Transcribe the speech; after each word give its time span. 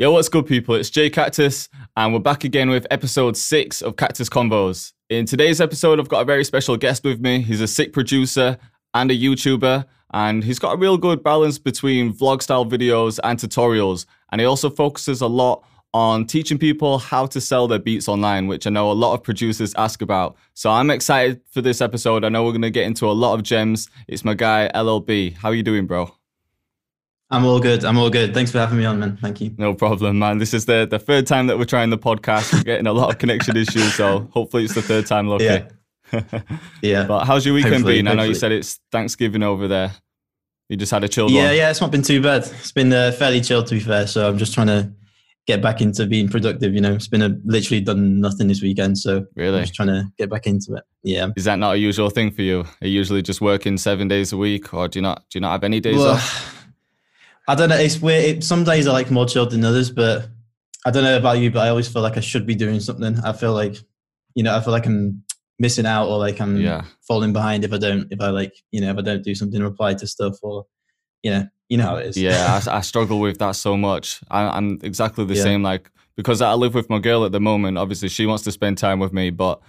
Yo, 0.00 0.12
what's 0.12 0.28
good, 0.28 0.46
people? 0.46 0.76
It's 0.76 0.90
Jay 0.90 1.10
Cactus, 1.10 1.68
and 1.96 2.12
we're 2.12 2.20
back 2.20 2.44
again 2.44 2.70
with 2.70 2.86
episode 2.88 3.36
six 3.36 3.82
of 3.82 3.96
Cactus 3.96 4.28
Convos. 4.28 4.92
In 5.10 5.26
today's 5.26 5.60
episode, 5.60 5.98
I've 5.98 6.08
got 6.08 6.20
a 6.20 6.24
very 6.24 6.44
special 6.44 6.76
guest 6.76 7.02
with 7.02 7.18
me. 7.20 7.40
He's 7.40 7.60
a 7.60 7.66
sick 7.66 7.92
producer 7.92 8.58
and 8.94 9.10
a 9.10 9.14
YouTuber, 9.18 9.84
and 10.14 10.44
he's 10.44 10.60
got 10.60 10.74
a 10.74 10.76
real 10.76 10.98
good 10.98 11.24
balance 11.24 11.58
between 11.58 12.12
vlog 12.12 12.42
style 12.42 12.64
videos 12.64 13.18
and 13.24 13.40
tutorials. 13.40 14.06
And 14.30 14.40
he 14.40 14.46
also 14.46 14.70
focuses 14.70 15.20
a 15.20 15.26
lot 15.26 15.64
on 15.92 16.26
teaching 16.26 16.58
people 16.58 16.98
how 16.98 17.26
to 17.26 17.40
sell 17.40 17.66
their 17.66 17.80
beats 17.80 18.06
online, 18.06 18.46
which 18.46 18.68
I 18.68 18.70
know 18.70 18.92
a 18.92 18.94
lot 18.94 19.14
of 19.14 19.24
producers 19.24 19.74
ask 19.76 20.00
about. 20.00 20.36
So 20.54 20.70
I'm 20.70 20.90
excited 20.90 21.40
for 21.50 21.60
this 21.60 21.80
episode. 21.80 22.24
I 22.24 22.28
know 22.28 22.44
we're 22.44 22.52
going 22.52 22.62
to 22.62 22.70
get 22.70 22.86
into 22.86 23.06
a 23.06 23.10
lot 23.10 23.34
of 23.34 23.42
gems. 23.42 23.90
It's 24.06 24.24
my 24.24 24.34
guy, 24.34 24.70
LLB. 24.76 25.38
How 25.38 25.48
are 25.48 25.54
you 25.54 25.64
doing, 25.64 25.88
bro? 25.88 26.17
I'm 27.30 27.44
all 27.44 27.60
good. 27.60 27.84
I'm 27.84 27.98
all 27.98 28.08
good. 28.08 28.32
Thanks 28.32 28.50
for 28.50 28.58
having 28.58 28.78
me 28.78 28.86
on, 28.86 28.98
man. 28.98 29.18
Thank 29.20 29.40
you. 29.40 29.54
No 29.58 29.74
problem, 29.74 30.18
man. 30.18 30.38
This 30.38 30.54
is 30.54 30.64
the, 30.64 30.86
the 30.90 30.98
third 30.98 31.26
time 31.26 31.46
that 31.48 31.58
we're 31.58 31.66
trying 31.66 31.90
the 31.90 31.98
podcast. 31.98 32.54
We're 32.54 32.62
getting 32.62 32.86
a 32.86 32.92
lot 32.92 33.10
of 33.10 33.18
connection 33.18 33.56
issues, 33.56 33.94
so 33.94 34.28
hopefully 34.32 34.64
it's 34.64 34.74
the 34.74 34.82
third 34.82 35.06
time 35.06 35.28
lucky. 35.28 35.44
Yeah. 35.44 35.68
yeah. 36.82 37.04
But 37.04 37.26
how's 37.26 37.44
your 37.44 37.54
weekend 37.54 37.74
hopefully, 37.74 37.96
been? 37.96 38.06
Hopefully. 38.06 38.22
I 38.22 38.24
know 38.24 38.28
you 38.28 38.34
said 38.34 38.52
it's 38.52 38.80
Thanksgiving 38.90 39.42
over 39.42 39.68
there. 39.68 39.92
You 40.70 40.76
just 40.76 40.90
had 40.92 41.04
a 41.04 41.08
chill 41.08 41.30
Yeah, 41.30 41.48
one. 41.48 41.56
yeah. 41.56 41.70
It's 41.70 41.80
not 41.82 41.90
been 41.90 42.02
too 42.02 42.22
bad. 42.22 42.44
It's 42.44 42.72
been 42.72 42.92
uh, 42.92 43.12
fairly 43.12 43.42
chill, 43.42 43.62
to 43.62 43.74
be 43.74 43.80
fair. 43.80 44.06
So 44.06 44.26
I'm 44.26 44.38
just 44.38 44.54
trying 44.54 44.68
to 44.68 44.90
get 45.46 45.60
back 45.60 45.82
into 45.82 46.06
being 46.06 46.28
productive. 46.28 46.72
You 46.74 46.80
know, 46.80 46.94
it's 46.94 47.08
been 47.08 47.22
a, 47.22 47.36
literally 47.44 47.82
done 47.82 48.20
nothing 48.22 48.48
this 48.48 48.62
weekend. 48.62 48.96
So 48.96 49.26
really, 49.34 49.58
I'm 49.58 49.64
just 49.64 49.74
trying 49.74 49.88
to 49.88 50.10
get 50.16 50.30
back 50.30 50.46
into 50.46 50.74
it. 50.76 50.84
Yeah. 51.02 51.28
Is 51.36 51.44
that 51.44 51.58
not 51.58 51.74
a 51.74 51.78
usual 51.78 52.08
thing 52.08 52.30
for 52.30 52.40
you? 52.42 52.60
Are 52.60 52.86
you 52.86 52.98
usually 52.98 53.20
just 53.20 53.42
working 53.42 53.76
seven 53.76 54.08
days 54.08 54.32
a 54.32 54.38
week, 54.38 54.72
or 54.72 54.88
do 54.88 54.98
you 54.98 55.02
not? 55.02 55.24
Do 55.30 55.38
you 55.38 55.40
not 55.42 55.52
have 55.52 55.64
any 55.64 55.80
days 55.80 55.98
well, 55.98 56.12
off? 56.14 56.57
I 57.48 57.54
don't 57.54 57.70
know. 57.70 57.76
It's 57.76 58.00
weird. 58.00 58.24
It, 58.24 58.44
some 58.44 58.62
days 58.62 58.86
I 58.86 58.92
like 58.92 59.10
more 59.10 59.26
chilled 59.26 59.50
than 59.50 59.64
others, 59.64 59.90
but 59.90 60.28
I 60.86 60.90
don't 60.90 61.02
know 61.02 61.16
about 61.16 61.38
you, 61.38 61.50
but 61.50 61.60
I 61.66 61.70
always 61.70 61.88
feel 61.88 62.02
like 62.02 62.16
I 62.16 62.20
should 62.20 62.46
be 62.46 62.54
doing 62.54 62.78
something. 62.78 63.18
I 63.24 63.32
feel 63.32 63.54
like, 63.54 63.76
you 64.34 64.42
know, 64.42 64.54
I 64.54 64.60
feel 64.60 64.72
like 64.72 64.86
I'm 64.86 65.24
missing 65.58 65.86
out 65.86 66.08
or 66.08 66.18
like 66.18 66.40
I'm 66.40 66.56
yeah. 66.58 66.84
falling 67.06 67.32
behind 67.32 67.64
if 67.64 67.72
I 67.72 67.78
don't, 67.78 68.06
if 68.12 68.20
I 68.20 68.28
like, 68.28 68.54
you 68.70 68.80
know, 68.80 68.90
if 68.90 68.98
I 68.98 69.00
don't 69.00 69.24
do 69.24 69.34
something, 69.34 69.60
reply 69.62 69.94
to 69.94 70.06
stuff 70.06 70.34
or, 70.42 70.66
you 71.22 71.30
know, 71.30 71.48
you 71.68 71.78
know 71.78 71.84
how 71.84 71.96
it 71.96 72.06
is. 72.06 72.16
Yeah, 72.16 72.60
I, 72.66 72.76
I 72.78 72.80
struggle 72.82 73.18
with 73.18 73.38
that 73.38 73.52
so 73.52 73.76
much. 73.76 74.20
I, 74.30 74.56
am 74.56 74.78
exactly 74.82 75.24
the 75.24 75.34
yeah. 75.34 75.42
same. 75.42 75.62
Like 75.62 75.90
because 76.16 76.42
I 76.42 76.52
live 76.54 76.74
with 76.74 76.90
my 76.90 76.98
girl 76.98 77.24
at 77.24 77.32
the 77.32 77.40
moment. 77.40 77.78
Obviously, 77.78 78.08
she 78.08 78.26
wants 78.26 78.44
to 78.44 78.52
spend 78.52 78.76
time 78.76 78.98
with 78.98 79.12
me, 79.12 79.30
but 79.30 79.60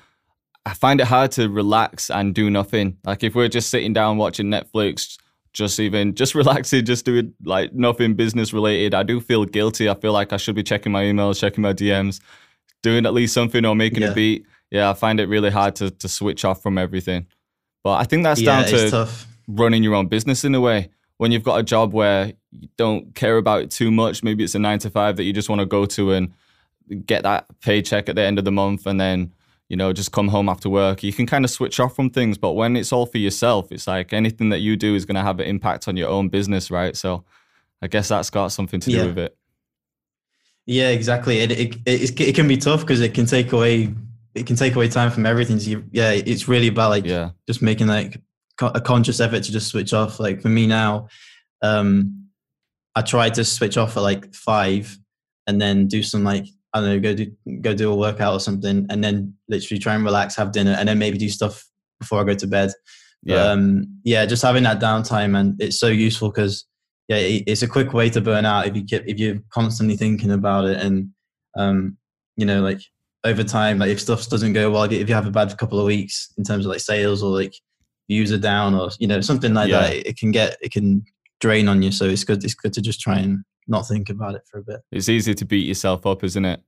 I 0.65 0.73
find 0.73 0.99
it 0.99 1.07
hard 1.07 1.31
to 1.33 1.47
relax 1.47 2.09
and 2.09 2.33
do 2.33 2.49
nothing. 2.49 2.97
Like 3.05 3.23
if 3.23 3.35
we're 3.35 3.47
just 3.47 3.69
sitting 3.69 3.93
down 3.93 4.17
watching 4.17 4.47
Netflix 4.47 5.17
just 5.53 5.79
even 5.79 6.15
just 6.15 6.35
relaxing, 6.35 6.85
just 6.85 7.05
doing 7.05 7.33
like 7.43 7.73
nothing 7.73 8.15
business 8.15 8.53
related. 8.53 8.93
I 8.93 9.03
do 9.03 9.19
feel 9.19 9.45
guilty. 9.45 9.89
I 9.89 9.95
feel 9.95 10.13
like 10.13 10.33
I 10.33 10.37
should 10.37 10.55
be 10.55 10.63
checking 10.63 10.91
my 10.91 11.03
emails, 11.03 11.39
checking 11.39 11.61
my 11.61 11.73
DMs, 11.73 12.19
doing 12.83 13.05
at 13.05 13.13
least 13.13 13.33
something 13.33 13.65
or 13.65 13.75
making 13.75 14.01
yeah. 14.01 14.11
a 14.11 14.13
beat. 14.13 14.45
Yeah, 14.71 14.89
I 14.89 14.93
find 14.93 15.19
it 15.19 15.27
really 15.27 15.49
hard 15.49 15.75
to 15.77 15.89
to 15.89 16.07
switch 16.07 16.45
off 16.45 16.61
from 16.61 16.77
everything. 16.77 17.27
But 17.83 17.93
I 17.93 18.03
think 18.03 18.23
that's 18.23 18.41
yeah, 18.41 18.61
down 18.61 18.71
to 18.71 18.89
tough. 18.89 19.27
running 19.47 19.83
your 19.83 19.95
own 19.95 20.07
business 20.07 20.43
in 20.43 20.53
a 20.55 20.61
way. 20.61 20.89
When 21.17 21.31
you've 21.31 21.43
got 21.43 21.59
a 21.59 21.63
job 21.63 21.93
where 21.93 22.33
you 22.51 22.69
don't 22.77 23.13
care 23.13 23.37
about 23.37 23.63
it 23.63 23.71
too 23.71 23.91
much, 23.91 24.23
maybe 24.23 24.43
it's 24.43 24.55
a 24.55 24.59
nine 24.59 24.79
to 24.79 24.89
five 24.89 25.17
that 25.17 25.23
you 25.23 25.33
just 25.33 25.49
want 25.49 25.59
to 25.59 25.65
go 25.65 25.85
to 25.85 26.13
and 26.13 26.33
get 27.05 27.23
that 27.23 27.45
paycheck 27.61 28.09
at 28.09 28.15
the 28.15 28.21
end 28.21 28.39
of 28.39 28.45
the 28.45 28.51
month 28.51 28.85
and 28.87 28.99
then 28.99 29.31
you 29.69 29.77
know, 29.77 29.93
just 29.93 30.11
come 30.11 30.27
home 30.27 30.49
after 30.49 30.69
work. 30.69 31.03
You 31.03 31.13
can 31.13 31.25
kind 31.25 31.45
of 31.45 31.51
switch 31.51 31.79
off 31.79 31.95
from 31.95 32.09
things, 32.09 32.37
but 32.37 32.53
when 32.53 32.75
it's 32.75 32.91
all 32.91 33.05
for 33.05 33.19
yourself, 33.19 33.71
it's 33.71 33.87
like 33.87 34.11
anything 34.11 34.49
that 34.49 34.59
you 34.59 34.75
do 34.75 34.95
is 34.95 35.05
going 35.05 35.15
to 35.15 35.21
have 35.21 35.39
an 35.39 35.45
impact 35.45 35.87
on 35.87 35.95
your 35.95 36.09
own 36.09 36.27
business, 36.27 36.71
right? 36.71 36.97
So 36.97 37.23
I 37.81 37.87
guess 37.87 38.09
that's 38.09 38.31
got 38.31 38.47
something 38.47 38.79
to 38.81 38.89
do 38.89 38.97
yeah. 38.97 39.05
with 39.05 39.19
it. 39.19 39.37
Yeah, 40.65 40.89
exactly. 40.89 41.39
It 41.39 41.51
it, 41.51 41.75
it, 41.85 42.19
it 42.19 42.35
can 42.35 42.47
be 42.47 42.57
tough 42.57 42.81
because 42.81 43.01
it 43.01 43.13
can 43.13 43.25
take 43.25 43.53
away 43.53 43.93
it 44.35 44.45
can 44.45 44.55
take 44.55 44.75
away 44.75 44.87
time 44.87 45.11
from 45.11 45.25
everything. 45.25 45.59
So 45.59 45.69
you, 45.69 45.83
yeah, 45.91 46.11
it's 46.11 46.47
really 46.47 46.67
about 46.67 46.89
like 46.89 47.05
yeah. 47.05 47.31
just 47.47 47.61
making 47.61 47.87
like 47.87 48.21
a 48.61 48.81
conscious 48.81 49.19
effort 49.19 49.43
to 49.43 49.51
just 49.51 49.67
switch 49.67 49.93
off. 49.93 50.19
Like 50.19 50.41
for 50.41 50.49
me 50.49 50.67
now, 50.67 51.07
um, 51.61 52.27
I 52.95 53.01
try 53.01 53.29
to 53.29 53.43
switch 53.43 53.77
off 53.77 53.97
at 53.97 54.01
like 54.01 54.33
five 54.33 54.97
and 55.47 55.61
then 55.61 55.87
do 55.87 56.03
some 56.03 56.23
like 56.23 56.45
I 56.73 56.81
don't 56.81 56.89
know, 56.89 56.99
go 56.99 57.15
do 57.15 57.31
go 57.61 57.73
do 57.73 57.91
a 57.91 57.95
workout 57.95 58.33
or 58.33 58.39
something, 58.39 58.85
and 58.89 59.03
then 59.03 59.33
literally 59.47 59.79
try 59.79 59.95
and 59.95 60.03
relax, 60.03 60.35
have 60.35 60.51
dinner, 60.51 60.75
and 60.77 60.87
then 60.87 60.99
maybe 60.99 61.17
do 61.17 61.29
stuff 61.29 61.65
before 61.99 62.21
I 62.21 62.23
go 62.23 62.35
to 62.35 62.47
bed. 62.47 62.71
Yeah, 63.23 63.43
um, 63.43 63.99
yeah, 64.03 64.25
just 64.25 64.43
having 64.43 64.63
that 64.63 64.79
downtime, 64.79 65.37
and 65.37 65.59
it's 65.61 65.79
so 65.79 65.87
useful 65.87 66.29
because 66.29 66.65
yeah, 67.07 67.17
it's 67.17 67.63
a 67.63 67.67
quick 67.67 67.93
way 67.93 68.09
to 68.11 68.21
burn 68.21 68.45
out 68.45 68.67
if 68.67 68.75
you 68.75 68.83
keep, 68.83 69.03
if 69.07 69.17
you're 69.17 69.39
constantly 69.49 69.97
thinking 69.97 70.31
about 70.31 70.65
it, 70.65 70.79
and 70.79 71.09
um, 71.57 71.97
you 72.37 72.45
know, 72.45 72.61
like 72.61 72.81
over 73.23 73.43
time, 73.43 73.79
like 73.79 73.89
if 73.89 73.99
stuff 73.99 74.29
doesn't 74.29 74.53
go 74.53 74.69
well, 74.69 74.83
if 74.83 75.09
you 75.09 75.15
have 75.15 75.27
a 75.27 75.31
bad 75.31 75.57
couple 75.57 75.79
of 75.79 75.85
weeks 75.85 76.31
in 76.37 76.43
terms 76.43 76.65
of 76.65 76.71
like 76.71 76.79
sales 76.79 77.23
or 77.23 77.31
like 77.31 77.53
views 78.07 78.31
are 78.31 78.37
down 78.37 78.75
or 78.75 78.89
you 78.99 79.07
know 79.07 79.21
something 79.21 79.53
like 79.53 79.69
yeah. 79.69 79.81
that, 79.81 80.07
it 80.07 80.17
can 80.17 80.31
get 80.31 80.57
it 80.61 80.71
can 80.71 81.03
drain 81.41 81.67
on 81.67 81.81
you. 81.81 81.91
So 81.91 82.05
it's 82.05 82.23
good. 82.23 82.43
It's 82.43 82.53
good 82.53 82.73
to 82.73 82.81
just 82.81 83.01
try 83.01 83.17
and 83.17 83.43
not 83.69 83.87
think 83.87 84.09
about 84.09 84.35
it 84.35 84.41
for 84.49 84.59
a 84.59 84.63
bit. 84.63 84.81
It's 84.91 85.09
easy 85.09 85.33
to 85.35 85.45
beat 85.45 85.67
yourself 85.67 86.05
up, 86.05 86.23
isn't 86.23 86.45
it? 86.45 86.61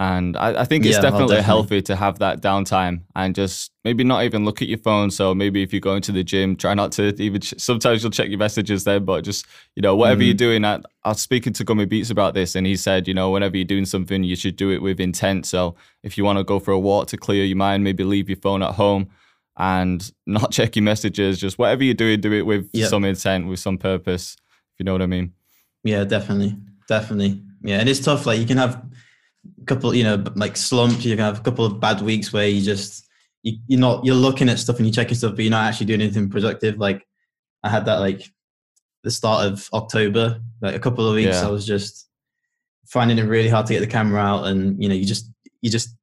And 0.00 0.36
I, 0.36 0.60
I 0.60 0.64
think 0.64 0.86
it's 0.86 0.94
yeah, 0.94 1.02
definitely, 1.02 1.34
definitely, 1.34 1.42
healthy 1.42 1.82
to 1.82 1.96
have 1.96 2.20
that 2.20 2.40
downtime 2.40 3.02
and 3.16 3.34
just 3.34 3.72
maybe 3.84 4.04
not 4.04 4.22
even 4.22 4.44
look 4.44 4.62
at 4.62 4.68
your 4.68 4.78
phone. 4.78 5.10
So 5.10 5.34
maybe 5.34 5.60
if 5.60 5.72
you're 5.72 5.80
going 5.80 6.02
to 6.02 6.12
the 6.12 6.22
gym, 6.22 6.54
try 6.54 6.72
not 6.74 6.92
to 6.92 7.20
even. 7.20 7.40
Ch- 7.40 7.54
sometimes 7.58 8.04
you'll 8.04 8.12
check 8.12 8.28
your 8.28 8.38
messages 8.38 8.84
then, 8.84 9.04
but 9.04 9.24
just 9.24 9.44
you 9.74 9.82
know 9.82 9.96
whatever 9.96 10.20
mm. 10.20 10.26
you're 10.26 10.34
doing. 10.34 10.64
I, 10.64 10.80
I 11.02 11.08
was 11.08 11.20
speaking 11.20 11.52
to 11.54 11.64
Gummy 11.64 11.84
Beats 11.84 12.10
about 12.10 12.34
this, 12.34 12.54
and 12.54 12.64
he 12.64 12.76
said 12.76 13.08
you 13.08 13.14
know 13.14 13.30
whenever 13.30 13.56
you're 13.56 13.64
doing 13.64 13.86
something, 13.86 14.22
you 14.22 14.36
should 14.36 14.54
do 14.54 14.70
it 14.70 14.80
with 14.80 15.00
intent. 15.00 15.46
So 15.46 15.74
if 16.04 16.16
you 16.16 16.22
want 16.22 16.38
to 16.38 16.44
go 16.44 16.60
for 16.60 16.70
a 16.70 16.78
walk 16.78 17.08
to 17.08 17.16
clear 17.16 17.44
your 17.44 17.56
mind, 17.56 17.82
maybe 17.82 18.04
leave 18.04 18.28
your 18.28 18.38
phone 18.38 18.62
at 18.62 18.74
home 18.74 19.08
and 19.56 20.12
not 20.26 20.52
check 20.52 20.76
your 20.76 20.84
messages. 20.84 21.40
Just 21.40 21.58
whatever 21.58 21.82
you're 21.82 21.94
doing, 21.94 22.20
do 22.20 22.32
it 22.32 22.42
with 22.42 22.70
yep. 22.72 22.88
some 22.88 23.04
intent, 23.04 23.48
with 23.48 23.58
some 23.58 23.78
purpose. 23.78 24.36
If 24.38 24.78
you 24.78 24.84
know 24.84 24.92
what 24.92 25.02
I 25.02 25.06
mean. 25.06 25.32
Yeah, 25.84 26.04
definitely, 26.04 26.56
definitely. 26.88 27.42
Yeah, 27.62 27.80
and 27.80 27.88
it's 27.88 28.00
tough. 28.00 28.26
Like 28.26 28.38
you 28.38 28.46
can 28.46 28.56
have 28.56 28.84
a 29.60 29.64
couple, 29.64 29.94
you 29.94 30.04
know, 30.04 30.22
like 30.34 30.56
slumps. 30.56 31.04
You 31.04 31.16
can 31.16 31.24
have 31.24 31.38
a 31.38 31.42
couple 31.42 31.64
of 31.64 31.80
bad 31.80 32.02
weeks 32.02 32.32
where 32.32 32.48
you 32.48 32.62
just 32.62 33.08
you, 33.42 33.58
you're 33.66 33.80
not 33.80 34.04
you're 34.04 34.14
looking 34.14 34.48
at 34.48 34.58
stuff 34.58 34.76
and 34.76 34.86
you're 34.86 34.92
checking 34.92 35.14
stuff, 35.14 35.34
but 35.34 35.44
you're 35.44 35.50
not 35.50 35.68
actually 35.68 35.86
doing 35.86 36.02
anything 36.02 36.30
productive. 36.30 36.78
Like 36.78 37.06
I 37.62 37.68
had 37.68 37.84
that 37.86 38.00
like 38.00 38.30
the 39.04 39.10
start 39.10 39.46
of 39.46 39.68
October, 39.72 40.40
like 40.60 40.74
a 40.74 40.80
couple 40.80 41.08
of 41.08 41.14
weeks. 41.14 41.36
Yeah. 41.36 41.48
I 41.48 41.50
was 41.50 41.66
just 41.66 42.08
finding 42.86 43.18
it 43.18 43.22
really 43.22 43.48
hard 43.48 43.66
to 43.66 43.74
get 43.74 43.80
the 43.80 43.86
camera 43.86 44.20
out, 44.20 44.46
and 44.46 44.82
you 44.82 44.88
know, 44.88 44.94
you 44.94 45.04
just 45.04 45.30
you 45.62 45.70
just 45.70 45.96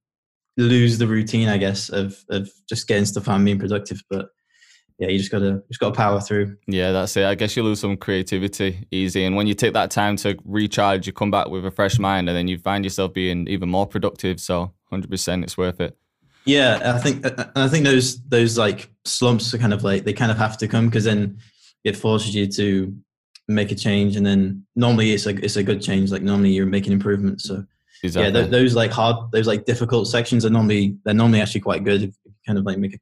lose 0.57 0.97
the 0.97 1.07
routine, 1.07 1.49
I 1.49 1.57
guess, 1.57 1.89
of 1.89 2.23
of 2.29 2.49
just 2.67 2.87
getting 2.87 3.05
stuff 3.05 3.27
out 3.29 3.35
and 3.35 3.45
being 3.45 3.59
productive. 3.59 4.01
But 4.09 4.29
yeah, 4.97 5.09
you 5.09 5.17
just 5.17 5.31
gotta 5.31 5.61
just 5.67 5.79
gotta 5.79 5.93
power 5.93 6.21
through. 6.21 6.55
Yeah, 6.67 6.91
that's 6.91 7.17
it. 7.17 7.25
I 7.25 7.35
guess 7.35 7.55
you 7.55 7.63
lose 7.63 7.81
some 7.81 7.97
creativity 7.97 8.87
easy, 8.91 9.25
and 9.25 9.35
when 9.35 9.45
you 9.45 9.53
take 9.53 9.73
that 9.73 9.91
time 9.91 10.15
to 10.17 10.37
recharge, 10.45 11.05
you 11.05 11.13
come 11.13 11.31
back 11.31 11.47
with 11.47 11.65
a 11.65 11.71
fresh 11.71 11.99
mind, 11.99 12.29
and 12.29 12.37
then 12.37 12.47
you 12.47 12.57
find 12.57 12.85
yourself 12.85 13.13
being 13.13 13.47
even 13.47 13.69
more 13.69 13.85
productive. 13.85 14.39
So, 14.39 14.71
hundred 14.89 15.09
percent, 15.09 15.43
it's 15.43 15.57
worth 15.57 15.81
it. 15.81 15.97
Yeah, 16.45 16.93
I 16.95 16.99
think 16.99 17.25
I 17.55 17.67
think 17.67 17.83
those 17.83 18.21
those 18.23 18.57
like 18.57 18.89
slumps 19.03 19.53
are 19.53 19.57
kind 19.57 19.73
of 19.73 19.83
like 19.83 20.05
they 20.05 20.13
kind 20.13 20.31
of 20.31 20.37
have 20.37 20.57
to 20.59 20.67
come 20.67 20.87
because 20.87 21.03
then 21.03 21.39
it 21.83 21.97
forces 21.97 22.33
you 22.33 22.47
to 22.47 22.95
make 23.49 23.71
a 23.71 23.75
change, 23.75 24.15
and 24.15 24.25
then 24.25 24.65
normally 24.77 25.11
it's 25.11 25.25
a 25.25 25.31
it's 25.43 25.57
a 25.57 25.63
good 25.63 25.81
change. 25.81 26.09
Like 26.11 26.21
normally 26.21 26.51
you're 26.51 26.65
making 26.65 26.93
improvements. 26.93 27.43
So 27.43 27.65
exactly. 28.01 28.31
yeah, 28.31 28.41
th- 28.41 28.51
those 28.51 28.75
like 28.75 28.91
hard, 28.91 29.31
those 29.33 29.47
like 29.47 29.65
difficult 29.65 30.07
sections 30.07 30.45
are 30.45 30.49
normally 30.49 30.97
they're 31.03 31.13
normally 31.13 31.41
actually 31.41 31.61
quite 31.61 31.83
good 31.83 32.03
if 32.03 32.15
you 32.23 32.31
kind 32.45 32.57
of 32.57 32.63
like 32.63 32.77
make 32.77 32.95
a 32.95 32.99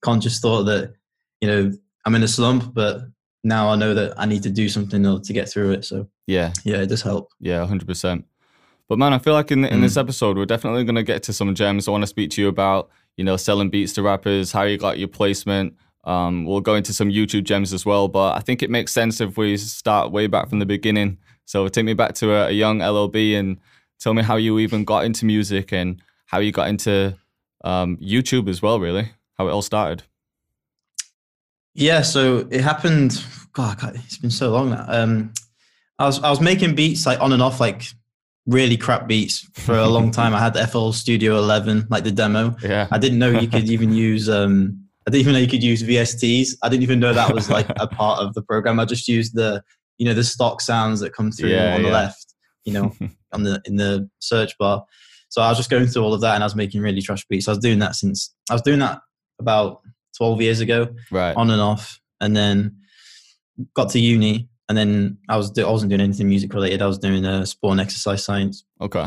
conscious 0.00 0.40
thought 0.40 0.64
that 0.64 0.94
you 1.40 1.48
know, 1.48 1.72
I'm 2.04 2.14
in 2.14 2.22
a 2.22 2.28
slump, 2.28 2.74
but 2.74 3.02
now 3.44 3.68
I 3.68 3.76
know 3.76 3.94
that 3.94 4.14
I 4.16 4.26
need 4.26 4.42
to 4.44 4.50
do 4.50 4.68
something 4.68 5.02
to 5.22 5.32
get 5.32 5.48
through 5.48 5.72
it. 5.72 5.84
So 5.84 6.08
yeah, 6.26 6.52
yeah, 6.64 6.78
it 6.78 6.86
does 6.86 7.02
help. 7.02 7.32
Yeah, 7.40 7.64
hundred 7.66 7.86
percent. 7.86 8.26
But 8.88 8.98
man, 8.98 9.12
I 9.12 9.18
feel 9.18 9.34
like 9.34 9.50
in 9.50 9.64
in 9.64 9.78
mm. 9.78 9.82
this 9.82 9.96
episode, 9.96 10.36
we're 10.36 10.46
definitely 10.46 10.84
going 10.84 10.96
to 10.96 11.02
get 11.02 11.22
to 11.24 11.32
some 11.32 11.54
gems. 11.54 11.86
I 11.86 11.90
want 11.90 12.02
to 12.02 12.06
speak 12.06 12.30
to 12.32 12.42
you 12.42 12.48
about, 12.48 12.90
you 13.16 13.24
know, 13.24 13.36
selling 13.36 13.70
beats 13.70 13.92
to 13.94 14.02
rappers, 14.02 14.52
how 14.52 14.62
you 14.62 14.78
got 14.78 14.98
your 14.98 15.08
placement. 15.08 15.74
Um, 16.04 16.46
we'll 16.46 16.62
go 16.62 16.74
into 16.74 16.92
some 16.92 17.10
YouTube 17.10 17.44
gems 17.44 17.72
as 17.72 17.84
well. 17.84 18.08
But 18.08 18.36
I 18.36 18.40
think 18.40 18.62
it 18.62 18.70
makes 18.70 18.92
sense 18.92 19.20
if 19.20 19.36
we 19.36 19.56
start 19.56 20.10
way 20.10 20.26
back 20.26 20.48
from 20.48 20.58
the 20.58 20.66
beginning. 20.66 21.18
So 21.44 21.68
take 21.68 21.84
me 21.84 21.94
back 21.94 22.14
to 22.14 22.32
a, 22.32 22.48
a 22.48 22.50
young 22.50 22.78
LLB 22.78 23.38
and 23.38 23.58
tell 23.98 24.14
me 24.14 24.22
how 24.22 24.36
you 24.36 24.58
even 24.58 24.84
got 24.84 25.04
into 25.04 25.26
music 25.26 25.72
and 25.72 26.02
how 26.26 26.38
you 26.38 26.52
got 26.52 26.68
into 26.68 27.16
um, 27.64 27.98
YouTube 27.98 28.48
as 28.48 28.62
well. 28.62 28.80
Really, 28.80 29.10
how 29.36 29.48
it 29.48 29.52
all 29.52 29.62
started. 29.62 30.04
Yeah, 31.78 32.02
so 32.02 32.46
it 32.50 32.60
happened. 32.60 33.24
God, 33.52 33.78
it's 33.94 34.18
been 34.18 34.30
so 34.30 34.50
long 34.50 34.70
now. 34.70 34.84
Um, 34.88 35.32
I 35.98 36.06
was 36.06 36.22
I 36.22 36.30
was 36.30 36.40
making 36.40 36.74
beats 36.74 37.06
like 37.06 37.20
on 37.20 37.32
and 37.32 37.42
off, 37.42 37.60
like 37.60 37.84
really 38.46 38.76
crap 38.76 39.06
beats 39.06 39.48
for 39.54 39.76
a 39.76 39.86
long 39.86 40.10
time. 40.10 40.34
I 40.34 40.40
had 40.40 40.54
the 40.54 40.66
FL 40.66 40.90
Studio 40.90 41.36
11, 41.36 41.86
like 41.90 42.02
the 42.02 42.10
demo. 42.10 42.56
Yeah. 42.62 42.88
I 42.90 42.98
didn't 42.98 43.18
know 43.18 43.30
you 43.30 43.46
could 43.46 43.68
even 43.70 43.92
use. 43.92 44.28
Um, 44.28 44.84
I 45.06 45.10
didn't 45.10 45.20
even 45.20 45.32
know 45.34 45.38
you 45.38 45.48
could 45.48 45.62
use 45.62 45.82
VSTs. 45.82 46.56
I 46.62 46.68
didn't 46.68 46.82
even 46.82 46.98
know 46.98 47.12
that 47.12 47.32
was 47.32 47.48
like 47.48 47.68
a 47.76 47.86
part 47.86 48.20
of 48.20 48.34
the 48.34 48.42
program. 48.42 48.80
I 48.80 48.84
just 48.84 49.06
used 49.06 49.34
the, 49.34 49.62
you 49.98 50.06
know, 50.06 50.14
the 50.14 50.24
stock 50.24 50.60
sounds 50.60 51.00
that 51.00 51.12
come 51.12 51.30
through 51.30 51.50
yeah, 51.50 51.76
on 51.76 51.82
the 51.82 51.88
yeah. 51.88 51.94
left. 51.94 52.34
You 52.64 52.72
know, 52.72 52.92
on 53.32 53.44
the 53.44 53.62
in 53.66 53.76
the 53.76 54.10
search 54.18 54.58
bar. 54.58 54.84
So 55.28 55.42
I 55.42 55.48
was 55.48 55.58
just 55.58 55.70
going 55.70 55.86
through 55.86 56.02
all 56.02 56.14
of 56.14 56.22
that, 56.22 56.34
and 56.34 56.42
I 56.42 56.46
was 56.46 56.56
making 56.56 56.80
really 56.80 57.02
trash 57.02 57.24
beats. 57.28 57.46
I 57.46 57.52
was 57.52 57.60
doing 57.60 57.78
that 57.78 57.94
since 57.94 58.34
I 58.50 58.54
was 58.54 58.62
doing 58.62 58.80
that 58.80 59.00
about 59.38 59.82
twelve 60.18 60.42
years 60.42 60.60
ago, 60.60 60.88
right? 61.10 61.34
On 61.36 61.50
and 61.50 61.62
off, 61.62 62.00
and 62.20 62.36
then 62.36 62.76
got 63.74 63.90
to 63.90 63.98
uni, 63.98 64.48
and 64.68 64.76
then 64.76 65.18
I 65.28 65.36
was 65.36 65.50
do, 65.50 65.66
I 65.66 65.70
wasn't 65.70 65.90
doing 65.90 66.00
anything 66.00 66.28
music 66.28 66.52
related. 66.52 66.82
I 66.82 66.86
was 66.86 66.98
doing 66.98 67.24
a 67.24 67.40
uh, 67.40 67.44
sport 67.44 67.72
and 67.72 67.80
exercise 67.80 68.22
science. 68.24 68.64
Okay. 68.80 69.06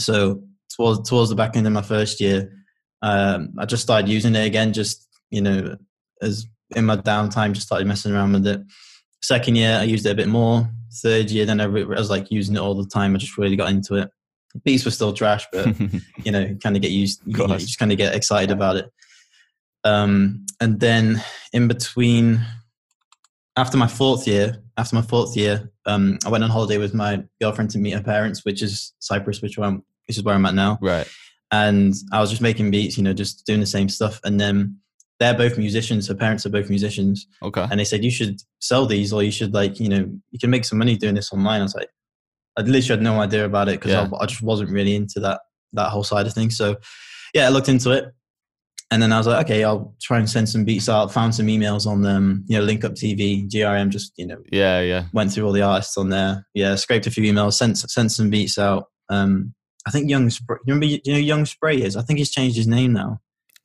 So 0.00 0.42
towards 0.74 1.08
towards 1.08 1.30
the 1.30 1.36
back 1.36 1.56
end 1.56 1.66
of 1.66 1.72
my 1.72 1.82
first 1.82 2.20
year, 2.20 2.52
um, 3.02 3.54
I 3.58 3.66
just 3.66 3.82
started 3.82 4.08
using 4.08 4.34
it 4.34 4.46
again. 4.46 4.72
Just 4.72 5.06
you 5.30 5.40
know, 5.40 5.76
as 6.22 6.46
in 6.74 6.84
my 6.84 6.96
downtime, 6.96 7.52
just 7.52 7.66
started 7.66 7.86
messing 7.86 8.12
around 8.12 8.32
with 8.32 8.46
it. 8.46 8.60
Second 9.22 9.56
year, 9.56 9.78
I 9.78 9.84
used 9.84 10.06
it 10.06 10.10
a 10.10 10.14
bit 10.14 10.28
more. 10.28 10.68
Third 11.02 11.30
year, 11.30 11.44
then 11.44 11.60
I, 11.60 11.64
re- 11.64 11.82
I 11.82 11.98
was 11.98 12.10
like 12.10 12.30
using 12.30 12.56
it 12.56 12.60
all 12.60 12.74
the 12.74 12.88
time. 12.88 13.14
I 13.14 13.18
just 13.18 13.36
really 13.36 13.56
got 13.56 13.70
into 13.70 13.96
it. 13.96 14.10
Beats 14.64 14.84
were 14.84 14.90
still 14.90 15.12
trash, 15.12 15.46
but 15.52 15.78
you 16.24 16.32
know, 16.32 16.56
kind 16.62 16.74
of 16.74 16.82
get 16.82 16.90
used. 16.90 17.20
You, 17.26 17.36
you 17.46 17.58
just 17.58 17.78
kind 17.78 17.92
of 17.92 17.98
get 17.98 18.14
excited 18.14 18.50
about 18.50 18.76
it. 18.76 18.90
Um, 19.86 20.46
and 20.60 20.80
then 20.80 21.22
in 21.52 21.68
between, 21.68 22.40
after 23.56 23.76
my 23.76 23.86
fourth 23.86 24.26
year, 24.26 24.62
after 24.76 24.96
my 24.96 25.02
fourth 25.02 25.36
year, 25.36 25.70
um, 25.86 26.18
I 26.26 26.28
went 26.28 26.44
on 26.44 26.50
holiday 26.50 26.78
with 26.78 26.92
my 26.92 27.22
girlfriend 27.40 27.70
to 27.70 27.78
meet 27.78 27.92
her 27.92 28.02
parents, 28.02 28.44
which 28.44 28.62
is 28.62 28.92
Cyprus, 28.98 29.40
which, 29.40 29.58
I'm, 29.58 29.84
which 30.08 30.18
is 30.18 30.24
where 30.24 30.34
I'm 30.34 30.44
at 30.44 30.54
now. 30.54 30.78
Right. 30.82 31.08
And 31.52 31.94
I 32.12 32.20
was 32.20 32.30
just 32.30 32.42
making 32.42 32.72
beats, 32.72 32.98
you 32.98 33.04
know, 33.04 33.12
just 33.12 33.46
doing 33.46 33.60
the 33.60 33.66
same 33.66 33.88
stuff. 33.88 34.20
And 34.24 34.40
then 34.40 34.78
they're 35.20 35.36
both 35.36 35.56
musicians. 35.56 36.08
Her 36.08 36.14
parents 36.14 36.44
are 36.44 36.50
both 36.50 36.68
musicians. 36.68 37.26
Okay. 37.42 37.66
And 37.70 37.78
they 37.78 37.84
said 37.84 38.04
you 38.04 38.10
should 38.10 38.40
sell 38.58 38.86
these, 38.86 39.12
or 39.12 39.22
you 39.22 39.30
should 39.30 39.54
like, 39.54 39.78
you 39.78 39.88
know, 39.88 40.10
you 40.32 40.38
can 40.40 40.50
make 40.50 40.64
some 40.64 40.78
money 40.78 40.96
doing 40.96 41.14
this 41.14 41.32
online. 41.32 41.60
I 41.60 41.64
was 41.64 41.76
like, 41.76 41.88
I 42.58 42.62
literally 42.62 42.98
had 42.98 43.02
no 43.02 43.20
idea 43.20 43.44
about 43.44 43.68
it 43.68 43.78
because 43.78 43.92
yeah. 43.92 44.08
I, 44.12 44.22
I, 44.22 44.26
just 44.26 44.42
wasn't 44.42 44.70
really 44.70 44.96
into 44.96 45.20
that 45.20 45.40
that 45.74 45.90
whole 45.90 46.02
side 46.02 46.26
of 46.26 46.32
things. 46.32 46.56
So, 46.56 46.76
yeah, 47.34 47.46
I 47.46 47.50
looked 47.50 47.68
into 47.68 47.92
it, 47.92 48.12
and 48.90 49.02
then 49.02 49.12
I 49.12 49.18
was 49.18 49.26
like, 49.26 49.44
okay, 49.46 49.64
I'll 49.64 49.94
try 50.00 50.18
and 50.18 50.30
send 50.30 50.48
some 50.48 50.64
beats 50.64 50.88
out. 50.88 51.12
Found 51.12 51.34
some 51.34 51.46
emails 51.46 51.86
on 51.86 52.02
them, 52.02 52.44
you 52.46 52.56
know, 52.56 52.64
Link 52.64 52.84
Up 52.84 52.92
TV, 52.92 53.48
GRM. 53.50 53.88
Just 53.88 54.12
you 54.16 54.26
know, 54.26 54.38
yeah, 54.52 54.80
yeah. 54.80 55.06
Went 55.12 55.32
through 55.32 55.46
all 55.46 55.52
the 55.52 55.62
artists 55.62 55.96
on 55.96 56.10
there. 56.10 56.46
Yeah, 56.54 56.76
scraped 56.76 57.06
a 57.06 57.10
few 57.10 57.24
emails, 57.24 57.54
sent 57.54 57.78
sent 57.78 58.12
some 58.12 58.30
beats 58.30 58.58
out. 58.58 58.86
Um, 59.08 59.54
I 59.86 59.90
think 59.90 60.08
Young 60.08 60.30
Spray. 60.30 60.58
Remember, 60.66 60.86
you 60.86 61.00
know, 61.06 61.18
Young 61.18 61.46
Spray 61.46 61.82
is. 61.82 61.96
I 61.96 62.02
think 62.02 62.18
he's 62.18 62.30
changed 62.30 62.56
his 62.56 62.68
name 62.68 62.92
now. 62.92 63.20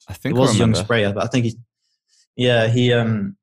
I 0.10 0.14
think 0.14 0.36
it 0.36 0.40
was 0.40 0.58
Young 0.58 0.74
Sprayer, 0.74 1.14
but 1.14 1.24
I 1.24 1.28
think 1.28 1.46
he. 1.46 1.58
Yeah, 2.36 2.68
he 2.68 2.92
um 2.92 3.36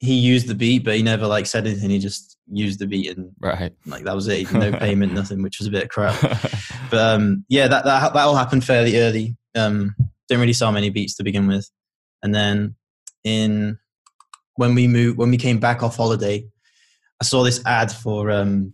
he 0.00 0.14
used 0.14 0.48
the 0.48 0.54
beat, 0.54 0.84
but 0.84 0.96
he 0.96 1.02
never 1.02 1.26
like 1.26 1.46
said 1.46 1.66
anything. 1.66 1.90
He 1.90 1.98
just 1.98 2.38
used 2.50 2.80
the 2.80 2.86
beat 2.86 3.16
and 3.16 3.30
right, 3.38 3.72
like 3.86 4.04
that 4.04 4.14
was 4.14 4.26
it. 4.28 4.52
No 4.52 4.72
payment, 4.78 5.12
nothing, 5.12 5.42
which 5.42 5.58
was 5.58 5.68
a 5.68 5.70
bit 5.70 5.84
of 5.84 5.88
crap. 5.90 6.20
but 6.90 6.98
um, 6.98 7.44
yeah, 7.48 7.68
that 7.68 7.84
that 7.84 8.14
that 8.14 8.24
all 8.24 8.34
happened 8.34 8.64
fairly 8.64 8.98
early. 8.98 9.36
Um, 9.54 9.94
didn't 10.30 10.40
really 10.40 10.52
sell 10.52 10.70
many 10.70 10.90
beats 10.90 11.16
to 11.16 11.24
begin 11.24 11.46
with, 11.46 11.68
and 12.22 12.34
then 12.34 12.76
in 13.24 13.78
when 14.54 14.74
we 14.74 14.86
moved 14.86 15.18
when 15.18 15.30
we 15.30 15.36
came 15.36 15.58
back 15.58 15.82
off 15.82 15.96
holiday, 15.96 16.46
I 17.20 17.24
saw 17.24 17.42
this 17.42 17.60
ad 17.66 17.90
for 17.90 18.30
um 18.30 18.72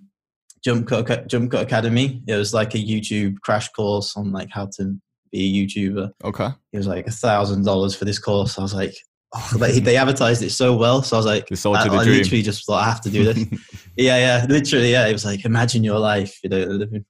Jump 0.62 0.87
Cut 0.87 1.26
Jump 1.29 1.50
Cut 1.50 1.62
Academy. 1.62 2.23
It 2.26 2.35
was 2.35 2.53
like 2.53 2.75
a 2.75 2.79
YouTube 2.79 3.41
crash 3.41 3.69
course 3.70 4.17
on 4.17 4.32
like 4.32 4.50
how 4.50 4.67
to 4.76 4.97
be 5.32 5.41
a 5.41 5.67
YouTuber. 5.67 6.12
Okay. 6.25 6.49
It 6.73 6.76
was 6.76 6.87
like 6.87 7.06
a 7.06 7.11
thousand 7.12 7.64
dollars 7.64 7.97
for 7.97 8.05
this 8.05 8.19
course. 8.19 8.58
I 8.58 8.62
was 8.62 8.75
like, 8.75 8.94
oh, 9.35 9.56
they, 9.58 9.81
they 9.81 9.97
advertised 9.97 10.43
it 10.43 10.50
so 10.50 10.76
well. 10.76 11.03
So 11.03 11.17
I 11.17 11.19
was 11.19 11.26
like, 11.26 11.49
I, 11.50 11.87
I 11.87 12.05
literally 12.05 12.43
just 12.43 12.67
thought 12.67 12.82
I 12.82 12.88
have 12.88 13.00
to 13.03 13.11
do 13.11 13.32
this. 13.32 13.38
yeah, 13.97 14.19
yeah, 14.19 14.47
literally, 14.49 14.93
yeah. 14.93 15.06
It 15.06 15.12
was 15.12 15.25
like, 15.25 15.44
imagine 15.44 15.85
your 15.85 15.99
life, 15.99 16.38
you 16.43 16.50
know, 16.50 16.58
living 16.64 17.05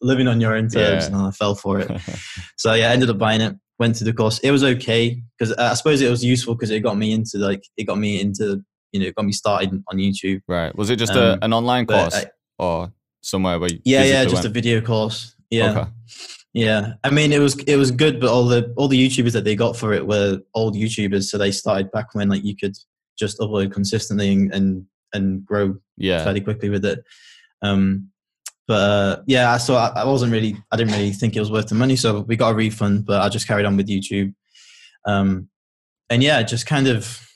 living 0.00 0.28
on 0.28 0.40
your 0.40 0.54
own 0.54 0.68
terms, 0.68 1.04
yeah. 1.04 1.06
and 1.06 1.16
I 1.16 1.30
fell 1.30 1.54
for 1.54 1.80
it. 1.80 1.90
so 2.56 2.74
yeah, 2.74 2.90
I 2.90 2.92
ended 2.92 3.10
up 3.10 3.18
buying 3.18 3.40
it. 3.40 3.56
Went 3.78 3.94
to 3.96 4.04
the 4.04 4.12
course. 4.12 4.38
It 4.40 4.50
was 4.50 4.62
okay 4.62 5.22
because 5.38 5.52
uh, 5.52 5.70
I 5.70 5.74
suppose 5.74 6.02
it 6.02 6.10
was 6.10 6.22
useful 6.22 6.54
because 6.54 6.70
it 6.70 6.80
got 6.80 6.98
me 6.98 7.12
into 7.12 7.38
like 7.38 7.62
it 7.78 7.84
got 7.84 7.96
me 7.96 8.20
into 8.20 8.62
you 8.92 9.00
know 9.00 9.06
it 9.06 9.14
got 9.14 9.24
me 9.24 9.32
started 9.32 9.70
on 9.88 9.96
YouTube. 9.96 10.42
Right. 10.46 10.74
Was 10.76 10.90
it 10.90 10.96
just 10.96 11.12
um, 11.12 11.38
a, 11.40 11.44
an 11.46 11.54
online 11.54 11.86
course? 11.86 12.14
I, 12.14 12.26
or 12.58 12.92
somewhere 13.22 13.58
where 13.58 13.70
you 13.70 13.80
yeah 13.84 14.04
yeah 14.04 14.22
just 14.24 14.34
went? 14.34 14.46
a 14.46 14.48
video 14.48 14.80
course 14.80 15.34
yeah 15.50 15.80
okay. 15.80 15.90
yeah 16.52 16.92
i 17.04 17.10
mean 17.10 17.32
it 17.32 17.38
was 17.38 17.58
it 17.64 17.76
was 17.76 17.90
good 17.90 18.20
but 18.20 18.30
all 18.30 18.44
the 18.44 18.72
all 18.76 18.88
the 18.88 18.98
youtubers 18.98 19.32
that 19.32 19.44
they 19.44 19.56
got 19.56 19.76
for 19.76 19.92
it 19.92 20.06
were 20.06 20.38
old 20.54 20.74
youtubers 20.74 21.24
so 21.24 21.36
they 21.36 21.50
started 21.50 21.90
back 21.90 22.14
when 22.14 22.28
like 22.28 22.44
you 22.44 22.56
could 22.56 22.76
just 23.18 23.38
upload 23.38 23.72
consistently 23.72 24.32
and 24.32 24.54
and, 24.54 24.86
and 25.12 25.44
grow 25.44 25.74
yeah 25.96 26.22
fairly 26.24 26.40
quickly 26.40 26.70
with 26.70 26.84
it 26.84 27.02
um 27.62 28.09
but 28.70 28.80
uh, 28.80 29.22
yeah 29.26 29.56
so 29.56 29.74
I, 29.74 29.88
I 29.96 30.04
wasn't 30.04 30.32
really 30.32 30.56
i 30.70 30.76
didn't 30.76 30.92
really 30.92 31.12
think 31.12 31.34
it 31.34 31.40
was 31.40 31.50
worth 31.50 31.68
the 31.68 31.74
money 31.74 31.96
so 31.96 32.20
we 32.20 32.36
got 32.36 32.52
a 32.52 32.54
refund 32.54 33.04
but 33.04 33.20
i 33.20 33.28
just 33.28 33.48
carried 33.48 33.66
on 33.66 33.76
with 33.76 33.88
youtube 33.88 34.32
um 35.06 35.48
and 36.08 36.22
yeah 36.22 36.42
just 36.42 36.66
kind 36.66 36.86
of 36.86 37.26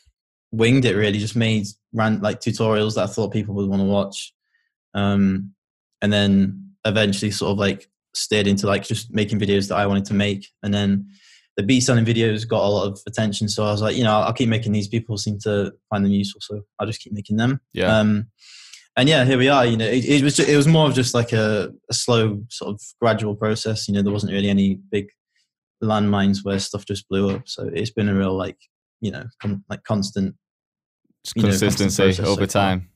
winged 0.53 0.85
it 0.85 0.95
really 0.95 1.19
just 1.19 1.35
made 1.35 1.67
ran 1.93 2.21
like 2.21 2.41
tutorials 2.41 2.95
that 2.95 3.05
i 3.05 3.13
thought 3.13 3.33
people 3.33 3.55
would 3.55 3.69
want 3.69 3.81
to 3.81 3.87
watch 3.87 4.33
um, 4.95 5.53
and 6.01 6.13
then 6.13 6.71
eventually 6.85 7.31
sort 7.31 7.53
of 7.53 7.59
like 7.59 7.89
steered 8.15 8.47
into 8.47 8.67
like 8.67 8.85
just 8.85 9.13
making 9.13 9.39
videos 9.39 9.69
that 9.69 9.77
I 9.77 9.87
wanted 9.87 10.05
to 10.07 10.15
make. 10.15 10.49
And 10.63 10.73
then 10.73 11.09
the 11.57 11.63
beat 11.63 11.81
selling 11.81 12.05
videos 12.05 12.49
got 12.49 12.65
a 12.65 12.69
lot 12.69 12.87
of 12.87 13.01
attention. 13.07 13.49
So 13.49 13.65
I 13.65 13.71
was 13.73 13.83
like, 13.83 13.97
you 13.97 14.05
know, 14.05 14.13
I'll 14.13 14.33
keep 14.33 14.49
making 14.49 14.73
these. 14.73 14.89
People 14.89 15.19
seem 15.19 15.39
to 15.41 15.73
find 15.91 16.05
them 16.05 16.13
useful, 16.13 16.41
so 16.41 16.63
I'll 16.79 16.87
just 16.87 17.01
keep 17.01 17.13
making 17.13 17.37
them. 17.37 17.61
Yeah. 17.73 17.99
Um, 17.99 18.29
and 18.97 19.09
yeah, 19.09 19.25
here 19.25 19.39
we 19.39 19.49
are. 19.49 19.67
You 19.67 19.77
know, 19.77 19.87
it, 19.87 20.05
it 20.05 20.23
was 20.23 20.37
just, 20.37 20.49
it 20.49 20.57
was 20.57 20.69
more 20.69 20.87
of 20.87 20.95
just 20.95 21.15
like 21.15 21.33
a, 21.33 21.73
a, 21.91 21.95
slow 21.95 22.43
sort 22.49 22.75
of 22.75 22.81
gradual 23.01 23.35
process. 23.35 23.89
You 23.89 23.95
know, 23.95 24.03
there 24.03 24.13
wasn't 24.13 24.33
really 24.33 24.49
any 24.49 24.75
big 24.91 25.09
landmines 25.83 26.45
where 26.45 26.59
stuff 26.59 26.87
just 26.87 27.09
blew 27.09 27.31
up. 27.31 27.49
So 27.49 27.69
it's 27.73 27.91
been 27.91 28.09
a 28.09 28.15
real 28.15 28.37
like 28.37 28.57
you 29.01 29.11
know 29.11 29.25
com- 29.41 29.65
like 29.69 29.83
constant 29.85 30.35
consistency 31.37 32.03
know, 32.03 32.07
constant 32.07 32.29
over 32.29 32.47
so 32.47 32.59
time. 32.59 32.89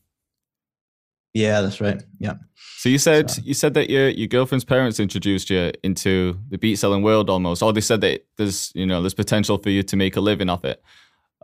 Yeah, 1.34 1.60
that's 1.60 1.80
right. 1.80 2.02
Yeah. 2.18 2.34
So 2.78 2.88
you 2.88 2.98
said 2.98 3.30
so. 3.30 3.42
you 3.44 3.54
said 3.54 3.74
that 3.74 3.90
your 3.90 4.08
your 4.08 4.28
girlfriend's 4.28 4.64
parents 4.64 5.00
introduced 5.00 5.50
you 5.50 5.72
into 5.82 6.38
the 6.48 6.58
beat 6.58 6.76
selling 6.76 7.02
world 7.02 7.28
almost, 7.28 7.62
or 7.62 7.72
they 7.72 7.80
said 7.80 8.00
that 8.02 8.26
there's 8.36 8.72
you 8.74 8.86
know 8.86 9.02
there's 9.02 9.14
potential 9.14 9.58
for 9.58 9.70
you 9.70 9.82
to 9.82 9.96
make 9.96 10.16
a 10.16 10.20
living 10.20 10.48
off 10.48 10.64
it. 10.64 10.82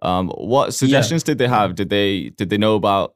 Um, 0.02 0.28
what 0.30 0.74
suggestions 0.74 1.22
yeah. 1.22 1.26
did 1.26 1.38
they 1.38 1.48
have? 1.48 1.74
Did 1.74 1.90
they 1.90 2.30
did 2.30 2.50
they 2.50 2.58
know 2.58 2.76
about 2.76 3.14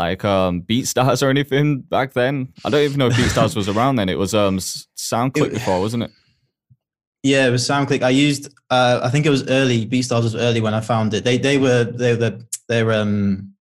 like 0.00 0.24
um 0.24 0.62
BeatStars 0.62 1.22
or 1.22 1.28
anything 1.28 1.80
back 1.80 2.14
then? 2.14 2.52
I 2.64 2.70
don't 2.70 2.82
even 2.82 2.98
know 2.98 3.08
if 3.08 3.14
BeatStars 3.14 3.54
was 3.54 3.68
around 3.68 3.96
then. 3.96 4.08
It 4.08 4.18
was 4.18 4.34
um 4.34 4.58
SoundClick 4.58 5.48
it, 5.48 5.52
before, 5.52 5.80
wasn't 5.80 6.04
it? 6.04 6.10
Yeah, 7.22 7.46
it 7.46 7.50
was 7.50 7.68
SoundClick. 7.68 8.02
I 8.02 8.10
used 8.10 8.52
uh 8.70 9.00
I 9.02 9.10
think 9.10 9.26
it 9.26 9.30
was 9.30 9.46
early. 9.48 9.86
BeatStars 9.86 10.22
was 10.22 10.34
early 10.34 10.62
when 10.62 10.74
I 10.74 10.80
found 10.80 11.12
it. 11.12 11.24
They 11.24 11.36
they 11.36 11.58
were 11.58 11.84
they 11.84 12.16
were 12.16 12.38
they 12.68 12.82
were 12.82 12.94
um 12.94 13.52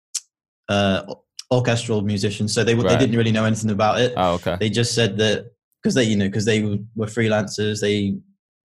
uh 0.69 1.13
orchestral 1.51 2.01
musicians, 2.03 2.53
so 2.53 2.63
they 2.63 2.73
right. 2.73 2.87
they 2.87 2.97
didn't 2.97 3.17
really 3.17 3.33
know 3.33 3.45
anything 3.45 3.71
about 3.71 3.99
it. 3.99 4.13
Oh, 4.15 4.35
okay. 4.35 4.55
They 4.59 4.69
just 4.69 4.95
said 4.95 5.17
that 5.17 5.51
because 5.83 5.95
they 5.95 6.03
you 6.03 6.15
know 6.15 6.27
because 6.27 6.45
they 6.45 6.63
were 6.95 7.07
freelancers, 7.07 7.81
they 7.81 8.15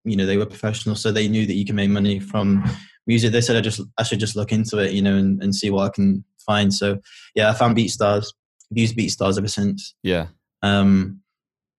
you 0.06 0.16
know 0.16 0.28
they 0.28 0.38
were 0.38 0.46
professionals, 0.46 1.02
so 1.02 1.12
they 1.12 1.28
knew 1.28 1.48
that 1.48 1.56
you 1.56 1.66
can 1.66 1.76
make 1.76 1.90
money 1.90 2.20
from 2.20 2.64
music. 3.08 3.32
They 3.32 3.42
said 3.42 3.56
I 3.56 3.62
just 3.62 3.82
I 3.98 4.04
should 4.04 4.20
just 4.20 4.36
look 4.36 4.52
into 4.52 4.78
it, 4.78 4.92
you 4.92 5.02
know, 5.02 5.16
and, 5.16 5.42
and 5.42 5.56
see 5.56 5.72
what 5.72 5.86
I 5.88 5.90
can 5.90 6.24
find. 6.44 6.74
So 6.74 7.00
yeah, 7.36 7.50
I 7.50 7.54
found 7.54 7.78
BeatStars. 7.78 8.34
I've 8.72 8.78
used 8.78 8.98
BeatStars 8.98 9.38
ever 9.38 9.48
since. 9.48 9.96
Yeah. 10.04 10.28
Um, 10.62 11.22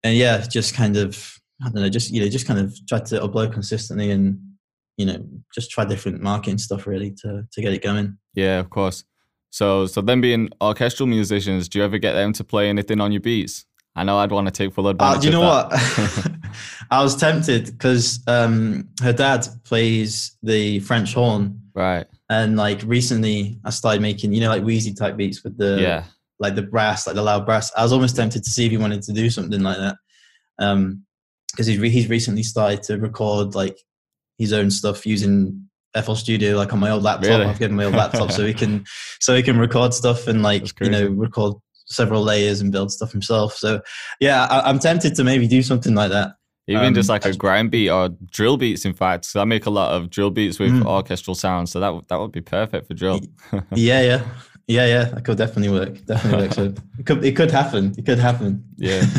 and 0.03 0.15
yeah, 0.15 0.45
just 0.47 0.75
kind 0.75 0.97
of 0.97 1.39
I 1.61 1.65
don't 1.69 1.81
know, 1.81 1.89
just 1.89 2.11
you 2.11 2.21
know, 2.21 2.29
just 2.29 2.47
kind 2.47 2.59
of 2.59 2.75
tried 2.87 3.05
to 3.07 3.19
upload 3.19 3.53
consistently 3.53 4.11
and 4.11 4.39
you 4.97 5.05
know, 5.05 5.25
just 5.53 5.71
try 5.71 5.83
different 5.85 6.21
marketing 6.21 6.57
stuff 6.57 6.87
really 6.87 7.11
to 7.21 7.45
to 7.51 7.61
get 7.61 7.73
it 7.73 7.81
going. 7.81 8.17
Yeah, 8.33 8.59
of 8.59 8.69
course. 8.69 9.03
So, 9.55 9.85
so 9.85 10.01
them 10.01 10.19
being 10.19 10.49
orchestral 10.61 11.07
musicians, 11.07 11.69
do 11.69 11.79
you 11.79 11.85
ever 11.85 11.97
get 11.97 12.11
them 12.11 12.33
to 12.33 12.43
play 12.43 12.67
anything 12.67 12.99
on 12.99 13.13
your 13.13 13.21
beats? 13.21 13.65
I 13.95 14.03
know 14.03 14.17
I'd 14.17 14.31
want 14.31 14.47
to 14.47 14.51
take 14.51 14.73
full 14.73 14.89
advantage. 14.89 15.17
Uh, 15.17 15.21
do 15.21 15.27
you 15.27 15.31
know 15.31 15.39
what? 15.39 15.71
I 16.91 17.01
was 17.01 17.15
tempted 17.15 17.67
because 17.67 18.19
um, 18.27 18.89
her 19.01 19.13
dad 19.13 19.47
plays 19.63 20.37
the 20.43 20.79
French 20.81 21.13
horn, 21.13 21.61
right? 21.73 22.05
And 22.29 22.57
like 22.57 22.81
recently, 22.85 23.59
I 23.63 23.69
started 23.69 24.01
making 24.01 24.33
you 24.33 24.41
know 24.41 24.49
like 24.49 24.63
Wheezy 24.63 24.93
type 24.93 25.17
beats 25.17 25.43
with 25.43 25.57
the 25.57 25.79
yeah, 25.79 26.03
like 26.39 26.55
the 26.55 26.63
brass, 26.63 27.05
like 27.05 27.15
the 27.15 27.21
loud 27.21 27.45
brass. 27.45 27.71
I 27.75 27.83
was 27.83 27.93
almost 27.93 28.15
tempted 28.15 28.43
to 28.43 28.49
see 28.49 28.65
if 28.65 28.71
he 28.71 28.77
wanted 28.77 29.03
to 29.03 29.13
do 29.13 29.29
something 29.29 29.61
like 29.61 29.77
that, 29.77 29.95
um, 30.59 31.03
because 31.51 31.67
he's 31.67 31.77
re- 31.77 31.89
he's 31.89 32.09
recently 32.09 32.43
started 32.43 32.81
to 32.83 32.97
record 32.97 33.53
like 33.53 33.77
his 34.37 34.53
own 34.53 34.71
stuff 34.71 35.05
using 35.05 35.69
FL 36.03 36.15
Studio 36.15 36.57
like 36.57 36.73
on 36.73 36.79
my 36.79 36.89
old 36.89 37.03
laptop. 37.03 37.29
Really? 37.29 37.45
I've 37.45 37.59
given 37.59 37.77
my 37.77 37.85
old 37.85 37.95
laptop 37.95 38.31
so 38.31 38.45
he 38.45 38.53
can 38.53 38.85
so 39.19 39.35
he 39.35 39.43
can 39.43 39.57
record 39.57 39.93
stuff 39.93 40.27
and 40.27 40.41
like 40.43 40.67
you 40.81 40.89
know 40.89 41.07
record 41.07 41.53
several 41.87 42.23
layers 42.23 42.61
and 42.61 42.71
build 42.71 42.91
stuff 42.91 43.11
himself. 43.11 43.55
So 43.55 43.81
yeah, 44.19 44.45
I, 44.45 44.69
am 44.69 44.79
tempted 44.79 45.15
to 45.15 45.23
maybe 45.23 45.47
do 45.47 45.61
something 45.61 45.95
like 45.95 46.11
that. 46.11 46.33
Even 46.67 46.87
um, 46.87 46.93
just 46.95 47.09
like 47.09 47.25
a 47.25 47.33
grind 47.33 47.69
beat 47.69 47.89
or 47.89 48.09
drill 48.31 48.57
beats, 48.57 48.85
in 48.85 48.93
fact. 48.93 49.25
So 49.25 49.39
I 49.39 49.45
make 49.45 49.67
a 49.67 49.69
lot 49.69 49.93
of 49.93 50.09
drill 50.09 50.31
beats 50.31 50.57
with 50.57 50.71
mm. 50.71 50.85
orchestral 50.85 51.35
sounds, 51.35 51.71
so 51.71 51.79
that 51.79 52.07
that 52.07 52.19
would 52.19 52.31
be 52.31 52.41
perfect 52.41 52.87
for 52.87 52.93
drill. 52.95 53.19
yeah, 53.75 54.01
yeah. 54.01 54.23
Yeah, 54.67 54.87
yeah, 54.87 55.03
that 55.05 55.23
could 55.23 55.37
definitely 55.37 55.69
work. 55.69 56.03
Definitely 56.05 56.47
work. 56.47 56.53
So 56.53 56.63
it 56.99 57.05
could 57.05 57.23
it 57.23 57.35
could 57.35 57.51
happen. 57.51 57.93
It 57.97 58.05
could 58.05 58.19
happen. 58.19 58.63
Yeah. 58.77 59.03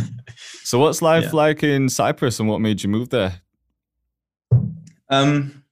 So 0.64 0.80
what's 0.80 1.00
life 1.00 1.26
yeah. 1.26 1.30
like 1.32 1.62
in 1.62 1.88
Cyprus, 1.88 2.40
and 2.40 2.48
what 2.48 2.60
made 2.60 2.82
you 2.82 2.88
move 2.88 3.08
there? 3.10 3.40
Um, 5.08 5.62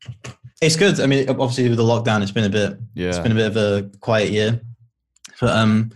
it's 0.62 0.76
good. 0.76 1.00
I 1.00 1.06
mean, 1.06 1.28
obviously 1.28 1.68
with 1.68 1.78
the 1.78 1.82
lockdown, 1.82 2.22
it's 2.22 2.30
been 2.30 2.44
a 2.44 2.48
bit. 2.48 2.78
Yeah. 2.94 3.08
It's 3.08 3.18
been 3.18 3.32
a 3.32 3.34
bit 3.34 3.48
of 3.48 3.56
a 3.56 3.90
quiet 3.98 4.30
year, 4.30 4.60
but 5.40 5.50
um, 5.50 5.90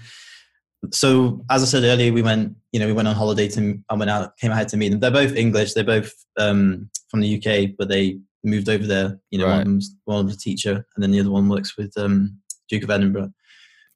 so 0.90 1.44
as 1.50 1.62
I 1.62 1.66
said 1.66 1.84
earlier, 1.84 2.12
we 2.12 2.22
went. 2.22 2.54
You 2.72 2.80
know, 2.80 2.86
we 2.86 2.92
went 2.92 3.08
on 3.08 3.14
holiday 3.14 3.48
to. 3.48 3.78
I 3.88 3.94
went 3.94 4.10
out, 4.10 4.36
came 4.36 4.52
out 4.52 4.68
to 4.68 4.76
meet 4.76 4.90
them. 4.90 5.00
They're 5.00 5.10
both 5.10 5.34
English. 5.34 5.74
They're 5.74 5.84
both 5.84 6.12
um 6.38 6.90
from 7.10 7.20
the 7.20 7.36
UK, 7.36 7.70
but 7.78 7.88
they 7.88 8.18
moved 8.44 8.68
over 8.68 8.86
there. 8.86 9.18
You 9.30 9.38
know, 9.38 9.46
right. 9.46 9.52
one, 9.52 9.60
of 9.60 9.66
them's, 9.66 9.96
one 10.04 10.18
of 10.18 10.26
them's 10.26 10.36
a 10.36 10.40
teacher, 10.40 10.86
and 10.94 11.02
then 11.02 11.10
the 11.10 11.20
other 11.20 11.30
one 11.30 11.48
works 11.48 11.76
with 11.76 11.92
um 11.96 12.38
Duke 12.68 12.84
of 12.84 12.90
Edinburgh. 12.90 13.32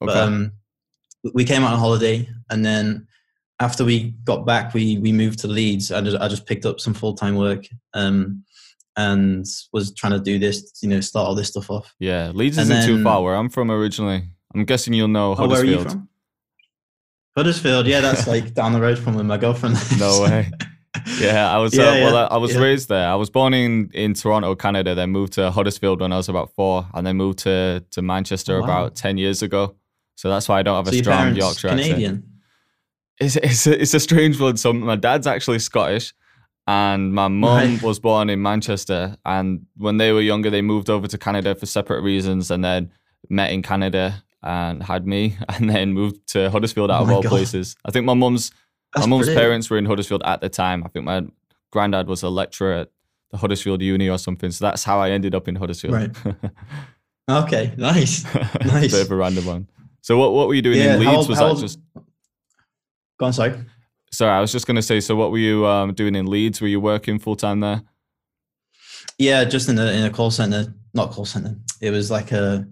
Okay. 0.02 0.06
But 0.06 0.16
um, 0.16 0.52
we 1.34 1.44
came 1.44 1.62
out 1.62 1.74
on 1.74 1.78
holiday, 1.78 2.28
and 2.50 2.64
then 2.64 3.06
after 3.60 3.84
we 3.84 4.14
got 4.24 4.44
back, 4.44 4.74
we 4.74 4.98
we 4.98 5.12
moved 5.12 5.38
to 5.40 5.48
Leeds. 5.48 5.92
I 5.92 6.00
just, 6.00 6.16
I 6.16 6.28
just 6.28 6.46
picked 6.46 6.66
up 6.66 6.80
some 6.80 6.94
full 6.94 7.14
time 7.14 7.36
work. 7.36 7.66
Um, 7.94 8.44
and 8.96 9.46
was 9.72 9.94
trying 9.94 10.12
to 10.12 10.20
do 10.20 10.38
this, 10.38 10.78
you 10.82 10.88
know, 10.90 11.00
start 11.00 11.26
all 11.26 11.34
this 11.34 11.48
stuff 11.48 11.70
off. 11.70 11.94
Yeah, 11.98 12.30
Leeds 12.34 12.58
and 12.58 12.64
isn't 12.64 12.76
then, 12.76 12.86
too 12.86 13.02
far 13.02 13.22
where 13.22 13.34
I'm 13.34 13.48
from 13.48 13.70
originally. 13.70 14.24
I'm 14.54 14.66
guessing 14.66 14.92
you'll 14.92 15.08
know 15.08 15.34
Huddersfield. 15.34 15.50
Oh, 15.50 15.72
where 15.72 15.78
are 15.78 15.82
you 15.84 15.88
from? 15.88 16.08
Huddersfield, 17.36 17.86
yeah, 17.86 18.00
that's 18.00 18.26
like 18.26 18.52
down 18.52 18.72
the 18.72 18.80
road 18.80 18.98
from 18.98 19.14
where 19.14 19.24
my 19.24 19.38
girlfriend 19.38 19.74
lives. 19.74 19.98
No 19.98 20.22
way. 20.22 20.50
Yeah, 21.18 21.50
I 21.50 21.58
was. 21.58 21.74
Yeah, 21.76 21.84
uh, 21.84 21.94
well, 21.94 22.16
I, 22.16 22.34
I 22.34 22.36
was 22.36 22.54
yeah. 22.54 22.60
raised 22.60 22.88
there. 22.88 23.08
I 23.08 23.14
was 23.14 23.30
born 23.30 23.54
in 23.54 23.90
in 23.94 24.14
Toronto, 24.14 24.54
Canada. 24.54 24.94
Then 24.94 25.10
moved 25.10 25.32
to 25.34 25.50
Huddersfield 25.50 26.00
when 26.00 26.12
I 26.12 26.18
was 26.18 26.28
about 26.28 26.54
four, 26.54 26.86
and 26.92 27.06
then 27.06 27.16
moved 27.16 27.40
to 27.40 27.82
to 27.92 28.02
Manchester 28.02 28.56
oh, 28.56 28.60
wow. 28.60 28.64
about 28.64 28.96
ten 28.96 29.16
years 29.16 29.42
ago. 29.42 29.74
So 30.16 30.28
that's 30.28 30.48
why 30.48 30.58
I 30.58 30.62
don't 30.62 30.76
have 30.76 30.92
so 30.92 30.98
a 30.98 31.02
strong 31.02 31.34
Yorkshire 31.34 31.68
Canadian. 31.68 32.14
accent. 32.14 32.24
It's 33.18 33.36
it's 33.36 33.66
a, 33.66 33.82
it's 33.82 33.94
a 33.94 34.00
strange 34.00 34.38
one. 34.38 34.58
So 34.58 34.72
my 34.72 34.96
dad's 34.96 35.26
actually 35.26 35.60
Scottish, 35.60 36.12
and 36.66 37.14
my 37.14 37.28
mum 37.28 37.80
was 37.82 37.98
born 37.98 38.28
in 38.28 38.42
Manchester. 38.42 39.16
And 39.24 39.66
when 39.76 39.96
they 39.96 40.12
were 40.12 40.20
younger, 40.20 40.50
they 40.50 40.62
moved 40.62 40.90
over 40.90 41.06
to 41.06 41.16
Canada 41.16 41.54
for 41.54 41.64
separate 41.64 42.02
reasons, 42.02 42.50
and 42.50 42.62
then 42.62 42.92
met 43.30 43.52
in 43.52 43.62
Canada 43.62 44.22
and 44.42 44.82
had 44.82 45.06
me, 45.06 45.36
and 45.48 45.70
then 45.70 45.92
moved 45.92 46.26
to 46.28 46.50
Huddersfield 46.50 46.90
out 46.90 47.02
oh 47.02 47.04
of 47.04 47.10
all 47.10 47.22
God. 47.22 47.30
places. 47.30 47.76
I 47.84 47.90
think 47.90 48.06
my 48.06 48.14
mum's 48.14 48.52
my 48.96 49.06
mum's 49.06 49.28
parents 49.28 49.70
were 49.70 49.78
in 49.78 49.86
Huddersfield 49.86 50.22
at 50.24 50.40
the 50.40 50.48
time. 50.48 50.84
I 50.84 50.88
think 50.88 51.04
my 51.04 51.22
granddad 51.70 52.08
was 52.08 52.22
a 52.22 52.28
lecturer 52.28 52.72
at 52.74 52.90
the 53.30 53.38
Huddersfield 53.38 53.80
Uni 53.80 54.08
or 54.08 54.18
something. 54.18 54.50
So 54.50 54.64
that's 54.66 54.84
how 54.84 55.00
I 55.00 55.10
ended 55.10 55.34
up 55.34 55.48
in 55.48 55.56
Huddersfield. 55.56 55.94
Right. 55.94 56.10
okay. 57.30 57.72
Nice. 57.76 58.24
Nice. 58.64 58.92
Bit 58.92 59.06
of 59.06 59.10
a 59.10 59.16
random 59.16 59.46
one. 59.46 59.68
So 60.02 60.18
what 60.18 60.32
what 60.32 60.48
were 60.48 60.54
you 60.54 60.62
doing 60.62 60.78
yeah, 60.78 60.94
in 60.94 61.00
Leeds? 61.00 61.12
Old, 61.12 61.28
was 61.28 61.38
that 61.38 61.44
old... 61.44 61.60
just? 61.60 61.78
Go 63.18 63.26
on, 63.26 63.32
sorry. 63.32 63.54
Sorry, 64.12 64.30
I 64.30 64.40
was 64.40 64.52
just 64.52 64.66
going 64.66 64.76
to 64.76 64.82
say. 64.82 65.00
So, 65.00 65.16
what 65.16 65.30
were 65.30 65.38
you 65.38 65.66
um, 65.66 65.94
doing 65.94 66.14
in 66.14 66.26
Leeds? 66.26 66.60
Were 66.60 66.68
you 66.68 66.80
working 66.80 67.18
full 67.18 67.34
time 67.34 67.60
there? 67.60 67.82
Yeah, 69.18 69.44
just 69.44 69.68
in 69.68 69.78
a 69.78 69.86
in 69.86 70.04
a 70.04 70.10
call 70.10 70.30
center. 70.30 70.74
Not 70.92 71.12
call 71.12 71.24
center. 71.24 71.56
It 71.80 71.90
was 71.90 72.10
like 72.10 72.30
a. 72.32 72.66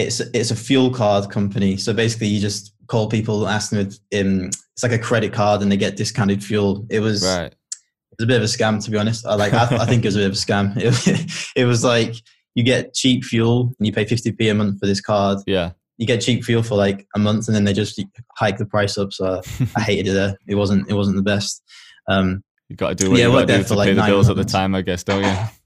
It's 0.00 0.20
it's 0.20 0.50
a 0.50 0.56
fuel 0.56 0.90
card 0.90 1.30
company. 1.30 1.76
So 1.76 1.92
basically, 1.92 2.28
you 2.28 2.40
just 2.40 2.74
call 2.86 3.08
people, 3.08 3.46
ask 3.48 3.70
them. 3.70 3.88
If, 4.10 4.20
um, 4.20 4.46
it's 4.46 4.82
like 4.82 4.92
a 4.92 4.98
credit 4.98 5.32
card, 5.32 5.62
and 5.62 5.70
they 5.70 5.76
get 5.76 5.96
discounted 5.96 6.42
fuel. 6.42 6.86
It 6.90 7.00
was 7.00 7.24
right. 7.24 7.52
It 7.52 8.16
was 8.18 8.24
a 8.24 8.26
bit 8.26 8.36
of 8.36 8.42
a 8.42 8.46
scam, 8.46 8.82
to 8.84 8.90
be 8.90 8.98
honest. 8.98 9.26
I 9.26 9.34
like. 9.34 9.52
I, 9.52 9.64
I 9.78 9.86
think 9.86 10.04
it 10.04 10.08
was 10.08 10.16
a 10.16 10.20
bit 10.20 10.26
of 10.26 10.32
a 10.32 10.36
scam. 10.36 10.74
It, 10.76 11.62
it 11.62 11.64
was 11.64 11.84
like 11.84 12.14
you 12.54 12.64
get 12.64 12.94
cheap 12.94 13.24
fuel 13.24 13.72
and 13.78 13.86
you 13.86 13.92
pay 13.92 14.04
50p 14.04 14.50
a 14.50 14.54
month 14.54 14.80
for 14.80 14.86
this 14.86 15.00
card. 15.00 15.38
Yeah 15.46 15.72
you 16.00 16.06
get 16.06 16.22
cheap 16.22 16.42
fuel 16.42 16.62
for 16.62 16.76
like 16.76 17.06
a 17.14 17.18
month 17.18 17.46
and 17.46 17.54
then 17.54 17.64
they 17.64 17.74
just 17.74 18.02
hike 18.38 18.56
the 18.56 18.64
price 18.64 18.96
up. 18.96 19.12
So 19.12 19.42
I 19.76 19.80
hated 19.82 20.08
it 20.08 20.12
there. 20.14 20.34
It 20.48 20.54
wasn't 20.54 20.88
it 20.90 20.94
wasn't 20.94 21.16
the 21.16 21.22
best. 21.22 21.62
Um, 22.08 22.42
you 22.70 22.76
got 22.76 22.88
to 22.88 22.94
do 22.94 23.10
what 23.10 23.18
yeah, 23.18 23.26
you 23.26 23.32
got 23.32 23.46
to 23.46 23.58
do 23.58 23.64
to 23.64 23.74
like 23.74 23.88
pay 23.88 23.94
the 23.94 24.02
bills 24.02 24.28
months. 24.28 24.40
at 24.40 24.46
the 24.46 24.50
time, 24.50 24.74
I 24.74 24.80
guess, 24.80 25.04
don't 25.04 25.22
you? 25.22 25.36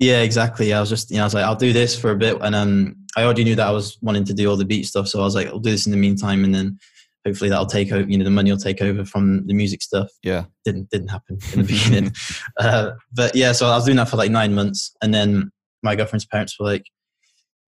Yeah, 0.00 0.22
exactly. 0.22 0.72
I 0.72 0.80
was 0.80 0.88
just, 0.88 1.10
you 1.10 1.18
know, 1.18 1.24
I 1.24 1.26
was 1.26 1.34
like, 1.34 1.44
I'll 1.44 1.54
do 1.54 1.74
this 1.74 1.96
for 1.96 2.10
a 2.10 2.16
bit, 2.16 2.38
and 2.40 2.54
um, 2.54 2.96
I 3.16 3.22
already 3.22 3.44
knew 3.44 3.54
that 3.54 3.66
I 3.66 3.70
was 3.70 3.98
wanting 4.00 4.24
to 4.24 4.34
do 4.34 4.48
all 4.48 4.56
the 4.56 4.64
beat 4.64 4.84
stuff, 4.84 5.08
so 5.08 5.20
I 5.20 5.24
was 5.24 5.34
like, 5.34 5.46
I'll 5.48 5.58
do 5.58 5.70
this 5.70 5.86
in 5.86 5.92
the 5.92 5.98
meantime, 5.98 6.42
and 6.42 6.54
then 6.54 6.78
hopefully 7.26 7.50
that'll 7.50 7.66
take 7.66 7.92
over. 7.92 8.08
You 8.10 8.16
know, 8.16 8.24
the 8.24 8.30
money 8.30 8.50
will 8.50 8.58
take 8.58 8.80
over 8.80 9.04
from 9.04 9.46
the 9.46 9.52
music 9.52 9.82
stuff. 9.82 10.08
Yeah, 10.22 10.46
didn't 10.64 10.88
didn't 10.88 11.08
happen 11.08 11.38
in 11.52 11.60
the 11.60 11.66
beginning, 11.84 12.12
uh, 12.58 12.92
but 13.12 13.36
yeah. 13.36 13.52
So 13.52 13.66
I 13.66 13.76
was 13.76 13.84
doing 13.84 13.98
that 13.98 14.08
for 14.08 14.16
like 14.16 14.30
nine 14.30 14.54
months, 14.54 14.96
and 15.02 15.12
then 15.12 15.50
my 15.82 15.94
girlfriend's 15.96 16.24
parents 16.24 16.58
were 16.58 16.66
like, 16.66 16.86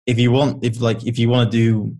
if 0.07 0.17
you 0.17 0.31
want 0.31 0.63
if 0.63 0.81
like 0.81 1.05
if 1.05 1.19
you 1.19 1.29
want 1.29 1.51
to 1.51 1.57
do 1.57 1.95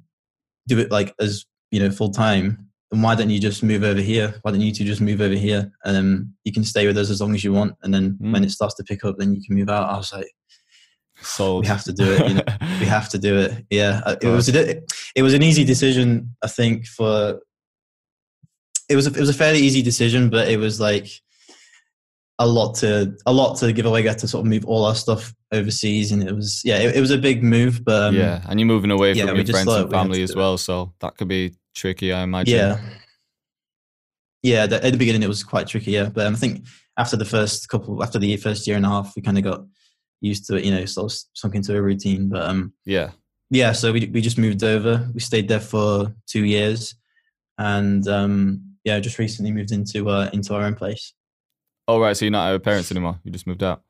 do 0.67 0.79
it 0.79 0.89
like 0.91 1.13
as 1.19 1.45
you 1.69 1.79
know 1.79 1.91
full 1.91 2.09
time 2.09 2.64
then 2.95 3.01
why 3.01 3.15
don't 3.15 3.29
you 3.29 3.39
just 3.39 3.63
move 3.63 3.83
over 3.83 4.01
here? 4.01 4.35
Why 4.41 4.51
don't 4.51 4.61
you 4.61 4.71
two 4.71 4.85
just 4.85 5.01
move 5.01 5.21
over 5.21 5.35
here? 5.35 5.71
And 5.83 5.95
then 5.95 6.33
you 6.43 6.51
can 6.51 6.63
stay 6.63 6.87
with 6.87 6.97
us 6.97 7.09
as 7.09 7.21
long 7.21 7.35
as 7.35 7.43
you 7.43 7.53
want. 7.53 7.75
And 7.83 7.93
then 7.93 8.17
mm. 8.21 8.31
when 8.31 8.43
it 8.43 8.51
starts 8.51 8.75
to 8.75 8.83
pick 8.83 9.03
up 9.03 9.17
then 9.17 9.33
you 9.33 9.41
can 9.45 9.55
move 9.55 9.69
out. 9.69 9.89
I 9.89 9.97
was 9.97 10.13
like 10.13 10.31
Sold. 11.21 11.63
we 11.63 11.67
have 11.67 11.83
to 11.85 11.93
do 11.93 12.11
it 12.11 12.27
you 12.27 12.33
know. 12.35 12.43
We 12.79 12.85
have 12.85 13.09
to 13.09 13.17
do 13.17 13.37
it. 13.37 13.65
Yeah. 13.69 14.01
Uh, 14.05 14.15
it 14.21 14.27
was 14.27 14.53
a, 14.53 14.81
it 15.15 15.21
was 15.21 15.33
an 15.33 15.43
easy 15.43 15.63
decision 15.63 16.35
i 16.43 16.47
think 16.47 16.85
for 16.85 17.39
it 18.89 18.95
was 18.95 19.07
a, 19.07 19.11
it 19.11 19.19
was 19.19 19.29
a 19.29 19.33
fairly 19.33 19.59
easy 19.59 19.81
decision 19.81 20.29
but 20.29 20.49
it 20.49 20.57
was 20.57 20.79
like 20.79 21.09
a 22.39 22.45
lot 22.45 22.75
to 22.75 23.15
a 23.25 23.31
lot 23.31 23.55
to 23.59 23.71
give 23.71 23.85
away. 23.85 24.03
Get 24.03 24.19
to 24.19 24.27
sort 24.27 24.45
of 24.45 24.49
move 24.49 24.65
all 24.65 24.85
our 24.85 24.95
stuff 24.95 25.33
overseas, 25.53 26.11
and 26.11 26.21
it 26.21 26.35
was 26.35 26.61
yeah, 26.65 26.79
it, 26.79 26.97
it 26.97 26.99
was 26.99 27.11
a 27.11 27.17
big 27.17 27.43
move. 27.43 27.85
But 27.85 28.09
um, 28.09 28.15
yeah, 28.15 28.41
and 28.49 28.59
you're 28.59 28.67
moving 28.67 28.91
away 28.91 29.13
yeah, 29.13 29.27
from 29.27 29.37
your 29.37 29.45
friends 29.45 29.71
and 29.71 29.89
family 29.89 30.21
as 30.21 30.35
well, 30.35 30.57
so 30.57 30.93
that 30.99 31.15
could 31.15 31.29
be 31.29 31.55
tricky, 31.75 32.11
I 32.11 32.23
imagine. 32.23 32.55
Yeah, 32.55 32.79
yeah. 34.41 34.65
The, 34.65 34.83
at 34.83 34.91
the 34.91 34.97
beginning, 34.97 35.23
it 35.23 35.27
was 35.27 35.43
quite 35.43 35.67
tricky. 35.67 35.91
Yeah, 35.91 36.09
but 36.09 36.25
um, 36.25 36.33
I 36.33 36.37
think 36.37 36.65
after 36.97 37.17
the 37.17 37.25
first 37.25 37.69
couple, 37.69 38.01
after 38.01 38.17
the 38.17 38.37
first 38.37 38.65
year 38.65 38.77
and 38.77 38.85
a 38.85 38.89
half, 38.89 39.13
we 39.15 39.21
kind 39.21 39.37
of 39.37 39.43
got 39.43 39.65
used 40.21 40.47
to 40.47 40.55
it. 40.55 40.65
You 40.65 40.71
know, 40.71 40.85
sort 40.85 41.11
of 41.11 41.19
sunk 41.33 41.55
into 41.55 41.75
a 41.75 41.81
routine. 41.81 42.29
But 42.29 42.43
um, 42.43 42.73
yeah, 42.85 43.11
yeah. 43.49 43.73
So 43.73 43.91
we 43.91 44.07
we 44.07 44.21
just 44.21 44.37
moved 44.37 44.63
over. 44.63 45.09
We 45.13 45.19
stayed 45.19 45.47
there 45.47 45.59
for 45.59 46.15
two 46.25 46.45
years, 46.45 46.95
and 47.57 48.07
um, 48.07 48.75
yeah, 48.83 48.99
just 48.99 49.19
recently 49.19 49.51
moved 49.51 49.71
into 49.71 50.09
uh, 50.09 50.29
into 50.33 50.55
our 50.55 50.63
own 50.63 50.75
place. 50.75 51.13
Oh 51.87 51.99
right, 51.99 52.17
so 52.17 52.25
you're 52.25 52.31
not 52.31 52.51
our 52.51 52.59
parents 52.59 52.91
anymore. 52.91 53.19
You 53.23 53.31
just 53.31 53.45
moved 53.45 53.61
out. 53.61 53.83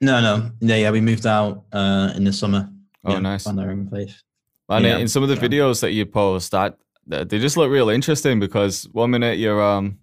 No, 0.00 0.20
no, 0.20 0.50
yeah, 0.60 0.76
yeah. 0.76 0.90
We 0.90 1.00
moved 1.00 1.26
out 1.26 1.64
uh, 1.72 2.12
in 2.16 2.24
the 2.24 2.32
summer. 2.32 2.68
Oh, 3.04 3.12
yeah, 3.12 3.18
nice. 3.20 3.44
Found 3.44 3.60
our 3.60 3.70
own 3.70 3.88
place. 3.88 4.22
And 4.68 4.84
yeah. 4.84 4.98
in 4.98 5.08
some 5.08 5.22
of 5.22 5.28
the 5.28 5.36
videos 5.36 5.80
that 5.80 5.92
you 5.92 6.06
post, 6.06 6.52
that 6.52 6.78
they 7.06 7.38
just 7.38 7.56
look 7.56 7.70
real 7.70 7.88
interesting 7.88 8.40
because 8.40 8.88
one 8.92 9.10
minute 9.10 9.38
you're 9.38 9.62
um, 9.62 9.98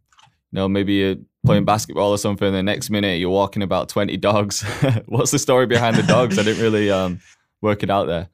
you 0.51 0.57
know, 0.57 0.67
maybe 0.67 0.93
you're 0.93 1.15
playing 1.45 1.65
basketball 1.65 2.11
or 2.11 2.17
something, 2.17 2.51
the 2.51 2.63
next 2.63 2.89
minute 2.89 3.19
you're 3.19 3.29
walking 3.29 3.63
about 3.63 3.89
twenty 3.89 4.17
dogs. 4.17 4.63
What's 5.05 5.31
the 5.31 5.39
story 5.39 5.65
behind 5.65 5.95
the 5.95 6.03
dogs? 6.03 6.37
I 6.37 6.43
didn't 6.43 6.61
really 6.61 6.91
um 6.91 7.19
work 7.61 7.83
it 7.83 7.89
out 7.89 8.07
there. 8.07 8.29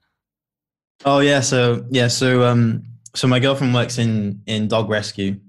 Oh 1.04 1.20
yeah, 1.20 1.42
so 1.42 1.86
yeah, 1.90 2.08
so 2.08 2.44
um, 2.44 2.84
so 3.14 3.28
my 3.28 3.40
girlfriend 3.40 3.74
works 3.74 3.98
in 3.98 4.42
in 4.48 4.68
dog 4.68 4.90
rescue. 4.90 5.40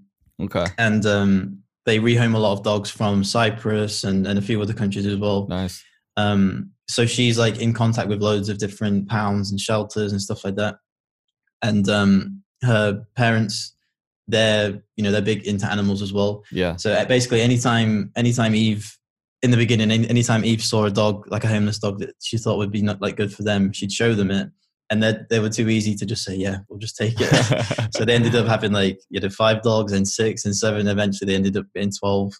Okay. 0.40 0.66
And 0.76 1.06
um, 1.06 1.62
they 1.84 1.98
rehome 1.98 2.34
a 2.34 2.38
lot 2.38 2.52
of 2.52 2.62
dogs 2.62 2.90
from 2.90 3.24
Cyprus 3.24 4.04
and, 4.04 4.26
and 4.26 4.38
a 4.38 4.42
few 4.42 4.60
other 4.60 4.74
countries 4.74 5.06
as 5.06 5.16
well. 5.16 5.46
Nice. 5.48 5.82
Um, 6.16 6.72
so 6.88 7.06
she's 7.06 7.38
like 7.38 7.58
in 7.58 7.72
contact 7.72 8.08
with 8.08 8.22
loads 8.22 8.48
of 8.48 8.58
different 8.58 9.08
pounds 9.08 9.50
and 9.50 9.60
shelters 9.60 10.12
and 10.12 10.20
stuff 10.20 10.44
like 10.44 10.56
that. 10.56 10.76
And 11.62 11.88
um, 11.88 12.42
her 12.62 13.04
parents, 13.14 13.74
they're 14.28 14.82
you 14.96 15.04
know 15.04 15.12
they're 15.12 15.22
big 15.22 15.46
into 15.46 15.70
animals 15.70 16.02
as 16.02 16.12
well. 16.12 16.44
Yeah. 16.50 16.76
So 16.76 16.92
uh, 16.92 17.04
basically, 17.04 17.40
anytime 17.42 18.12
anytime 18.16 18.54
Eve 18.54 18.96
in 19.42 19.50
the 19.50 19.56
beginning, 19.56 19.90
anytime 20.06 20.44
Eve 20.44 20.62
saw 20.62 20.84
a 20.84 20.90
dog 20.90 21.24
like 21.28 21.44
a 21.44 21.48
homeless 21.48 21.78
dog 21.78 22.00
that 22.00 22.14
she 22.20 22.38
thought 22.38 22.58
would 22.58 22.72
be 22.72 22.82
not 22.82 23.00
like 23.00 23.16
good 23.16 23.32
for 23.32 23.42
them, 23.42 23.72
she'd 23.72 23.92
show 23.92 24.14
them 24.14 24.30
it 24.30 24.50
and 24.90 25.02
they 25.02 25.16
they 25.30 25.40
were 25.40 25.48
too 25.48 25.68
easy 25.68 25.94
to 25.94 26.06
just 26.06 26.24
say 26.24 26.34
yeah 26.34 26.58
we'll 26.68 26.78
just 26.78 26.96
take 26.96 27.14
it 27.18 27.90
so 27.94 28.04
they 28.04 28.14
ended 28.14 28.34
up 28.34 28.46
having 28.46 28.72
like 28.72 29.00
you 29.10 29.20
know 29.20 29.28
five 29.28 29.62
dogs 29.62 29.92
and 29.92 30.06
six 30.06 30.44
and 30.44 30.54
seven 30.54 30.86
eventually 30.86 31.30
they 31.30 31.36
ended 31.36 31.56
up 31.56 31.66
being 31.74 31.90
12 31.90 32.32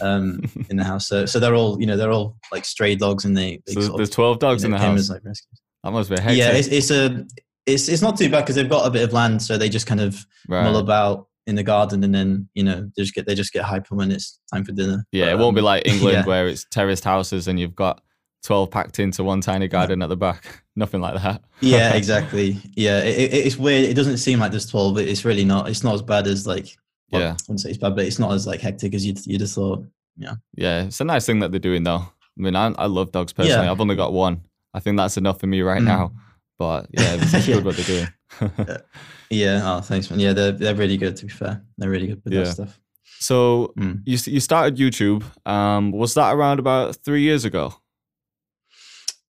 um, 0.00 0.40
in 0.70 0.76
the 0.76 0.84
house 0.84 1.08
so 1.08 1.26
so 1.26 1.38
they're 1.38 1.54
all 1.54 1.80
you 1.80 1.86
know 1.86 1.96
they're 1.96 2.12
all 2.12 2.36
like 2.52 2.64
stray 2.64 2.94
dogs 2.94 3.24
and 3.24 3.36
they, 3.36 3.60
they 3.66 3.74
so 3.74 3.96
there's 3.96 4.10
12 4.10 4.38
dogs 4.38 4.62
you 4.62 4.68
know, 4.68 4.76
in 4.76 4.80
the 4.80 4.86
house 4.86 4.98
as, 5.00 5.10
like, 5.10 5.22
that 5.22 5.90
must 5.90 6.10
be 6.10 6.16
hectic. 6.16 6.38
yeah 6.38 6.52
it's, 6.52 6.68
it's 6.68 6.90
a 6.90 7.24
it's 7.66 7.88
it's 7.88 8.02
not 8.02 8.16
too 8.16 8.30
bad 8.30 8.42
because 8.42 8.56
they've 8.56 8.68
got 8.68 8.86
a 8.86 8.90
bit 8.90 9.02
of 9.02 9.12
land 9.12 9.42
so 9.42 9.56
they 9.56 9.68
just 9.68 9.86
kind 9.86 10.00
of 10.00 10.26
right. 10.48 10.64
mull 10.64 10.76
about 10.76 11.28
in 11.46 11.54
the 11.54 11.62
garden 11.62 12.02
and 12.04 12.14
then 12.14 12.48
you 12.54 12.64
know 12.64 12.90
they 12.96 13.02
just 13.02 13.14
get 13.14 13.26
they 13.26 13.34
just 13.34 13.52
get 13.52 13.64
hyper 13.64 13.94
when 13.94 14.10
it's 14.10 14.40
time 14.52 14.64
for 14.64 14.72
dinner 14.72 15.04
yeah 15.12 15.26
but, 15.26 15.32
it 15.32 15.38
won't 15.38 15.48
um, 15.48 15.54
be 15.54 15.60
like 15.60 15.86
england 15.86 16.16
yeah. 16.18 16.24
where 16.24 16.48
it's 16.48 16.66
terraced 16.70 17.04
houses 17.04 17.48
and 17.48 17.60
you've 17.60 17.74
got 17.74 18.02
12 18.44 18.70
packed 18.70 18.98
into 18.98 19.24
one 19.24 19.40
tiny 19.40 19.68
garden 19.68 20.02
at 20.02 20.08
the 20.08 20.16
back. 20.16 20.62
Nothing 20.76 21.00
like 21.00 21.20
that. 21.20 21.42
yeah, 21.60 21.94
exactly. 21.94 22.58
Yeah, 22.76 23.00
it, 23.00 23.32
it, 23.32 23.46
it's 23.46 23.56
weird. 23.56 23.88
It 23.88 23.94
doesn't 23.94 24.18
seem 24.18 24.38
like 24.38 24.50
there's 24.50 24.66
12, 24.66 24.94
but 24.94 25.04
it's 25.08 25.24
really 25.24 25.44
not. 25.44 25.68
It's 25.68 25.82
not 25.82 25.94
as 25.94 26.02
bad 26.02 26.26
as 26.26 26.46
like, 26.46 26.76
well, 27.10 27.22
yeah. 27.22 27.28
I 27.28 27.36
wouldn't 27.48 27.60
say 27.60 27.70
it's 27.70 27.78
bad, 27.78 27.96
but 27.96 28.04
it's 28.04 28.18
not 28.18 28.32
as 28.32 28.46
like 28.46 28.60
hectic 28.60 28.94
as 28.94 29.04
you'd, 29.06 29.24
you'd 29.26 29.40
have 29.40 29.50
thought. 29.50 29.84
Yeah. 30.16 30.34
Yeah, 30.54 30.84
it's 30.84 31.00
a 31.00 31.04
nice 31.04 31.26
thing 31.26 31.40
that 31.40 31.50
they're 31.50 31.60
doing 31.60 31.84
though. 31.84 32.06
I 32.06 32.10
mean, 32.36 32.54
I, 32.54 32.66
I 32.76 32.86
love 32.86 33.12
dogs 33.12 33.32
personally. 33.32 33.64
Yeah. 33.64 33.72
I've 33.72 33.80
only 33.80 33.96
got 33.96 34.12
one. 34.12 34.42
I 34.74 34.80
think 34.80 34.96
that's 34.96 35.16
enough 35.16 35.40
for 35.40 35.46
me 35.46 35.62
right 35.62 35.80
mm. 35.80 35.86
now. 35.86 36.12
But 36.58 36.86
yeah, 36.90 37.16
it's 37.18 37.32
yeah. 37.48 37.54
good 37.56 37.64
what 37.64 37.76
they're 37.76 37.84
doing. 37.84 38.78
yeah. 39.30 39.60
Oh, 39.64 39.80
thanks, 39.80 40.10
man. 40.10 40.20
Yeah, 40.20 40.32
they're 40.32 40.52
they're 40.52 40.74
really 40.74 40.96
good. 40.96 41.16
To 41.16 41.26
be 41.26 41.32
fair, 41.32 41.62
they're 41.78 41.90
really 41.90 42.08
good 42.08 42.22
with 42.24 42.32
yeah. 42.32 42.44
that 42.44 42.52
stuff. 42.52 42.80
So 43.18 43.72
mm. 43.78 44.02
you 44.04 44.18
you 44.32 44.40
started 44.40 44.76
YouTube. 44.76 45.24
Um, 45.46 45.92
was 45.92 46.14
that 46.14 46.34
around 46.34 46.58
about 46.58 46.96
three 47.04 47.22
years 47.22 47.44
ago? 47.44 47.74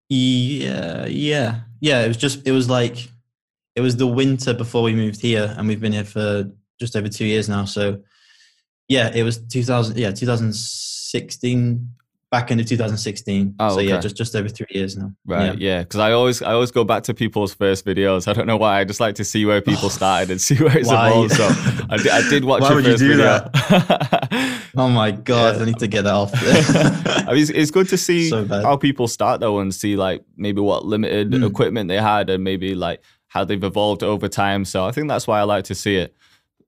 Yeah, 0.10 1.06
yeah, 1.08 1.62
yeah. 1.80 2.04
It 2.04 2.08
was 2.08 2.18
just 2.18 2.48
it 2.48 2.52
was 2.52 2.70
like 2.70 3.10
it 3.76 3.82
was 3.82 3.98
the 3.98 4.08
winter 4.08 4.54
before 4.54 4.84
we 4.84 4.94
moved 4.94 5.22
here, 5.22 5.54
and 5.58 5.68
we've 5.68 5.82
been 5.82 5.94
here 5.94 6.04
for 6.04 6.50
just 6.80 6.96
over 6.96 7.10
two 7.10 7.26
years 7.26 7.50
now. 7.50 7.66
So 7.66 8.02
yeah, 8.88 9.12
it 9.14 9.24
was 9.24 9.40
2000. 9.48 9.98
Yeah, 9.98 10.12
2016 10.12 11.90
back 12.32 12.52
into 12.52 12.64
2016. 12.64 13.56
Oh, 13.60 13.70
so 13.70 13.76
okay. 13.76 13.88
yeah, 13.88 14.00
just 14.00 14.16
just 14.16 14.36
over 14.36 14.50
three 14.50 14.68
years 14.70 14.98
now. 14.98 15.14
Right. 15.26 15.58
Yeah. 15.58 15.80
Because 15.80 16.00
yeah. 16.00 16.06
I 16.06 16.12
always 16.12 16.42
I 16.42 16.54
always 16.54 16.72
go 16.72 16.84
back 16.84 17.04
to 17.04 17.14
people's 17.14 17.54
first 17.54 17.86
videos. 17.86 18.28
I 18.28 18.34
don't 18.34 18.48
know 18.48 18.58
why. 18.58 18.80
I 18.80 18.84
just 18.84 19.00
like 19.00 19.16
to 19.16 19.26
see 19.26 19.46
where 19.46 19.62
people 19.62 19.90
started 20.00 20.32
and 20.32 20.42
see 20.42 20.56
where 20.56 20.78
it's 20.78 20.90
evolved. 20.90 21.34
So 21.34 21.48
I 21.90 21.98
did, 21.98 22.08
I 22.08 22.30
did 22.30 22.46
watch 22.46 22.62
why 22.62 22.74
your 22.74 22.84
first 22.84 23.04
you 23.04 23.10
video. 23.16 23.50
oh 24.78 24.90
my 24.90 25.12
god! 25.12 25.56
Yeah. 25.56 25.62
I 25.62 25.66
need 25.66 25.80
to 25.80 25.88
get 25.88 26.04
that 26.04 26.14
off. 26.14 26.32
I 27.28 27.32
mean, 27.32 27.42
it's, 27.42 27.52
it's, 27.52 27.72
good 27.72 27.90
to 27.90 27.98
see 27.98 28.30
so 28.30 28.46
how 28.46 28.78
people 28.78 29.08
start 29.08 29.40
though, 29.40 29.60
and 29.60 29.74
see 29.74 29.96
like 29.96 30.24
maybe 30.36 30.62
what 30.62 30.86
limited 30.86 31.32
mm. 31.32 31.48
equipment 31.48 31.88
they 31.88 32.02
had, 32.02 32.30
and 32.30 32.44
maybe 32.44 32.76
like 32.76 33.02
how 33.28 33.44
they've 33.44 33.64
evolved 33.64 34.04
over 34.04 34.28
time. 34.28 34.66
So 34.66 34.86
I 34.86 34.92
think 34.92 35.08
that's 35.08 35.28
why 35.28 35.40
I 35.40 35.44
like 35.44 35.66
to 35.66 35.76
see 35.76 35.98
it. 35.98 36.16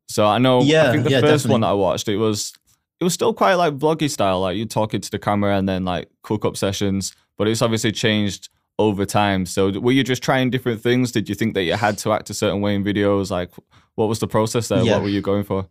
So 0.07 0.25
I 0.25 0.37
know. 0.37 0.61
Yeah. 0.61 0.89
I 0.89 0.91
think 0.91 1.03
the 1.03 1.11
yeah, 1.11 1.21
first 1.21 1.43
definitely. 1.43 1.51
one 1.51 1.61
that 1.61 1.67
I 1.67 1.73
watched 1.73 2.07
it 2.07 2.17
was 2.17 2.53
it 2.99 3.03
was 3.03 3.13
still 3.13 3.33
quite 3.33 3.55
like 3.55 3.77
vloggy 3.77 4.09
style, 4.09 4.41
like 4.41 4.57
you 4.57 4.65
talking 4.65 5.01
to 5.01 5.11
the 5.11 5.19
camera 5.19 5.57
and 5.57 5.67
then 5.67 5.85
like 5.85 6.09
cook 6.23 6.45
up 6.45 6.57
sessions. 6.57 7.15
But 7.37 7.47
it's 7.47 7.61
obviously 7.61 7.91
changed 7.91 8.49
over 8.79 9.05
time. 9.05 9.45
So 9.45 9.79
were 9.79 9.91
you 9.91 10.03
just 10.03 10.23
trying 10.23 10.49
different 10.49 10.81
things? 10.81 11.11
Did 11.11 11.29
you 11.29 11.35
think 11.35 11.53
that 11.53 11.63
you 11.63 11.73
had 11.73 11.97
to 11.99 12.13
act 12.13 12.29
a 12.29 12.33
certain 12.33 12.61
way 12.61 12.75
in 12.75 12.83
videos? 12.83 13.29
Like, 13.29 13.51
what 13.95 14.07
was 14.07 14.19
the 14.19 14.27
process 14.27 14.67
there? 14.67 14.83
Yeah. 14.83 14.93
What 14.93 15.03
were 15.03 15.09
you 15.09 15.21
going 15.21 15.43
for? 15.43 15.67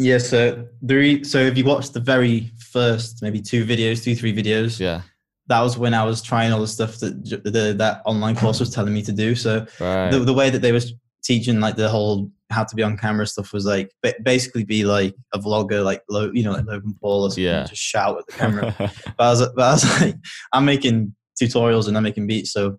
Yeah, 0.00 0.18
so 0.18 0.64
the 0.80 1.24
so 1.24 1.38
if 1.38 1.58
you 1.58 1.64
watch 1.64 1.90
the 1.90 1.98
very 1.98 2.52
first 2.70 3.20
maybe 3.20 3.40
two 3.40 3.64
videos, 3.64 4.04
two 4.04 4.14
three 4.14 4.32
videos, 4.34 4.78
yeah, 4.78 5.02
that 5.48 5.60
was 5.60 5.76
when 5.76 5.92
I 5.92 6.04
was 6.04 6.22
trying 6.22 6.52
all 6.52 6.60
the 6.60 6.68
stuff 6.68 6.98
that 6.98 7.24
the, 7.24 7.74
that 7.76 8.02
online 8.04 8.36
course 8.36 8.60
was 8.60 8.70
telling 8.70 8.94
me 8.94 9.02
to 9.02 9.12
do. 9.12 9.34
So 9.34 9.66
right. 9.80 10.10
the, 10.10 10.20
the 10.20 10.32
way 10.32 10.50
that 10.50 10.60
they 10.62 10.70
was 10.70 10.94
teaching 11.24 11.58
like 11.58 11.74
the 11.74 11.88
whole 11.88 12.30
how 12.50 12.64
to 12.64 12.74
be 12.74 12.82
on 12.82 12.96
camera 12.96 13.26
stuff 13.26 13.52
was 13.52 13.66
like 13.66 13.92
basically 14.22 14.64
be 14.64 14.84
like 14.84 15.14
a 15.34 15.38
vlogger, 15.38 15.84
like 15.84 16.02
you 16.08 16.42
know, 16.42 16.52
like 16.52 16.64
Logan 16.64 16.96
Paul 17.00 17.24
or 17.24 17.30
something, 17.30 17.44
yeah. 17.44 17.64
just 17.64 17.82
shout 17.82 18.18
at 18.18 18.26
the 18.26 18.32
camera. 18.32 18.74
but, 18.78 18.92
I 19.18 19.30
was, 19.30 19.48
but 19.54 19.62
I 19.62 19.72
was 19.72 20.00
like, 20.00 20.16
I'm 20.52 20.64
making 20.64 21.14
tutorials 21.40 21.88
and 21.88 21.96
I'm 21.96 22.02
making 22.02 22.26
beats, 22.26 22.52
so 22.52 22.78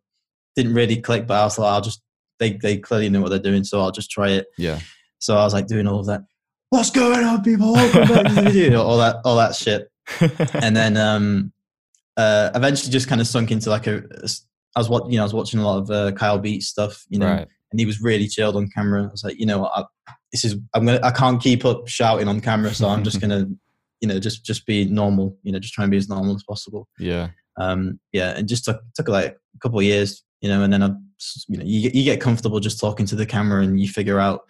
didn't 0.55 0.73
really 0.73 0.99
click. 1.01 1.27
But 1.27 1.41
I 1.41 1.43
was 1.43 1.59
like, 1.59 1.71
I'll 1.71 1.81
just 1.81 2.01
they 2.39 2.53
they 2.53 2.77
clearly 2.77 3.09
know 3.09 3.21
what 3.21 3.29
they're 3.29 3.39
doing, 3.39 3.63
so 3.63 3.79
I'll 3.79 3.91
just 3.91 4.09
try 4.09 4.29
it. 4.29 4.47
Yeah. 4.57 4.79
So 5.19 5.37
I 5.37 5.43
was 5.43 5.53
like 5.53 5.67
doing 5.67 5.87
all 5.87 5.99
of 5.99 6.07
that. 6.07 6.21
What's 6.69 6.91
going 6.91 7.23
on, 7.23 7.43
people? 7.43 7.73
Welcome 7.73 8.07
back 8.07 8.25
to 8.27 8.33
the 8.33 8.41
video. 8.41 8.81
all 8.81 8.97
that 8.97 9.17
all 9.23 9.37
that 9.37 9.55
shit, 9.55 9.91
and 10.55 10.75
then 10.75 10.97
um, 10.97 11.51
uh, 12.17 12.49
eventually 12.55 12.91
just 12.91 13.07
kind 13.07 13.21
of 13.21 13.27
sunk 13.27 13.51
into 13.51 13.69
like 13.69 13.85
a. 13.85 14.03
I 14.75 14.79
was 14.79 14.89
what 14.89 15.11
you 15.11 15.17
know 15.17 15.23
I 15.23 15.25
was 15.25 15.33
watching 15.33 15.59
a 15.59 15.63
lot 15.63 15.79
of 15.79 15.91
uh, 15.91 16.11
Kyle 16.13 16.39
Beats 16.39 16.67
stuff, 16.67 17.05
you 17.09 17.19
know. 17.19 17.27
Right 17.27 17.47
and 17.71 17.79
he 17.79 17.85
was 17.85 18.01
really 18.01 18.27
chilled 18.27 18.55
on 18.55 18.69
camera. 18.69 19.03
I 19.03 19.11
was 19.11 19.23
like, 19.23 19.39
you 19.39 19.45
know 19.45 19.59
what, 19.59 19.71
I, 19.75 20.13
this 20.31 20.45
is 20.45 20.55
I'm 20.73 20.85
gonna 20.85 20.99
I 21.03 21.11
can't 21.11 21.41
keep 21.41 21.65
up 21.65 21.87
shouting 21.87 22.27
on 22.27 22.41
camera, 22.41 22.73
so 22.73 22.87
I'm 22.87 23.03
just 23.03 23.21
gonna 23.21 23.47
you 24.01 24.07
know 24.07 24.19
just 24.19 24.45
just 24.45 24.65
be 24.65 24.85
normal, 24.85 25.37
you 25.43 25.51
know, 25.51 25.59
just 25.59 25.73
try 25.73 25.83
and 25.83 25.91
be 25.91 25.97
as 25.97 26.09
normal 26.09 26.35
as 26.35 26.43
possible. 26.43 26.87
Yeah. 26.97 27.29
Um. 27.57 27.99
Yeah, 28.13 28.31
and 28.37 28.47
just 28.47 28.65
took 28.65 28.81
took 28.95 29.09
like 29.09 29.37
a 29.55 29.59
couple 29.59 29.79
of 29.79 29.85
years, 29.85 30.23
you 30.41 30.49
know, 30.49 30.63
and 30.63 30.71
then 30.71 30.83
I, 30.83 30.91
you 31.47 31.57
know, 31.57 31.65
you 31.65 31.91
you 31.93 32.03
get 32.03 32.21
comfortable 32.21 32.59
just 32.59 32.79
talking 32.79 33.05
to 33.07 33.15
the 33.15 33.25
camera, 33.25 33.63
and 33.63 33.79
you 33.79 33.87
figure 33.87 34.19
out 34.19 34.41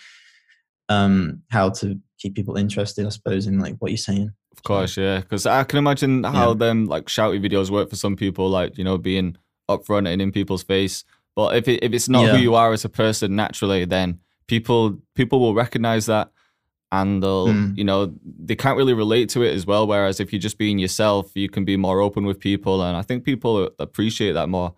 um 0.90 1.42
how 1.50 1.70
to 1.70 2.00
keep 2.20 2.36
people 2.36 2.58
interested, 2.58 3.06
I 3.06 3.10
suppose, 3.10 3.48
in 3.48 3.60
like 3.60 3.76
what 3.80 3.92
you're 3.92 3.98
saying. 3.98 4.32
Of 4.52 4.64
course, 4.64 4.98
yeah, 4.98 5.20
because 5.22 5.46
I 5.46 5.64
can 5.64 5.80
imagine 5.80 6.24
how 6.24 6.50
yeah. 6.50 6.56
them 6.56 6.86
like 6.86 7.06
shouty 7.06 7.44
videos 7.44 7.70
work 7.70 7.90
for 7.90 7.96
some 7.96 8.16
people, 8.16 8.50
like 8.50 8.78
you 8.78 8.84
know, 8.84 8.98
being 8.98 9.38
upfront 9.70 10.08
and 10.08 10.22
in 10.22 10.32
people's 10.32 10.64
face. 10.64 11.04
But 11.40 11.56
if 11.56 11.70
it, 11.70 11.82
if 11.82 11.94
it's 11.94 12.10
not 12.10 12.26
yeah. 12.26 12.32
who 12.36 12.38
you 12.40 12.56
are 12.56 12.74
as 12.74 12.84
a 12.84 12.90
person 12.90 13.34
naturally, 13.34 13.86
then 13.86 14.20
people 14.48 15.00
people 15.16 15.40
will 15.40 15.54
recognize 15.54 16.08
that 16.08 16.32
and 16.92 17.24
they'll 17.24 17.48
mm. 17.48 17.78
you 17.78 17.86
know 17.86 18.14
they 18.24 18.58
can't 18.58 18.76
really 18.76 18.94
relate 18.94 19.30
to 19.30 19.42
it 19.44 19.54
as 19.54 19.66
well 19.66 19.88
whereas 19.88 20.20
if 20.20 20.34
you're 20.34 20.40
just 20.42 20.58
being 20.58 20.80
yourself 20.80 21.32
you 21.36 21.48
can 21.48 21.64
be 21.64 21.78
more 21.78 22.02
open 22.02 22.26
with 22.26 22.40
people 22.40 22.84
and 22.84 22.98
i 22.98 23.02
think 23.02 23.24
people 23.24 23.70
appreciate 23.80 24.34
that 24.34 24.50
more 24.50 24.74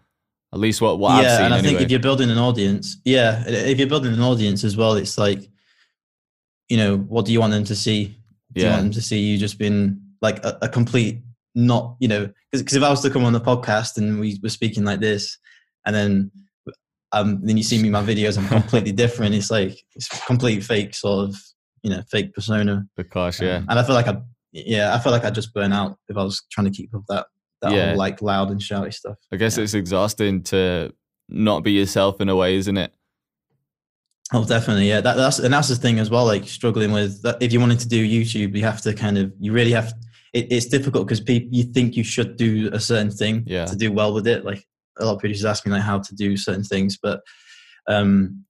at 0.54 0.60
least 0.60 0.82
what, 0.82 1.00
what 1.00 1.12
yeah, 1.12 1.30
i've 1.30 1.38
seen 1.38 1.46
and 1.46 1.54
i 1.54 1.58
anyway. 1.58 1.72
think 1.72 1.82
if 1.82 1.90
you're 1.90 2.02
building 2.02 2.30
an 2.30 2.38
audience 2.38 2.98
yeah 3.06 3.44
if 3.48 3.80
you're 3.80 3.88
building 3.88 4.14
an 4.14 4.22
audience 4.22 4.66
as 4.66 4.76
well 4.76 4.94
it's 4.94 5.18
like 5.18 5.50
you 6.68 6.76
know 6.76 6.98
what 6.98 7.26
do 7.26 7.32
you 7.32 7.40
want 7.40 7.54
them 7.54 7.64
to 7.64 7.76
see 7.76 8.06
do 8.52 8.62
yeah. 8.62 8.68
you 8.68 8.72
want 8.74 8.84
them 8.84 8.92
to 8.92 9.02
see 9.02 9.20
you 9.20 9.38
just 9.38 9.58
being 9.58 9.98
like 10.22 10.44
a, 10.44 10.58
a 10.64 10.68
complete 10.68 11.22
not 11.56 11.96
you 12.00 12.10
know 12.10 12.30
because 12.52 12.76
if 12.76 12.84
i 12.84 12.90
was 12.90 13.02
to 13.02 13.10
come 13.10 13.24
on 13.24 13.32
the 13.32 13.40
podcast 13.40 13.98
and 13.98 14.20
we 14.20 14.38
were 14.44 14.50
speaking 14.50 14.84
like 14.84 15.00
this 15.00 15.38
and 15.86 15.96
then 15.96 16.32
um, 17.14 17.40
then 17.44 17.58
you 17.58 17.64
see 17.64 17.82
me 17.82 17.90
my 17.90 18.04
videos 18.04 18.38
i'm 18.38 18.48
completely 18.48 18.92
different 18.92 19.36
it's 19.36 19.52
like 19.52 19.78
it's 19.96 20.08
complete 20.26 20.64
fake 20.64 20.94
sort 20.94 21.30
of 21.30 21.36
you 21.84 21.90
know 21.90 22.02
fake 22.10 22.34
persona 22.34 22.86
because 22.96 23.42
yeah 23.42 23.58
um, 23.58 23.66
and 23.70 23.80
i 23.80 23.84
feel 23.84 23.96
like 23.96 24.08
i 24.08 24.18
yeah 24.52 24.94
i 24.94 25.00
feel 25.00 25.12
like 25.12 25.24
I'd 25.24 25.36
just 25.36 25.54
burn 25.54 25.74
out 25.74 25.98
if 26.10 26.18
i 26.18 26.24
was 26.24 26.44
trying 26.52 26.66
to 26.66 26.72
keep 26.72 26.94
up 26.94 27.04
that 27.10 27.28
that 27.62 27.74
yeah. 27.74 27.90
whole, 27.90 27.98
like 27.98 28.22
loud 28.22 28.52
and 28.52 28.60
shouty 28.60 28.94
stuff 28.94 29.18
i 29.32 29.36
guess 29.36 29.58
yeah. 29.58 29.64
it's 29.64 29.74
exhausting 29.74 30.44
to 30.44 30.94
not 31.30 31.64
be 31.64 31.72
yourself 31.72 32.22
in 32.22 32.30
a 32.30 32.36
way 32.36 32.56
isn't 32.56 32.78
it 32.78 32.94
Oh, 34.34 34.46
definitely, 34.46 34.88
yeah. 34.88 35.02
That, 35.02 35.18
that's 35.18 35.40
and 35.40 35.54
that's 35.54 35.68
the 35.68 35.76
thing 35.76 36.00
as 36.00 36.10
well. 36.10 36.26
Like 36.26 36.48
struggling 36.48 36.92
with 36.92 37.22
that. 37.24 37.42
If 37.42 37.52
you 37.52 37.60
wanted 37.60 37.80
to 37.80 37.88
do 37.88 38.08
YouTube, 38.08 38.56
you 38.56 38.64
have 38.64 38.82
to 38.84 38.94
kind 38.94 39.18
of, 39.18 39.34
you 39.40 39.52
really 39.52 39.72
have. 39.72 39.94
It, 40.34 40.50
it's 40.50 40.68
difficult 40.68 41.06
because 41.06 41.20
people 41.20 41.50
you 41.52 41.64
think 41.66 41.98
you 41.98 42.06
should 42.06 42.38
do 42.38 42.70
a 42.72 42.80
certain 42.80 43.12
thing 43.12 43.44
yeah. 43.46 43.66
to 43.66 43.76
do 43.76 43.92
well 43.92 44.14
with 44.14 44.28
it. 44.28 44.46
Like 44.46 44.66
a 45.00 45.06
lot 45.06 45.14
of 45.14 45.20
producers 45.20 45.46
ask 45.46 45.66
me 45.66 45.72
like 45.72 45.82
how 45.82 46.00
to 46.00 46.16
do 46.16 46.38
certain 46.38 46.64
things, 46.64 46.98
but 47.02 47.22
um, 47.88 48.46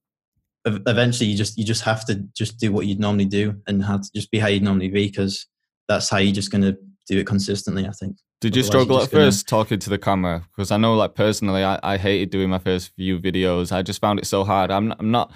eventually 0.64 1.28
you 1.28 1.36
just 1.36 1.58
you 1.58 1.64
just 1.64 1.82
have 1.82 2.04
to 2.06 2.16
just 2.36 2.58
do 2.58 2.72
what 2.72 2.86
you'd 2.86 3.00
normally 3.00 3.24
do 3.24 3.60
and 3.66 3.84
have 3.84 4.02
to 4.02 4.10
just 4.14 4.30
be 4.30 4.38
how 4.38 4.48
you'd 4.48 4.62
normally 4.62 4.88
be 4.88 5.06
because 5.06 5.46
that's 5.88 6.08
how 6.08 6.18
you're 6.18 6.34
just 6.34 6.50
going 6.50 6.62
to 6.62 6.76
do 7.06 7.18
it 7.18 7.26
consistently. 7.26 7.86
I 7.86 7.92
think. 7.92 8.16
Did 8.40 8.56
you 8.56 8.62
struggle 8.62 9.00
at 9.00 9.10
gonna... 9.10 9.26
first 9.26 9.48
talking 9.48 9.78
to 9.78 9.90
the 9.90 9.98
camera? 9.98 10.44
Because 10.54 10.70
I 10.70 10.76
know, 10.76 10.94
like 10.94 11.14
personally, 11.14 11.62
I, 11.62 11.78
I 11.82 11.96
hated 11.96 12.30
doing 12.30 12.50
my 12.50 12.58
first 12.58 12.92
few 12.96 13.18
videos. 13.18 13.72
I 13.72 13.82
just 13.82 14.00
found 14.00 14.18
it 14.18 14.26
so 14.26 14.44
hard. 14.44 14.70
I'm 14.70 14.92
I'm 14.98 15.10
not 15.10 15.32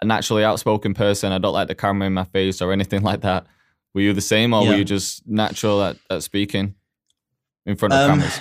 a 0.00 0.04
naturally 0.04 0.44
outspoken 0.44 0.94
person. 0.94 1.32
I 1.32 1.38
don't 1.38 1.52
like 1.52 1.68
the 1.68 1.74
camera 1.74 2.06
in 2.06 2.14
my 2.14 2.24
face 2.24 2.60
or 2.60 2.72
anything 2.72 3.02
like 3.10 3.22
that. 3.22 3.46
Were 3.94 4.00
you 4.00 4.12
the 4.12 4.20
same, 4.20 4.54
or 4.54 4.62
yeah. 4.62 4.70
were 4.70 4.76
you 4.76 4.84
just 4.84 5.26
natural 5.26 5.82
at, 5.82 5.96
at 6.08 6.22
speaking 6.22 6.74
in 7.66 7.76
front 7.76 7.92
of 7.92 8.10
um, 8.10 8.18
cameras? 8.18 8.40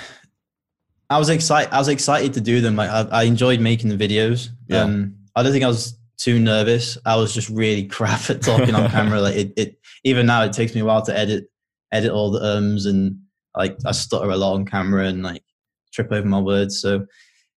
I 1.11 1.17
was 1.17 1.29
excited. 1.29 1.73
I 1.73 1.77
was 1.77 1.89
excited 1.89 2.33
to 2.35 2.41
do 2.41 2.61
them. 2.61 2.77
Like 2.77 2.89
I, 2.89 3.01
I 3.11 3.23
enjoyed 3.23 3.59
making 3.59 3.89
the 3.89 3.97
videos. 3.97 4.47
Yeah. 4.69 4.83
Um, 4.83 5.15
I 5.35 5.43
don't 5.43 5.51
think 5.51 5.65
I 5.65 5.67
was 5.67 5.99
too 6.17 6.39
nervous. 6.39 6.97
I 7.05 7.17
was 7.17 7.33
just 7.33 7.49
really 7.49 7.83
crap 7.87 8.29
at 8.29 8.41
talking 8.41 8.73
on 8.73 8.89
camera. 8.89 9.19
Like 9.19 9.35
it, 9.35 9.53
it, 9.57 9.79
even 10.05 10.25
now 10.25 10.43
it 10.43 10.53
takes 10.53 10.73
me 10.73 10.79
a 10.79 10.85
while 10.85 11.01
to 11.01 11.17
edit, 11.17 11.47
edit 11.91 12.11
all 12.11 12.31
the 12.31 12.41
ums 12.41 12.85
and 12.85 13.17
like 13.57 13.75
I 13.85 13.91
stutter 13.91 14.29
a 14.29 14.37
lot 14.37 14.53
on 14.53 14.65
camera 14.65 15.07
and 15.07 15.21
like 15.21 15.43
trip 15.93 16.13
over 16.13 16.25
my 16.25 16.39
words. 16.39 16.79
So 16.79 17.05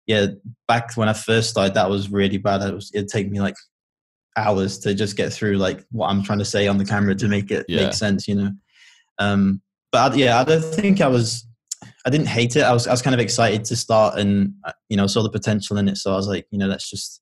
yeah, 0.08 0.26
back 0.66 0.96
when 0.96 1.08
I 1.08 1.12
first 1.12 1.50
started, 1.50 1.74
that 1.74 1.88
was 1.88 2.10
really 2.10 2.38
bad. 2.38 2.60
It 2.62 2.74
was, 2.74 2.90
it'd 2.92 3.08
take 3.08 3.30
me 3.30 3.40
like 3.40 3.54
hours 4.36 4.80
to 4.80 4.94
just 4.94 5.16
get 5.16 5.32
through 5.32 5.58
like 5.58 5.84
what 5.92 6.08
I'm 6.08 6.24
trying 6.24 6.40
to 6.40 6.44
say 6.44 6.66
on 6.66 6.78
the 6.78 6.84
camera 6.84 7.14
to 7.14 7.28
make 7.28 7.52
it 7.52 7.66
yeah. 7.68 7.84
make 7.84 7.94
sense, 7.94 8.26
you 8.26 8.34
know. 8.34 8.50
Um, 9.20 9.62
but 9.92 10.12
I, 10.12 10.16
yeah, 10.16 10.40
I 10.40 10.44
don't 10.44 10.64
think 10.64 11.00
I 11.00 11.06
was 11.06 11.46
I 12.06 12.10
didn't 12.10 12.28
hate 12.28 12.56
it. 12.56 12.62
I 12.62 12.72
was 12.72 12.86
I 12.86 12.90
was 12.90 13.02
kind 13.02 13.14
of 13.14 13.20
excited 13.20 13.64
to 13.66 13.76
start 13.76 14.18
and 14.18 14.54
uh, 14.64 14.72
you 14.88 14.96
know 14.96 15.06
saw 15.06 15.22
the 15.22 15.30
potential 15.30 15.76
in 15.76 15.88
it. 15.88 15.96
So 15.96 16.12
I 16.12 16.16
was 16.16 16.28
like, 16.28 16.46
you 16.50 16.58
know, 16.58 16.66
let's 16.66 16.88
just 16.88 17.20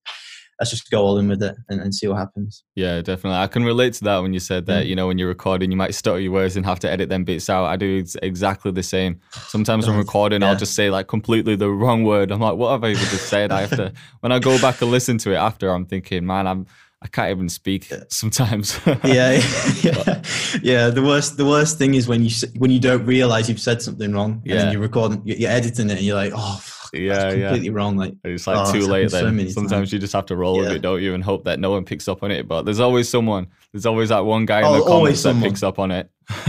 let's 0.63 0.71
just 0.71 0.91
go 0.91 1.03
all 1.03 1.19
in 1.19 1.29
with 1.29 1.43
it 1.43 1.57
and, 1.69 1.81
and 1.81 1.93
see 1.95 2.07
what 2.07 2.19
happens. 2.19 2.63
Yeah, 2.77 3.03
definitely. 3.03 3.39
I 3.39 3.49
can 3.49 3.65
relate 3.65 3.95
to 3.95 4.05
that 4.05 4.19
when 4.19 4.33
you 4.33 4.39
said 4.39 4.67
that. 4.67 4.87
You 4.87 4.95
know, 4.95 5.09
when 5.09 5.19
you're 5.19 5.29
recording, 5.29 5.73
you 5.73 5.77
might 5.77 5.95
stutter 5.95 6.21
your 6.21 6.33
words 6.33 6.57
and 6.57 6.65
have 6.65 6.79
to 6.81 6.91
edit 6.91 7.09
them 7.09 7.25
bits 7.25 7.51
out. 7.51 7.65
I 7.65 7.77
do 7.77 8.05
exactly 8.23 8.71
the 8.71 8.83
same. 8.83 9.21
Sometimes 9.33 9.89
when 9.89 9.97
recording, 9.97 10.43
yeah. 10.43 10.51
I'll 10.51 10.57
just 10.57 10.75
say 10.75 10.89
like 10.91 11.09
completely 11.09 11.57
the 11.57 11.69
wrong 11.71 12.05
word. 12.05 12.31
I'm 12.31 12.41
like, 12.41 12.57
what 12.57 12.71
have 12.71 12.85
I 12.85 12.91
even 12.91 13.03
just 13.07 13.29
said? 13.29 13.51
I 13.51 13.63
have 13.63 13.71
to. 13.71 13.93
When 14.21 14.31
I 14.31 14.39
go 14.39 14.61
back 14.61 14.81
and 14.83 14.91
listen 14.91 15.19
to 15.19 15.33
it 15.33 15.37
after, 15.37 15.69
I'm 15.71 15.85
thinking, 15.85 16.25
man, 16.25 16.47
I'm 16.47 16.67
I 17.03 17.09
can't 17.09 17.31
even 17.31 17.49
speak 17.49 17.93
sometimes. 18.09 18.79
yeah, 18.87 19.03
yeah, 19.83 20.23
yeah. 20.63 20.89
The 20.89 21.03
worst, 21.05 21.37
the 21.37 21.45
worst 21.45 21.77
thing 21.77 21.95
is 21.95 22.07
when 22.07 22.25
you 22.25 22.31
when 22.57 22.71
you 22.71 22.79
don't 22.79 23.05
realize 23.05 23.49
you've 23.49 23.61
said 23.61 23.83
something 23.83 24.13
wrong, 24.13 24.35
and 24.35 24.47
yeah. 24.47 24.57
then 24.57 24.73
you 24.73 24.79
record, 24.79 25.21
you're 25.25 25.51
editing 25.51 25.91
it, 25.91 25.97
and 25.97 26.03
you're 26.03 26.15
like, 26.15 26.33
oh, 26.35 26.61
fuck, 26.63 26.91
yeah, 26.93 27.31
completely 27.31 27.69
yeah. 27.69 27.73
wrong. 27.75 27.97
Like 27.97 28.15
it's 28.23 28.47
like 28.47 28.57
oh, 28.57 28.73
too 28.73 28.87
late. 28.87 29.11
Then 29.11 29.39
so 29.41 29.49
sometimes 29.49 29.71
times. 29.71 29.93
you 29.93 29.99
just 29.99 30.13
have 30.13 30.27
to 30.27 30.37
roll 30.37 30.57
yeah. 30.57 30.63
with 30.63 30.73
it, 30.73 30.83
don't 30.83 31.03
you, 31.03 31.15
and 31.15 31.25
hope 31.25 31.45
that 31.45 31.59
no 31.59 31.73
one 31.73 31.85
picks 31.85 32.07
up 32.07 32.23
on 32.23 32.31
it. 32.31 32.47
But 32.47 32.63
there's 32.63 32.81
always 32.81 33.09
someone. 33.09 33.49
There's 33.73 33.87
always 33.87 34.11
that 34.11 34.25
one 34.25 34.47
guy 34.47 34.63
oh, 34.63 34.75
in 34.75 34.81
the 34.81 34.87
comments 34.87 35.23
that 35.25 35.43
picks 35.43 35.65
up 35.65 35.81
on 35.81 35.91
it. 35.91 36.09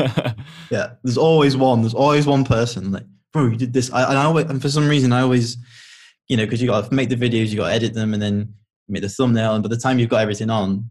yeah, 0.70 0.94
there's 1.04 1.18
always 1.18 1.58
one. 1.58 1.82
There's 1.82 1.96
always 1.96 2.28
one 2.28 2.44
person 2.44 2.92
like, 2.92 3.06
bro, 3.32 3.48
you 3.48 3.58
did 3.58 3.74
this. 3.74 3.92
I, 3.92 4.04
and 4.04 4.20
I 4.20 4.26
always, 4.26 4.46
and 4.46 4.62
for 4.62 4.70
some 4.70 4.88
reason, 4.88 5.14
I 5.14 5.22
always, 5.22 5.58
you 6.28 6.38
know, 6.38 6.46
because 6.46 6.62
you 6.62 6.68
got 6.68 6.88
to 6.88 6.94
make 6.94 7.10
the 7.10 7.16
videos, 7.16 7.50
you 7.50 7.58
got 7.58 7.70
to 7.70 7.74
edit 7.74 7.96
them, 7.96 8.14
and 8.14 8.22
then 8.22 8.54
make 8.88 9.02
the 9.02 9.10
thumbnail, 9.10 9.56
and 9.56 9.64
by 9.64 9.70
the 9.70 9.78
time 9.78 10.00
you've 10.00 10.10
got 10.10 10.22
everything 10.22 10.50
on, 10.50 10.90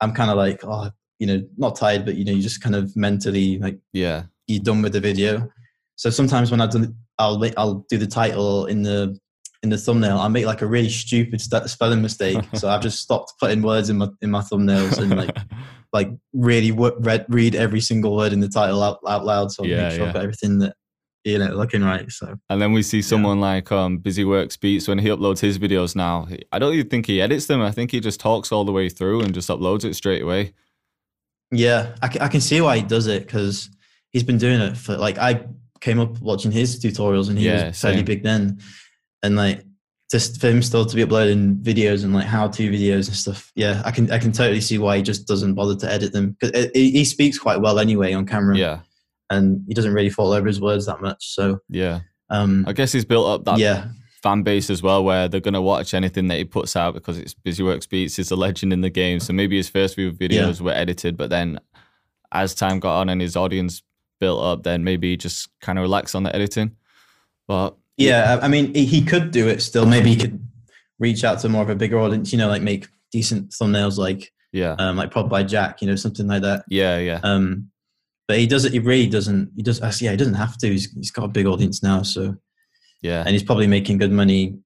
I'm 0.00 0.12
kind 0.12 0.30
of 0.30 0.36
like, 0.36 0.60
oh, 0.64 0.90
you 1.18 1.26
know, 1.26 1.42
not 1.56 1.76
tired, 1.76 2.04
but 2.04 2.16
you 2.16 2.24
know, 2.24 2.32
you 2.32 2.42
just 2.42 2.62
kind 2.62 2.74
of 2.74 2.94
mentally 2.96 3.58
like, 3.58 3.78
yeah, 3.92 4.24
you're 4.46 4.62
done 4.62 4.82
with 4.82 4.92
the 4.92 5.00
video. 5.00 5.48
So 5.96 6.10
sometimes 6.10 6.50
when 6.50 6.60
I've 6.60 6.70
done, 6.70 6.94
I'll 7.18 7.42
I'll 7.56 7.86
do 7.88 7.98
the 7.98 8.06
title 8.06 8.66
in 8.66 8.82
the 8.82 9.18
in 9.62 9.68
the 9.68 9.76
thumbnail. 9.76 10.18
I 10.18 10.28
make 10.28 10.46
like 10.46 10.62
a 10.62 10.66
really 10.66 10.88
stupid 10.88 11.40
spelling 11.40 12.02
mistake, 12.02 12.42
so 12.54 12.68
I've 12.68 12.80
just 12.80 13.00
stopped 13.00 13.34
putting 13.38 13.62
words 13.62 13.90
in 13.90 13.98
my 13.98 14.08
in 14.22 14.30
my 14.30 14.40
thumbnails 14.40 14.98
and 14.98 15.16
like 15.16 15.36
like 15.92 16.10
really 16.32 16.72
read 16.72 17.26
read 17.28 17.54
every 17.54 17.80
single 17.80 18.16
word 18.16 18.32
in 18.32 18.40
the 18.40 18.48
title 18.48 18.82
out, 18.82 19.00
out 19.06 19.24
loud, 19.24 19.52
so 19.52 19.64
I 19.64 19.68
yeah, 19.68 19.82
make 19.82 19.92
sure 19.92 20.00
yeah. 20.00 20.08
I've 20.08 20.14
got 20.14 20.22
everything 20.22 20.58
that 20.60 20.74
you 21.24 21.38
know 21.38 21.48
looking 21.48 21.82
right. 21.82 22.10
So 22.10 22.38
and 22.48 22.60
then 22.60 22.72
we 22.72 22.82
see 22.82 23.02
someone 23.02 23.38
yeah. 23.38 23.44
like 23.44 23.72
um 23.72 23.98
Busy 23.98 24.24
Works 24.24 24.56
Beats 24.56 24.88
when 24.88 24.98
he 24.98 25.08
uploads 25.08 25.40
his 25.40 25.58
videos 25.58 25.94
now. 25.94 26.26
I 26.52 26.58
don't 26.58 26.74
even 26.74 26.88
think 26.88 27.06
he 27.06 27.20
edits 27.20 27.46
them. 27.46 27.60
I 27.60 27.70
think 27.70 27.90
he 27.90 28.00
just 28.00 28.20
talks 28.20 28.52
all 28.52 28.64
the 28.64 28.72
way 28.72 28.88
through 28.88 29.22
and 29.22 29.34
just 29.34 29.48
uploads 29.48 29.84
it 29.84 29.94
straight 29.94 30.22
away. 30.22 30.52
Yeah, 31.50 31.94
I, 32.00 32.06
I 32.20 32.28
can 32.28 32.40
see 32.40 32.60
why 32.60 32.76
he 32.76 32.82
does 32.82 33.06
it 33.06 33.26
because 33.26 33.70
he's 34.10 34.22
been 34.22 34.38
doing 34.38 34.60
it 34.60 34.76
for 34.76 34.96
like 34.96 35.18
I 35.18 35.46
came 35.80 35.98
up 35.98 36.20
watching 36.20 36.52
his 36.52 36.78
tutorials 36.78 37.28
and 37.28 37.38
he 37.38 37.46
yeah, 37.46 37.68
was 37.68 37.80
fairly 37.80 38.02
big 38.02 38.22
then, 38.22 38.60
and 39.22 39.36
like 39.36 39.64
just 40.10 40.40
for 40.40 40.48
him 40.48 40.62
still 40.62 40.84
to 40.84 40.96
be 40.96 41.02
uploading 41.02 41.56
videos 41.56 42.02
and 42.02 42.12
like 42.12 42.26
how 42.26 42.48
to 42.48 42.70
videos 42.70 43.06
and 43.08 43.16
stuff. 43.16 43.52
Yeah, 43.54 43.82
I 43.84 43.90
can 43.90 44.10
I 44.10 44.18
can 44.18 44.32
totally 44.32 44.60
see 44.60 44.78
why 44.78 44.96
he 44.96 45.02
just 45.02 45.26
doesn't 45.26 45.54
bother 45.54 45.76
to 45.76 45.90
edit 45.90 46.12
them 46.12 46.36
because 46.38 46.70
he 46.74 47.04
speaks 47.04 47.38
quite 47.38 47.60
well 47.60 47.78
anyway 47.78 48.12
on 48.12 48.26
camera. 48.26 48.56
Yeah, 48.56 48.80
and 49.30 49.64
he 49.66 49.74
doesn't 49.74 49.94
really 49.94 50.10
fall 50.10 50.32
over 50.32 50.46
his 50.46 50.60
words 50.60 50.86
that 50.86 51.00
much. 51.00 51.34
So 51.34 51.60
yeah, 51.68 52.00
um, 52.28 52.64
I 52.66 52.72
guess 52.72 52.92
he's 52.92 53.04
built 53.04 53.28
up 53.28 53.44
that 53.44 53.58
yeah. 53.58 53.88
fan 54.22 54.42
base 54.42 54.70
as 54.70 54.82
well, 54.82 55.04
where 55.04 55.28
they're 55.28 55.40
gonna 55.40 55.62
watch 55.62 55.94
anything 55.94 56.28
that 56.28 56.38
he 56.38 56.44
puts 56.44 56.76
out 56.76 56.94
because 56.94 57.18
it's 57.18 57.34
Busy 57.34 57.62
Works 57.62 57.86
Beats. 57.86 58.16
He's 58.16 58.30
a 58.30 58.36
legend 58.36 58.72
in 58.72 58.80
the 58.80 58.90
game, 58.90 59.20
so 59.20 59.32
maybe 59.32 59.56
his 59.56 59.68
first 59.68 59.94
few 59.94 60.12
videos 60.12 60.58
yeah. 60.58 60.66
were 60.66 60.72
edited, 60.72 61.16
but 61.16 61.30
then 61.30 61.60
as 62.32 62.54
time 62.54 62.80
got 62.80 63.00
on 63.00 63.08
and 63.08 63.20
his 63.20 63.36
audience 63.36 63.82
built 64.20 64.42
up, 64.42 64.62
then 64.62 64.84
maybe 64.84 65.10
he 65.10 65.16
just 65.16 65.48
kind 65.60 65.78
of 65.78 65.82
relax 65.82 66.14
on 66.14 66.22
the 66.22 66.34
editing. 66.34 66.76
But 67.48 67.76
yeah, 67.96 68.38
I 68.40 68.48
mean, 68.48 68.74
he 68.74 69.02
could 69.02 69.30
do 69.30 69.48
it 69.48 69.60
still. 69.60 69.86
Maybe 69.86 70.10
he 70.10 70.16
could 70.16 70.46
reach 70.98 71.24
out 71.24 71.40
to 71.40 71.48
more 71.48 71.62
of 71.62 71.70
a 71.70 71.74
bigger 71.74 71.98
audience. 71.98 72.32
You 72.32 72.38
know, 72.38 72.48
like 72.48 72.62
make 72.62 72.88
decent 73.10 73.50
thumbnails, 73.50 73.98
like 73.98 74.32
yeah, 74.52 74.76
um, 74.78 74.96
like 74.96 75.10
Prod 75.10 75.28
by 75.28 75.42
Jack. 75.42 75.82
You 75.82 75.88
know, 75.88 75.96
something 75.96 76.26
like 76.26 76.42
that. 76.42 76.64
Yeah, 76.68 76.98
yeah. 76.98 77.20
Um, 77.22 77.70
but 78.30 78.38
he 78.38 78.46
does 78.46 78.64
it. 78.64 78.72
He 78.72 78.78
really 78.78 79.08
doesn't. 79.08 79.50
He 79.56 79.62
does. 79.64 79.82
Uh, 79.82 79.92
yeah, 80.00 80.12
he 80.12 80.16
doesn't 80.16 80.34
have 80.34 80.56
to. 80.58 80.68
He's, 80.68 80.88
he's 80.92 81.10
got 81.10 81.24
a 81.24 81.28
big 81.28 81.46
audience 81.46 81.82
now, 81.82 82.02
so 82.02 82.36
yeah, 83.02 83.22
and 83.22 83.30
he's 83.30 83.42
probably 83.42 83.66
making 83.66 83.98
good 83.98 84.12
money 84.12 84.56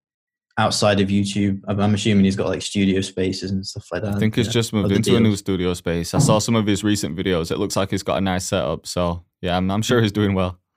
outside 0.59 1.01
of 1.01 1.09
YouTube. 1.09 1.63
I'm, 1.67 1.81
I'm 1.81 1.95
assuming 1.95 2.27
he's 2.27 2.37
got 2.37 2.49
like 2.49 2.61
studio 2.61 3.01
spaces 3.01 3.53
and 3.53 3.65
stuff 3.65 3.87
like 3.91 4.03
that. 4.03 4.17
I 4.17 4.19
think 4.19 4.35
he's 4.35 4.49
yeah, 4.49 4.53
just 4.53 4.75
moved 4.75 4.93
into 4.93 5.09
deals. 5.09 5.19
a 5.19 5.23
new 5.23 5.35
studio 5.35 5.73
space. 5.73 6.13
I 6.13 6.19
saw 6.19 6.41
some 6.41 6.57
of 6.57 6.67
his 6.67 6.85
recent 6.85 7.17
videos. 7.17 7.51
It 7.51 7.59
looks 7.59 7.75
like 7.75 7.91
he's 7.91 8.03
got 8.03 8.19
a 8.19 8.21
nice 8.21 8.45
setup. 8.45 8.87
So 8.87 9.25
yeah, 9.41 9.57
I'm, 9.57 9.71
I'm 9.71 9.81
sure 9.81 10.03
he's 10.03 10.13
doing 10.13 10.35
well. 10.35 10.59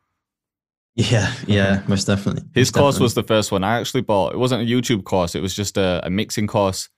Yeah, 0.99 1.31
yeah, 1.45 1.83
most 1.87 2.05
definitely. 2.05 2.41
His 2.55 2.69
most 2.69 2.71
course 2.71 2.95
definitely. 2.95 3.03
was 3.03 3.13
the 3.15 3.23
first 3.23 3.51
one 3.51 3.63
I 3.63 3.79
actually 3.79 4.01
bought. 4.01 4.33
It 4.33 4.37
wasn't 4.37 4.63
a 4.63 4.65
YouTube 4.65 5.03
course, 5.03 5.35
it 5.35 5.41
was 5.41 5.53
just 5.53 5.77
a, 5.77 6.01
a 6.03 6.09
mixing 6.09 6.47
course 6.47 6.89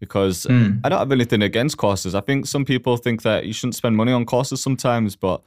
because 0.00 0.46
mm. 0.46 0.80
I 0.82 0.88
don't 0.88 0.98
have 0.98 1.12
anything 1.12 1.42
against 1.42 1.76
courses. 1.76 2.14
I 2.14 2.20
think 2.20 2.46
some 2.46 2.64
people 2.64 2.96
think 2.96 3.22
that 3.22 3.44
you 3.44 3.52
shouldn't 3.52 3.76
spend 3.76 3.96
money 3.96 4.12
on 4.12 4.24
courses 4.24 4.62
sometimes, 4.62 5.14
but 5.14 5.42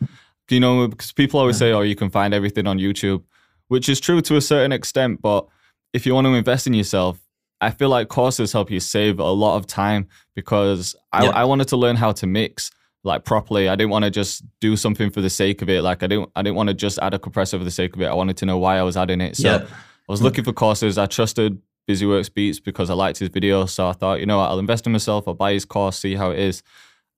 you 0.49 0.59
know, 0.59 0.87
because 0.87 1.11
people 1.11 1.39
always 1.39 1.57
yeah. 1.57 1.67
say, 1.67 1.73
oh, 1.73 1.81
you 1.81 1.95
can 1.95 2.09
find 2.09 2.33
everything 2.33 2.67
on 2.67 2.77
YouTube, 2.77 3.23
which 3.67 3.89
is 3.89 3.99
true 3.99 4.21
to 4.21 4.35
a 4.37 4.41
certain 4.41 4.71
extent. 4.71 5.21
But 5.21 5.47
if 5.93 6.05
you 6.05 6.13
want 6.13 6.25
to 6.25 6.33
invest 6.33 6.67
in 6.67 6.73
yourself, 6.73 7.19
I 7.59 7.71
feel 7.71 7.89
like 7.89 8.09
courses 8.09 8.51
help 8.51 8.69
you 8.69 8.79
save 8.79 9.19
a 9.19 9.31
lot 9.31 9.57
of 9.57 9.65
time 9.65 10.07
because 10.35 10.95
I, 11.11 11.25
yeah. 11.25 11.29
I 11.31 11.45
wanted 11.45 11.69
to 11.69 11.77
learn 11.77 11.95
how 11.95 12.11
to 12.13 12.27
mix 12.27 12.71
like 13.03 13.25
properly. 13.25 13.69
I 13.69 13.75
didn't 13.75 13.91
want 13.91 14.05
to 14.05 14.11
just 14.11 14.43
do 14.59 14.75
something 14.75 15.09
for 15.09 15.21
the 15.21 15.29
sake 15.29 15.61
of 15.61 15.69
it. 15.69 15.81
Like 15.81 16.03
I 16.03 16.07
didn't 16.07 16.29
I 16.35 16.41
didn't 16.41 16.55
want 16.55 16.67
to 16.69 16.73
just 16.73 16.99
add 16.99 17.13
a 17.13 17.19
compressor 17.19 17.57
for 17.57 17.63
the 17.63 17.71
sake 17.71 17.95
of 17.95 18.01
it. 18.01 18.05
I 18.05 18.13
wanted 18.13 18.37
to 18.37 18.45
know 18.45 18.57
why 18.57 18.77
I 18.77 18.83
was 18.83 18.97
adding 18.97 19.21
it. 19.21 19.37
So 19.37 19.47
yeah. 19.47 19.65
I 19.65 20.11
was 20.11 20.21
looking 20.21 20.43
for 20.43 20.53
courses. 20.53 20.97
I 20.97 21.05
trusted 21.05 21.61
BusyWorks 21.87 22.33
Beats 22.33 22.59
because 22.59 22.89
I 22.89 22.93
liked 22.93 23.19
his 23.19 23.29
video. 23.29 23.65
So 23.65 23.87
I 23.87 23.93
thought, 23.93 24.19
you 24.19 24.25
know 24.25 24.37
what, 24.37 24.49
I'll 24.49 24.59
invest 24.59 24.85
in 24.85 24.91
myself, 24.91 25.27
I'll 25.27 25.33
buy 25.33 25.53
his 25.53 25.65
course, 25.65 25.99
see 25.99 26.15
how 26.15 26.31
it 26.31 26.39
is. 26.39 26.63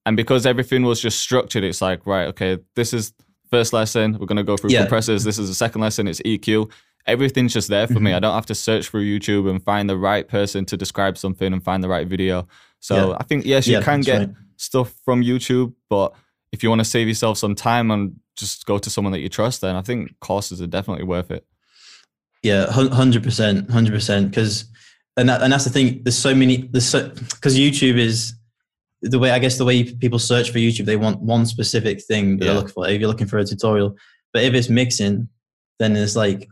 And 0.05 0.15
because 0.15 0.45
everything 0.45 0.83
was 0.83 1.01
just 1.01 1.19
structured, 1.19 1.63
it's 1.63 1.81
like, 1.81 2.05
right, 2.05 2.27
okay, 2.27 2.59
this 2.75 2.93
is 2.93 3.13
first 3.49 3.73
lesson. 3.73 4.17
We're 4.19 4.25
gonna 4.25 4.43
go 4.43 4.57
through 4.57 4.71
yeah. 4.71 4.81
compressors. 4.81 5.23
This 5.23 5.39
is 5.39 5.49
the 5.49 5.55
second 5.55 5.81
lesson, 5.81 6.07
it's 6.07 6.21
EQ. 6.21 6.71
Everything's 7.07 7.53
just 7.53 7.69
there 7.69 7.85
for 7.85 7.99
me. 7.99 8.09
Mm-hmm. 8.09 8.17
I 8.17 8.19
don't 8.19 8.33
have 8.33 8.47
to 8.47 8.55
search 8.55 8.89
through 8.89 9.03
YouTube 9.05 9.47
and 9.47 9.63
find 9.63 9.87
the 9.87 9.97
right 9.97 10.27
person 10.27 10.65
to 10.65 10.77
describe 10.77 11.19
something 11.19 11.53
and 11.53 11.63
find 11.63 11.83
the 11.83 11.89
right 11.89 12.07
video. 12.07 12.47
So 12.79 13.11
yeah. 13.11 13.17
I 13.19 13.23
think 13.23 13.45
yes, 13.45 13.67
you 13.67 13.79
can 13.79 14.01
get 14.01 14.19
right. 14.19 14.29
stuff 14.57 14.93
from 15.05 15.23
YouTube, 15.23 15.73
but 15.87 16.15
if 16.51 16.63
you 16.63 16.69
want 16.69 16.79
to 16.79 16.85
save 16.85 17.07
yourself 17.07 17.37
some 17.37 17.53
time 17.53 17.91
and 17.91 18.19
just 18.35 18.65
go 18.65 18.77
to 18.77 18.89
someone 18.89 19.11
that 19.13 19.19
you 19.19 19.29
trust, 19.29 19.61
then 19.61 19.75
I 19.75 19.81
think 19.81 20.19
courses 20.19 20.61
are 20.61 20.67
definitely 20.67 21.05
worth 21.05 21.29
it. 21.31 21.45
Yeah, 22.45 22.71
hundred 22.71 23.23
percent, 23.23 23.71
hundred 23.71 23.93
percent. 23.93 24.29
Because 24.29 24.65
and 25.17 25.27
that, 25.29 25.41
and 25.41 25.51
that's 25.51 25.63
the 25.63 25.71
thing. 25.71 26.03
There's 26.03 26.15
so 26.15 26.35
many. 26.35 26.57
There's 26.57 26.85
so 26.85 27.09
because 27.09 27.57
YouTube 27.57 27.97
is 27.97 28.35
the 29.01 29.17
way 29.17 29.31
I 29.31 29.39
guess 29.39 29.57
the 29.57 29.65
way 29.65 29.83
people 29.83 30.19
search 30.19 30.51
for 30.51 30.59
YouTube, 30.59 30.85
they 30.85 30.95
want 30.95 31.19
one 31.21 31.47
specific 31.47 32.03
thing 32.03 32.37
that 32.37 32.45
yeah. 32.45 32.51
they're 32.51 32.61
looking 32.61 32.73
for. 32.73 32.87
If 32.87 32.99
you're 33.01 33.09
looking 33.09 33.25
for 33.25 33.39
a 33.39 33.45
tutorial, 33.45 33.95
but 34.31 34.43
if 34.43 34.53
it's 34.53 34.69
mixing, 34.69 35.27
then 35.79 35.93
there's 35.93 36.15
like 36.15 36.47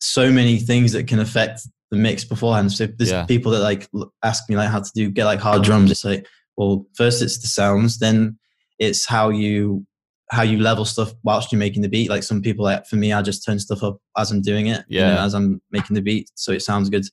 so 0.00 0.32
many 0.32 0.56
things 0.58 0.92
that 0.92 1.06
can 1.06 1.18
affect 1.18 1.60
the 1.90 1.98
mix 1.98 2.24
beforehand. 2.24 2.72
So 2.72 2.86
there's 2.86 3.10
yeah. 3.10 3.26
people 3.26 3.52
that 3.52 3.60
like 3.60 3.90
ask 4.22 4.48
me 4.48 4.56
like 4.56 4.70
how 4.70 4.80
to 4.80 4.90
do 4.94 5.10
get 5.10 5.26
like 5.26 5.40
hard 5.40 5.62
drums. 5.62 5.90
It's 5.90 6.04
like, 6.04 6.26
well, 6.56 6.86
first 6.94 7.20
it's 7.20 7.38
the 7.40 7.46
sounds, 7.46 7.98
then 7.98 8.38
it's 8.78 9.04
how 9.04 9.28
you 9.28 9.86
how 10.30 10.42
you 10.42 10.58
level 10.58 10.84
stuff 10.84 11.14
whilst 11.22 11.52
you're 11.52 11.58
making 11.58 11.82
the 11.82 11.88
beat. 11.88 12.10
Like 12.10 12.22
some 12.22 12.42
people, 12.42 12.64
like 12.64 12.86
for 12.86 12.96
me, 12.96 13.12
I 13.12 13.22
just 13.22 13.44
turn 13.44 13.58
stuff 13.58 13.82
up 13.82 13.98
as 14.16 14.30
I'm 14.30 14.42
doing 14.42 14.66
it, 14.66 14.84
yeah, 14.88 15.08
you 15.08 15.14
know, 15.14 15.20
as 15.20 15.34
I'm 15.34 15.60
making 15.70 15.94
the 15.94 16.02
beat, 16.02 16.30
so 16.34 16.52
it 16.52 16.62
sounds 16.62 16.88
good, 16.90 17.04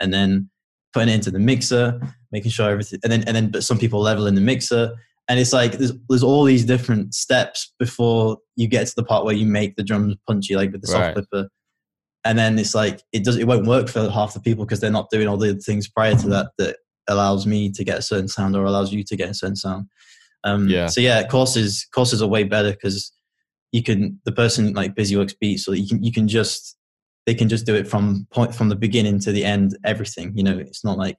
and 0.00 0.12
then 0.12 0.50
putting 0.92 1.10
it 1.10 1.14
into 1.14 1.30
the 1.30 1.38
mixer, 1.38 2.00
making 2.32 2.50
sure 2.50 2.70
everything, 2.70 3.00
and 3.04 3.12
then 3.12 3.24
and 3.24 3.36
then 3.36 3.50
but 3.50 3.64
some 3.64 3.78
people 3.78 4.00
level 4.00 4.26
in 4.26 4.34
the 4.34 4.40
mixer, 4.40 4.92
and 5.28 5.38
it's 5.38 5.52
like 5.52 5.72
there's 5.72 5.92
there's 6.08 6.22
all 6.22 6.44
these 6.44 6.64
different 6.64 7.14
steps 7.14 7.72
before 7.78 8.38
you 8.56 8.68
get 8.68 8.86
to 8.86 8.94
the 8.96 9.04
part 9.04 9.24
where 9.24 9.34
you 9.34 9.46
make 9.46 9.76
the 9.76 9.84
drums 9.84 10.16
punchy, 10.26 10.56
like 10.56 10.72
with 10.72 10.80
the 10.80 10.88
soft 10.88 11.00
right. 11.00 11.14
clipper, 11.14 11.48
and 12.24 12.38
then 12.38 12.58
it's 12.58 12.74
like 12.74 13.02
it 13.12 13.24
does 13.24 13.36
it 13.36 13.46
won't 13.46 13.66
work 13.66 13.88
for 13.88 14.10
half 14.10 14.34
the 14.34 14.40
people 14.40 14.64
because 14.64 14.80
they're 14.80 14.90
not 14.90 15.10
doing 15.10 15.28
all 15.28 15.36
the 15.36 15.54
things 15.54 15.88
prior 15.88 16.14
to 16.16 16.28
that 16.28 16.50
that 16.58 16.76
allows 17.08 17.46
me 17.46 17.70
to 17.70 17.84
get 17.84 17.98
a 17.98 18.02
certain 18.02 18.28
sound 18.28 18.56
or 18.56 18.64
allows 18.64 18.92
you 18.92 19.04
to 19.04 19.16
get 19.16 19.30
a 19.30 19.34
certain 19.34 19.56
sound. 19.56 19.86
Um, 20.46 20.68
yeah. 20.68 20.86
So 20.86 21.00
yeah, 21.00 21.26
courses 21.26 21.86
courses 21.92 22.22
are 22.22 22.28
way 22.28 22.44
better 22.44 22.70
because 22.70 23.12
you 23.72 23.82
can 23.82 24.20
the 24.24 24.32
person 24.32 24.72
like 24.72 24.94
Busy 24.94 25.16
Works 25.16 25.34
Beats, 25.34 25.64
so 25.64 25.72
you 25.72 25.88
can 25.88 26.02
you 26.02 26.12
can 26.12 26.28
just 26.28 26.76
they 27.26 27.34
can 27.34 27.48
just 27.48 27.66
do 27.66 27.74
it 27.74 27.88
from 27.88 28.26
point 28.30 28.54
from 28.54 28.68
the 28.68 28.76
beginning 28.76 29.18
to 29.20 29.32
the 29.32 29.44
end, 29.44 29.76
everything. 29.84 30.32
You 30.36 30.44
know, 30.44 30.56
it's 30.56 30.84
not 30.84 30.98
like 30.98 31.18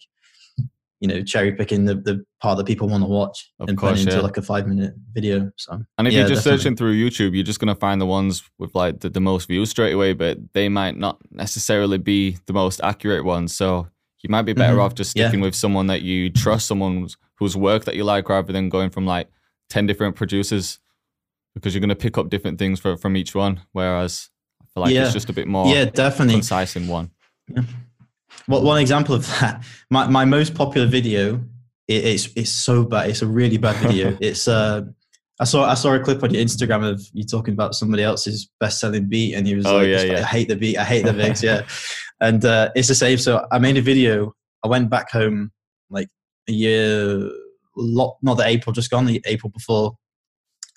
you 0.99 1.07
know 1.07 1.21
cherry 1.21 1.51
picking 1.51 1.85
the, 1.85 1.95
the 1.95 2.25
part 2.41 2.57
that 2.57 2.65
people 2.65 2.89
want 2.89 3.03
to 3.03 3.07
watch 3.07 3.51
of 3.59 3.69
and 3.69 3.77
course, 3.77 3.99
putting 3.99 4.07
into 4.07 4.21
like 4.21 4.37
a 4.37 4.41
five 4.41 4.65
minute 4.65 4.93
video. 5.13 5.51
So 5.57 5.83
and 5.97 6.07
if 6.07 6.13
yeah, 6.13 6.21
you're 6.21 6.29
just 6.29 6.43
definitely. 6.45 6.57
searching 6.57 6.75
through 6.77 6.95
YouTube, 6.95 7.35
you're 7.35 7.43
just 7.43 7.59
gonna 7.59 7.75
find 7.75 7.99
the 7.99 8.05
ones 8.05 8.43
with 8.57 8.73
like 8.73 9.01
the, 9.01 9.09
the 9.09 9.19
most 9.19 9.47
views 9.47 9.69
straight 9.69 9.91
away, 9.91 10.13
but 10.13 10.37
they 10.53 10.69
might 10.69 10.97
not 10.97 11.19
necessarily 11.31 11.97
be 11.97 12.37
the 12.45 12.53
most 12.53 12.79
accurate 12.81 13.25
ones. 13.25 13.53
So 13.53 13.87
you 14.23 14.29
might 14.29 14.43
be 14.43 14.53
better 14.53 14.73
mm-hmm. 14.73 14.81
off 14.81 14.95
just 14.95 15.11
sticking 15.11 15.39
yeah. 15.39 15.45
with 15.45 15.55
someone 15.55 15.87
that 15.87 16.01
you 16.01 16.29
trust, 16.29 16.65
someone 16.65 17.07
whose 17.37 17.55
work 17.55 17.85
that 17.85 17.95
you 17.95 18.03
like, 18.03 18.29
rather 18.29 18.53
than 18.53 18.69
going 18.69 18.89
from 18.89 19.05
like 19.05 19.29
ten 19.69 19.85
different 19.85 20.15
producers, 20.15 20.79
because 21.53 21.73
you're 21.73 21.81
gonna 21.81 21.95
pick 21.95 22.17
up 22.17 22.29
different 22.29 22.59
things 22.59 22.79
for, 22.79 22.97
from 22.97 23.15
each 23.15 23.35
one. 23.35 23.61
Whereas 23.71 24.29
I 24.61 24.65
feel 24.73 24.83
like 24.83 24.93
yeah. 24.93 25.05
it's 25.05 25.13
just 25.13 25.29
a 25.29 25.33
bit 25.33 25.47
more 25.47 25.67
yeah, 25.67 25.85
definitely 25.85 26.35
concise 26.35 26.75
in 26.75 26.87
one. 26.87 27.11
Yeah. 27.47 27.63
Well, 28.47 28.63
one 28.63 28.79
example 28.79 29.15
of 29.15 29.27
that, 29.39 29.63
my, 29.89 30.07
my 30.07 30.25
most 30.25 30.55
popular 30.55 30.87
video, 30.87 31.41
it, 31.87 32.05
it's 32.05 32.29
it's 32.35 32.51
so 32.51 32.83
bad. 32.83 33.09
It's 33.09 33.21
a 33.21 33.27
really 33.27 33.57
bad 33.57 33.75
video. 33.77 34.17
it's 34.21 34.47
uh, 34.47 34.83
I 35.39 35.43
saw 35.43 35.69
I 35.69 35.75
saw 35.75 35.93
a 35.93 35.99
clip 35.99 36.23
on 36.23 36.33
your 36.33 36.43
Instagram 36.43 36.89
of 36.89 37.01
you 37.13 37.23
talking 37.23 37.53
about 37.53 37.75
somebody 37.75 38.03
else's 38.03 38.49
best 38.59 38.79
selling 38.79 39.07
beat, 39.07 39.35
and 39.35 39.45
he 39.45 39.55
was 39.55 39.65
oh, 39.65 39.77
like, 39.77 39.87
yeah, 39.87 40.01
yeah. 40.01 40.19
"I 40.19 40.23
hate 40.23 40.47
the 40.47 40.55
beat. 40.55 40.77
I 40.77 40.83
hate 40.83 41.05
the 41.05 41.13
mix." 41.21 41.43
yeah, 41.43 41.63
and 42.19 42.43
uh, 42.43 42.71
it's 42.75 42.87
the 42.87 42.95
same. 42.95 43.17
So 43.17 43.45
I 43.51 43.59
made 43.59 43.77
a 43.77 43.81
video. 43.81 44.33
I 44.63 44.67
went 44.67 44.89
back 44.89 45.11
home 45.11 45.51
year, 46.53 47.29
lot 47.75 48.17
not 48.21 48.35
the 48.35 48.45
April 48.45 48.73
just 48.73 48.89
gone, 48.89 49.05
the 49.05 49.21
April 49.25 49.49
before, 49.49 49.97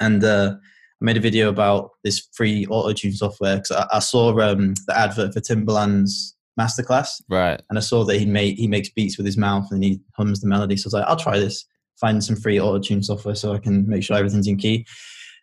and 0.00 0.22
uh, 0.24 0.54
I 1.00 1.04
made 1.04 1.16
a 1.16 1.20
video 1.20 1.48
about 1.48 1.90
this 2.04 2.28
free 2.32 2.66
auto 2.66 2.92
tune 2.92 3.12
software 3.12 3.56
because 3.56 3.70
I, 3.72 3.86
I, 3.92 3.98
saw 4.00 4.38
um, 4.40 4.74
the 4.86 4.98
advert 4.98 5.32
for 5.32 5.40
Timbaland's 5.40 6.36
masterclass. 6.58 7.22
Right. 7.28 7.60
And 7.70 7.78
I 7.78 7.82
saw 7.82 8.04
that 8.04 8.18
he 8.18 8.26
made 8.26 8.58
he 8.58 8.66
makes 8.66 8.90
beats 8.90 9.16
with 9.16 9.26
his 9.26 9.36
mouth 9.36 9.68
and 9.70 9.82
he 9.82 10.00
hums 10.16 10.40
the 10.40 10.48
melody. 10.48 10.76
So 10.76 10.86
I 10.86 10.88
was 10.88 10.94
like, 10.94 11.04
I'll 11.06 11.16
try 11.16 11.38
this. 11.38 11.64
Find 12.00 12.22
some 12.24 12.36
free 12.36 12.58
auto 12.58 12.78
tune 12.78 13.02
software 13.02 13.34
so 13.34 13.52
I 13.52 13.58
can 13.58 13.86
make 13.88 14.02
sure 14.02 14.16
everything's 14.16 14.46
in 14.46 14.56
key. 14.56 14.86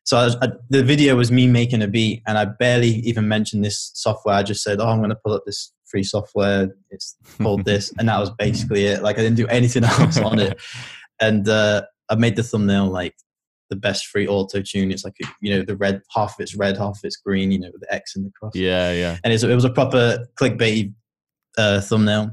So 0.04 0.18
I, 0.18 0.46
I, 0.46 0.50
the 0.70 0.84
video 0.84 1.16
was 1.16 1.32
me 1.32 1.48
making 1.48 1.82
a 1.82 1.88
beat, 1.88 2.24
and 2.26 2.38
I 2.38 2.46
barely 2.46 3.00
even 3.00 3.28
mentioned 3.28 3.66
this 3.66 3.92
software. 3.94 4.36
I 4.36 4.44
just 4.44 4.64
said, 4.64 4.80
"Oh, 4.80 4.88
I'm 4.88 5.00
going 5.00 5.10
to 5.10 5.18
pull 5.18 5.34
up 5.34 5.44
this 5.46 5.74
free 5.90 6.04
software. 6.04 6.70
It's 6.90 7.16
called 7.42 7.66
this, 7.66 7.94
and 7.98 8.10
that 8.10 8.20
was 8.20 8.32
basically 8.32 8.86
it. 8.86 9.04
Like 9.04 9.18
I 9.18 9.22
didn't 9.22 9.38
do 9.38 9.48
anything 9.50 9.84
else 9.84 10.18
on 10.18 10.40
it, 10.40 10.60
and 11.20 11.48
uh, 11.48 11.84
I 12.10 12.16
made 12.16 12.36
the 12.36 12.44
thumbnail 12.44 12.88
like 12.88 13.16
the 13.70 13.76
best 13.76 14.08
free 14.08 14.28
auto 14.28 14.62
tune. 14.62 14.92
It's 14.92 15.04
like 15.04 15.16
you 15.42 15.56
know 15.56 15.64
the 15.64 15.76
red 15.78 16.02
half 16.14 16.36
of 16.36 16.44
it's 16.44 16.56
red, 16.56 16.78
half 16.78 16.98
of 16.98 17.02
it's 17.04 17.18
green. 17.18 17.52
You 17.52 17.60
know 17.60 17.70
with 17.72 17.82
the 17.82 17.94
X 17.94 18.16
and 18.16 18.26
the 18.26 18.32
cross. 18.32 18.56
Yeah, 18.56 18.92
yeah. 18.92 19.18
And 19.24 19.34
it 19.34 19.44
was 19.44 19.66
a 19.66 19.70
proper 19.70 20.28
clickbait 20.40 20.94
uh, 21.58 21.82
thumbnail, 21.82 22.32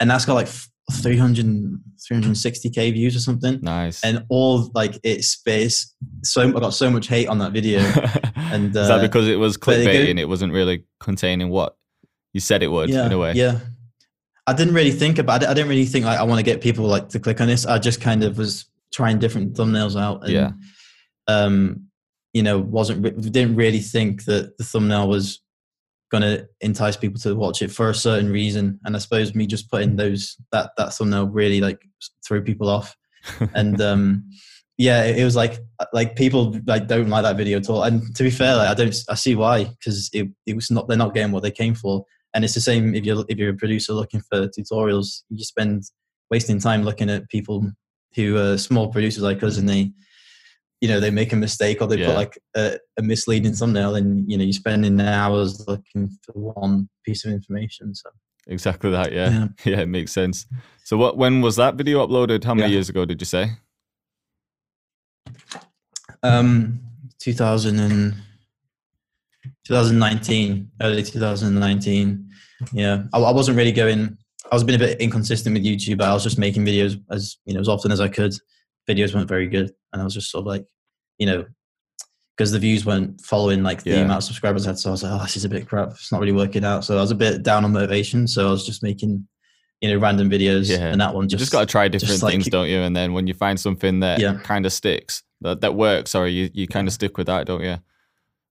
and 0.00 0.10
that's 0.10 0.24
got 0.24 0.34
like 0.34 0.48
300 0.92 1.80
360k 2.12 2.92
views 2.92 3.16
or 3.16 3.18
something 3.18 3.58
nice 3.60 4.04
and 4.04 4.24
all 4.28 4.70
like 4.72 4.98
it's 5.02 5.28
space 5.28 5.92
so 6.22 6.42
i 6.42 6.50
got 6.52 6.70
so 6.70 6.88
much 6.88 7.08
hate 7.08 7.26
on 7.26 7.38
that 7.38 7.50
video 7.50 7.80
and 8.36 8.76
uh, 8.76 8.80
is 8.80 8.88
that 8.88 8.98
uh, 8.98 9.02
because 9.02 9.26
it 9.26 9.36
was 9.36 9.56
clickbait 9.56 10.08
and 10.08 10.20
it 10.20 10.28
wasn't 10.28 10.52
really 10.52 10.84
containing 11.00 11.48
what 11.48 11.76
you 12.36 12.40
said 12.40 12.62
it 12.62 12.68
would 12.68 12.90
yeah, 12.90 13.06
in 13.06 13.12
a 13.12 13.18
way. 13.18 13.32
yeah. 13.32 13.60
I 14.46 14.52
didn't 14.52 14.74
really 14.74 14.90
think 14.90 15.18
about 15.18 15.42
it. 15.42 15.48
I 15.48 15.54
didn't 15.54 15.70
really 15.70 15.86
think 15.86 16.04
like 16.04 16.20
i 16.20 16.22
want 16.22 16.38
to 16.38 16.44
get 16.44 16.60
people 16.60 16.84
like 16.84 17.08
to 17.08 17.18
click 17.18 17.40
on 17.40 17.48
this. 17.48 17.64
I 17.64 17.78
just 17.78 17.98
kind 17.98 18.22
of 18.22 18.36
was 18.36 18.66
trying 18.92 19.18
different 19.18 19.54
thumbnails 19.54 19.98
out 19.98 20.22
and 20.22 20.32
yeah. 20.32 20.50
um 21.28 21.86
you 22.34 22.42
know 22.42 22.58
wasn't 22.58 23.02
didn't 23.32 23.56
really 23.56 23.80
think 23.80 24.26
that 24.26 24.58
the 24.58 24.64
thumbnail 24.64 25.08
was 25.08 25.40
going 26.10 26.22
to 26.22 26.46
entice 26.60 26.96
people 26.96 27.18
to 27.20 27.34
watch 27.34 27.62
it 27.62 27.70
for 27.70 27.88
a 27.88 27.94
certain 27.94 28.30
reason. 28.30 28.78
And 28.84 28.94
i 28.94 28.98
suppose 28.98 29.34
me 29.34 29.46
just 29.46 29.70
putting 29.70 29.96
those 29.96 30.36
that 30.52 30.72
that 30.76 30.92
thumbnail 30.92 31.28
really 31.28 31.62
like 31.62 31.80
threw 32.26 32.42
people 32.42 32.68
off. 32.68 32.94
And 33.54 33.80
um 33.80 34.28
yeah 34.78 35.04
it, 35.04 35.16
it, 35.20 35.24
was 35.24 35.36
like 35.36 35.58
like 35.94 36.16
people 36.16 36.54
like 36.66 36.86
don't 36.86 37.08
like 37.08 37.22
that 37.22 37.38
video 37.38 37.56
at 37.56 37.70
all. 37.70 37.82
And 37.82 38.14
to 38.14 38.22
be 38.22 38.30
fair 38.30 38.56
like 38.56 38.68
i 38.68 38.74
don't 38.74 38.94
i 39.08 39.14
see 39.14 39.34
why 39.34 39.64
because 39.64 40.10
it, 40.12 40.28
it 40.44 40.54
was 40.54 40.70
not 40.70 40.86
they're 40.86 40.98
not 40.98 41.14
getting 41.14 41.32
what 41.32 41.42
they 41.42 41.50
came 41.50 41.74
for 41.74 42.04
and 42.36 42.44
it's 42.44 42.54
the 42.54 42.60
same 42.60 42.94
if 42.94 43.04
you're 43.04 43.24
if 43.28 43.38
you're 43.38 43.50
a 43.50 43.56
producer 43.56 43.94
looking 43.94 44.20
for 44.20 44.46
tutorials 44.48 45.22
you 45.30 45.42
spend 45.42 45.82
wasting 46.30 46.60
time 46.60 46.84
looking 46.84 47.08
at 47.08 47.28
people 47.30 47.66
who 48.14 48.36
are 48.36 48.58
small 48.58 48.88
producers 48.92 49.22
like 49.22 49.42
us 49.42 49.56
and 49.56 49.68
they 49.68 49.90
you 50.82 50.88
know 50.88 51.00
they 51.00 51.10
make 51.10 51.32
a 51.32 51.36
mistake 51.36 51.80
or 51.80 51.88
they 51.88 51.96
yeah. 51.96 52.08
put 52.08 52.14
like 52.14 52.38
a, 52.54 52.78
a, 52.98 53.02
misleading 53.02 53.54
thumbnail 53.54 53.94
and 53.94 54.30
you 54.30 54.36
know 54.36 54.44
you're 54.44 54.52
spending 54.52 55.00
hours 55.00 55.66
looking 55.66 56.10
for 56.22 56.32
one 56.32 56.88
piece 57.04 57.24
of 57.24 57.32
information 57.32 57.94
so. 57.94 58.10
Exactly 58.48 58.90
that 58.92 59.12
yeah. 59.12 59.30
Yeah, 59.30 59.48
yeah 59.72 59.80
it 59.80 59.88
makes 59.88 60.12
sense. 60.12 60.46
So 60.84 60.96
what 60.96 61.16
when 61.16 61.40
was 61.40 61.56
that 61.56 61.74
video 61.74 62.06
uploaded? 62.06 62.44
How 62.44 62.54
many 62.54 62.68
yeah. 62.68 62.74
years 62.74 62.88
ago 62.88 63.04
did 63.04 63.20
you 63.20 63.24
say? 63.24 63.50
Um 66.22 66.78
2000 67.18 67.80
and 67.80 68.14
2019 69.66 70.70
early 70.80 71.02
2019 71.02 72.25
yeah 72.72 73.02
I, 73.12 73.18
I 73.18 73.32
wasn't 73.32 73.56
really 73.56 73.72
going 73.72 74.16
i 74.50 74.54
was 74.54 74.64
being 74.64 74.80
a 74.80 74.84
bit 74.84 75.00
inconsistent 75.00 75.54
with 75.54 75.64
youtube 75.64 76.00
i 76.00 76.12
was 76.12 76.22
just 76.22 76.38
making 76.38 76.64
videos 76.64 77.00
as 77.10 77.36
you 77.44 77.54
know 77.54 77.60
as 77.60 77.68
often 77.68 77.92
as 77.92 78.00
i 78.00 78.08
could 78.08 78.34
videos 78.88 79.14
weren't 79.14 79.28
very 79.28 79.48
good, 79.48 79.72
and 79.92 80.00
I 80.00 80.04
was 80.04 80.14
just 80.14 80.30
sort 80.30 80.42
of 80.42 80.46
like, 80.46 80.64
you 81.18 81.26
know, 81.26 81.44
because 82.36 82.52
the 82.52 82.58
views 82.58 82.84
weren't 82.84 83.20
following 83.22 83.62
like 83.62 83.82
the 83.82 83.90
yeah. 83.90 83.96
amount 83.96 84.18
of 84.18 84.24
subscribers 84.24 84.66
I 84.66 84.70
had. 84.70 84.78
So 84.78 84.90
I 84.90 84.92
was 84.92 85.02
like, 85.02 85.12
oh, 85.12 85.22
this 85.22 85.36
is 85.36 85.44
a 85.44 85.48
bit 85.48 85.68
crap. 85.68 85.90
It's 85.90 86.12
not 86.12 86.20
really 86.20 86.32
working 86.32 86.64
out. 86.64 86.84
So 86.84 86.98
I 86.98 87.00
was 87.00 87.10
a 87.10 87.14
bit 87.14 87.42
down 87.42 87.64
on 87.64 87.72
motivation. 87.72 88.26
So 88.26 88.46
I 88.46 88.50
was 88.50 88.66
just 88.66 88.82
making, 88.82 89.26
you 89.80 89.90
know, 89.90 89.98
random 89.98 90.28
videos. 90.28 90.70
Yeah. 90.70 90.86
And 90.88 91.00
that 91.00 91.14
one 91.14 91.28
just. 91.28 91.40
You 91.40 91.44
just 91.44 91.52
got 91.52 91.60
to 91.60 91.66
try 91.66 91.88
different 91.88 92.20
things, 92.20 92.46
don't 92.48 92.68
you? 92.68 92.80
And 92.80 92.94
then 92.94 93.14
when 93.14 93.26
you 93.26 93.32
find 93.32 93.58
something 93.58 94.00
that 94.00 94.20
yeah. 94.20 94.38
kind 94.42 94.66
of 94.66 94.72
sticks, 94.72 95.22
that, 95.40 95.62
that 95.62 95.74
works, 95.74 96.10
sorry, 96.10 96.32
you, 96.32 96.50
you 96.52 96.68
kind 96.68 96.86
of 96.86 96.92
stick 96.92 97.16
with 97.16 97.26
that, 97.26 97.46
don't 97.46 97.62
you? 97.62 97.78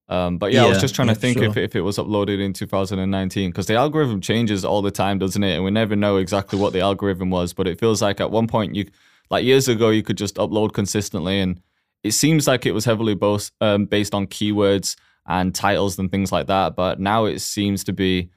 Um, 0.08 0.38
but 0.38 0.52
yeah, 0.52 0.62
yeah, 0.62 0.66
I 0.68 0.70
was 0.70 0.82
just 0.82 0.94
trying 0.94 1.08
to 1.08 1.16
think 1.16 1.38
sure. 1.40 1.46
if, 1.46 1.58
if 1.58 1.76
it 1.76 1.82
was 1.82 1.98
uploaded 1.98 2.40
in 2.40 2.54
2019 2.54 3.50
because 3.50 3.66
the 3.66 3.76
algorithm 3.76 4.22
changes 4.22 4.64
all 4.64 4.82
the 4.82 4.92
time, 4.92 5.18
doesn't 5.18 5.44
it? 5.44 5.56
And 5.56 5.64
we 5.64 5.72
never 5.72 5.96
know 5.96 6.18
exactly 6.18 6.60
what 6.60 6.74
the 6.74 6.82
algorithm 6.82 7.32
was. 7.32 7.54
But 7.54 7.68
it 7.68 7.80
feels 7.80 8.02
like 8.02 8.22
at 8.22 8.30
one 8.30 8.48
point 8.48 8.76
you 8.76 8.86
like 9.30 9.44
years 9.44 9.68
ago, 9.68 9.90
you 9.90 10.04
could 10.04 10.18
just 10.18 10.36
upload 10.36 10.74
consistently, 10.74 11.40
and 11.40 11.60
it 12.04 12.12
seems 12.12 12.48
like 12.48 12.66
it 12.66 12.72
was 12.74 12.86
heavily 12.86 13.16
both 13.16 13.52
um, 13.62 13.86
based 13.86 14.14
on 14.14 14.28
keywords 14.28 14.96
and 15.26 15.56
titles 15.56 15.98
and 15.98 16.12
things 16.12 16.32
like 16.32 16.48
that. 16.48 16.76
But 16.76 17.00
now 17.00 17.26
it 17.26 17.40
seems 17.40 17.84
to 17.86 17.94
be 17.94 18.30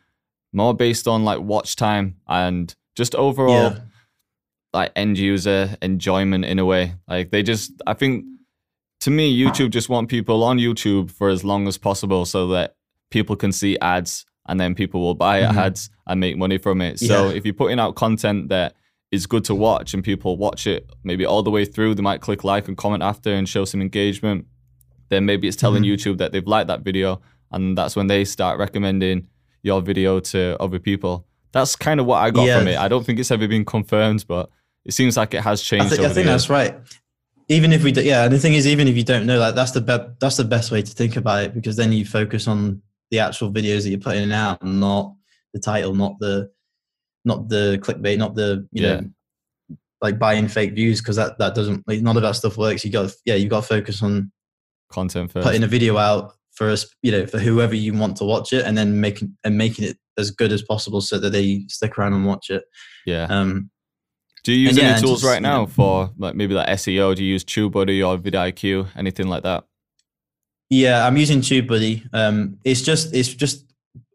more 0.53 0.75
based 0.75 1.07
on 1.07 1.25
like 1.25 1.41
watch 1.41 1.77
time 1.77 2.17
and 2.27 2.75
just 2.97 3.15
overall 3.15 3.73
yeah. 3.73 3.79
like 4.73 4.93
end 4.97 5.19
user 5.19 5.77
enjoyment 5.83 6.47
in 6.47 6.59
a 6.59 6.65
way. 6.65 6.95
Like 7.07 7.31
they 7.31 7.43
just, 7.43 7.73
I 7.87 7.93
think 7.93 8.25
to 9.01 9.11
me, 9.11 9.37
YouTube 9.39 9.71
just 9.71 9.89
want 9.89 10.09
people 10.09 10.43
on 10.45 10.59
YouTube 10.59 11.11
for 11.11 11.29
as 11.29 11.45
long 11.45 11.69
as 11.69 11.79
possible 11.79 12.25
so 12.25 12.49
that 12.49 12.77
people 13.11 13.37
can 13.37 13.53
see 13.53 13.79
ads 13.79 14.27
and 14.47 14.59
then 14.61 14.75
people 14.75 15.01
will 15.01 15.15
buy 15.15 15.43
mm-hmm. 15.43 15.59
ads 15.59 15.91
and 16.07 16.21
make 16.21 16.37
money 16.37 16.59
from 16.59 16.81
it. 16.81 16.99
So 16.99 17.29
yeah. 17.29 17.35
if 17.35 17.45
you're 17.45 17.55
putting 17.55 17.79
out 17.79 17.95
content 17.95 18.49
that 18.49 18.75
is 19.11 19.27
good 19.27 19.45
to 19.45 19.55
watch 19.55 19.95
and 19.95 20.05
people 20.05 20.37
watch 20.37 20.67
it 20.67 20.91
maybe 21.03 21.25
all 21.25 21.43
the 21.43 21.51
way 21.51 21.65
through. 21.65 21.95
They 21.95 22.03
might 22.03 22.21
click 22.21 22.45
like 22.45 22.69
and 22.69 22.77
comment 22.77 23.03
after 23.03 23.33
and 23.33 23.49
show 23.49 23.65
some 23.65 23.81
engagement. 23.81 24.47
Then 25.09 25.25
maybe 25.25 25.49
it's 25.49 25.57
telling 25.57 25.83
mm-hmm. 25.83 26.11
YouTube 26.11 26.19
that 26.19 26.33
they've 26.33 26.47
liked 26.47 26.69
that 26.69 26.83
video, 26.83 27.23
and 27.51 27.79
that's 27.79 27.97
when 27.97 28.09
they 28.09 28.27
start 28.27 28.59
recommending 28.59 29.29
your 29.63 29.81
video 29.81 30.21
to 30.21 30.57
other 30.61 30.79
people. 30.79 31.27
That's 31.53 31.75
kind 31.77 31.99
of 31.99 32.05
what 32.05 32.19
I 32.19 32.31
got 32.31 32.47
yeah. 32.47 32.59
from 32.59 32.69
it. 32.69 32.79
I 32.79 32.89
don't 32.89 33.07
think 33.07 33.19
it's 33.19 33.31
ever 33.31 33.49
been 33.49 33.65
confirmed, 33.65 34.27
but 34.29 34.51
it 34.85 34.93
seems 34.93 35.17
like 35.17 35.33
it 35.33 35.41
has 35.41 35.63
changed. 35.63 35.95
I, 35.95 35.97
th- 35.97 36.11
I 36.11 36.13
think 36.13 36.27
that's 36.27 36.51
right. 36.51 36.79
Even 37.51 37.73
if 37.73 37.83
we, 37.83 37.93
do, 37.93 38.03
yeah, 38.03 38.25
and 38.25 38.33
the 38.33 38.39
thing 38.39 38.55
is, 38.55 38.67
even 38.67 38.89
if 38.89 38.97
you 38.97 39.05
don't 39.05 39.25
know, 39.25 39.39
like 39.39 39.55
that's 39.55 39.71
the 39.71 39.81
be- 39.81 40.15
that's 40.21 40.37
the 40.37 40.45
best 40.45 40.71
way 40.71 40.83
to 40.83 40.93
think 40.93 41.17
about 41.17 41.45
it 41.45 41.55
because 41.55 41.77
then 41.77 41.93
you 41.93 42.05
focus 42.05 42.47
on 42.47 42.83
the 43.11 43.19
actual 43.21 43.51
videos 43.51 43.85
that 43.85 43.91
you're 43.91 43.99
putting 43.99 44.31
out, 44.33 44.63
not 44.63 45.15
the 45.55 45.61
title, 45.61 45.95
not 45.95 46.19
the 46.19 46.51
not 47.25 47.49
the 47.49 47.79
clickbait, 47.83 48.19
not 48.19 48.35
the 48.35 48.67
you 48.73 48.83
yeah. 48.83 49.01
know 49.01 49.11
like 50.01 50.19
buying 50.19 50.49
fake 50.49 50.75
views 50.75 51.01
because 51.01 51.17
that 51.17 51.39
that 51.39 51.55
doesn't 51.55 51.87
like, 51.89 52.01
none 52.01 52.17
of 52.17 52.23
that 52.23 52.37
stuff 52.37 52.57
works. 52.57 52.85
You 52.85 52.93
got 52.93 53.13
yeah, 53.25 53.35
you 53.35 53.49
got 53.49 53.63
to 53.63 53.67
focus 53.67 54.03
on 54.03 54.31
content 54.91 55.33
first. 55.33 55.45
Putting 55.45 55.63
a 55.63 55.69
video 55.69 55.97
out 55.97 56.35
for 56.53 56.69
us, 56.69 56.87
you 57.03 57.13
know, 57.13 57.27
for 57.27 57.39
whoever 57.39 57.75
you 57.75 57.95
want 57.95 58.17
to 58.19 58.25
watch 58.25 58.53
it, 58.53 58.65
and 58.65 58.77
then 58.77 59.01
making 59.01 59.37
and 59.45 59.57
making 59.57 59.85
it 59.85 59.97
as 60.17 60.31
good 60.31 60.53
as 60.53 60.63
possible 60.63 61.01
so 61.01 61.19
that 61.19 61.31
they 61.31 61.65
stick 61.69 61.99
around 61.99 62.13
and 62.13 62.27
watch 62.27 62.51
it. 62.51 62.65
Yeah. 63.07 63.25
Um, 63.25 63.71
do 64.49 64.55
you 64.55 64.69
use 64.69 64.79
any 64.79 64.89
yeah, 64.89 64.97
tools 64.97 65.21
just, 65.21 65.31
right 65.31 65.43
now 65.43 65.67
for 65.67 66.11
like 66.17 66.35
maybe 66.35 66.55
like 66.55 66.69
SEO? 66.69 67.15
Do 67.15 67.23
you 67.23 67.33
use 67.33 67.45
TubeBuddy 67.45 68.01
or 68.01 68.17
vidIQ, 68.17 68.89
anything 68.97 69.29
like 69.29 69.43
that? 69.43 69.65
Yeah, 70.71 71.07
I'm 71.07 71.19
using 71.19 71.41
TubeBuddy. 71.41 72.09
Um, 72.15 72.57
it's 72.65 72.81
just 72.81 73.15
it's 73.15 73.29
just 73.29 73.67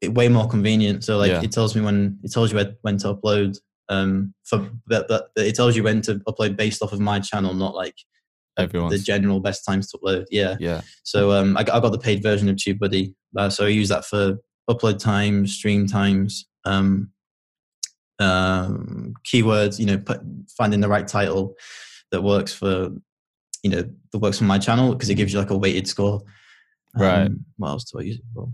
way 0.02 0.30
more 0.30 0.48
convenient. 0.48 1.04
So 1.04 1.20
like 1.20 1.30
yeah. 1.30 1.44
it 1.44 1.52
tells 1.52 1.76
me 1.76 1.84
when 1.84 2.18
it 2.24 2.32
tells 2.32 2.52
you 2.52 2.58
when, 2.58 2.76
when 2.82 2.98
to 2.98 3.14
upload. 3.14 3.60
Um, 3.90 4.34
for 4.44 4.72
but, 4.88 5.08
but 5.08 5.30
it 5.36 5.54
tells 5.54 5.76
you 5.76 5.84
when 5.84 6.02
to 6.02 6.16
upload 6.28 6.58
based 6.58 6.82
off 6.82 6.94
of 6.94 7.00
my 7.00 7.20
channel, 7.20 7.54
not 7.54 7.76
like 7.76 7.96
everyone 8.58 8.90
the 8.90 8.98
general 8.98 9.40
best 9.40 9.64
times 9.64 9.92
to 9.92 10.00
upload. 10.00 10.26
Yeah, 10.32 10.56
yeah. 10.60 10.82
So 11.04 11.32
um, 11.32 11.56
I, 11.58 11.60
I 11.60 11.80
got 11.80 11.92
the 11.92 12.00
paid 12.00 12.24
version 12.24 12.50
of 12.50 12.56
TubeBuddy, 12.56 13.14
uh, 13.38 13.52
so 13.52 13.68
I 13.68 13.70
use 13.70 13.90
that 13.90 14.06
for 14.06 14.40
upload 14.68 14.98
times, 14.98 15.54
stream 15.54 15.86
times, 15.86 16.48
um, 16.66 17.12
um, 18.20 19.14
keywords. 19.26 19.80
You 19.80 19.86
know, 19.86 19.98
put, 19.98 20.22
finding 20.58 20.80
the 20.80 20.90
right 20.90 21.08
title 21.08 21.56
that 22.12 22.22
works 22.22 22.54
for 22.54 22.90
you 23.64 23.70
know 23.70 23.84
that 24.12 24.20
works 24.20 24.38
for 24.38 24.46
my 24.46 24.60
channel 24.60 24.94
because 24.94 25.10
it 25.10 25.16
gives 25.16 25.34
you 25.34 25.40
like 25.40 25.52
a 25.52 25.58
weighted 25.58 25.88
score. 25.88 26.22
right. 26.96 27.28
Um, 27.28 27.46
what 27.58 27.70
else 27.70 27.86
do 27.86 28.00
I 28.00 28.04
use 28.04 28.18
it 28.18 28.26
for? 28.34 28.50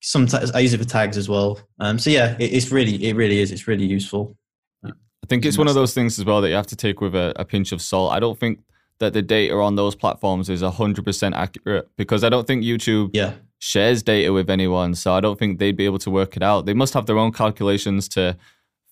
sometimes 0.00 0.50
I 0.52 0.60
use 0.60 0.72
it 0.72 0.78
for 0.78 0.88
tags 0.88 1.16
as 1.16 1.28
well. 1.28 1.60
Um, 1.80 1.98
so 1.98 2.10
yeah, 2.10 2.36
it, 2.38 2.52
it's 2.52 2.70
really, 2.70 3.04
it 3.04 3.16
really 3.16 3.40
is. 3.40 3.52
It's 3.52 3.68
really 3.68 3.84
useful. 3.84 4.36
I 4.84 5.28
think 5.28 5.44
it's 5.44 5.58
one 5.58 5.66
of 5.66 5.74
those 5.74 5.92
things 5.92 6.18
as 6.20 6.24
well 6.24 6.40
that 6.40 6.50
you 6.50 6.54
have 6.54 6.68
to 6.68 6.76
take 6.76 7.00
with 7.00 7.14
a, 7.14 7.32
a 7.36 7.44
pinch 7.44 7.72
of 7.72 7.82
salt. 7.82 8.12
I 8.12 8.20
don't 8.20 8.38
think 8.38 8.60
that 9.00 9.12
the 9.12 9.22
data 9.22 9.54
on 9.56 9.74
those 9.74 9.96
platforms 9.96 10.48
is 10.48 10.62
100% 10.62 11.34
accurate 11.34 11.88
because 11.96 12.22
I 12.22 12.28
don't 12.28 12.46
think 12.46 12.62
YouTube 12.62 13.10
yeah. 13.12 13.32
Shares 13.58 14.02
data 14.02 14.32
with 14.32 14.50
anyone. 14.50 14.94
So 14.94 15.14
I 15.14 15.20
don't 15.20 15.38
think 15.38 15.58
they'd 15.58 15.76
be 15.76 15.86
able 15.86 15.98
to 16.00 16.10
work 16.10 16.36
it 16.36 16.42
out. 16.42 16.66
They 16.66 16.74
must 16.74 16.94
have 16.94 17.06
their 17.06 17.18
own 17.18 17.32
calculations 17.32 18.08
to 18.10 18.36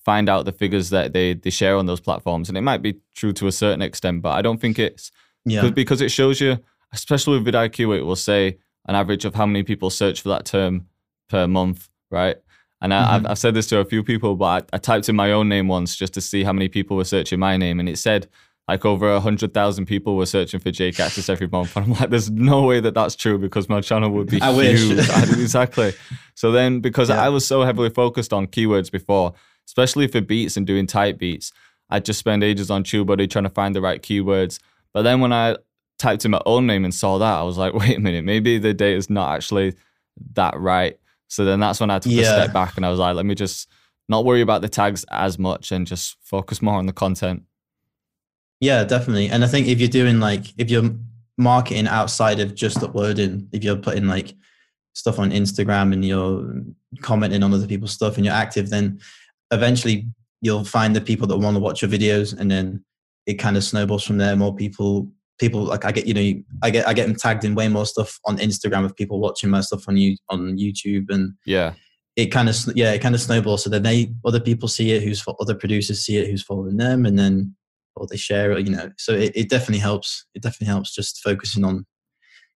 find 0.04 0.28
out 0.28 0.44
the 0.44 0.52
figures 0.52 0.90
that 0.90 1.12
they, 1.12 1.34
they 1.34 1.50
share 1.50 1.76
on 1.76 1.86
those 1.86 2.00
platforms. 2.00 2.48
And 2.48 2.58
it 2.58 2.62
might 2.62 2.82
be 2.82 2.96
true 3.14 3.32
to 3.34 3.46
a 3.46 3.52
certain 3.52 3.82
extent, 3.82 4.22
but 4.22 4.32
I 4.32 4.42
don't 4.42 4.60
think 4.60 4.78
it's 4.78 5.10
yeah. 5.44 5.68
because 5.70 6.00
it 6.00 6.10
shows 6.10 6.40
you, 6.40 6.58
especially 6.92 7.38
with 7.38 7.52
vidIQ, 7.52 7.98
it 7.98 8.02
will 8.02 8.16
say 8.16 8.58
an 8.86 8.94
average 8.94 9.24
of 9.24 9.34
how 9.34 9.46
many 9.46 9.62
people 9.62 9.90
search 9.90 10.20
for 10.20 10.28
that 10.30 10.44
term 10.44 10.86
per 11.28 11.46
month, 11.46 11.88
right? 12.10 12.36
And 12.80 12.92
I, 12.92 13.12
have 13.12 13.22
mm-hmm. 13.22 13.30
I've 13.30 13.38
said 13.38 13.54
this 13.54 13.66
to 13.68 13.78
a 13.78 13.84
few 13.84 14.02
people, 14.02 14.36
but 14.36 14.68
I, 14.72 14.76
I, 14.76 14.78
typed 14.78 15.08
in 15.08 15.16
my 15.16 15.32
own 15.32 15.48
name 15.48 15.68
once 15.68 15.96
just 15.96 16.12
to 16.14 16.20
see 16.20 16.44
how 16.44 16.52
many 16.52 16.68
people 16.68 16.98
were 16.98 17.04
searching 17.04 17.38
my 17.38 17.56
name, 17.56 17.80
and 17.80 17.88
it 17.88 17.96
said 17.96 18.28
like 18.66 18.84
over 18.84 19.12
a 19.12 19.20
hundred 19.20 19.52
thousand 19.52 19.86
people 19.86 20.16
were 20.16 20.26
searching 20.26 20.58
for 20.58 20.70
Jay 20.70 20.90
Cactus 20.90 21.28
every 21.28 21.46
month. 21.48 21.76
And 21.76 21.84
I'm 21.84 21.92
like, 21.92 22.10
there's 22.10 22.30
no 22.30 22.62
way 22.62 22.80
that 22.80 22.94
that's 22.94 23.14
true 23.14 23.38
because 23.38 23.68
my 23.68 23.80
channel 23.80 24.10
would 24.10 24.30
be 24.30 24.40
I 24.40 24.52
huge. 24.52 24.98
exactly. 24.98 25.92
So 26.34 26.50
then, 26.50 26.80
because 26.80 27.10
yeah. 27.10 27.22
I 27.22 27.28
was 27.28 27.46
so 27.46 27.62
heavily 27.62 27.90
focused 27.90 28.32
on 28.32 28.46
keywords 28.46 28.90
before, 28.90 29.34
especially 29.66 30.06
for 30.06 30.22
beats 30.22 30.56
and 30.56 30.66
doing 30.66 30.86
tight 30.86 31.18
beats, 31.18 31.52
I'd 31.90 32.06
just 32.06 32.18
spend 32.18 32.42
ages 32.42 32.70
on 32.70 32.84
TubeBuddy 32.84 33.28
trying 33.28 33.44
to 33.44 33.50
find 33.50 33.74
the 33.74 33.82
right 33.82 34.02
keywords. 34.02 34.58
But 34.94 35.02
then 35.02 35.20
when 35.20 35.32
I 35.32 35.56
typed 35.98 36.24
in 36.24 36.30
my 36.30 36.40
own 36.46 36.66
name 36.66 36.84
and 36.84 36.94
saw 36.94 37.18
that, 37.18 37.38
I 37.38 37.42
was 37.42 37.58
like, 37.58 37.74
wait 37.74 37.98
a 37.98 38.00
minute, 38.00 38.24
maybe 38.24 38.58
the 38.58 38.72
data 38.72 38.96
is 38.96 39.10
not 39.10 39.34
actually 39.34 39.74
that 40.34 40.58
right. 40.58 40.98
So 41.28 41.44
then 41.44 41.60
that's 41.60 41.80
when 41.80 41.90
I 41.90 41.98
took 41.98 42.12
yeah. 42.12 42.22
a 42.22 42.24
step 42.24 42.52
back 42.54 42.76
and 42.76 42.86
I 42.86 42.90
was 42.90 42.98
like, 42.98 43.14
let 43.14 43.26
me 43.26 43.34
just 43.34 43.68
not 44.08 44.24
worry 44.24 44.40
about 44.40 44.62
the 44.62 44.68
tags 44.68 45.04
as 45.10 45.38
much 45.38 45.72
and 45.72 45.86
just 45.86 46.16
focus 46.22 46.62
more 46.62 46.74
on 46.74 46.86
the 46.86 46.92
content. 46.92 47.42
Yeah, 48.60 48.84
definitely. 48.84 49.28
And 49.28 49.44
I 49.44 49.46
think 49.46 49.66
if 49.66 49.78
you're 49.78 49.88
doing 49.88 50.20
like 50.20 50.46
if 50.58 50.70
you're 50.70 50.90
marketing 51.36 51.86
outside 51.86 52.40
of 52.40 52.54
just 52.54 52.82
uploading, 52.82 53.48
if 53.52 53.64
you're 53.64 53.76
putting 53.76 54.06
like 54.06 54.34
stuff 54.94 55.18
on 55.18 55.30
Instagram 55.30 55.92
and 55.92 56.04
you're 56.04 56.62
commenting 57.02 57.42
on 57.42 57.52
other 57.52 57.66
people's 57.66 57.92
stuff 57.92 58.16
and 58.16 58.24
you're 58.24 58.34
active, 58.34 58.70
then 58.70 59.00
eventually 59.50 60.06
you'll 60.40 60.64
find 60.64 60.94
the 60.94 61.00
people 61.00 61.26
that 61.26 61.38
want 61.38 61.56
to 61.56 61.60
watch 61.60 61.82
your 61.82 61.90
videos 61.90 62.38
and 62.38 62.50
then 62.50 62.84
it 63.26 63.34
kind 63.34 63.56
of 63.56 63.64
snowballs 63.64 64.04
from 64.04 64.18
there. 64.18 64.36
More 64.36 64.54
people 64.54 65.08
people 65.38 65.64
like 65.64 65.84
I 65.84 65.92
get 65.92 66.06
you 66.06 66.14
know 66.14 66.42
I 66.62 66.70
get 66.70 66.86
I 66.86 66.94
get 66.94 67.06
them 67.06 67.16
tagged 67.16 67.44
in 67.44 67.54
way 67.54 67.68
more 67.68 67.86
stuff 67.86 68.18
on 68.24 68.38
Instagram 68.38 68.84
of 68.84 68.94
people 68.96 69.20
watching 69.20 69.50
my 69.50 69.60
stuff 69.60 69.88
on 69.88 69.96
you 69.96 70.16
on 70.28 70.56
YouTube 70.56 71.06
and 71.10 71.32
yeah 71.44 71.74
it 72.16 72.26
kind 72.26 72.48
of 72.48 72.56
yeah 72.76 72.92
it 72.92 73.00
kind 73.00 73.14
of 73.14 73.20
snowballs 73.20 73.64
so 73.64 73.70
then 73.70 73.82
they 73.82 74.12
other 74.24 74.40
people 74.40 74.68
see 74.68 74.92
it 74.92 75.02
who's 75.02 75.20
for 75.20 75.34
other 75.40 75.54
producers 75.54 76.04
see 76.04 76.18
it 76.18 76.30
who's 76.30 76.42
following 76.42 76.76
them 76.76 77.04
and 77.04 77.18
then 77.18 77.54
or 77.96 78.06
they 78.08 78.16
share 78.16 78.52
it 78.52 78.66
you 78.66 78.74
know 78.74 78.90
so 78.98 79.12
it, 79.12 79.32
it 79.34 79.48
definitely 79.48 79.78
helps 79.78 80.26
it 80.34 80.42
definitely 80.42 80.66
helps 80.66 80.94
just 80.94 81.22
focusing 81.22 81.64
on 81.64 81.84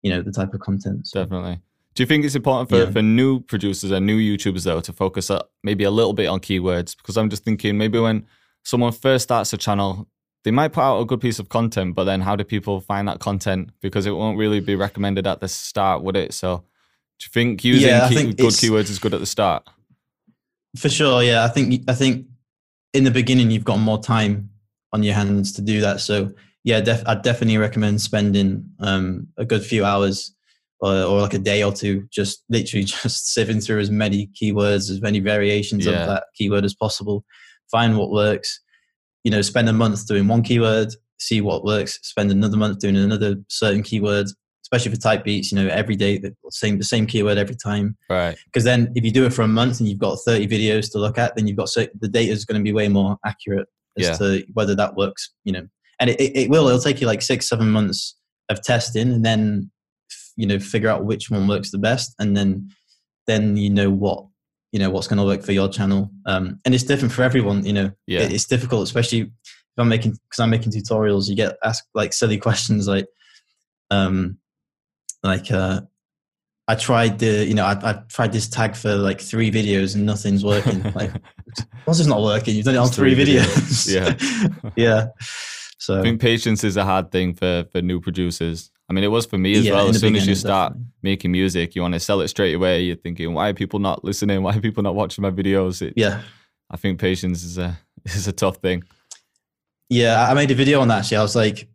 you 0.03 0.11
know 0.11 0.21
the 0.21 0.31
type 0.31 0.53
of 0.53 0.59
content 0.59 1.07
so. 1.07 1.23
definitely 1.23 1.59
do 1.97 2.03
you 2.03 2.07
think 2.07 2.25
it's 2.25 2.35
important 2.35 2.69
for, 2.69 2.77
yeah. 2.77 2.91
for 2.91 3.01
new 3.01 3.39
producers 3.39 3.89
and 3.89 4.05
new 4.05 4.19
YouTubers 4.19 4.65
though 4.65 4.81
to 4.81 4.93
focus 4.93 5.31
up 5.31 5.51
maybe 5.63 5.83
a 5.83 5.89
little 5.89 6.13
bit 6.13 6.27
on 6.27 6.39
keywords? 6.39 6.95
Because 6.95 7.17
I'm 7.17 7.27
just 7.27 7.43
thinking 7.43 7.75
maybe 7.75 7.97
when 7.97 8.27
someone 8.61 8.91
first 8.91 9.23
starts 9.23 9.51
a 9.51 9.57
channel, 9.57 10.07
they 10.43 10.51
might 10.51 10.73
put 10.73 10.81
out 10.81 10.99
a 10.99 11.05
good 11.05 11.19
piece 11.19 11.39
of 11.39 11.49
content, 11.49 11.95
but 11.95 12.03
then 12.03 12.21
how 12.21 12.35
do 12.35 12.43
people 12.43 12.81
find 12.81 13.07
that 13.07 13.19
content? 13.19 13.71
Because 13.81 14.05
it 14.05 14.11
won't 14.11 14.37
really 14.37 14.59
be 14.59 14.75
recommended 14.75 15.25
at 15.25 15.39
the 15.39 15.47
start, 15.47 16.03
would 16.03 16.15
it? 16.15 16.35
So 16.35 16.57
do 17.17 17.23
you 17.23 17.29
think 17.33 17.63
using 17.63 17.89
yeah, 17.89 18.07
key, 18.09 18.15
think 18.15 18.37
good 18.37 18.53
keywords 18.53 18.91
is 18.91 18.99
good 18.99 19.15
at 19.15 19.19
the 19.19 19.25
start? 19.25 19.67
For 20.77 20.89
sure, 20.89 21.23
yeah. 21.23 21.45
I 21.45 21.47
think 21.47 21.83
I 21.87 21.95
think 21.95 22.27
in 22.93 23.05
the 23.05 23.11
beginning 23.11 23.49
you've 23.49 23.65
got 23.65 23.77
more 23.77 23.99
time 23.99 24.51
on 24.97 25.03
your 25.03 25.13
hands 25.13 25.53
to 25.53 25.61
do 25.61 25.79
that. 25.81 26.01
So 26.01 26.31
yeah, 26.63 26.81
def- 26.81 27.03
I'd 27.05 27.21
definitely 27.21 27.57
recommend 27.57 28.01
spending 28.01 28.67
um, 28.79 29.27
a 29.37 29.45
good 29.45 29.63
few 29.63 29.85
hours 29.85 30.35
or, 30.79 30.91
or, 30.91 31.21
like 31.21 31.33
a 31.33 31.39
day 31.39 31.63
or 31.63 31.71
two, 31.71 32.07
just 32.11 32.43
literally 32.49 32.83
just 33.03 33.33
sifting 33.33 33.61
through 33.61 33.79
as 33.79 33.91
many 33.91 34.29
keywords, 34.39 34.89
as 34.89 35.01
many 35.01 35.19
variations 35.19 35.85
yeah. 35.85 35.93
of 35.93 36.07
that 36.07 36.23
keyword 36.35 36.65
as 36.65 36.73
possible, 36.73 37.23
find 37.71 37.97
what 37.97 38.11
works. 38.11 38.59
You 39.23 39.31
know, 39.31 39.41
spend 39.41 39.69
a 39.69 39.73
month 39.73 40.07
doing 40.07 40.27
one 40.27 40.41
keyword, 40.41 40.93
see 41.19 41.41
what 41.41 41.63
works. 41.63 41.99
Spend 42.01 42.31
another 42.31 42.57
month 42.57 42.79
doing 42.79 42.97
another 42.97 43.35
certain 43.49 43.83
keyword, 43.83 44.27
especially 44.63 44.91
for 44.91 45.01
type 45.01 45.23
beats. 45.23 45.51
You 45.51 45.59
know, 45.59 45.67
every 45.67 45.95
day 45.95 46.17
the 46.17 46.33
same 46.49 46.77
the 46.77 46.83
same 46.83 47.05
keyword 47.05 47.37
every 47.37 47.55
time. 47.55 47.97
Right. 48.09 48.37
Because 48.45 48.63
then, 48.63 48.91
if 48.95 49.03
you 49.03 49.11
do 49.11 49.25
it 49.25 49.33
for 49.33 49.41
a 49.41 49.47
month 49.47 49.79
and 49.79 49.89
you've 49.89 49.99
got 49.99 50.19
thirty 50.25 50.47
videos 50.47 50.91
to 50.91 50.97
look 50.97 51.17
at, 51.17 51.35
then 51.35 51.47
you've 51.47 51.57
got 51.57 51.69
so 51.69 51.87
the 51.99 52.07
data 52.07 52.31
is 52.31 52.45
going 52.45 52.59
to 52.59 52.63
be 52.63 52.73
way 52.73 52.87
more 52.87 53.17
accurate 53.25 53.67
as 53.97 54.05
yeah. 54.05 54.13
to 54.17 54.45
whether 54.53 54.75
that 54.75 54.95
works. 54.95 55.31
You 55.43 55.53
know, 55.53 55.67
and 55.99 56.09
it, 56.09 56.19
it, 56.19 56.37
it 56.37 56.49
will. 56.49 56.67
It'll 56.67 56.79
take 56.79 57.01
you 57.01 57.07
like 57.07 57.21
six, 57.21 57.47
seven 57.47 57.69
months 57.71 58.15
of 58.49 58.61
testing, 58.61 59.11
and 59.11 59.25
then 59.25 59.71
you 60.37 60.45
know 60.45 60.59
figure 60.59 60.87
out 60.87 61.03
which 61.03 61.29
one 61.29 61.47
works 61.47 61.71
the 61.71 61.77
best 61.77 62.15
and 62.19 62.37
then 62.37 62.69
then 63.25 63.57
you 63.57 63.69
know 63.69 63.89
what 63.89 64.25
you 64.71 64.79
know 64.79 64.89
what's 64.89 65.07
going 65.07 65.17
to 65.17 65.25
work 65.25 65.43
for 65.43 65.51
your 65.51 65.67
channel 65.67 66.09
um, 66.25 66.59
and 66.63 66.73
it's 66.73 66.83
different 66.83 67.11
for 67.11 67.23
everyone 67.23 67.65
you 67.65 67.73
know 67.73 67.91
yeah. 68.05 68.21
it's 68.21 68.45
difficult 68.45 68.83
especially 68.83 69.19
if 69.21 69.29
i'm 69.77 69.89
making 69.89 70.11
because 70.11 70.39
i'm 70.39 70.49
making 70.49 70.71
tutorials 70.71 71.27
you 71.27 71.35
get 71.35 71.57
asked 71.63 71.87
like 71.93 72.13
silly 72.13 72.37
questions 72.37 72.87
like 72.87 73.07
um 73.89 74.37
like 75.23 75.51
uh 75.51 75.81
I 76.67 76.75
tried 76.75 77.19
the, 77.19 77.45
you 77.45 77.53
know, 77.53 77.65
I, 77.65 77.79
I 77.81 77.93
tried 78.09 78.33
this 78.33 78.49
tag 78.49 78.75
for 78.75 78.93
like 78.95 79.21
three 79.21 79.49
videos 79.51 79.95
and 79.95 80.05
nothing's 80.05 80.43
working. 80.43 80.83
Like, 80.95 81.11
what's 81.85 81.99
this 81.99 82.07
not 82.07 82.21
working? 82.21 82.55
You've 82.55 82.65
done 82.65 82.75
it 82.75 82.79
on 82.79 82.89
three, 82.89 83.15
three 83.15 83.25
videos. 83.25 83.45
videos. 83.45 84.57
Yeah. 84.65 84.71
yeah. 84.75 85.07
So 85.77 85.99
I 85.99 86.01
think 86.01 86.19
patience 86.19 86.63
is 86.63 86.75
a 86.75 86.83
hard 86.83 87.11
thing 87.11 87.33
for 87.33 87.65
for 87.71 87.81
new 87.81 88.01
producers. 88.01 88.71
I 88.89 88.93
mean, 88.93 89.03
it 89.03 89.09
was 89.09 89.25
for 89.25 89.37
me 89.37 89.53
as 89.53 89.65
yeah, 89.65 89.73
well. 89.73 89.89
As 89.89 89.99
soon 89.99 90.15
as 90.15 90.25
you 90.25 90.35
start 90.35 90.73
definitely. 90.73 90.91
making 91.03 91.31
music, 91.31 91.75
you 91.75 91.81
want 91.81 91.93
to 91.93 91.99
sell 91.99 92.21
it 92.21 92.29
straight 92.29 92.55
away. 92.55 92.81
You're 92.81 92.95
thinking, 92.95 93.33
why 93.33 93.49
are 93.49 93.53
people 93.53 93.79
not 93.79 94.03
listening? 94.03 94.43
Why 94.43 94.55
are 94.55 94.61
people 94.61 94.83
not 94.83 94.95
watching 94.95 95.21
my 95.21 95.31
videos? 95.31 95.81
It, 95.81 95.93
yeah, 95.95 96.21
I 96.69 96.77
think 96.77 96.99
patience 96.99 97.43
is 97.43 97.57
a 97.57 97.77
is 98.05 98.27
a 98.27 98.33
tough 98.33 98.57
thing. 98.57 98.83
Yeah, 99.89 100.27
I 100.27 100.33
made 100.33 100.51
a 100.51 100.55
video 100.55 100.81
on 100.81 100.87
that. 100.89 100.99
Actually, 100.99 101.17
I 101.17 101.21
was 101.21 101.35
like, 101.35 101.67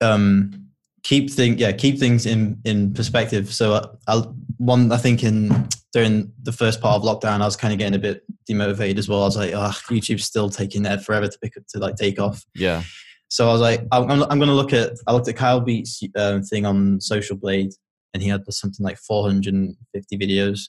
um, 0.00 0.69
keep 1.02 1.30
thing, 1.30 1.58
yeah, 1.58 1.72
keep 1.72 1.98
things 1.98 2.26
in 2.26 2.60
in 2.64 2.92
perspective. 2.92 3.52
So, 3.52 3.74
uh, 3.74 3.86
I, 4.06 4.22
one, 4.58 4.92
I 4.92 4.96
think 4.96 5.22
in 5.24 5.68
during 5.92 6.32
the 6.42 6.52
first 6.52 6.80
part 6.80 6.96
of 6.96 7.02
lockdown, 7.02 7.40
I 7.40 7.46
was 7.46 7.56
kind 7.56 7.72
of 7.72 7.78
getting 7.78 7.94
a 7.94 7.98
bit 7.98 8.22
demotivated 8.48 8.98
as 8.98 9.08
well. 9.08 9.22
I 9.22 9.24
was 9.24 9.36
like, 9.36 9.52
oh, 9.54 9.74
YouTube's 9.88 10.24
still 10.24 10.48
taking 10.48 10.82
that 10.82 11.04
forever 11.04 11.26
to 11.26 11.38
pick 11.42 11.56
up 11.56 11.64
to 11.70 11.78
like 11.78 11.96
take 11.96 12.20
off. 12.20 12.44
Yeah. 12.54 12.82
So 13.28 13.48
I 13.48 13.52
was 13.52 13.60
like, 13.60 13.86
I'm, 13.92 14.10
I'm 14.10 14.38
going 14.38 14.48
to 14.48 14.54
look 14.54 14.72
at. 14.72 14.92
I 15.06 15.12
looked 15.12 15.28
at 15.28 15.36
Kyle 15.36 15.60
Beats 15.60 16.02
um, 16.16 16.42
thing 16.42 16.66
on 16.66 17.00
Social 17.00 17.36
Blade, 17.36 17.72
and 18.12 18.22
he 18.22 18.28
had 18.28 18.42
something 18.52 18.84
like 18.84 18.98
450 18.98 20.18
videos. 20.18 20.68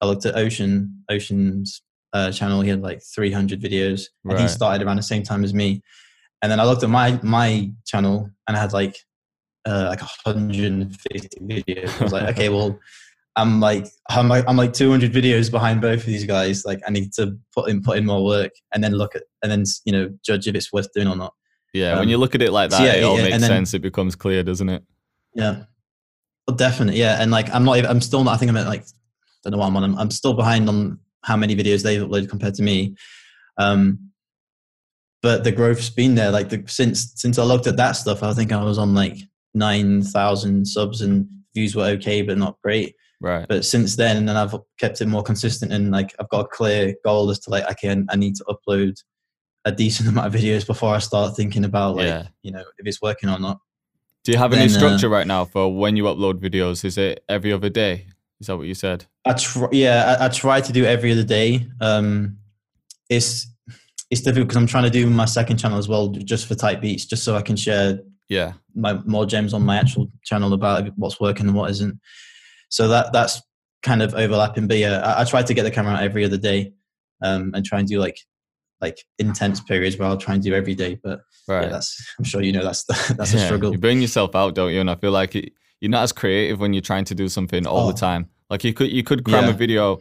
I 0.00 0.06
looked 0.06 0.24
at 0.26 0.36
Ocean 0.36 1.04
Ocean's 1.10 1.82
uh, 2.12 2.32
channel. 2.32 2.62
He 2.62 2.70
had 2.70 2.82
like 2.82 3.02
300 3.14 3.60
videos, 3.60 4.06
and 4.24 4.34
right. 4.34 4.40
he 4.40 4.48
started 4.48 4.86
around 4.86 4.96
the 4.96 5.02
same 5.02 5.22
time 5.22 5.44
as 5.44 5.52
me. 5.52 5.82
And 6.40 6.50
then 6.52 6.60
I 6.60 6.64
looked 6.64 6.82
at 6.82 6.90
my 6.90 7.20
my 7.22 7.70
channel, 7.86 8.30
and 8.46 8.56
I 8.56 8.60
had 8.60 8.72
like 8.72 8.96
uh, 9.66 9.86
like 9.88 10.00
150 10.00 11.28
videos. 11.42 12.00
I 12.00 12.04
was 12.04 12.12
like, 12.12 12.28
okay, 12.30 12.48
well, 12.48 12.78
I'm 13.36 13.60
like 13.60 13.86
I'm 14.10 14.28
like 14.28 14.44
I'm 14.48 14.56
like 14.56 14.72
200 14.72 15.12
videos 15.12 15.50
behind 15.50 15.80
both 15.80 16.00
of 16.00 16.06
these 16.06 16.24
guys. 16.24 16.64
Like 16.64 16.80
I 16.86 16.90
need 16.90 17.12
to 17.14 17.38
put 17.54 17.70
in 17.70 17.82
put 17.82 17.98
in 17.98 18.06
more 18.06 18.24
work, 18.24 18.52
and 18.74 18.82
then 18.82 18.92
look 18.92 19.14
at 19.14 19.22
and 19.42 19.52
then 19.52 19.64
you 19.84 19.92
know 19.92 20.10
judge 20.24 20.48
if 20.48 20.54
it's 20.54 20.72
worth 20.72 20.92
doing 20.92 21.08
or 21.08 21.16
not. 21.16 21.34
Yeah, 21.72 21.92
um, 21.92 22.00
when 22.00 22.08
you 22.08 22.18
look 22.18 22.34
at 22.34 22.42
it 22.42 22.52
like 22.52 22.70
that, 22.70 22.78
so 22.78 22.84
yeah, 22.84 22.94
it 22.94 23.02
all 23.04 23.16
yeah, 23.16 23.24
makes 23.24 23.38
then, 23.38 23.48
sense. 23.48 23.74
It 23.74 23.82
becomes 23.82 24.16
clear, 24.16 24.42
doesn't 24.42 24.68
it? 24.68 24.82
Yeah, 25.34 25.64
well, 26.46 26.56
definitely. 26.56 26.98
Yeah, 26.98 27.22
and 27.22 27.30
like 27.30 27.48
I'm 27.54 27.64
not. 27.64 27.84
I'm 27.86 28.00
still 28.00 28.24
not. 28.24 28.34
I 28.34 28.36
think 28.38 28.50
I'm 28.50 28.56
at 28.56 28.66
like 28.66 28.84
don't 29.44 29.52
know 29.52 29.58
what 29.58 29.66
I'm 29.66 29.76
on. 29.76 29.84
I'm, 29.84 29.98
I'm 29.98 30.10
still 30.10 30.34
behind 30.34 30.68
on 30.68 30.98
how 31.22 31.36
many 31.36 31.54
videos 31.54 31.82
they've 31.82 32.02
uploaded 32.02 32.28
compared 32.28 32.54
to 32.54 32.62
me. 32.62 32.96
Um, 33.56 34.10
but 35.22 35.44
the 35.44 35.52
growth's 35.52 35.90
been 35.90 36.14
there. 36.14 36.30
Like 36.30 36.48
the, 36.48 36.64
since 36.66 37.12
since 37.16 37.38
I 37.38 37.44
looked 37.44 37.66
at 37.66 37.76
that 37.76 37.92
stuff, 37.92 38.22
I 38.22 38.32
think 38.34 38.52
I 38.52 38.62
was 38.62 38.78
on 38.78 38.94
like 38.94 39.16
nine 39.58 40.02
thousand 40.02 40.66
subs 40.66 41.02
and 41.02 41.28
views 41.54 41.74
were 41.74 41.84
okay, 41.84 42.22
but 42.22 42.38
not 42.38 42.56
great. 42.62 42.94
Right. 43.20 43.46
But 43.48 43.64
since 43.64 43.96
then, 43.96 44.16
and 44.16 44.28
then 44.28 44.36
I've 44.36 44.54
kept 44.78 45.00
it 45.00 45.06
more 45.06 45.22
consistent, 45.22 45.72
and 45.72 45.90
like 45.90 46.14
I've 46.20 46.28
got 46.28 46.44
a 46.44 46.48
clear 46.48 46.94
goal 47.04 47.30
as 47.30 47.38
to 47.40 47.50
like 47.50 47.64
I 47.68 47.74
can 47.74 48.06
I 48.10 48.16
need 48.16 48.36
to 48.36 48.44
upload 48.44 49.02
a 49.64 49.72
decent 49.72 50.08
amount 50.08 50.28
of 50.28 50.40
videos 50.40 50.66
before 50.66 50.94
I 50.94 50.98
start 50.98 51.36
thinking 51.36 51.64
about 51.64 51.96
like 51.96 52.06
yeah. 52.06 52.28
you 52.42 52.52
know 52.52 52.64
if 52.78 52.86
it's 52.86 53.02
working 53.02 53.28
or 53.28 53.38
not. 53.38 53.58
Do 54.24 54.32
you 54.32 54.38
have 54.38 54.52
any 54.52 54.66
uh, 54.66 54.68
structure 54.68 55.08
uh, 55.08 55.10
right 55.10 55.26
now 55.26 55.44
for 55.44 55.74
when 55.74 55.96
you 55.96 56.04
upload 56.04 56.34
videos? 56.34 56.84
Is 56.84 56.98
it 56.98 57.24
every 57.28 57.52
other 57.52 57.68
day? 57.68 58.06
Is 58.40 58.46
that 58.46 58.56
what 58.56 58.66
you 58.66 58.74
said? 58.74 59.06
I 59.26 59.32
try, 59.32 59.68
yeah, 59.72 60.16
I, 60.20 60.26
I 60.26 60.28
try 60.28 60.60
to 60.60 60.72
do 60.72 60.84
every 60.84 61.10
other 61.12 61.24
day. 61.24 61.66
Um, 61.80 62.38
it's 63.08 63.48
it's 64.10 64.20
difficult 64.20 64.48
because 64.48 64.56
I'm 64.56 64.66
trying 64.66 64.84
to 64.84 64.90
do 64.90 65.08
my 65.10 65.24
second 65.24 65.58
channel 65.58 65.78
as 65.78 65.88
well, 65.88 66.08
just 66.08 66.46
for 66.46 66.54
type 66.54 66.80
beats, 66.80 67.04
just 67.04 67.24
so 67.24 67.36
I 67.36 67.42
can 67.42 67.56
share 67.56 68.00
yeah 68.28 68.52
my 68.78 68.94
more 69.04 69.26
gems 69.26 69.52
on 69.52 69.62
my 69.62 69.76
actual 69.76 70.08
channel 70.24 70.52
about 70.52 70.88
what's 70.96 71.20
working 71.20 71.46
and 71.46 71.56
what 71.56 71.70
isn't. 71.70 72.00
So 72.70 72.88
that 72.88 73.12
that's 73.12 73.42
kind 73.82 74.02
of 74.02 74.14
overlapping. 74.14 74.68
But 74.68 74.78
yeah, 74.78 75.00
I, 75.00 75.22
I 75.22 75.24
try 75.24 75.42
to 75.42 75.54
get 75.54 75.64
the 75.64 75.70
camera 75.70 75.94
out 75.94 76.02
every 76.02 76.24
other 76.24 76.38
day, 76.38 76.72
um, 77.22 77.52
and 77.54 77.64
try 77.64 77.78
and 77.80 77.88
do 77.88 77.98
like 77.98 78.18
like 78.80 78.98
intense 79.18 79.60
periods 79.60 79.96
where 79.96 80.08
I'll 80.08 80.16
try 80.16 80.34
and 80.34 80.42
do 80.42 80.54
every 80.54 80.74
day. 80.74 80.98
But 81.02 81.20
right. 81.48 81.64
yeah, 81.64 81.68
that's 81.68 82.14
I'm 82.18 82.24
sure 82.24 82.42
you 82.42 82.52
know 82.52 82.62
that's 82.62 82.84
that's 83.16 83.34
yeah, 83.34 83.40
a 83.40 83.46
struggle. 83.46 83.72
You 83.72 83.78
burn 83.78 84.00
yourself 84.00 84.34
out, 84.34 84.54
don't 84.54 84.72
you? 84.72 84.80
And 84.80 84.90
I 84.90 84.94
feel 84.94 85.12
like 85.12 85.34
it, 85.34 85.52
you're 85.80 85.90
not 85.90 86.04
as 86.04 86.12
creative 86.12 86.60
when 86.60 86.72
you're 86.72 86.82
trying 86.82 87.04
to 87.06 87.14
do 87.14 87.28
something 87.28 87.66
all 87.66 87.88
oh. 87.88 87.92
the 87.92 87.98
time. 87.98 88.28
Like 88.48 88.64
you 88.64 88.72
could 88.72 88.90
you 88.90 89.02
could 89.02 89.24
cram 89.24 89.44
yeah. 89.44 89.50
a 89.50 89.54
video 89.54 90.00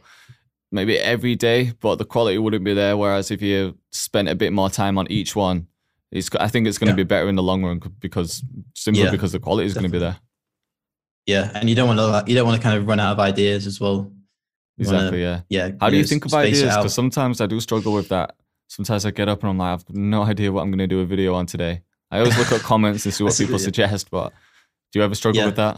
maybe 0.71 0.97
every 0.97 1.35
day, 1.35 1.71
but 1.79 1.95
the 1.95 2.05
quality 2.05 2.37
wouldn't 2.37 2.63
be 2.63 2.73
there. 2.73 2.97
Whereas 2.97 3.31
if 3.31 3.41
you 3.41 3.77
spent 3.91 4.27
a 4.27 4.35
bit 4.35 4.51
more 4.51 4.69
time 4.69 4.97
on 4.97 5.09
each 5.09 5.35
one, 5.35 5.67
it's 6.11 6.29
I 6.39 6.47
think 6.47 6.67
it's 6.67 6.77
going 6.77 6.87
to 6.87 6.91
yeah. 6.91 7.03
be 7.03 7.03
better 7.03 7.29
in 7.29 7.35
the 7.35 7.43
long 7.43 7.63
run 7.63 7.81
because 7.99 8.43
simply 8.75 9.03
yeah, 9.03 9.11
because 9.11 9.31
the 9.31 9.39
quality 9.39 9.67
is 9.67 9.73
going 9.73 9.85
to 9.85 9.89
be 9.89 9.99
there. 9.99 10.17
Yeah, 11.25 11.51
and 11.53 11.69
you 11.69 11.75
don't 11.75 11.95
want 11.95 11.99
to 11.99 12.31
you 12.31 12.37
don't 12.37 12.47
want 12.47 12.61
to 12.61 12.63
kind 12.63 12.77
of 12.77 12.87
run 12.87 12.99
out 12.99 13.13
of 13.13 13.19
ideas 13.19 13.67
as 13.67 13.79
well. 13.79 14.11
exactly. 14.77 15.23
Wanna, 15.23 15.45
yeah. 15.49 15.67
Yeah. 15.67 15.71
How 15.81 15.89
do 15.89 15.97
you 15.97 16.05
think 16.05 16.25
of 16.25 16.33
ideas? 16.33 16.75
Because 16.75 16.93
sometimes 16.93 17.41
I 17.41 17.47
do 17.47 17.59
struggle 17.59 17.93
with 17.93 18.09
that 18.09 18.35
sometimes 18.67 19.05
I 19.05 19.11
get 19.11 19.27
up 19.27 19.41
and 19.41 19.49
I'm 19.49 19.57
like, 19.57 19.73
I've 19.73 19.89
no 19.89 20.23
idea 20.23 20.51
what 20.51 20.61
I'm 20.61 20.69
going 20.69 20.79
to 20.79 20.87
do 20.87 20.99
a 20.99 21.05
video 21.05 21.33
on 21.33 21.45
today. 21.45 21.81
I 22.11 22.19
always 22.19 22.37
look 22.37 22.51
at 22.51 22.61
comments 22.61 23.05
and 23.05 23.13
see 23.13 23.23
what 23.23 23.35
people 23.37 23.59
suggest, 23.59 24.09
but 24.11 24.31
do 24.91 24.99
you 24.99 25.05
ever 25.05 25.15
struggle 25.15 25.41
yeah. 25.41 25.45
with 25.45 25.55
that? 25.55 25.77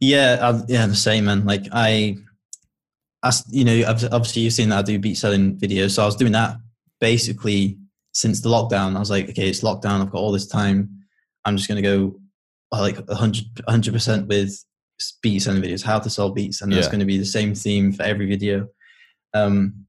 Yeah, 0.00 0.38
I, 0.40 0.62
yeah, 0.68 0.86
the 0.86 0.96
same, 0.96 1.26
man. 1.26 1.44
Like 1.44 1.66
I, 1.72 2.16
I, 3.22 3.32
you 3.50 3.64
know, 3.64 3.84
obviously 3.86 4.42
you've 4.42 4.52
seen 4.52 4.68
that 4.70 4.78
I 4.78 4.82
do 4.82 4.98
beat 4.98 5.16
selling 5.16 5.56
videos, 5.56 5.92
so 5.92 6.02
I 6.02 6.06
was 6.06 6.16
doing 6.16 6.32
that 6.32 6.58
basically 7.00 7.78
since 8.16 8.40
the 8.40 8.48
lockdown. 8.48 8.96
I 8.96 8.98
was 8.98 9.10
like, 9.10 9.28
okay, 9.28 9.46
it's 9.46 9.60
lockdown. 9.60 10.00
I've 10.00 10.10
got 10.10 10.20
all 10.20 10.32
this 10.32 10.46
time. 10.46 10.88
I'm 11.44 11.54
just 11.58 11.68
going 11.68 11.82
to 11.82 11.88
go 11.88 12.18
like 12.72 12.96
100 12.96 13.92
percent 13.92 14.26
with 14.26 14.58
beat 15.22 15.40
selling 15.40 15.60
videos, 15.62 15.84
how 15.84 15.98
to 15.98 16.08
sell 16.08 16.30
beats, 16.30 16.62
and 16.62 16.72
that's 16.72 16.88
going 16.88 17.00
to 17.00 17.06
be 17.06 17.18
the 17.18 17.26
same 17.26 17.54
theme 17.54 17.92
for 17.92 18.04
every 18.04 18.26
video. 18.26 18.68
Um, 19.34 19.86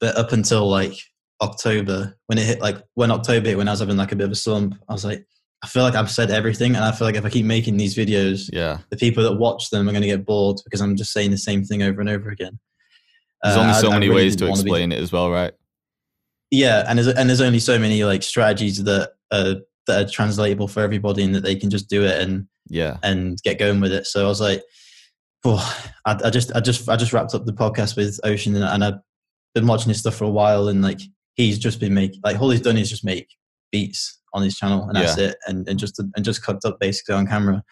but 0.00 0.16
up 0.16 0.32
until 0.32 0.66
like 0.66 0.94
October, 1.42 2.16
when 2.26 2.38
it 2.38 2.46
hit 2.46 2.60
like 2.62 2.78
when 2.94 3.10
October 3.10 3.48
hit, 3.48 3.58
when 3.58 3.68
I 3.68 3.72
was 3.72 3.80
having 3.80 3.98
like 3.98 4.12
a 4.12 4.16
bit 4.16 4.24
of 4.24 4.32
a 4.32 4.36
slump, 4.36 4.74
I 4.88 4.94
was 4.94 5.04
like, 5.04 5.26
I 5.62 5.66
feel 5.66 5.82
like 5.82 5.94
I've 5.94 6.10
said 6.10 6.30
everything, 6.30 6.74
and 6.74 6.84
I 6.84 6.92
feel 6.92 7.06
like 7.06 7.16
if 7.16 7.24
I 7.26 7.30
keep 7.30 7.44
making 7.44 7.76
these 7.76 7.94
videos, 7.94 8.48
yeah, 8.50 8.78
the 8.88 8.96
people 8.96 9.22
that 9.24 9.36
watch 9.36 9.68
them 9.68 9.86
are 9.86 9.92
going 9.92 10.02
to 10.02 10.08
get 10.08 10.24
bored 10.24 10.58
because 10.64 10.80
I'm 10.80 10.96
just 10.96 11.12
saying 11.12 11.32
the 11.32 11.38
same 11.38 11.64
thing 11.64 11.82
over 11.82 12.00
and 12.00 12.08
over 12.08 12.30
again. 12.30 12.58
There's 13.42 13.56
uh, 13.58 13.60
only 13.60 13.74
so 13.74 13.90
I, 13.90 13.92
many 13.92 14.06
I 14.06 14.08
really 14.08 14.22
ways 14.22 14.36
to 14.36 14.48
explain 14.48 14.90
it 14.90 15.00
as 15.00 15.12
well, 15.12 15.30
right? 15.30 15.52
Yeah, 16.50 16.84
and 16.88 16.98
there's 16.98 17.08
and 17.08 17.28
there's 17.28 17.40
only 17.40 17.58
so 17.58 17.78
many 17.78 18.04
like 18.04 18.22
strategies 18.22 18.82
that 18.84 19.12
are 19.32 19.56
that 19.86 20.06
are 20.06 20.10
translatable 20.10 20.68
for 20.68 20.80
everybody, 20.80 21.22
and 21.22 21.34
that 21.34 21.42
they 21.42 21.56
can 21.56 21.70
just 21.70 21.88
do 21.88 22.04
it 22.04 22.20
and 22.20 22.46
yeah 22.68 22.98
and 23.02 23.40
get 23.42 23.58
going 23.58 23.80
with 23.80 23.92
it. 23.92 24.06
So 24.06 24.24
I 24.24 24.28
was 24.28 24.40
like, 24.40 24.62
oh, 25.44 25.90
I, 26.04 26.18
I 26.24 26.30
just 26.30 26.54
I 26.54 26.60
just 26.60 26.88
I 26.88 26.96
just 26.96 27.12
wrapped 27.12 27.34
up 27.34 27.44
the 27.44 27.52
podcast 27.52 27.96
with 27.96 28.18
Ocean, 28.24 28.54
and, 28.54 28.64
and 28.64 28.84
I've 28.84 29.00
been 29.54 29.66
watching 29.66 29.88
his 29.88 30.00
stuff 30.00 30.14
for 30.14 30.24
a 30.24 30.30
while, 30.30 30.68
and 30.68 30.82
like 30.82 31.00
he's 31.34 31.58
just 31.58 31.80
been 31.80 31.94
making 31.94 32.20
like 32.24 32.40
all 32.40 32.50
he's 32.50 32.62
done 32.62 32.78
is 32.78 32.90
just 32.90 33.04
make 33.04 33.28
beats 33.70 34.18
on 34.32 34.42
his 34.42 34.56
channel, 34.56 34.84
and 34.84 34.96
that's 34.96 35.18
yeah. 35.18 35.28
it, 35.28 35.36
and 35.46 35.68
and 35.68 35.78
just 35.78 35.98
and 35.98 36.24
just 36.24 36.42
cooked 36.42 36.64
up 36.64 36.78
basically 36.80 37.14
on 37.14 37.26
camera. 37.26 37.62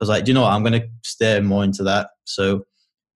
I 0.00 0.04
was 0.04 0.08
like, 0.08 0.24
do 0.24 0.30
you 0.30 0.34
know 0.34 0.42
what? 0.42 0.52
I'm 0.52 0.62
going 0.62 0.80
to 0.80 0.88
steer 1.02 1.42
more 1.42 1.64
into 1.64 1.82
that. 1.82 2.10
So 2.22 2.64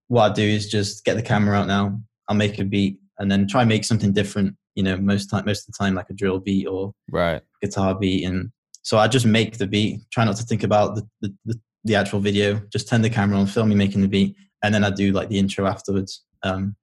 what 0.09 0.31
I 0.31 0.33
do 0.33 0.43
is 0.43 0.69
just 0.69 1.05
get 1.05 1.15
the 1.15 1.21
camera 1.21 1.57
out 1.57 1.67
now. 1.67 1.97
I'll 2.27 2.35
make 2.35 2.59
a 2.59 2.65
beat 2.65 2.99
and 3.19 3.31
then 3.31 3.47
try 3.47 3.61
and 3.61 3.69
make 3.69 3.85
something 3.85 4.11
different. 4.11 4.55
You 4.75 4.83
know, 4.83 4.97
most 4.97 5.29
time, 5.29 5.45
most 5.45 5.67
of 5.67 5.73
the 5.73 5.77
time, 5.77 5.95
like 5.95 6.09
a 6.09 6.13
drill 6.13 6.39
beat 6.39 6.67
or 6.67 6.93
right 7.11 7.41
guitar 7.61 7.95
beat, 7.95 8.25
and 8.25 8.51
so 8.81 8.97
I 8.97 9.07
just 9.07 9.25
make 9.25 9.57
the 9.57 9.67
beat. 9.67 10.01
Try 10.11 10.25
not 10.25 10.35
to 10.37 10.43
think 10.43 10.63
about 10.63 10.95
the 10.95 11.07
the, 11.21 11.33
the, 11.45 11.59
the 11.83 11.95
actual 11.95 12.19
video. 12.19 12.61
Just 12.71 12.89
turn 12.89 13.01
the 13.01 13.09
camera 13.09 13.37
on, 13.37 13.45
film 13.45 13.69
me 13.69 13.75
making 13.75 14.01
the 14.01 14.07
beat, 14.07 14.35
and 14.63 14.73
then 14.73 14.83
I 14.83 14.89
do 14.89 15.11
like 15.11 15.29
the 15.29 15.39
intro 15.39 15.67
afterwards. 15.67 16.23
Um, 16.43 16.75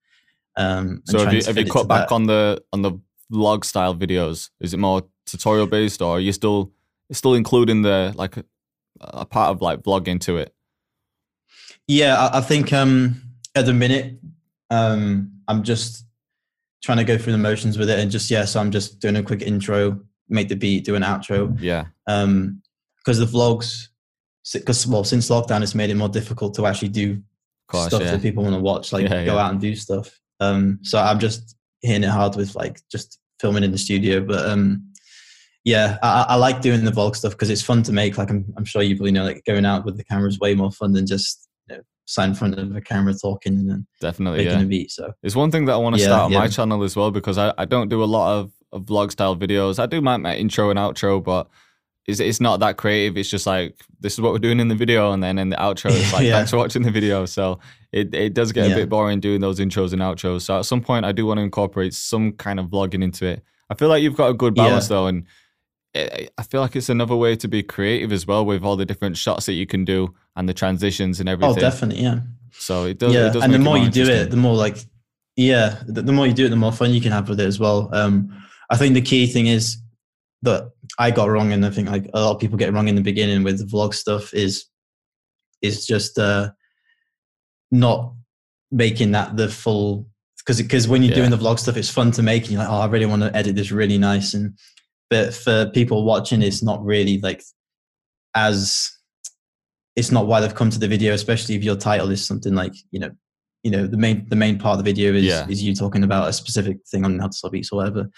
um, 0.56 1.02
so 1.06 1.24
have 1.24 1.32
you, 1.32 1.42
have 1.44 1.56
you 1.56 1.66
cut 1.66 1.88
back 1.88 2.08
that. 2.08 2.14
on 2.14 2.26
the 2.26 2.62
on 2.72 2.82
the 2.82 2.92
vlog 3.32 3.64
style 3.64 3.94
videos? 3.94 4.50
Is 4.60 4.74
it 4.74 4.78
more 4.78 5.02
tutorial 5.26 5.66
based, 5.66 6.02
or 6.02 6.16
are 6.16 6.20
you 6.20 6.32
still 6.32 6.72
still 7.12 7.34
including 7.34 7.82
the 7.82 8.12
like 8.16 8.36
a, 8.36 8.44
a 9.00 9.26
part 9.26 9.50
of 9.50 9.62
like 9.62 9.82
vlogging 9.82 10.20
to 10.22 10.36
it? 10.36 10.54
Yeah, 11.88 12.16
I, 12.16 12.38
I 12.38 12.40
think 12.40 12.72
um, 12.72 13.20
at 13.54 13.66
the 13.66 13.72
minute 13.72 14.18
um, 14.70 15.32
I'm 15.48 15.62
just 15.62 16.04
trying 16.82 16.98
to 16.98 17.04
go 17.04 17.18
through 17.18 17.32
the 17.32 17.38
motions 17.38 17.78
with 17.78 17.90
it, 17.90 17.98
and 17.98 18.10
just 18.10 18.30
yeah, 18.30 18.44
so 18.44 18.60
I'm 18.60 18.70
just 18.70 19.00
doing 19.00 19.16
a 19.16 19.22
quick 19.22 19.42
intro, 19.42 20.00
make 20.28 20.48
the 20.48 20.56
beat, 20.56 20.84
do 20.84 20.94
an 20.94 21.02
outro. 21.02 21.56
Yeah. 21.60 21.86
Um, 22.06 22.62
because 22.98 23.18
the 23.18 23.24
vlogs, 23.24 23.88
because 24.52 24.86
well, 24.86 25.04
since 25.04 25.30
lockdown, 25.30 25.62
it's 25.62 25.74
made 25.74 25.90
it 25.90 25.94
more 25.94 26.08
difficult 26.08 26.54
to 26.54 26.66
actually 26.66 26.88
do 26.88 27.22
course, 27.70 27.86
stuff 27.86 28.02
yeah. 28.02 28.12
that 28.12 28.22
people 28.22 28.42
want 28.42 28.54
to 28.54 28.60
watch, 28.60 28.92
like 28.92 29.04
yeah, 29.04 29.24
go 29.24 29.36
yeah. 29.36 29.44
out 29.44 29.52
and 29.52 29.60
do 29.60 29.74
stuff. 29.74 30.20
Um, 30.40 30.78
so 30.82 30.98
I'm 30.98 31.18
just 31.18 31.56
hitting 31.82 32.04
it 32.04 32.10
hard 32.10 32.36
with 32.36 32.54
like 32.54 32.80
just 32.90 33.18
filming 33.40 33.64
in 33.64 33.72
the 33.72 33.78
studio, 33.78 34.20
but 34.20 34.46
um, 34.48 34.90
yeah, 35.64 35.98
I, 36.02 36.26
I, 36.30 36.34
like 36.36 36.60
doing 36.62 36.84
the 36.84 36.90
vlog 36.90 37.16
stuff 37.16 37.32
because 37.32 37.50
it's 37.50 37.62
fun 37.62 37.82
to 37.84 37.92
make. 37.92 38.18
Like 38.18 38.30
I'm, 38.30 38.44
I'm 38.56 38.64
sure 38.64 38.82
you 38.82 38.96
probably 38.96 39.12
know, 39.12 39.24
like 39.24 39.44
going 39.44 39.66
out 39.66 39.84
with 39.84 39.96
the 39.96 40.04
camera 40.04 40.28
is 40.28 40.38
way 40.38 40.54
more 40.54 40.70
fun 40.70 40.92
than 40.92 41.06
just 41.06 41.48
sat 42.10 42.28
in 42.28 42.34
front 42.34 42.58
of 42.58 42.74
a 42.74 42.80
camera 42.80 43.14
talking 43.14 43.70
and 43.70 43.86
definitely 44.00 44.38
making 44.38 44.58
yeah. 44.58 44.64
a 44.64 44.68
beat. 44.68 44.90
So 44.90 45.12
it's 45.22 45.36
one 45.36 45.52
thing 45.52 45.66
that 45.66 45.74
I 45.74 45.76
want 45.76 45.94
to 45.94 46.00
yeah, 46.00 46.08
start 46.08 46.22
on 46.24 46.32
yeah. 46.32 46.40
my 46.40 46.48
channel 46.48 46.82
as 46.82 46.96
well 46.96 47.12
because 47.12 47.38
I, 47.38 47.54
I 47.56 47.64
don't 47.66 47.88
do 47.88 48.02
a 48.02 48.04
lot 48.04 48.40
of, 48.40 48.52
of 48.72 48.82
vlog 48.82 49.12
style 49.12 49.36
videos. 49.36 49.78
I 49.78 49.86
do 49.86 50.00
my, 50.00 50.16
my 50.16 50.34
intro 50.34 50.70
and 50.70 50.78
outro, 50.78 51.22
but 51.22 51.48
it's 52.08 52.18
it's 52.18 52.40
not 52.40 52.58
that 52.60 52.78
creative. 52.78 53.16
It's 53.16 53.30
just 53.30 53.46
like 53.46 53.78
this 54.00 54.14
is 54.14 54.20
what 54.20 54.32
we're 54.32 54.40
doing 54.40 54.58
in 54.58 54.66
the 54.66 54.74
video, 54.74 55.12
and 55.12 55.22
then 55.22 55.38
in 55.38 55.50
the 55.50 55.56
outro, 55.56 55.92
it's 55.92 56.12
like 56.12 56.28
thanks 56.28 56.50
for 56.50 56.56
watching 56.56 56.82
the 56.82 56.90
video. 56.90 57.26
So 57.26 57.60
it 57.92 58.12
it 58.12 58.34
does 58.34 58.50
get 58.50 58.72
a 58.72 58.74
bit 58.74 58.88
boring 58.88 59.20
doing 59.20 59.40
those 59.40 59.60
intros 59.60 59.92
and 59.92 60.02
outros. 60.02 60.42
So 60.42 60.58
at 60.58 60.64
some 60.64 60.80
point, 60.80 61.04
I 61.04 61.12
do 61.12 61.26
want 61.26 61.38
to 61.38 61.42
incorporate 61.42 61.94
some 61.94 62.32
kind 62.32 62.58
of 62.58 62.66
vlogging 62.66 63.04
into 63.04 63.24
it. 63.26 63.44
I 63.68 63.74
feel 63.74 63.88
like 63.88 64.02
you've 64.02 64.16
got 64.16 64.30
a 64.30 64.34
good 64.34 64.56
balance 64.56 64.88
though, 64.88 65.06
and 65.06 65.26
I 65.94 66.42
feel 66.48 66.60
like 66.60 66.76
it's 66.76 66.88
another 66.88 67.16
way 67.16 67.34
to 67.36 67.48
be 67.48 67.62
creative 67.62 68.12
as 68.12 68.26
well 68.26 68.44
with 68.44 68.62
all 68.62 68.76
the 68.76 68.86
different 68.86 69.16
shots 69.16 69.46
that 69.46 69.54
you 69.54 69.66
can 69.66 69.84
do 69.84 70.14
and 70.36 70.48
the 70.48 70.54
transitions 70.54 71.18
and 71.18 71.28
oh, 71.28 71.32
everything. 71.32 71.58
Oh, 71.58 71.60
definitely, 71.60 72.02
yeah. 72.02 72.20
So 72.52 72.84
it 72.84 72.98
does. 72.98 73.12
Yeah, 73.12 73.28
it 73.28 73.32
does 73.32 73.42
and 73.42 73.52
the 73.52 73.58
more, 73.58 73.76
more 73.76 73.84
you 73.84 73.90
do 73.90 74.08
it, 74.08 74.30
the 74.30 74.36
more 74.36 74.54
like, 74.54 74.76
yeah, 75.36 75.82
the, 75.86 76.02
the, 76.02 76.12
more 76.12 76.26
you 76.26 76.32
do 76.32 76.46
it, 76.46 76.50
the 76.50 76.56
more 76.56 76.72
fun 76.72 76.92
you 76.92 77.00
can 77.00 77.10
have 77.10 77.28
with 77.28 77.40
it 77.40 77.46
as 77.46 77.58
well. 77.58 77.88
Um, 77.92 78.30
I 78.70 78.76
think 78.76 78.94
the 78.94 79.02
key 79.02 79.26
thing 79.26 79.48
is 79.48 79.78
that 80.42 80.70
I 80.98 81.10
got 81.10 81.28
wrong, 81.28 81.52
and 81.52 81.66
I 81.66 81.70
think 81.70 81.88
like 81.88 82.08
a 82.14 82.20
lot 82.20 82.34
of 82.34 82.40
people 82.40 82.56
get 82.56 82.72
wrong 82.72 82.86
in 82.86 82.94
the 82.94 83.02
beginning 83.02 83.42
with 83.42 83.58
the 83.58 83.64
vlog 83.64 83.94
stuff 83.94 84.32
is 84.32 84.66
is 85.60 85.86
just 85.86 86.18
uh, 86.18 86.50
not 87.72 88.14
making 88.70 89.10
that 89.12 89.36
the 89.36 89.48
full 89.48 90.06
because 90.38 90.62
because 90.62 90.86
when 90.86 91.02
you're 91.02 91.10
yeah. 91.10 91.16
doing 91.16 91.30
the 91.30 91.36
vlog 91.36 91.58
stuff, 91.58 91.76
it's 91.76 91.90
fun 91.90 92.12
to 92.12 92.22
make, 92.22 92.44
and 92.44 92.52
you're 92.52 92.60
like, 92.60 92.70
oh, 92.70 92.80
I 92.80 92.86
really 92.86 93.06
want 93.06 93.22
to 93.22 93.34
edit 93.36 93.56
this 93.56 93.72
really 93.72 93.98
nice 93.98 94.34
and 94.34 94.56
but 95.10 95.34
for 95.34 95.68
people 95.70 96.04
watching 96.04 96.40
it's 96.40 96.62
not 96.62 96.82
really 96.84 97.18
like 97.20 97.42
as 98.34 98.90
it's 99.96 100.10
not 100.10 100.26
why 100.26 100.40
they've 100.40 100.54
come 100.54 100.70
to 100.70 100.78
the 100.78 100.88
video 100.88 101.12
especially 101.12 101.54
if 101.56 101.64
your 101.64 101.76
title 101.76 102.10
is 102.10 102.24
something 102.24 102.54
like 102.54 102.72
you 102.90 103.00
know 103.00 103.10
you 103.62 103.70
know 103.70 103.86
the 103.86 103.96
main 103.96 104.26
the 104.28 104.36
main 104.36 104.58
part 104.58 104.78
of 104.78 104.84
the 104.84 104.90
video 104.90 105.12
is 105.12 105.24
yeah. 105.24 105.46
is 105.48 105.62
you 105.62 105.74
talking 105.74 106.04
about 106.04 106.28
a 106.28 106.32
specific 106.32 106.78
thing 106.90 107.04
on 107.04 107.18
how 107.18 107.26
to 107.26 107.36
sell 107.36 107.50
beats 107.50 107.70
or 107.72 107.76
whatever. 107.76 108.08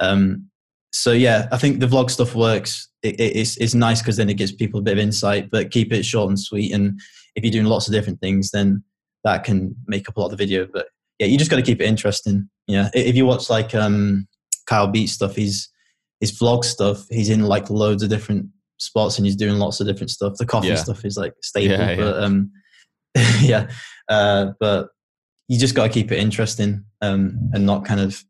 Um 0.00 0.46
so 0.92 1.12
yeah 1.12 1.46
i 1.52 1.56
think 1.56 1.78
the 1.78 1.86
vlog 1.86 2.10
stuff 2.10 2.34
works. 2.34 2.88
It, 3.02 3.20
it's 3.20 3.56
it's 3.58 3.74
nice 3.74 4.02
because 4.02 4.16
then 4.16 4.28
it 4.28 4.34
gives 4.34 4.52
people 4.52 4.80
a 4.80 4.82
bit 4.82 4.94
of 4.94 4.98
insight 4.98 5.50
but 5.50 5.70
keep 5.70 5.92
it 5.92 6.04
short 6.04 6.28
and 6.28 6.38
sweet. 6.38 6.72
And 6.72 7.00
if 7.36 7.44
you're 7.44 7.52
doing 7.52 7.66
lots 7.66 7.86
of 7.86 7.94
different 7.94 8.20
things 8.20 8.50
then 8.50 8.82
that 9.22 9.44
can 9.44 9.76
make 9.86 10.08
up 10.08 10.16
a 10.16 10.20
lot 10.20 10.26
of 10.26 10.32
the 10.32 10.36
video. 10.36 10.66
But 10.66 10.88
yeah 11.18 11.28
you 11.28 11.38
just 11.38 11.50
got 11.50 11.58
to 11.58 11.62
keep 11.62 11.80
it 11.80 11.86
interesting. 11.86 12.48
Yeah 12.66 12.90
if 12.92 13.14
you 13.14 13.26
watch 13.26 13.48
like 13.48 13.74
um 13.74 14.26
kyle 14.66 14.88
beat 14.88 15.08
stuff 15.08 15.36
he's 15.36 15.68
his 16.20 16.38
vlog 16.38 16.64
stuff, 16.64 17.06
he's 17.10 17.30
in 17.30 17.42
like 17.42 17.70
loads 17.70 18.02
of 18.02 18.10
different 18.10 18.46
spots 18.78 19.18
and 19.18 19.26
he's 19.26 19.36
doing 19.36 19.58
lots 19.58 19.80
of 19.80 19.86
different 19.86 20.10
stuff. 20.10 20.34
The 20.38 20.46
coffee 20.46 20.68
yeah. 20.68 20.74
stuff 20.76 21.04
is 21.04 21.16
like 21.16 21.34
staple, 21.42 21.76
yeah, 21.76 21.96
but 21.96 22.16
yeah. 22.16 22.24
um, 22.24 22.52
yeah, 23.40 23.70
uh, 24.08 24.52
but 24.60 24.88
you 25.48 25.58
just 25.58 25.74
got 25.74 25.84
to 25.84 25.92
keep 25.92 26.12
it 26.12 26.18
interesting 26.18 26.84
um, 27.00 27.50
and 27.52 27.66
not 27.66 27.84
kind 27.84 28.00
of 28.00 28.22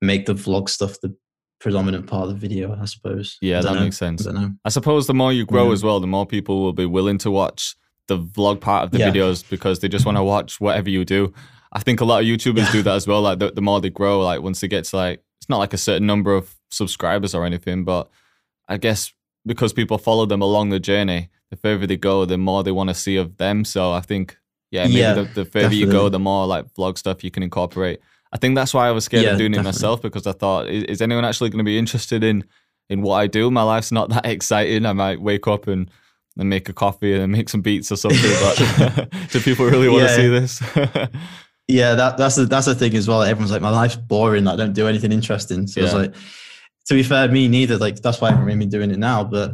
make 0.00 0.26
the 0.26 0.34
vlog 0.34 0.68
stuff 0.68 1.00
the 1.00 1.14
predominant 1.58 2.06
part 2.06 2.28
of 2.28 2.28
the 2.28 2.34
video, 2.34 2.78
I 2.80 2.84
suppose. 2.84 3.38
Yeah, 3.40 3.58
I 3.58 3.62
that 3.62 3.74
know. 3.74 3.80
makes 3.80 3.96
sense. 3.96 4.26
I, 4.26 4.50
I, 4.64 4.68
suppose 4.68 5.06
the 5.06 5.14
more 5.14 5.32
you 5.32 5.46
grow 5.46 5.72
as 5.72 5.82
well, 5.82 6.00
the 6.00 6.06
more 6.06 6.26
people 6.26 6.62
will 6.62 6.72
be 6.72 6.86
willing 6.86 7.18
to 7.18 7.30
watch 7.30 7.74
the 8.08 8.18
vlog 8.18 8.60
part 8.60 8.84
of 8.84 8.90
the 8.92 8.98
videos 8.98 9.48
because 9.48 9.80
they 9.80 9.88
just 9.88 10.06
want 10.06 10.16
to 10.16 10.22
watch 10.22 10.60
whatever 10.60 10.90
you 10.90 11.04
do. 11.04 11.32
I 11.72 11.80
think 11.80 12.00
a 12.00 12.04
lot 12.04 12.22
of 12.22 12.26
YouTubers 12.26 12.70
do 12.70 12.82
that 12.82 12.94
as 12.94 13.06
well. 13.06 13.22
Like 13.22 13.38
the, 13.38 13.50
the 13.50 13.60
more 13.60 13.80
they 13.80 13.90
grow, 13.90 14.20
like 14.22 14.40
once 14.42 14.60
they 14.60 14.68
get 14.68 14.84
to 14.84 14.96
like 14.96 15.22
it's 15.40 15.48
not 15.48 15.58
like 15.58 15.72
a 15.72 15.78
certain 15.78 16.06
number 16.06 16.34
of 16.34 16.55
subscribers 16.70 17.34
or 17.34 17.44
anything, 17.44 17.84
but 17.84 18.08
I 18.68 18.76
guess 18.76 19.12
because 19.44 19.72
people 19.72 19.98
follow 19.98 20.26
them 20.26 20.42
along 20.42 20.70
the 20.70 20.80
journey, 20.80 21.30
the 21.50 21.56
further 21.56 21.86
they 21.86 21.96
go, 21.96 22.24
the 22.24 22.36
more 22.36 22.64
they 22.64 22.72
want 22.72 22.88
to 22.88 22.94
see 22.94 23.16
of 23.16 23.36
them. 23.36 23.64
So 23.64 23.92
I 23.92 24.00
think, 24.00 24.36
yeah, 24.70 24.84
maybe 24.84 24.98
yeah, 24.98 25.14
the, 25.14 25.22
the, 25.22 25.44
further 25.44 25.68
definitely. 25.68 25.76
you 25.78 25.90
go, 25.90 26.08
the 26.08 26.18
more 26.18 26.46
like 26.46 26.66
vlog 26.74 26.98
stuff 26.98 27.22
you 27.22 27.30
can 27.30 27.42
incorporate. 27.42 28.00
I 28.32 28.38
think 28.38 28.56
that's 28.56 28.74
why 28.74 28.88
I 28.88 28.90
was 28.90 29.04
scared 29.04 29.24
yeah, 29.24 29.32
of 29.32 29.38
doing 29.38 29.52
definitely. 29.52 29.70
it 29.70 29.72
myself 29.72 30.02
because 30.02 30.26
I 30.26 30.32
thought, 30.32 30.68
is, 30.68 30.84
is 30.84 31.02
anyone 31.02 31.24
actually 31.24 31.50
going 31.50 31.58
to 31.58 31.64
be 31.64 31.78
interested 31.78 32.24
in 32.24 32.44
in 32.88 33.02
what 33.02 33.16
I 33.16 33.26
do? 33.26 33.50
My 33.50 33.62
life's 33.62 33.92
not 33.92 34.10
that 34.10 34.26
exciting. 34.26 34.84
I 34.84 34.92
might 34.92 35.20
wake 35.20 35.46
up 35.46 35.68
and 35.68 35.90
and 36.38 36.50
make 36.50 36.68
a 36.68 36.72
coffee 36.72 37.14
and 37.14 37.32
make 37.32 37.48
some 37.48 37.62
beats 37.62 37.90
or 37.90 37.96
something. 37.96 38.20
But 38.40 39.08
do 39.30 39.40
people 39.40 39.66
really 39.66 39.88
want 39.88 40.02
yeah. 40.02 40.08
to 40.08 40.14
see 40.14 40.28
this? 40.28 40.60
yeah, 41.68 41.94
that, 41.94 42.18
that's 42.18 42.34
the 42.34 42.46
that's 42.46 42.66
the 42.66 42.74
thing 42.74 42.94
as 42.94 43.08
well. 43.08 43.22
Everyone's 43.22 43.52
like, 43.52 43.62
my 43.62 43.70
life's 43.70 43.96
boring. 43.96 44.46
I 44.48 44.56
don't 44.56 44.72
do 44.72 44.88
anything 44.88 45.12
interesting. 45.12 45.66
So 45.66 45.80
yeah. 45.80 45.86
it's 45.86 45.94
like, 45.94 46.14
to 46.86 46.94
be 46.94 47.02
fair, 47.02 47.28
me 47.28 47.48
neither. 47.48 47.78
Like 47.78 47.96
that's 47.96 48.20
why 48.20 48.28
I 48.28 48.30
haven't 48.30 48.46
really 48.46 48.58
been 48.58 48.68
doing 48.68 48.90
it 48.90 48.98
now. 48.98 49.24
But 49.24 49.52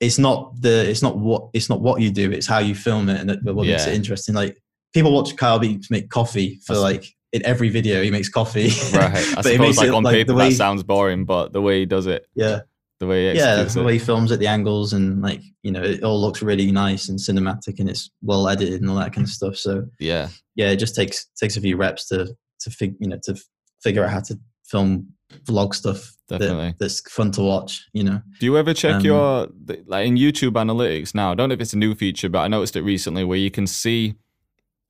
it's 0.00 0.18
not 0.18 0.60
the 0.60 0.88
it's 0.88 1.02
not 1.02 1.18
what 1.18 1.50
it's 1.52 1.68
not 1.68 1.80
what 1.80 2.00
you 2.00 2.10
do. 2.10 2.32
It's 2.32 2.46
how 2.46 2.58
you 2.58 2.74
film 2.74 3.08
it 3.08 3.20
and 3.20 3.56
what 3.56 3.66
yeah. 3.66 3.72
makes 3.72 3.86
it 3.86 3.94
interesting. 3.94 4.34
Like 4.34 4.56
people 4.92 5.12
watch 5.12 5.36
Kyle 5.36 5.58
Beats 5.58 5.90
make 5.90 6.08
coffee 6.08 6.60
for 6.64 6.74
that's 6.74 6.82
like 6.82 7.14
in 7.32 7.44
every 7.44 7.68
video 7.68 8.02
he 8.02 8.10
makes 8.10 8.28
coffee. 8.28 8.70
Right. 8.92 9.14
I 9.36 9.40
suppose 9.42 9.76
like 9.76 9.92
on 9.92 10.02
like 10.02 10.14
paper 10.14 10.32
that 10.34 10.52
sounds 10.54 10.82
boring, 10.82 11.24
but 11.26 11.52
the 11.52 11.62
way 11.62 11.80
he 11.80 11.86
does 11.86 12.06
it. 12.06 12.26
Yeah. 12.34 12.60
The 12.98 13.06
way 13.06 13.34
yeah, 13.34 13.62
the 13.62 13.82
way 13.82 13.94
he 13.94 13.98
films 13.98 14.30
it, 14.30 14.40
the 14.40 14.46
angles, 14.46 14.92
and 14.92 15.22
like 15.22 15.40
you 15.62 15.72
know, 15.72 15.82
it 15.82 16.02
all 16.02 16.20
looks 16.20 16.42
really 16.42 16.70
nice 16.70 17.08
and 17.08 17.18
cinematic, 17.18 17.80
and 17.80 17.88
it's 17.88 18.10
well 18.20 18.46
edited 18.46 18.82
and 18.82 18.90
all 18.90 18.96
that 18.96 19.14
kind 19.14 19.26
of 19.26 19.32
stuff. 19.32 19.56
So 19.56 19.86
yeah, 19.98 20.28
yeah, 20.54 20.68
it 20.68 20.76
just 20.76 20.94
takes 20.94 21.24
takes 21.40 21.56
a 21.56 21.62
few 21.62 21.78
reps 21.78 22.08
to 22.08 22.36
to 22.60 22.70
fig, 22.70 22.96
you 23.00 23.08
know 23.08 23.18
to 23.22 23.40
figure 23.82 24.04
out 24.04 24.10
how 24.10 24.20
to 24.20 24.38
film 24.66 25.14
vlog 25.44 25.74
stuff 25.74 26.12
Definitely. 26.28 26.68
That, 26.68 26.78
that's 26.78 27.00
fun 27.12 27.32
to 27.32 27.42
watch 27.42 27.86
you 27.92 28.04
know 28.04 28.22
do 28.38 28.46
you 28.46 28.56
ever 28.56 28.72
check 28.72 28.96
um, 28.96 29.00
your 29.00 29.48
like 29.86 30.06
in 30.06 30.16
youtube 30.16 30.52
analytics 30.52 31.14
now 31.14 31.32
i 31.32 31.34
don't 31.34 31.48
know 31.48 31.54
if 31.54 31.60
it's 31.60 31.72
a 31.72 31.78
new 31.78 31.94
feature 31.94 32.28
but 32.28 32.40
i 32.40 32.48
noticed 32.48 32.76
it 32.76 32.82
recently 32.82 33.24
where 33.24 33.38
you 33.38 33.50
can 33.50 33.66
see 33.66 34.14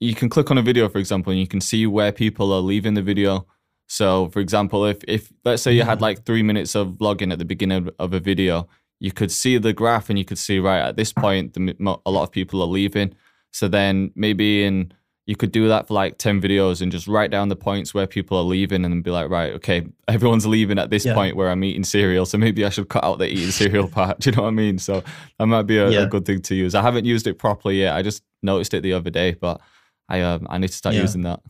you 0.01 0.15
can 0.15 0.29
click 0.29 0.51
on 0.51 0.59
a 0.59 0.63
video 0.63 0.89
for 0.89 0.99
example 0.99 1.31
and 1.31 1.41
you 1.41 1.47
can 1.47 1.61
see 1.61 1.87
where 1.87 2.13
people 2.13 2.53
are 2.53 2.61
leaving 2.61 2.95
the 2.95 3.03
video 3.03 3.47
so 3.87 4.29
for 4.29 4.41
example 4.41 4.85
if 4.85 4.99
if 5.09 5.33
let's 5.45 5.63
say 5.63 5.73
you 5.73 5.83
had 5.83 6.03
like 6.03 6.25
three 6.25 6.43
minutes 6.43 6.75
of 6.75 6.89
vlogging 6.89 7.33
at 7.33 7.39
the 7.39 7.45
beginning 7.45 7.79
of, 7.79 7.91
of 7.99 8.13
a 8.13 8.21
video 8.21 8.69
you 9.01 9.11
could 9.11 9.33
see 9.33 9.59
the 9.59 9.73
graph 9.73 10.11
and 10.11 10.19
you 10.19 10.25
could 10.25 10.39
see 10.39 10.61
right 10.61 10.81
at 10.81 10.97
this 10.97 11.13
point 11.13 11.55
the, 11.55 11.75
a 12.07 12.11
lot 12.11 12.23
of 12.23 12.31
people 12.31 12.63
are 12.63 12.67
leaving. 12.67 13.15
So 13.51 13.67
then 13.67 14.13
maybe 14.15 14.63
in 14.63 14.93
you 15.27 15.37
could 15.37 15.53
do 15.53 15.69
that 15.69 15.87
for 15.87 15.95
like 15.95 16.19
10 16.19 16.41
videos 16.41 16.81
and 16.83 16.91
just 16.91 17.07
write 17.07 17.31
down 17.31 17.49
the 17.49 17.57
points 17.57 17.95
where 17.95 18.07
people 18.07 18.37
are 18.37 18.45
leaving 18.45 18.85
and 18.85 18.93
then 18.93 19.03
be 19.03 19.11
like, 19.11 19.31
right, 19.31 19.53
okay, 19.55 19.87
everyone's 20.09 20.47
leaving 20.47 20.79
at 20.79 20.91
this 20.91 21.05
yeah. 21.05 21.15
point 21.15 21.37
where 21.37 21.51
I'm 21.51 21.63
eating 21.63 21.85
cereal. 21.85 22.27
So 22.27 22.39
maybe 22.39 22.65
I 22.65 22.69
should 22.69 22.89
cut 22.89 23.05
out 23.05 23.19
the 23.19 23.29
eating 23.29 23.51
cereal 23.51 23.89
part. 23.97 24.19
Do 24.21 24.31
you 24.31 24.37
know 24.37 24.43
what 24.43 24.49
I 24.49 24.53
mean? 24.53 24.79
So 24.79 25.03
that 25.39 25.47
might 25.47 25.63
be 25.63 25.79
a, 25.79 25.91
yeah. 25.91 26.01
a, 26.01 26.07
good 26.07 26.25
thing 26.25 26.43
to 26.43 26.55
use. 26.55 26.75
I 26.75 26.83
haven't 26.83 27.05
used 27.05 27.27
it 27.27 27.39
properly 27.39 27.81
yet. 27.81 27.95
I 27.95 28.03
just 28.03 28.23
noticed 28.43 28.75
it 28.75 28.83
the 28.83 28.95
other 28.95 29.11
day, 29.11 29.35
but 29.35 29.61
I 30.09 30.23
um, 30.23 30.47
I 30.51 30.59
need 30.59 30.69
to 30.69 30.77
start 30.77 30.95
yeah. 30.95 31.03
using 31.03 31.23
that. 31.23 31.41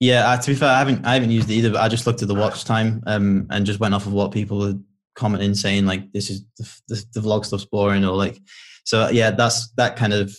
Yeah, 0.00 0.28
uh, 0.28 0.36
to 0.36 0.50
be 0.50 0.54
fair, 0.54 0.70
I 0.70 0.78
haven't 0.78 1.04
I 1.04 1.14
haven't 1.14 1.30
used 1.30 1.50
it 1.50 1.54
either. 1.54 1.70
But 1.70 1.80
I 1.80 1.88
just 1.88 2.06
looked 2.06 2.22
at 2.22 2.28
the 2.28 2.34
watch 2.34 2.64
time 2.64 3.02
um, 3.06 3.46
and 3.50 3.66
just 3.66 3.80
went 3.80 3.94
off 3.94 4.06
of 4.06 4.12
what 4.12 4.32
people 4.32 4.58
were 4.58 4.74
commenting, 5.14 5.54
saying 5.54 5.86
like 5.86 6.12
this 6.12 6.30
is 6.30 6.44
the, 6.58 6.80
the, 6.88 7.04
the 7.14 7.20
vlog 7.20 7.44
stuff's 7.44 7.64
boring 7.64 8.04
or 8.04 8.14
like. 8.14 8.38
So 8.84 9.08
yeah, 9.08 9.30
that's 9.30 9.70
that 9.72 9.96
kind 9.96 10.12
of 10.12 10.36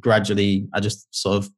gradually 0.00 0.68
I 0.74 0.80
just 0.80 1.14
sort 1.14 1.38
of 1.38 1.50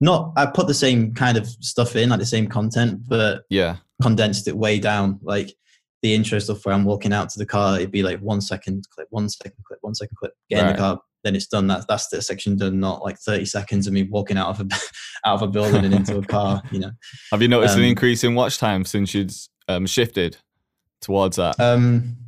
not 0.00 0.32
I 0.36 0.46
put 0.46 0.66
the 0.66 0.74
same 0.74 1.14
kind 1.14 1.36
of 1.36 1.46
stuff 1.46 1.96
in, 1.96 2.10
like 2.10 2.18
the 2.18 2.26
same 2.26 2.46
content, 2.46 3.02
but 3.08 3.42
yeah, 3.50 3.76
condensed 4.02 4.48
it 4.48 4.56
way 4.56 4.78
down. 4.78 5.18
Like 5.22 5.54
the 6.02 6.14
intro 6.14 6.38
stuff 6.38 6.64
where 6.64 6.74
I'm 6.74 6.84
walking 6.84 7.12
out 7.12 7.30
to 7.30 7.38
the 7.38 7.46
car, 7.46 7.76
it'd 7.76 7.90
be 7.90 8.02
like 8.02 8.20
one 8.20 8.40
second 8.40 8.84
clip, 8.90 9.08
one 9.10 9.28
second 9.28 9.64
clip, 9.66 9.78
one 9.82 9.94
second 9.94 10.16
clip, 10.16 10.34
get 10.50 10.60
right. 10.60 10.66
in 10.66 10.72
the 10.72 10.78
car, 10.78 11.00
then 11.22 11.34
it's 11.34 11.46
done. 11.46 11.66
That's 11.66 11.86
that's 11.86 12.08
the 12.08 12.20
section 12.22 12.56
done, 12.56 12.80
not 12.80 13.02
like 13.02 13.18
30 13.18 13.44
seconds 13.46 13.86
of 13.86 13.92
me 13.92 14.02
walking 14.02 14.36
out 14.36 14.48
of 14.48 14.60
a 14.60 14.74
out 15.26 15.34
of 15.34 15.42
a 15.42 15.48
building 15.48 15.84
and 15.84 15.94
into 15.94 16.18
a 16.18 16.22
car, 16.22 16.62
you 16.70 16.80
know. 16.80 16.90
Have 17.30 17.42
you 17.42 17.48
noticed 17.48 17.74
um, 17.74 17.80
an 17.80 17.86
increase 17.86 18.24
in 18.24 18.34
watch 18.34 18.58
time 18.58 18.84
since 18.84 19.14
you'd 19.14 19.32
um, 19.68 19.86
shifted 19.86 20.36
towards 21.00 21.36
that? 21.36 21.58
Um 21.58 22.18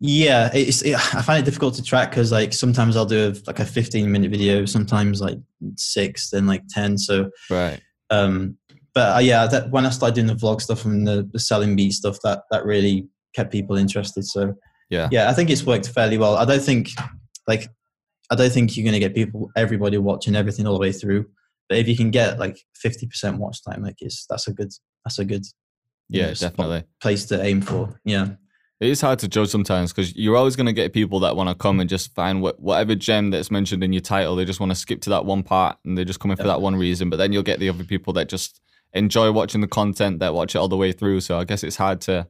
yeah, 0.00 0.50
it's 0.54 0.82
it, 0.82 0.94
I 0.94 1.22
find 1.22 1.42
it 1.42 1.44
difficult 1.44 1.74
to 1.74 1.82
track 1.82 2.10
because 2.10 2.30
like 2.30 2.52
sometimes 2.52 2.96
I'll 2.96 3.04
do 3.04 3.30
a, 3.30 3.34
like 3.46 3.58
a 3.58 3.64
15 3.64 4.10
minute 4.10 4.30
video, 4.30 4.64
sometimes 4.64 5.20
like 5.20 5.38
six, 5.76 6.30
then 6.30 6.46
like 6.46 6.62
10. 6.68 6.98
So 6.98 7.30
right. 7.50 7.80
Um, 8.10 8.56
but 8.94 9.16
uh, 9.16 9.20
yeah, 9.20 9.46
that 9.46 9.70
when 9.70 9.86
I 9.86 9.90
started 9.90 10.14
doing 10.14 10.26
the 10.26 10.34
vlog 10.34 10.60
stuff 10.60 10.84
and 10.84 11.06
the, 11.06 11.28
the 11.32 11.38
selling 11.38 11.76
beat 11.76 11.92
stuff, 11.92 12.18
that 12.22 12.42
that 12.50 12.64
really 12.64 13.08
kept 13.34 13.52
people 13.52 13.76
interested. 13.76 14.24
So 14.24 14.54
yeah, 14.88 15.08
yeah, 15.10 15.28
I 15.28 15.34
think 15.34 15.50
it's 15.50 15.64
worked 15.64 15.88
fairly 15.88 16.16
well. 16.16 16.36
I 16.36 16.44
don't 16.44 16.62
think 16.62 16.90
like 17.46 17.68
I 18.30 18.34
don't 18.34 18.50
think 18.50 18.76
you're 18.76 18.84
gonna 18.84 18.98
get 18.98 19.14
people 19.14 19.50
everybody 19.56 19.98
watching 19.98 20.36
everything 20.36 20.66
all 20.66 20.74
the 20.74 20.80
way 20.80 20.92
through. 20.92 21.26
But 21.68 21.78
if 21.78 21.86
you 21.86 21.96
can 21.96 22.10
get 22.10 22.38
like 22.38 22.58
50% 22.84 23.36
watch 23.36 23.62
time, 23.62 23.82
like 23.82 23.96
it's 24.00 24.26
that's 24.26 24.48
a 24.48 24.52
good 24.52 24.72
that's 25.04 25.18
a 25.18 25.24
good 25.24 25.44
yeah 26.08 26.28
know, 26.28 26.34
definitely 26.34 26.84
place 27.02 27.24
to 27.26 27.42
aim 27.42 27.60
for. 27.60 28.00
Yeah. 28.04 28.28
It 28.80 28.90
is 28.90 29.00
hard 29.00 29.18
to 29.20 29.28
judge 29.28 29.48
sometimes 29.48 29.92
because 29.92 30.14
you're 30.14 30.36
always 30.36 30.54
going 30.54 30.66
to 30.66 30.72
get 30.72 30.92
people 30.92 31.18
that 31.20 31.34
want 31.34 31.48
to 31.48 31.54
come 31.54 31.80
and 31.80 31.90
just 31.90 32.14
find 32.14 32.40
what, 32.40 32.60
whatever 32.60 32.94
gem 32.94 33.30
that's 33.30 33.50
mentioned 33.50 33.82
in 33.82 33.92
your 33.92 34.00
title. 34.00 34.36
They 34.36 34.44
just 34.44 34.60
want 34.60 34.70
to 34.70 34.76
skip 34.76 35.00
to 35.02 35.10
that 35.10 35.24
one 35.24 35.42
part 35.42 35.78
and 35.84 35.98
they're 35.98 36.04
just 36.04 36.20
coming 36.20 36.36
for 36.36 36.44
that 36.44 36.60
one 36.60 36.76
reason. 36.76 37.10
But 37.10 37.16
then 37.16 37.32
you'll 37.32 37.42
get 37.42 37.58
the 37.58 37.68
other 37.68 37.82
people 37.82 38.12
that 38.12 38.28
just 38.28 38.60
enjoy 38.92 39.32
watching 39.32 39.60
the 39.62 39.66
content, 39.66 40.20
that 40.20 40.32
watch 40.32 40.54
it 40.54 40.58
all 40.58 40.68
the 40.68 40.76
way 40.76 40.92
through. 40.92 41.20
So 41.22 41.40
I 41.40 41.44
guess 41.44 41.64
it's 41.64 41.74
hard 41.74 42.00
to 42.02 42.28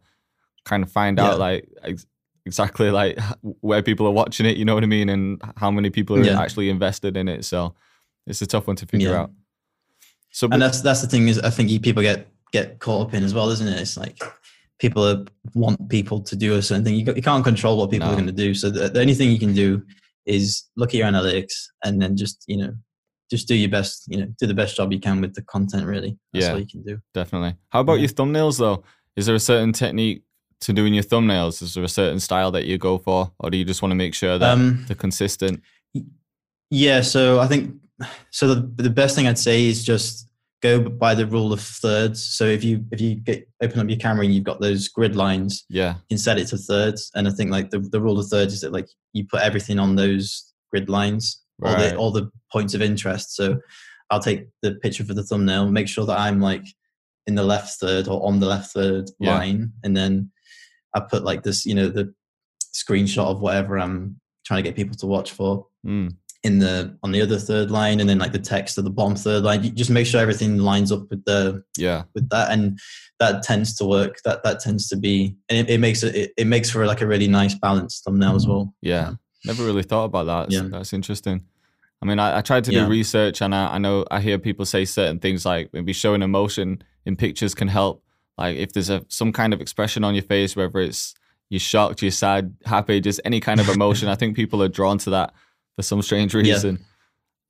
kind 0.65 0.83
of 0.83 0.91
find 0.91 1.19
yeah. 1.19 1.27
out 1.27 1.39
like 1.39 1.69
ex- 1.83 2.07
exactly 2.47 2.91
like 2.91 3.19
where 3.61 3.83
people 3.83 4.07
are 4.07 4.13
watching 4.13 4.47
it. 4.47 4.57
You 4.57 4.65
know 4.65 4.75
what 4.75 4.85
I 4.85 4.87
mean, 4.89 5.11
and 5.11 5.43
how 5.57 5.71
many 5.71 5.91
people 5.91 6.17
are 6.17 6.23
yeah. 6.23 6.41
actually 6.41 6.71
invested 6.71 7.17
in 7.17 7.29
it. 7.29 7.45
So 7.45 7.75
it's 8.27 8.41
a 8.41 8.47
tough 8.47 8.67
one 8.67 8.77
to 8.77 8.87
figure 8.87 9.11
yeah. 9.11 9.21
out. 9.21 9.31
So, 10.31 10.49
and 10.51 10.61
that's 10.61 10.81
that's 10.83 11.01
the 11.03 11.09
thing 11.09 11.29
is 11.29 11.39
I 11.39 11.51
think 11.51 11.83
people 11.83 12.03
get 12.03 12.29
get 12.53 12.79
caught 12.79 13.09
up 13.09 13.15
in 13.15 13.23
as 13.23 13.35
well, 13.35 13.51
isn't 13.51 13.67
it? 13.67 13.81
It's 13.81 13.97
like 13.97 14.19
people 14.79 15.07
are, 15.07 15.25
want 15.55 15.89
people 15.89 16.21
to 16.21 16.37
do 16.37 16.55
a 16.55 16.63
certain 16.63 16.85
thing. 16.85 16.95
You, 16.95 17.13
you 17.15 17.23
can't 17.23 17.45
control 17.45 17.77
what 17.77 17.91
people 17.91 18.07
no. 18.07 18.13
are 18.13 18.17
going 18.17 18.27
to 18.27 18.33
do. 18.33 18.55
So 18.55 18.71
the, 18.71 18.89
the 18.89 19.01
only 19.01 19.15
thing 19.15 19.31
you 19.31 19.39
can 19.39 19.55
do 19.55 19.83
is 20.27 20.65
look 20.77 20.91
at 20.91 20.95
your 20.95 21.09
analytics 21.09 21.55
and 21.85 22.01
then 22.01 22.17
just 22.17 22.45
you 22.47 22.59
know 22.59 22.73
just 23.31 23.49
do 23.49 23.55
your 23.55 23.71
best. 23.71 24.05
You 24.09 24.21
know, 24.21 24.27
do 24.39 24.47
the 24.47 24.55
best 24.55 24.77
job 24.77 24.93
you 24.93 25.01
can 25.01 25.21
with 25.21 25.35
the 25.35 25.43
content. 25.43 25.87
Really, 25.87 26.17
that's 26.33 26.47
yeah, 26.47 26.53
all 26.53 26.61
you 26.61 26.67
can 26.67 26.83
do. 26.83 27.01
Definitely. 27.15 27.57
How 27.71 27.81
about 27.81 27.95
yeah. 27.95 28.01
your 28.01 28.09
thumbnails 28.11 28.59
though? 28.59 28.85
Is 29.17 29.27
there 29.27 29.35
a 29.35 29.41
certain 29.41 29.73
technique 29.73 30.23
to 30.61 30.73
doing 30.73 30.95
your 30.95 31.05
thumbnails? 31.05 31.63
Is 31.63 31.75
there 31.75 31.85
a 31.85 31.89
certain 31.89 32.21
style 32.21 32.51
that 32.53 32.65
you 32.65 32.79
go 32.79 32.99
for, 32.99 33.33
or 33.39 33.51
do 33.51 33.59
you 33.59 33.65
just 33.65 33.83
want 33.83 33.91
to 33.91 33.97
make 33.97 34.15
sure 34.15 34.39
that 34.39 34.53
um, 34.53 34.85
they're 34.87 34.97
consistent? 34.97 35.63
Yeah. 36.71 37.01
So 37.01 37.41
I 37.41 37.47
think 37.47 37.75
so. 38.31 38.55
The 38.55 38.83
the 38.83 38.91
best 38.91 39.15
thing 39.15 39.27
I'd 39.27 39.39
say 39.39 39.67
is 39.67 39.85
just 39.85 40.28
go 40.63 40.89
by 40.89 41.15
the 41.15 41.27
rule 41.27 41.53
of 41.53 41.61
thirds. 41.61 42.23
So 42.23 42.45
if 42.45 42.65
you 42.65 42.85
if 42.91 43.01
you 43.01 43.17
get 43.17 43.49
open 43.63 43.81
up 43.81 43.89
your 43.89 43.99
camera 43.99 44.25
and 44.25 44.35
you've 44.35 44.45
got 44.45 44.61
those 44.61 44.89
grid 44.89 45.17
lines, 45.17 45.65
yeah, 45.69 45.95
you 45.95 46.03
can 46.11 46.19
set 46.19 46.39
it 46.39 46.47
to 46.49 46.59
thirds. 46.59 47.11
And 47.15 47.29
I 47.29 47.31
think 47.31 47.51
like 47.51 47.71
the, 47.71 47.81
the 47.81 48.01
rule 48.01 48.19
of 48.19 48.27
thirds 48.27 48.55
is 48.55 48.61
that 48.63 48.73
like 48.73 48.89
you 49.13 49.25
put 49.31 49.43
everything 49.43 49.79
on 49.79 49.97
those 49.97 50.53
grid 50.71 50.89
lines, 50.89 51.43
right. 51.59 51.73
all 51.73 51.79
the 51.79 51.97
all 51.97 52.11
the 52.11 52.31
points 52.53 52.75
of 52.75 52.83
interest. 52.83 53.37
So 53.37 53.59
I'll 54.11 54.21
take 54.23 54.49
the 54.63 54.75
picture 54.77 55.05
for 55.05 55.15
the 55.15 55.25
thumbnail, 55.25 55.71
make 55.71 55.89
sure 55.89 56.07
that 56.07 56.19
I'm 56.19 56.41
like 56.41 56.65
in 57.27 57.35
the 57.35 57.45
left 57.45 57.79
third 57.79 58.09
or 58.09 58.27
on 58.27 58.41
the 58.41 58.47
left 58.47 58.73
third 58.73 59.11
yeah. 59.21 59.37
line, 59.37 59.73
and 59.85 59.97
then 59.97 60.31
I 60.95 61.01
put 61.01 61.25
like 61.25 61.43
this, 61.43 61.67
you 61.67 61.75
know, 61.75 61.89
the 61.89 62.13
screenshot 62.75 63.27
of 63.27 63.41
whatever 63.41 63.79
I'm 63.79 64.21
trying 64.47 64.63
to 64.63 64.69
get 64.69 64.77
people 64.77 64.97
to 64.97 65.07
watch 65.07 65.33
for. 65.33 65.67
Mm 65.87 66.17
in 66.45 66.59
the 66.59 66.97
on 67.03 67.11
the 67.11 67.21
other 67.21 67.39
third 67.39 67.71
line 67.71 68.01
and 68.01 68.09
then 68.09 68.19
like 68.19 68.33
the 68.33 68.39
text 68.39 68.79
of 68.79 68.85
the 68.85 68.91
bottom 68.91 69.17
third 69.17 69.43
line. 69.43 69.65
You 69.65 69.71
just 69.71 69.91
make 69.91 70.07
sure 70.07 70.21
everything 70.21 70.59
lines 70.59 70.93
up 70.93 71.09
with 71.11 71.25
the 71.25 71.65
yeah. 71.77 72.05
with 72.15 72.29
that 72.31 72.51
and 72.51 72.79
that 73.19 73.43
tends 73.43 73.75
to 73.77 73.85
work. 73.85 74.19
That 74.25 74.43
that 74.45 74.61
tends 74.61 74.89
to 74.89 74.97
be 74.97 75.37
and 75.49 75.59
it, 75.59 75.71
it 75.71 75.79
makes 75.79 76.03
it, 76.03 76.15
it, 76.15 76.33
it 76.37 76.47
makes 76.47 76.71
for 76.71 76.87
like 76.87 77.01
a 77.01 77.07
really 77.07 77.29
nice 77.29 77.55
balanced 77.55 78.05
thumbnail 78.05 78.37
as 78.37 78.45
mm-hmm. 78.45 78.53
well. 78.53 78.75
Yeah. 78.81 79.15
Never 79.45 79.65
really 79.65 79.83
thought 79.83 80.05
about 80.05 80.27
that. 80.27 80.51
Yeah. 80.51 80.69
that's 80.71 80.93
interesting. 80.93 81.45
I 82.01 82.07
mean 82.07 82.21
i, 82.21 82.39
I 82.39 82.41
tried 82.43 82.65
to 82.65 82.71
do 82.71 82.87
research 82.87 83.43
and 83.43 83.53
I, 83.53 83.75
I 83.75 83.79
know 83.79 84.05
i 84.09 84.21
hear 84.21 84.39
people 84.39 84.65
say 84.65 84.85
certain 84.85 85.19
things 85.19 85.45
like 85.45 85.71
maybe 85.73 85.93
showing 85.93 86.23
emotion 86.23 86.83
in 87.05 87.17
pictures 87.17 87.55
can 87.55 87.69
help. 87.69 88.05
Like 88.37 88.57
if 88.57 88.73
there's 88.73 88.91
a 88.91 89.05
some 89.09 89.33
kind 89.33 89.53
of 89.53 89.61
expression 89.61 90.05
on 90.05 90.15
your 90.15 90.23
face 90.23 90.55
whether 90.55 90.79
it's 90.79 91.15
you're 91.49 91.59
shocked 91.59 92.03
you're 92.03 92.13
sad 92.13 92.55
happy 92.65 93.01
just 93.01 93.21
any 93.25 93.41
kind 93.41 93.59
of 93.59 93.69
emotion 93.69 94.09
i 94.09 94.15
think 94.15 94.37
people 94.37 94.63
are 94.63 94.69
drawn 94.69 94.99
to 94.99 95.11
that 95.11 95.33
for 95.79 95.83
some 95.83 96.03
strange 96.03 96.35
reason. 96.35 96.75
Yeah. 96.75 96.85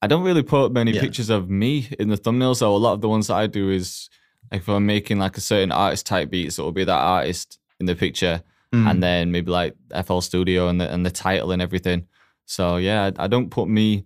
I 0.02 0.06
don't 0.06 0.22
really 0.22 0.42
put 0.42 0.70
many 0.70 0.92
yeah. 0.92 1.00
pictures 1.00 1.30
of 1.30 1.48
me 1.48 1.88
in 1.98 2.08
the 2.08 2.16
thumbnail, 2.18 2.54
so 2.54 2.76
a 2.76 2.76
lot 2.76 2.92
of 2.92 3.00
the 3.00 3.08
ones 3.08 3.28
that 3.28 3.36
I 3.36 3.46
do 3.46 3.70
is 3.70 4.10
like 4.52 4.60
if 4.60 4.68
I'm 4.68 4.84
making 4.84 5.18
like 5.18 5.38
a 5.38 5.40
certain 5.40 5.72
artist 5.72 6.04
type 6.04 6.28
beat, 6.28 6.52
so 6.52 6.62
it'll 6.62 6.72
be 6.72 6.84
that 6.84 6.92
artist 6.92 7.58
in 7.80 7.86
the 7.86 7.96
picture, 7.96 8.42
mm. 8.70 8.86
and 8.86 9.02
then 9.02 9.32
maybe 9.32 9.50
like 9.50 9.74
FL 10.04 10.20
Studio 10.20 10.68
and 10.68 10.78
the 10.78 10.92
and 10.92 11.06
the 11.06 11.10
title 11.10 11.52
and 11.52 11.62
everything. 11.62 12.06
So 12.44 12.76
yeah, 12.76 13.10
I, 13.18 13.24
I 13.24 13.26
don't 13.28 13.48
put 13.48 13.66
me 13.66 14.04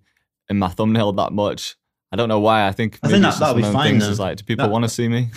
in 0.49 0.61
my 0.61 0.69
thumbnail 0.69 1.13
that 1.15 1.33
much. 1.33 1.75
I 2.13 2.17
don't 2.17 2.29
know 2.29 2.41
why. 2.41 2.69
I 2.69 2.71
think 2.71 3.01
I 3.03 3.09
think 3.09 3.23
that 3.23 3.41
that'll 3.41 3.57
be 3.57 3.63
fine. 3.63 3.99
Like, 4.19 4.37
do 4.37 4.45
people 4.45 4.71
want 4.71 4.85
to 4.85 4.89
see 4.89 5.09
me? 5.09 5.31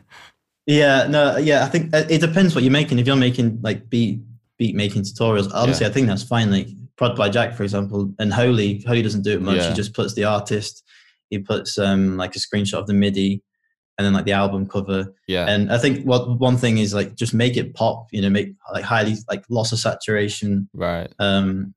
yeah, 0.66 1.06
no, 1.08 1.36
yeah. 1.36 1.62
I 1.62 1.68
think 1.68 1.94
uh, 1.94 2.04
it 2.08 2.22
depends 2.22 2.54
what 2.54 2.64
you're 2.64 2.72
making. 2.72 2.98
If 2.98 3.06
you're 3.06 3.16
making 3.16 3.60
like 3.60 3.90
beat 3.90 4.20
beat 4.56 4.74
making 4.74 5.02
tutorials, 5.02 5.50
obviously, 5.52 5.84
yeah. 5.84 5.90
I 5.90 5.92
think 5.92 6.06
that's 6.06 6.22
fine. 6.22 6.50
Like 6.50 6.68
Prod 6.96 7.16
by 7.16 7.28
Jack, 7.28 7.54
for 7.54 7.62
example, 7.62 8.12
and 8.18 8.32
Holy, 8.32 8.82
Holy 8.86 9.02
doesn't 9.02 9.22
do 9.22 9.32
it 9.32 9.42
much. 9.42 9.56
Yeah. 9.56 9.68
He 9.68 9.74
just 9.74 9.94
puts 9.94 10.14
the 10.14 10.24
artist, 10.24 10.84
he 11.30 11.38
puts 11.38 11.78
um 11.78 12.16
like 12.16 12.36
a 12.36 12.38
screenshot 12.38 12.78
of 12.78 12.86
the 12.86 12.94
MIDI, 12.94 13.42
and 13.98 14.04
then 14.04 14.12
like 14.12 14.24
the 14.24 14.32
album 14.32 14.66
cover. 14.66 15.14
Yeah. 15.26 15.46
And 15.46 15.72
I 15.72 15.78
think 15.78 16.04
what 16.04 16.38
one 16.38 16.56
thing 16.56 16.78
is 16.78 16.94
like 16.94 17.14
just 17.14 17.34
make 17.34 17.56
it 17.56 17.74
pop. 17.74 18.08
You 18.12 18.22
know, 18.22 18.30
make 18.30 18.54
like 18.72 18.84
highly 18.84 19.16
like 19.28 19.44
loss 19.48 19.72
of 19.72 19.78
saturation. 19.78 20.68
Right. 20.74 21.12
Um, 21.18 21.74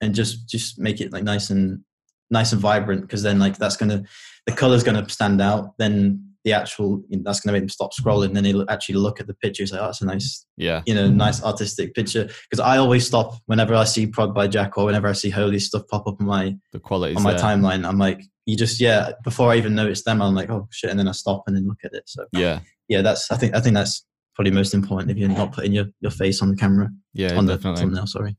and 0.00 0.14
just 0.14 0.48
just 0.48 0.78
make 0.78 1.00
it 1.00 1.12
like 1.12 1.24
nice 1.24 1.50
and 1.50 1.82
nice 2.30 2.52
and 2.52 2.60
vibrant 2.60 3.02
because 3.02 3.22
then 3.22 3.38
like 3.38 3.56
that's 3.56 3.76
gonna 3.76 4.04
the 4.46 4.52
color's 4.52 4.84
gonna 4.84 5.08
stand 5.08 5.40
out. 5.40 5.76
Then 5.78 6.27
the 6.44 6.52
actual 6.52 7.02
you 7.08 7.18
know, 7.18 7.22
that's 7.24 7.40
going 7.40 7.52
to 7.52 7.52
make 7.52 7.62
them 7.62 7.68
stop 7.68 7.90
scrolling. 7.92 8.34
Then 8.34 8.44
they 8.44 8.54
actually 8.68 8.96
look 8.96 9.20
at 9.20 9.26
the 9.26 9.34
picture. 9.34 9.66
Say, 9.66 9.78
"Oh, 9.78 9.86
that's 9.86 10.00
a 10.00 10.06
nice, 10.06 10.46
yeah, 10.56 10.82
you 10.86 10.94
know, 10.94 11.08
nice 11.08 11.42
artistic 11.42 11.94
picture." 11.94 12.24
Because 12.24 12.60
I 12.60 12.78
always 12.78 13.06
stop 13.06 13.34
whenever 13.46 13.74
I 13.74 13.84
see 13.84 14.06
Prod 14.06 14.34
by 14.34 14.48
Jack 14.48 14.78
or 14.78 14.84
whenever 14.84 15.08
I 15.08 15.12
see 15.12 15.30
Holy 15.30 15.58
stuff 15.58 15.82
pop 15.88 16.06
up 16.06 16.20
on 16.20 16.26
my 16.26 16.56
the 16.72 16.80
quality 16.80 17.16
on 17.16 17.22
my 17.22 17.32
there. 17.32 17.42
timeline. 17.42 17.86
I'm 17.86 17.98
like, 17.98 18.22
you 18.46 18.56
just 18.56 18.80
yeah. 18.80 19.12
Before 19.24 19.52
I 19.52 19.56
even 19.56 19.74
notice 19.74 20.04
them, 20.04 20.22
I'm 20.22 20.34
like, 20.34 20.50
oh 20.50 20.68
shit, 20.70 20.90
and 20.90 20.98
then 20.98 21.08
I 21.08 21.12
stop 21.12 21.44
and 21.46 21.56
then 21.56 21.66
look 21.66 21.80
at 21.84 21.92
it. 21.92 22.04
So 22.06 22.24
yeah, 22.32 22.60
yeah, 22.88 23.02
that's 23.02 23.30
I 23.30 23.36
think 23.36 23.54
I 23.54 23.60
think 23.60 23.74
that's 23.74 24.04
probably 24.34 24.52
most 24.52 24.72
important 24.72 25.10
if 25.10 25.16
you're 25.16 25.28
not 25.28 25.52
putting 25.52 25.72
your, 25.72 25.86
your 26.00 26.12
face 26.12 26.40
on 26.42 26.48
the 26.50 26.56
camera. 26.56 26.88
Yeah, 27.12 27.34
on 27.34 27.46
definitely. 27.46 27.72
the 27.72 27.80
thumbnail. 27.80 28.06
Sorry. 28.06 28.36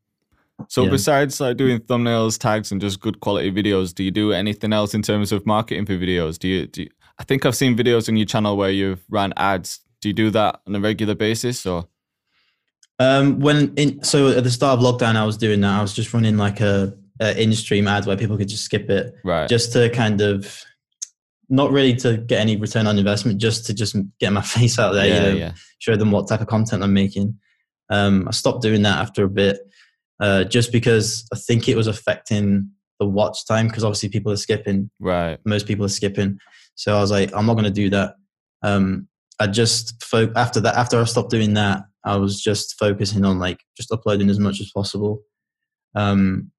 So 0.68 0.84
yeah. 0.84 0.89
besides 0.89 1.39
like 1.39 1.58
doing 1.58 1.80
thumbnails, 1.80 2.38
tags, 2.38 2.72
and 2.72 2.82
just 2.82 3.00
good 3.00 3.20
quality 3.20 3.52
videos, 3.52 3.93
do 3.93 4.04
you 4.04 4.12
do 4.12 4.32
anything 4.34 4.74
else 4.74 4.93
in 4.93 5.02
terms 5.02 5.32
of 5.32 5.45
marketing 5.45 5.86
for 5.86 5.93
videos? 5.93 6.38
Do 6.38 6.47
you, 6.47 6.68
do 6.68 6.84
you, 6.84 6.89
I 7.20 7.24
think 7.24 7.46
I've 7.46 7.56
seen 7.56 7.76
videos 7.76 8.08
on 8.08 8.18
your 8.18 8.26
channel 8.26 8.56
where 8.58 8.72
you've 8.72 9.04
ran 9.10 9.34
ads. 9.36 9.80
Do 10.02 10.10
you 10.10 10.14
do 10.14 10.30
that 10.32 10.62
on 10.66 10.76
a 10.76 10.80
regular 10.80 11.16
basis 11.16 11.66
or? 11.66 11.88
Um, 12.98 13.40
when 13.40 13.74
in 13.76 14.04
so 14.04 14.30
at 14.30 14.44
the 14.44 14.52
start 14.52 14.80
of 14.80 14.86
lockdown, 14.86 15.16
I 15.16 15.26
was 15.26 15.38
doing 15.38 15.62
that. 15.62 15.78
I 15.78 15.82
was 15.82 15.94
just 15.94 16.14
running 16.14 16.38
like 16.38 16.60
a, 16.60 16.94
a 17.22 17.42
in-stream 17.42 17.88
ad 17.88 18.06
where 18.06 18.18
people 18.18 18.38
could 18.38 18.50
just 18.50 18.66
skip 18.66 18.90
it, 18.90 19.14
right? 19.24 19.48
Just 19.48 19.72
to 19.74 19.90
kind 19.90 20.20
of 20.22 20.64
not 21.50 21.72
really 21.72 21.96
to 21.96 22.18
get 22.18 22.42
any 22.42 22.56
return 22.56 22.88
on 22.88 22.98
investment, 22.98 23.40
just 23.40 23.66
to 23.66 23.74
just 23.74 23.96
get 24.20 24.32
my 24.32 24.42
face 24.56 24.78
out 24.78 24.94
there, 24.94 25.08
yeah, 25.08 25.16
you 25.16 25.22
know, 25.22 25.38
yeah. 25.38 25.54
show 25.80 25.96
them 25.96 26.12
what 26.12 26.28
type 26.28 26.42
of 26.42 26.48
content 26.48 26.84
I'm 26.84 26.94
making. 26.94 27.38
Um, 27.90 28.28
I 28.28 28.32
stopped 28.32 28.62
doing 28.62 28.84
that 28.84 29.00
after 29.00 29.24
a 29.24 29.30
bit, 29.30 29.60
uh, 30.20 30.44
just 30.44 30.72
because 30.72 31.26
I 31.34 31.38
think 31.38 31.68
it 31.68 31.76
was 31.76 31.88
affecting 31.88 32.72
the 33.00 33.06
watch 33.06 33.45
time 33.45 33.68
because 33.68 33.84
obviously 33.84 34.10
people 34.10 34.32
are 34.32 34.38
skipping. 34.38 34.89
Right. 35.00 35.39
Most 35.45 35.68
people 35.68 35.86
are 35.86 35.89
skipping. 35.89 36.39
So 36.76 36.95
I 36.95 37.02
was 37.02 37.12
like, 37.12 37.34
I'm 37.34 37.45
not 37.45 37.54
going 37.54 37.66
to 37.66 37.72
do 37.72 37.89
that. 37.89 38.16
Um, 38.62 39.08
I 39.39 39.47
just 39.47 40.04
fo- 40.04 40.32
after 40.36 40.60
that 40.62 40.76
after 40.76 41.00
I 41.00 41.04
stopped 41.06 41.32
doing 41.32 41.54
that, 41.54 41.84
I 42.06 42.18
was 42.18 42.41
just 42.41 42.78
focusing 42.78 43.26
on 43.26 43.39
like 43.39 43.60
just 43.76 43.91
uploading 43.91 44.30
as 44.30 44.39
much 44.39 44.60
as 44.62 44.72
possible. 44.72 45.22
Um, 45.95 46.52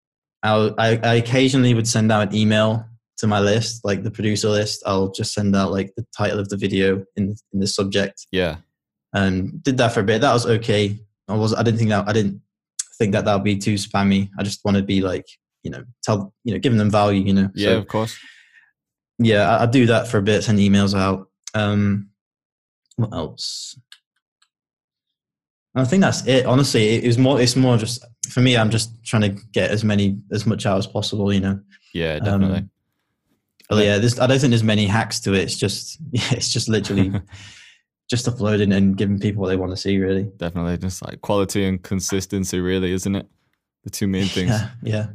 I, 0.43 0.99
I 1.03 1.15
occasionally 1.15 1.75
would 1.75 1.87
send 1.87 2.11
out 2.11 2.29
an 2.29 2.35
email 2.35 2.87
to 3.19 3.27
my 3.27 3.41
list, 3.41 3.85
like 3.85 4.03
the 4.03 4.11
producer 4.11 4.49
list. 4.49 4.83
I'll 4.87 5.11
just 5.11 5.35
send 5.35 5.55
out 5.55 5.71
like 5.71 5.93
the 5.97 6.07
title 6.17 6.39
of 6.39 6.49
the 6.49 6.57
video 6.57 7.05
in 7.17 7.37
in 7.53 7.61
the 7.61 7.67
subject. 7.67 8.27
Yeah. 8.33 8.57
And 9.13 9.63
did 9.63 9.77
that 9.79 9.93
for 9.93 10.01
a 10.01 10.05
bit. 10.05 10.21
That 10.23 10.33
was 10.33 10.47
okay. 10.47 10.99
I 11.29 11.37
was 11.37 11.55
I 11.55 11.63
didn't 11.63 11.79
think 11.79 11.91
that 11.91 12.09
I 12.09 12.13
didn't 12.13 12.41
think 12.99 13.13
that 13.13 13.25
that 13.27 13.35
would 13.35 13.45
be 13.45 13.59
too 13.59 13.75
spammy. 13.75 14.31
I 14.39 14.43
just 14.43 14.65
want 14.65 14.77
to 14.77 14.83
be 14.83 15.01
like 15.01 15.27
you 15.63 15.71
know 15.71 15.85
tell 16.03 16.33
you 16.45 16.55
know 16.55 16.61
giving 16.61 16.79
them 16.79 16.91
value. 16.91 17.23
You 17.23 17.35
know. 17.35 17.51
Yeah, 17.55 17.71
so, 17.71 17.79
of 17.79 17.89
course. 17.89 18.19
Yeah, 19.19 19.49
I, 19.49 19.65
I, 19.65 19.67
do 19.67 19.87
that 19.87 20.09
for 20.09 20.17
a 20.19 20.23
bit. 20.23 20.43
Send 20.43 20.59
emails 20.59 20.99
out. 20.99 21.29
Um, 21.55 22.09
what 22.97 23.13
else? 23.13 23.79
I 25.75 25.85
think 25.85 26.01
that's 26.01 26.27
it. 26.27 26.47
Honestly, 26.47 26.89
it 26.89 27.07
was 27.07 27.19
more. 27.19 27.41
It's 27.41 27.57
more 27.57 27.77
just 27.77 28.05
for 28.29 28.41
me. 28.41 28.57
I'm 28.57 28.71
just 28.71 29.03
trying 29.05 29.23
to 29.23 29.43
get 29.53 29.71
as 29.71 29.85
many 29.85 30.19
as 30.33 30.47
much 30.47 30.67
out 30.67 30.79
as 30.79 30.87
possible. 30.87 31.33
You 31.33 31.41
know. 31.41 31.61
Yeah, 31.95 32.19
definitely. 32.19 32.59
Um, 32.59 32.71
but 33.69 33.85
yeah, 33.85 33.97
I 33.97 34.27
don't 34.27 34.39
think 34.39 34.51
there's 34.51 34.65
many 34.65 34.87
hacks 34.87 35.21
to 35.21 35.33
it. 35.33 35.43
It's 35.43 35.57
just 35.57 35.99
yeah, 36.11 36.33
it's 36.33 36.51
just 36.51 36.69
literally 36.69 37.13
just 38.11 38.27
uploading 38.27 38.73
and 38.73 38.97
giving 38.97 39.19
people 39.19 39.43
what 39.43 39.49
they 39.49 39.57
want 39.57 39.73
to 39.73 39.77
see. 39.77 39.99
Really. 39.99 40.25
Definitely, 40.37 40.79
just 40.79 41.05
like 41.07 41.21
quality 41.21 41.65
and 41.65 41.83
consistency. 41.83 42.59
Really, 42.61 42.93
isn't 42.93 43.15
it? 43.15 43.27
The 43.85 43.91
two 43.91 44.09
main 44.09 44.27
things. 44.27 44.51
Yeah. 44.51 44.71
Yeah. 44.83 45.07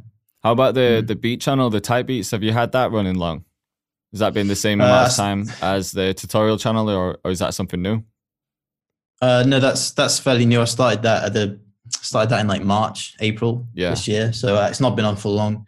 How 0.46 0.52
about 0.52 0.74
the 0.74 1.02
mm. 1.02 1.06
the 1.08 1.16
beat 1.16 1.40
channel, 1.40 1.70
the 1.70 1.80
type 1.80 2.06
beats? 2.06 2.30
Have 2.30 2.44
you 2.44 2.52
had 2.52 2.70
that 2.70 2.92
running 2.92 3.16
long? 3.16 3.44
Has 4.12 4.20
that 4.20 4.32
been 4.32 4.46
the 4.46 4.54
same 4.54 4.80
amount 4.80 5.06
uh, 5.06 5.10
of 5.10 5.16
time 5.16 5.50
as 5.60 5.90
the 5.90 6.14
tutorial 6.14 6.56
channel, 6.56 6.88
or, 6.88 7.18
or 7.24 7.32
is 7.32 7.40
that 7.40 7.52
something 7.52 7.82
new? 7.82 8.04
Uh, 9.20 9.42
no, 9.44 9.58
that's 9.58 9.90
that's 9.90 10.20
fairly 10.20 10.46
new. 10.46 10.60
I 10.60 10.66
started 10.66 11.02
that 11.02 11.24
at 11.24 11.32
the 11.32 11.58
started 11.88 12.30
that 12.30 12.38
in 12.42 12.46
like 12.46 12.62
March, 12.62 13.16
April 13.18 13.66
yeah. 13.74 13.90
this 13.90 14.06
year. 14.06 14.32
So 14.32 14.54
uh, 14.54 14.68
it's 14.70 14.78
not 14.80 14.94
been 14.94 15.04
on 15.04 15.16
for 15.16 15.30
long, 15.30 15.66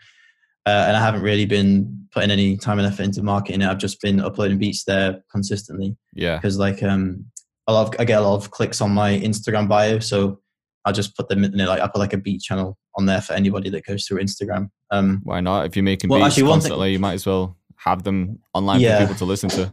uh, 0.64 0.84
and 0.86 0.96
I 0.96 1.00
haven't 1.00 1.22
really 1.22 1.44
been 1.44 2.06
putting 2.12 2.30
any 2.30 2.56
time 2.56 2.78
and 2.78 2.86
effort 2.86 3.02
into 3.02 3.24
marketing 3.24 3.62
it. 3.62 3.66
I've 3.66 3.78
just 3.78 4.00
been 4.00 4.20
uploading 4.20 4.58
beats 4.58 4.84
there 4.84 5.24
consistently. 5.28 5.96
Yeah, 6.14 6.36
because 6.36 6.56
like 6.56 6.84
um, 6.84 7.24
a 7.66 7.72
lot 7.72 7.88
of, 7.88 8.00
I 8.00 8.04
get 8.04 8.20
a 8.20 8.24
lot 8.24 8.36
of 8.36 8.52
clicks 8.52 8.80
on 8.80 8.92
my 8.92 9.18
Instagram 9.18 9.68
bio, 9.68 9.98
so 9.98 10.40
I 10.84 10.92
just 10.92 11.16
put 11.16 11.28
them 11.28 11.42
in 11.42 11.56
there. 11.56 11.66
Like 11.66 11.80
I 11.80 11.88
put 11.88 11.98
like 11.98 12.12
a 12.12 12.18
beat 12.18 12.42
channel 12.42 12.78
on 12.98 13.06
there 13.06 13.22
for 13.22 13.32
anybody 13.32 13.70
that 13.70 13.86
goes 13.86 14.06
through 14.06 14.20
Instagram. 14.20 14.70
Um, 14.90 15.20
Why 15.22 15.40
not? 15.40 15.66
If 15.66 15.76
you're 15.76 15.84
making 15.84 16.10
well, 16.10 16.20
beats 16.20 16.34
actually, 16.34 16.50
constantly, 16.50 16.86
thing, 16.88 16.92
you 16.94 16.98
might 16.98 17.14
as 17.14 17.24
well 17.24 17.56
have 17.76 18.02
them 18.02 18.40
online 18.52 18.80
yeah. 18.80 18.98
for 18.98 19.04
people 19.04 19.18
to 19.18 19.24
listen 19.24 19.48
to. 19.50 19.72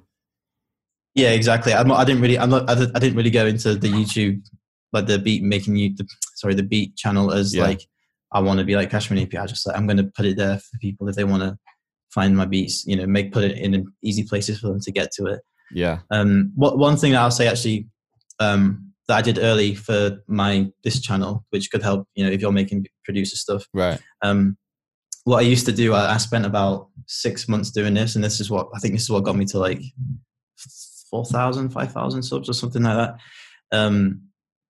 Yeah, 1.15 1.32
exactly. 1.32 1.73
I'm 1.73 1.88
not, 1.88 1.99
I 1.99 2.05
didn't 2.05 2.21
really. 2.21 2.38
I'm 2.38 2.49
not. 2.49 2.69
I 2.69 2.76
didn't 2.76 3.15
really 3.15 3.30
go 3.30 3.45
into 3.45 3.76
the 3.76 3.88
YouTube, 3.88 4.45
like 4.93 5.07
the 5.07 5.17
beat 5.17 5.43
making 5.43 5.76
you. 5.76 5.95
The, 5.95 6.07
sorry, 6.36 6.53
the 6.53 6.63
beat 6.63 6.95
channel 6.95 7.32
as 7.32 7.55
yeah. 7.55 7.63
like 7.63 7.82
I 8.32 8.41
want 8.41 8.59
to 8.59 8.65
be 8.65 8.76
like 8.76 8.91
CashMoneyAP. 8.91 9.39
I 9.39 9.45
just 9.45 9.65
like 9.65 9.78
I'm 9.78 9.88
going 9.88 9.97
to 9.97 10.11
put 10.15 10.26
it 10.26 10.38
there 10.38 10.59
for 10.59 10.78
people 10.80 11.07
if 11.07 11.15
they 11.15 11.23
want 11.23 11.41
to 11.43 11.57
find 12.13 12.36
my 12.36 12.45
beats. 12.45 12.86
You 12.86 12.97
know, 12.97 13.07
make 13.07 13.32
put 13.32 13.45
it 13.45 13.57
in 13.57 13.86
easy 14.03 14.23
places 14.23 14.59
for 14.59 14.67
them 14.67 14.82
to 14.82 14.91
get 14.91 15.11
to 15.13 15.28
it. 15.28 15.39
Yeah. 15.71 15.99
Um. 16.11 16.51
What 16.55 16.78
one 16.78 16.97
thing 16.97 17.13
that 17.13 17.21
I'll 17.21 17.32
say 17.32 17.47
actually, 17.47 17.88
um, 18.39 18.84
that 19.08 19.18
I 19.18 19.22
did 19.22 19.38
early 19.38 19.76
for 19.76 20.24
my 20.28 20.72
this 20.84 20.99
channel, 21.01 21.45
which 21.49 21.72
could 21.72 21.84
help. 21.84 22.08
You 22.16 22.26
know, 22.26 22.32
if 22.32 22.41
you're 22.41 22.51
making 22.51 22.88
producer 23.03 23.36
stuff. 23.36 23.66
Right. 23.74 23.99
Um 24.22 24.58
what 25.26 25.39
I 25.39 25.41
used 25.41 25.66
to 25.66 25.72
do, 25.72 25.93
I, 25.93 26.14
I, 26.14 26.18
spent 26.18 26.45
about 26.45 26.89
six 27.08 27.49
months 27.49 27.72
doing 27.72 27.95
this, 27.95 28.14
and 28.14 28.24
this 28.24 28.39
is 28.39 28.51
what 28.51 28.70
I 28.76 28.80
think 28.80 28.93
this 28.93 29.03
is 29.03 29.10
what 29.10 29.24
got 29.24 29.36
me 29.36 29.45
to 29.45 29.58
like 29.58 29.82
4,000, 31.10 31.70
5,000 31.70 32.24
subs 32.24 32.47
or 32.47 32.53
something 32.53 32.84
like 32.84 32.95
that. 32.95 33.16
Um, 33.72 34.22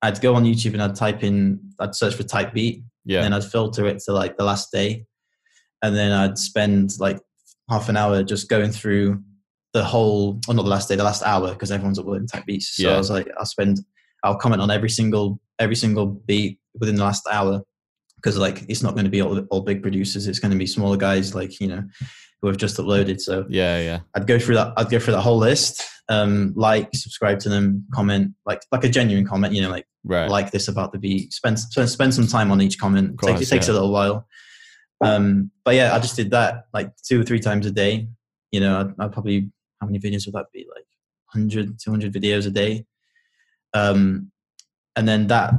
I'd 0.01 0.21
go 0.21 0.35
on 0.35 0.45
YouTube 0.45 0.73
and 0.73 0.81
I'd 0.81 0.95
type 0.95 1.23
in, 1.23 1.59
I'd 1.79 1.93
search 1.93 2.15
for 2.15 2.23
type 2.23 2.53
beat, 2.53 2.83
yeah. 3.03 3.23
and 3.23 3.35
I'd 3.35 3.43
filter 3.43 3.85
it 3.87 3.99
to 4.05 4.13
like 4.13 4.37
the 4.37 4.43
last 4.45 4.71
day, 4.71 5.05
and 5.81 5.95
then 5.95 6.11
I'd 6.11 6.37
spend 6.37 6.91
like 6.99 7.19
half 7.69 7.89
an 7.89 7.97
hour 7.97 8.23
just 8.23 8.49
going 8.49 8.71
through 8.71 9.21
the 9.73 9.83
whole, 9.83 10.39
or 10.47 10.53
not 10.53 10.63
the 10.63 10.69
last 10.69 10.87
day, 10.87 10.95
the 10.95 11.03
last 11.03 11.23
hour, 11.23 11.51
because 11.51 11.71
everyone's 11.71 11.99
uploading 11.99 12.27
type 12.27 12.45
beats. 12.45 12.77
So 12.77 12.87
yeah. 12.87 12.95
I 12.95 12.97
was 12.97 13.09
like, 13.09 13.27
I'll 13.37 13.45
spend, 13.45 13.79
I'll 14.25 14.35
comment 14.35 14.61
on 14.61 14.71
every 14.71 14.89
single 14.89 15.39
every 15.59 15.75
single 15.75 16.07
beat 16.07 16.59
within 16.77 16.95
the 16.95 17.03
last 17.03 17.25
hour 17.31 17.61
because 18.17 18.37
like 18.37 18.65
it's 18.67 18.81
not 18.81 18.93
going 18.93 19.05
to 19.05 19.11
be 19.11 19.21
all, 19.21 19.39
all 19.51 19.61
big 19.61 19.81
producers 19.81 20.27
it's 20.27 20.39
going 20.39 20.51
to 20.51 20.57
be 20.57 20.65
smaller 20.65 20.97
guys 20.97 21.35
like 21.35 21.59
you 21.61 21.67
know 21.67 21.83
who 22.41 22.47
have 22.47 22.57
just 22.57 22.77
uploaded 22.77 23.21
so 23.21 23.45
yeah 23.49 23.79
yeah 23.79 23.99
i'd 24.15 24.27
go 24.27 24.37
through 24.37 24.55
that 24.55 24.73
i'd 24.77 24.89
go 24.89 24.99
through 24.99 25.13
that 25.13 25.21
whole 25.21 25.37
list 25.37 25.83
um 26.09 26.53
like 26.55 26.89
subscribe 26.93 27.39
to 27.39 27.49
them 27.49 27.85
comment 27.93 28.31
like 28.45 28.61
like 28.71 28.83
a 28.83 28.89
genuine 28.89 29.25
comment 29.25 29.53
you 29.53 29.61
know 29.61 29.69
like 29.69 29.85
right. 30.03 30.29
like 30.29 30.51
this 30.51 30.67
about 30.67 30.91
the 30.91 30.99
beat 30.99 31.31
spend 31.31 31.59
spend 31.59 32.13
some 32.13 32.27
time 32.27 32.51
on 32.51 32.61
each 32.61 32.77
comment 32.79 33.17
course, 33.17 33.41
it 33.41 33.47
takes 33.47 33.67
yeah. 33.67 33.73
a 33.73 33.75
little 33.75 33.91
while 33.91 34.27
um 35.01 35.51
but 35.63 35.75
yeah 35.75 35.95
i 35.95 35.99
just 35.99 36.15
did 36.15 36.31
that 36.31 36.65
like 36.73 36.91
two 37.07 37.21
or 37.21 37.23
three 37.23 37.39
times 37.39 37.65
a 37.65 37.71
day 37.71 38.07
you 38.51 38.59
know 38.59 38.81
i'd, 38.81 38.93
I'd 38.99 39.11
probably 39.11 39.51
how 39.79 39.87
many 39.87 39.99
videos 39.99 40.25
would 40.25 40.35
that 40.35 40.47
be 40.53 40.65
like 40.73 40.85
100 41.33 41.79
200 41.79 42.13
videos 42.13 42.47
a 42.47 42.51
day 42.51 42.85
um 43.75 44.31
and 44.95 45.07
then 45.07 45.27
that 45.27 45.53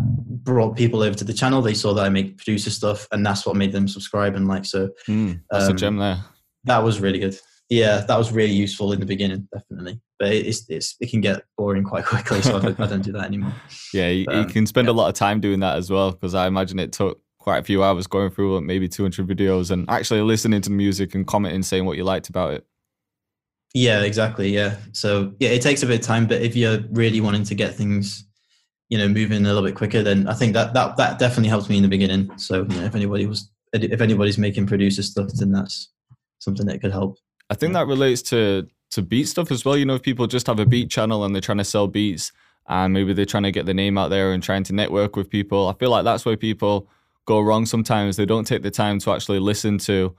brought 0.44 0.76
people 0.76 1.02
over 1.02 1.14
to 1.14 1.24
the 1.24 1.32
channel. 1.32 1.60
They 1.60 1.74
saw 1.74 1.92
that 1.94 2.04
I 2.04 2.08
make 2.08 2.38
producer 2.38 2.70
stuff, 2.70 3.06
and 3.12 3.24
that's 3.24 3.44
what 3.44 3.56
made 3.56 3.72
them 3.72 3.86
subscribe 3.86 4.34
and 4.34 4.48
like. 4.48 4.64
So 4.64 4.90
mm, 5.06 5.40
that's 5.50 5.66
um, 5.66 5.72
a 5.72 5.74
gem 5.74 5.96
there. 5.98 6.24
That 6.64 6.82
was 6.82 7.00
really 7.00 7.18
good. 7.18 7.38
Yeah, 7.68 7.98
that 7.98 8.16
was 8.16 8.32
really 8.32 8.54
useful 8.54 8.92
in 8.92 9.00
the 9.00 9.06
beginning, 9.06 9.48
definitely. 9.52 10.00
But 10.18 10.32
it's, 10.32 10.68
it's 10.70 10.96
it 11.00 11.10
can 11.10 11.20
get 11.20 11.42
boring 11.58 11.84
quite 11.84 12.06
quickly, 12.06 12.40
so 12.40 12.56
I, 12.56 12.60
don't, 12.60 12.80
I 12.80 12.86
don't 12.86 13.02
do 13.02 13.12
that 13.12 13.24
anymore. 13.24 13.52
Yeah, 13.92 14.08
you, 14.08 14.24
but, 14.24 14.34
um, 14.36 14.42
you 14.42 14.46
can 14.46 14.66
spend 14.66 14.88
yeah. 14.88 14.92
a 14.92 14.96
lot 14.96 15.08
of 15.08 15.14
time 15.14 15.40
doing 15.40 15.60
that 15.60 15.76
as 15.76 15.90
well, 15.90 16.12
because 16.12 16.34
I 16.34 16.46
imagine 16.46 16.78
it 16.78 16.92
took 16.92 17.20
quite 17.38 17.58
a 17.58 17.62
few 17.62 17.82
hours 17.82 18.06
going 18.06 18.30
through 18.30 18.60
maybe 18.62 18.88
200 18.88 19.26
videos 19.26 19.70
and 19.70 19.88
actually 19.90 20.20
listening 20.22 20.60
to 20.62 20.68
the 20.68 20.74
music 20.74 21.14
and 21.14 21.26
commenting, 21.26 21.62
saying 21.62 21.84
what 21.84 21.96
you 21.96 22.04
liked 22.04 22.28
about 22.28 22.54
it. 22.54 22.66
Yeah, 23.77 24.01
exactly. 24.01 24.49
Yeah. 24.49 24.77
So 24.93 25.35
yeah, 25.39 25.51
it 25.51 25.61
takes 25.61 25.83
a 25.83 25.87
bit 25.87 26.01
of 26.01 26.07
time, 26.07 26.27
but 26.27 26.41
if 26.41 26.57
you're 26.57 26.79
really 26.93 27.20
wanting 27.20 27.45
to 27.45 27.55
get 27.55 27.74
things 27.74 28.24
you 28.89 28.99
know 28.99 29.09
moving 29.09 29.45
a 29.45 29.49
little 29.49 29.62
bit 29.62 29.74
quicker 29.74 30.03
then 30.03 30.29
i 30.29 30.33
think 30.33 30.53
that 30.53 30.72
that 30.74 30.97
that 30.97 31.18
definitely 31.18 31.49
helped 31.49 31.68
me 31.68 31.77
in 31.77 31.83
the 31.83 31.89
beginning 31.89 32.31
so 32.39 32.62
you 32.62 32.77
know, 32.77 32.85
if 32.85 32.95
anybody 32.95 33.27
was 33.27 33.51
if 33.72 34.01
anybody's 34.01 34.39
making 34.39 34.66
producer 34.66 35.03
stuff 35.03 35.29
then 35.35 35.51
that's 35.51 35.91
something 36.39 36.66
that 36.66 36.81
could 36.81 36.93
help 36.93 37.18
i 37.51 37.55
think 37.55 37.72
that 37.72 37.87
relates 37.87 38.22
to 38.22 38.66
to 38.91 39.03
beat 39.03 39.24
stuff 39.24 39.51
as 39.51 39.64
well 39.64 39.77
you 39.77 39.85
know 39.85 39.97
if 39.97 40.03
people 40.03 40.27
just 40.27 40.47
have 40.47 40.61
a 40.61 40.66
beat 40.66 40.89
channel 40.89 41.24
and 41.24 41.35
they're 41.35 41.43
trying 41.43 41.59
to 41.59 41.64
sell 41.64 41.89
beats 41.89 42.33
and 42.68 42.93
maybe 42.93 43.12
they're 43.12 43.24
trying 43.24 43.43
to 43.43 43.53
get 43.53 43.66
the 43.66 43.74
name 43.74 43.99
out 43.99 44.09
there 44.09 44.33
and 44.33 44.43
trying 44.43 44.62
to 44.62 44.72
network 44.72 45.16
with 45.16 45.29
people 45.29 45.68
i 45.68 45.72
feel 45.74 45.91
like 45.91 46.05
that's 46.05 46.24
where 46.24 46.37
people 46.37 46.89
go 47.24 47.41
wrong 47.41 47.66
sometimes 47.66 48.16
they 48.16 48.27
don't 48.27 48.47
take 48.47 48.62
the 48.62 48.70
time 48.70 49.01
to 49.01 49.11
actually 49.11 49.41
listen 49.41 49.79
to 49.79 50.14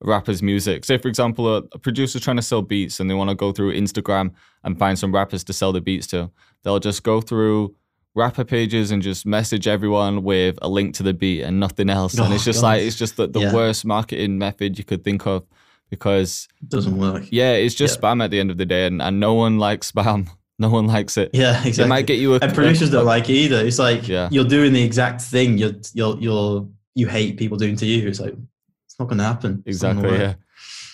rappers 0.00 0.42
music 0.42 0.84
say 0.84 0.96
for 0.96 1.08
example 1.08 1.56
a, 1.56 1.62
a 1.72 1.78
producer's 1.78 2.22
trying 2.22 2.36
to 2.36 2.42
sell 2.42 2.62
beats 2.62 3.00
and 3.00 3.10
they 3.10 3.14
want 3.14 3.28
to 3.28 3.34
go 3.34 3.50
through 3.52 3.72
instagram 3.74 4.32
and 4.62 4.78
find 4.78 4.98
some 4.98 5.12
rappers 5.12 5.42
to 5.42 5.52
sell 5.52 5.72
the 5.72 5.80
beats 5.80 6.06
to 6.06 6.30
they'll 6.62 6.78
just 6.78 7.02
go 7.02 7.20
through 7.20 7.74
rapper 8.18 8.44
pages 8.44 8.90
and 8.90 9.02
just 9.02 9.24
message 9.24 9.66
everyone 9.66 10.22
with 10.22 10.58
a 10.60 10.68
link 10.68 10.94
to 10.96 11.02
the 11.02 11.14
beat 11.14 11.42
and 11.42 11.58
nothing 11.58 11.88
else. 11.88 12.18
Oh, 12.18 12.24
and 12.24 12.34
it's 12.34 12.44
just 12.44 12.60
God. 12.60 12.68
like 12.68 12.82
it's 12.82 12.96
just 12.96 13.16
the, 13.16 13.28
the 13.28 13.40
yeah. 13.40 13.54
worst 13.54 13.84
marketing 13.84 14.36
method 14.38 14.76
you 14.76 14.84
could 14.84 15.04
think 15.04 15.26
of 15.26 15.46
because 15.88 16.48
it 16.60 16.68
doesn't 16.68 16.98
work. 16.98 17.24
Yeah, 17.30 17.52
it's 17.52 17.74
just 17.74 18.02
yeah. 18.02 18.08
spam 18.08 18.22
at 18.22 18.30
the 18.30 18.40
end 18.40 18.50
of 18.50 18.58
the 18.58 18.66
day, 18.66 18.86
and, 18.86 19.00
and 19.00 19.18
no 19.18 19.34
one 19.34 19.58
likes 19.58 19.92
spam. 19.92 20.28
No 20.60 20.70
one 20.70 20.88
likes 20.88 21.16
it. 21.16 21.30
Yeah, 21.34 21.56
exactly. 21.58 21.84
It 21.84 21.86
might 21.86 22.06
get 22.08 22.18
you 22.18 22.34
a 22.34 22.40
and 22.40 22.52
producers 22.52 22.88
a, 22.88 22.92
don't 22.94 23.04
like 23.04 23.30
it 23.30 23.34
either. 23.34 23.64
It's 23.64 23.78
like 23.78 24.08
yeah. 24.08 24.28
you're 24.32 24.42
doing 24.42 24.72
the 24.72 24.82
exact 24.82 25.20
thing 25.20 25.56
you're 25.56 25.74
you're 25.94 26.18
you're 26.18 26.68
you 26.96 27.06
hate 27.06 27.36
people 27.36 27.56
doing 27.56 27.76
to 27.76 27.86
you. 27.86 28.08
It's 28.08 28.18
like 28.18 28.34
it's 28.98 29.00
not 29.00 29.08
going 29.08 29.18
to 29.18 29.24
happen. 29.24 29.62
Exactly. 29.64 30.18
Yeah. 30.18 30.34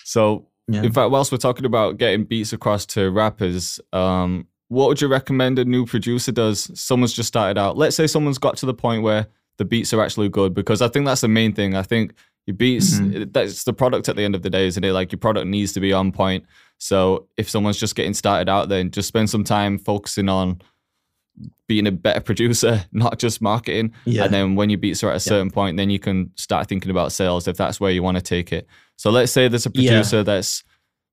So 0.03 0.47
yeah. 0.67 0.83
in 0.83 0.91
fact, 0.91 1.09
whilst 1.09 1.31
we're 1.31 1.39
talking 1.39 1.65
about 1.65 1.97
getting 1.97 2.25
beats 2.25 2.53
across 2.53 2.85
to 2.87 3.09
rappers, 3.09 3.79
um, 3.93 4.47
what 4.67 4.87
would 4.87 5.01
you 5.01 5.07
recommend 5.07 5.57
a 5.57 5.65
new 5.65 5.85
producer 5.85 6.31
does? 6.31 6.69
Someone's 6.79 7.13
just 7.13 7.27
started 7.27 7.57
out. 7.57 7.77
Let's 7.77 7.95
say 7.95 8.07
someone's 8.07 8.37
got 8.37 8.57
to 8.57 8.65
the 8.65 8.73
point 8.73 9.03
where 9.03 9.27
the 9.57 9.65
beats 9.65 9.93
are 9.93 10.01
actually 10.01 10.29
good, 10.29 10.53
because 10.53 10.81
I 10.81 10.87
think 10.87 11.05
that's 11.05 11.21
the 11.21 11.27
main 11.27 11.53
thing. 11.53 11.75
I 11.75 11.81
think 11.81 12.13
your 12.45 12.55
beats, 12.55 12.99
mm-hmm. 12.99 13.31
that's 13.31 13.63
the 13.63 13.73
product 13.73 14.09
at 14.09 14.15
the 14.15 14.23
end 14.23 14.35
of 14.35 14.41
the 14.41 14.49
day, 14.49 14.67
isn't 14.67 14.83
it? 14.83 14.91
Like 14.91 15.11
your 15.11 15.19
product 15.19 15.47
needs 15.47 15.73
to 15.73 15.79
be 15.79 15.93
on 15.93 16.11
point. 16.11 16.45
So 16.77 17.27
if 17.37 17.49
someone's 17.49 17.79
just 17.79 17.95
getting 17.95 18.13
started 18.13 18.49
out, 18.49 18.69
then 18.69 18.91
just 18.91 19.07
spend 19.07 19.29
some 19.29 19.43
time 19.43 19.79
focusing 19.79 20.29
on 20.29 20.61
being 21.67 21.87
a 21.87 21.91
better 21.91 22.21
producer, 22.21 22.85
not 22.91 23.19
just 23.19 23.41
marketing. 23.41 23.93
Yeah. 24.05 24.25
And 24.25 24.33
then 24.33 24.55
when 24.55 24.69
your 24.69 24.79
beats 24.79 25.03
are 25.03 25.09
at 25.09 25.17
a 25.17 25.19
certain 25.19 25.47
yeah. 25.47 25.53
point, 25.53 25.77
then 25.77 25.89
you 25.89 25.99
can 25.99 26.31
start 26.35 26.67
thinking 26.67 26.91
about 26.91 27.11
sales 27.11 27.47
if 27.47 27.57
that's 27.57 27.79
where 27.79 27.91
you 27.91 28.03
want 28.03 28.17
to 28.17 28.23
take 28.23 28.51
it. 28.51 28.67
So 28.97 29.09
let's 29.09 29.31
say 29.31 29.47
there's 29.47 29.65
a 29.65 29.71
producer 29.71 30.17
yeah. 30.17 30.23
that's 30.23 30.63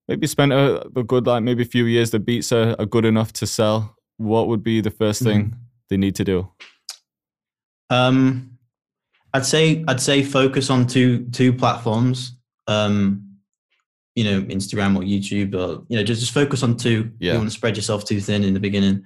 maybe 0.08 0.26
spent 0.26 0.52
a, 0.52 0.86
a, 0.96 1.02
good 1.02 1.26
like 1.26 1.42
maybe 1.42 1.62
a 1.62 1.66
few 1.66 1.84
years 1.84 2.10
the 2.10 2.18
beats 2.18 2.52
are, 2.52 2.76
are 2.78 2.86
good 2.86 3.04
enough 3.04 3.32
to 3.32 3.46
sell 3.46 3.96
what 4.18 4.48
would 4.48 4.62
be 4.62 4.80
the 4.80 4.90
1st 4.90 5.22
thing 5.22 5.44
mm-hmm. 5.44 5.56
they 5.88 5.96
need 5.96 6.14
to 6.14 6.24
do 6.24 6.48
Um, 7.90 8.58
I'd 9.34 9.46
say 9.46 9.84
I'd 9.88 10.00
say 10.00 10.22
focus 10.22 10.70
on 10.70 10.86
two 10.86 11.26
two 11.30 11.52
platforms. 11.52 12.36
Um, 12.66 13.28
you 14.14 14.24
know, 14.24 14.42
Instagram 14.42 14.94
or 14.96 15.02
YouTube, 15.02 15.54
or 15.54 15.84
you 15.88 15.96
know, 15.96 16.04
just 16.04 16.20
just 16.20 16.34
focus 16.34 16.62
on 16.62 16.76
two. 16.76 17.10
Yeah. 17.18 17.32
You 17.32 17.38
want 17.38 17.50
to 17.50 17.56
spread 17.56 17.76
yourself 17.76 18.04
too 18.04 18.20
thin 18.20 18.44
in 18.44 18.52
the 18.52 18.60
beginning. 18.60 19.04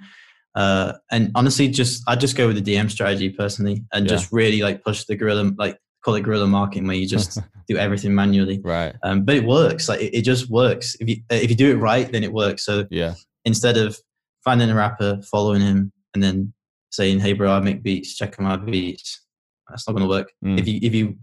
Uh, 0.57 0.95
and 1.11 1.31
honestly, 1.35 1.69
just 1.69 2.03
I 2.09 2.17
just 2.17 2.35
go 2.35 2.47
with 2.47 2.65
the 2.65 2.75
DM 2.75 2.91
strategy 2.91 3.29
personally, 3.29 3.85
and 3.93 4.07
yeah. 4.07 4.11
just 4.11 4.33
really 4.33 4.63
like 4.63 4.83
push 4.83 5.05
the 5.05 5.15
guerrilla, 5.15 5.53
like 5.59 5.79
call 6.03 6.15
it 6.15 6.23
guerrilla 6.23 6.47
marketing, 6.47 6.87
where 6.87 6.97
you 6.97 7.07
just 7.07 7.39
do 7.69 7.77
everything 7.77 8.15
manually. 8.15 8.61
Right. 8.65 8.95
Um, 9.03 9.25
but 9.25 9.37
it 9.37 9.45
works. 9.45 9.89
Like 9.89 10.01
it, 10.01 10.15
it, 10.15 10.23
just 10.23 10.49
works. 10.51 10.97
If 10.99 11.09
you 11.09 11.17
if 11.31 11.51
you 11.51 11.57
do 11.57 11.71
it 11.71 11.77
right, 11.77 12.11
then 12.11 12.25
it 12.25 12.33
works. 12.33 12.65
So 12.65 12.87
yeah. 12.91 13.15
Instead 13.45 13.77
of 13.77 13.97
finding 14.45 14.71
a 14.71 14.75
rapper, 14.75 15.21
following 15.31 15.61
him, 15.61 15.93
and 16.15 16.23
then 16.23 16.55
saying, 16.91 17.21
"Hey, 17.21 17.35
bro, 17.35 17.53
I 17.53 17.61
make 17.61 17.83
beats. 17.83 18.17
Check 18.17 18.41
my 18.41 18.57
beats." 18.57 19.23
That's 19.69 19.87
not 19.87 19.93
going 19.93 20.09
to 20.09 20.09
work. 20.09 20.33
Mm. 20.43 20.59
If 20.59 20.67
you 20.67 20.81
if 20.83 20.95
you 20.95 21.19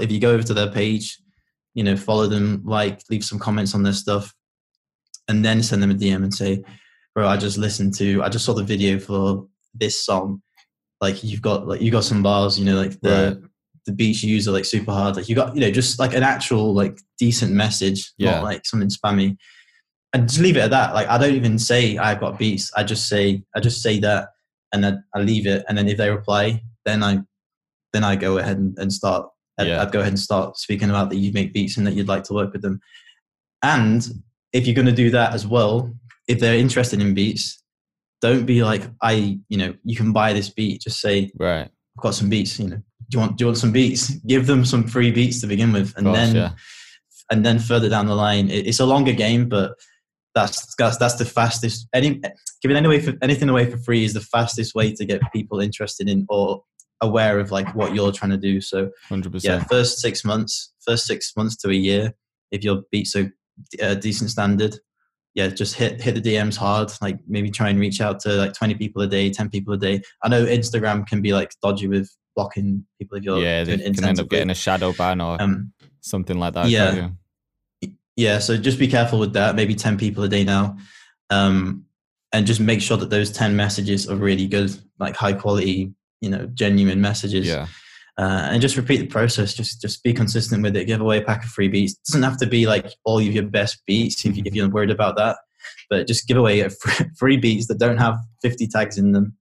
if 0.00 0.12
you 0.12 0.20
go 0.20 0.30
over 0.30 0.44
to 0.44 0.54
their 0.54 0.70
page, 0.70 1.18
you 1.74 1.82
know, 1.82 1.96
follow 1.96 2.26
them, 2.26 2.62
like, 2.64 3.02
leave 3.10 3.24
some 3.24 3.38
comments 3.38 3.74
on 3.74 3.82
their 3.82 3.92
stuff, 3.92 4.32
and 5.28 5.44
then 5.44 5.62
send 5.62 5.82
them 5.82 5.90
a 5.90 5.94
DM 5.94 6.22
and 6.22 6.32
say, 6.32 6.62
"Bro, 7.16 7.26
I 7.26 7.36
just 7.36 7.58
listened 7.58 7.94
to, 7.94 8.22
I 8.22 8.28
just 8.28 8.44
saw 8.44 8.54
the 8.54 8.62
video 8.62 9.00
for 9.00 9.48
this 9.74 10.04
song. 10.04 10.40
Like, 11.00 11.24
you've 11.24 11.42
got 11.42 11.66
like 11.66 11.80
you 11.80 11.90
got 11.90 12.04
some 12.04 12.22
bars, 12.22 12.58
you 12.58 12.64
know, 12.64 12.76
like 12.76 13.00
the." 13.00 13.38
Right. 13.40 13.50
The 13.88 13.92
beats 13.92 14.20
you 14.20 14.34
use 14.34 14.48
are 14.48 14.50
like 14.50 14.64
super 14.64 14.90
hard. 14.90 15.14
Like 15.14 15.28
you 15.28 15.36
got, 15.36 15.54
you 15.54 15.60
know, 15.60 15.70
just 15.70 16.00
like 16.00 16.12
an 16.12 16.24
actual 16.24 16.74
like 16.74 16.98
decent 17.20 17.52
message, 17.52 18.12
yeah. 18.18 18.32
not 18.32 18.42
like 18.42 18.66
something 18.66 18.88
spammy 18.88 19.36
and 20.16 20.28
just 20.28 20.40
leave 20.40 20.56
it 20.56 20.60
at 20.60 20.70
that. 20.70 20.94
Like 20.94 21.08
I 21.08 21.18
don't 21.18 21.34
even 21.34 21.58
say 21.58 21.98
I've 21.98 22.20
got 22.20 22.38
beats. 22.38 22.72
I 22.74 22.84
just 22.84 23.08
say 23.08 23.42
I 23.54 23.60
just 23.60 23.82
say 23.82 23.98
that, 24.00 24.28
and 24.72 24.82
then 24.82 25.04
I 25.14 25.20
leave 25.20 25.46
it. 25.46 25.64
And 25.68 25.76
then 25.76 25.88
if 25.88 25.98
they 25.98 26.10
reply, 26.10 26.62
then 26.84 27.02
I 27.02 27.18
then 27.92 28.02
I 28.04 28.16
go 28.16 28.38
ahead 28.38 28.56
and, 28.56 28.76
and 28.78 28.92
start. 28.92 29.28
I'd, 29.58 29.68
yeah. 29.68 29.82
I'd 29.82 29.92
go 29.92 30.00
ahead 30.00 30.12
and 30.12 30.20
start 30.20 30.56
speaking 30.56 30.90
about 30.90 31.10
that 31.10 31.16
you 31.16 31.32
make 31.32 31.52
beats 31.52 31.76
and 31.76 31.86
that 31.86 31.94
you'd 31.94 32.08
like 32.08 32.24
to 32.24 32.34
work 32.34 32.52
with 32.52 32.62
them. 32.62 32.80
And 33.62 34.06
if 34.52 34.66
you're 34.66 34.74
going 34.74 34.86
to 34.86 34.92
do 34.92 35.10
that 35.10 35.32
as 35.32 35.46
well, 35.46 35.94
if 36.28 36.40
they're 36.40 36.56
interested 36.56 37.00
in 37.00 37.14
beats, 37.14 37.62
don't 38.20 38.46
be 38.46 38.62
like 38.62 38.82
I, 39.02 39.38
you 39.48 39.58
know, 39.58 39.74
you 39.84 39.96
can 39.96 40.12
buy 40.12 40.32
this 40.32 40.48
beat. 40.48 40.82
Just 40.82 41.00
say, 41.00 41.30
right, 41.38 41.68
I've 41.96 42.02
got 42.02 42.14
some 42.14 42.28
beats. 42.28 42.58
You 42.58 42.68
know, 42.68 42.76
do 42.76 42.82
you 43.12 43.18
want 43.20 43.36
do 43.36 43.42
you 43.42 43.46
want 43.46 43.58
some 43.58 43.72
beats? 43.72 44.10
Give 44.26 44.46
them 44.46 44.64
some 44.64 44.86
free 44.86 45.10
beats 45.10 45.40
to 45.40 45.46
begin 45.46 45.72
with, 45.72 45.96
and 45.96 46.06
course, 46.06 46.18
then 46.18 46.36
yeah. 46.36 46.50
and 47.30 47.44
then 47.44 47.58
further 47.58 47.88
down 47.88 48.06
the 48.06 48.14
line, 48.14 48.50
it's 48.50 48.80
a 48.80 48.86
longer 48.86 49.12
game, 49.12 49.48
but 49.48 49.74
that's 50.34 50.74
that's 50.76 50.98
that's 50.98 51.16
the 51.16 51.24
fastest. 51.24 51.88
Any 51.94 52.20
giving 52.62 52.76
any 52.76 53.00
for, 53.00 53.14
anything 53.22 53.48
away 53.48 53.70
for 53.70 53.78
free 53.78 54.04
is 54.04 54.14
the 54.14 54.20
fastest 54.20 54.74
way 54.74 54.92
to 54.94 55.04
get 55.04 55.20
people 55.32 55.60
interested 55.60 56.08
in 56.08 56.26
or 56.28 56.62
aware 57.00 57.38
of 57.38 57.50
like 57.50 57.74
what 57.74 57.94
you're 57.94 58.12
trying 58.12 58.30
to 58.30 58.36
do. 58.36 58.60
So, 58.60 58.90
hundred 59.08 59.32
percent. 59.32 59.62
Yeah, 59.62 59.66
first 59.68 59.98
six 59.98 60.24
months, 60.24 60.72
first 60.86 61.06
six 61.06 61.32
months 61.36 61.56
to 61.58 61.70
a 61.70 61.74
year, 61.74 62.14
if 62.50 62.64
your 62.64 62.82
beats 62.90 63.16
are 63.16 63.32
a 63.80 63.96
decent 63.96 64.30
standard, 64.30 64.78
yeah, 65.36 65.46
just 65.46 65.76
hit 65.76 66.00
hit 66.00 66.16
the 66.16 66.20
DMs 66.20 66.56
hard. 66.56 66.90
Like 67.00 67.18
maybe 67.28 67.50
try 67.50 67.68
and 67.68 67.78
reach 67.78 68.00
out 68.00 68.18
to 68.20 68.30
like 68.30 68.54
twenty 68.54 68.74
people 68.74 69.02
a 69.02 69.06
day, 69.06 69.30
ten 69.30 69.48
people 69.48 69.74
a 69.74 69.78
day. 69.78 70.02
I 70.24 70.28
know 70.28 70.44
Instagram 70.44 71.06
can 71.06 71.22
be 71.22 71.32
like 71.32 71.52
dodgy 71.62 71.86
with 71.86 72.10
blocking 72.34 72.84
people 72.98 73.18
if 73.18 73.24
you're 73.24 73.38
yeah, 73.38 73.62
they 73.62 73.78
can 73.78 74.04
end 74.04 74.18
up 74.18 74.28
getting 74.28 74.50
a 74.50 74.54
shadow 74.54 74.92
ban 74.92 75.20
or 75.20 75.40
um, 75.40 75.72
something 76.00 76.38
like 76.38 76.54
that. 76.54 76.68
Yeah, 76.68 77.10
yeah, 78.16 78.38
so 78.38 78.56
just 78.56 78.78
be 78.78 78.88
careful 78.88 79.18
with 79.18 79.34
that. 79.34 79.54
Maybe 79.54 79.74
10 79.74 79.98
people 79.98 80.24
a 80.24 80.28
day 80.28 80.42
now. 80.42 80.78
Um, 81.28 81.84
and 82.32 82.46
just 82.46 82.60
make 82.60 82.80
sure 82.80 82.96
that 82.96 83.10
those 83.10 83.30
10 83.30 83.54
messages 83.54 84.08
are 84.08 84.16
really 84.16 84.46
good, 84.46 84.74
like 84.98 85.16
high 85.16 85.34
quality, 85.34 85.92
you 86.20 86.30
know, 86.30 86.46
genuine 86.46 87.00
messages. 87.00 87.46
Yeah. 87.46 87.66
Uh, 88.18 88.48
and 88.50 88.62
just 88.62 88.76
repeat 88.76 88.96
the 88.96 89.06
process. 89.06 89.52
Just 89.52 89.80
just 89.80 90.02
be 90.02 90.12
consistent 90.12 90.62
with 90.62 90.76
it. 90.76 90.86
Give 90.86 91.00
away 91.00 91.18
a 91.18 91.22
pack 91.22 91.44
of 91.44 91.50
free 91.50 91.68
beats. 91.68 91.92
It 91.92 92.06
doesn't 92.06 92.22
have 92.22 92.38
to 92.38 92.46
be 92.46 92.66
like 92.66 92.92
all 93.04 93.18
of 93.18 93.24
your 93.24 93.44
best 93.44 93.82
beats 93.86 94.24
if, 94.24 94.38
if 94.38 94.54
you're 94.54 94.70
worried 94.70 94.90
about 94.90 95.16
that. 95.16 95.36
But 95.90 96.06
just 96.06 96.26
give 96.26 96.36
away 96.36 96.66
free 97.18 97.36
beats 97.36 97.66
that 97.68 97.78
don't 97.78 97.98
have 97.98 98.18
50 98.42 98.68
tags 98.68 98.96
in 98.96 99.12
them. 99.12 99.36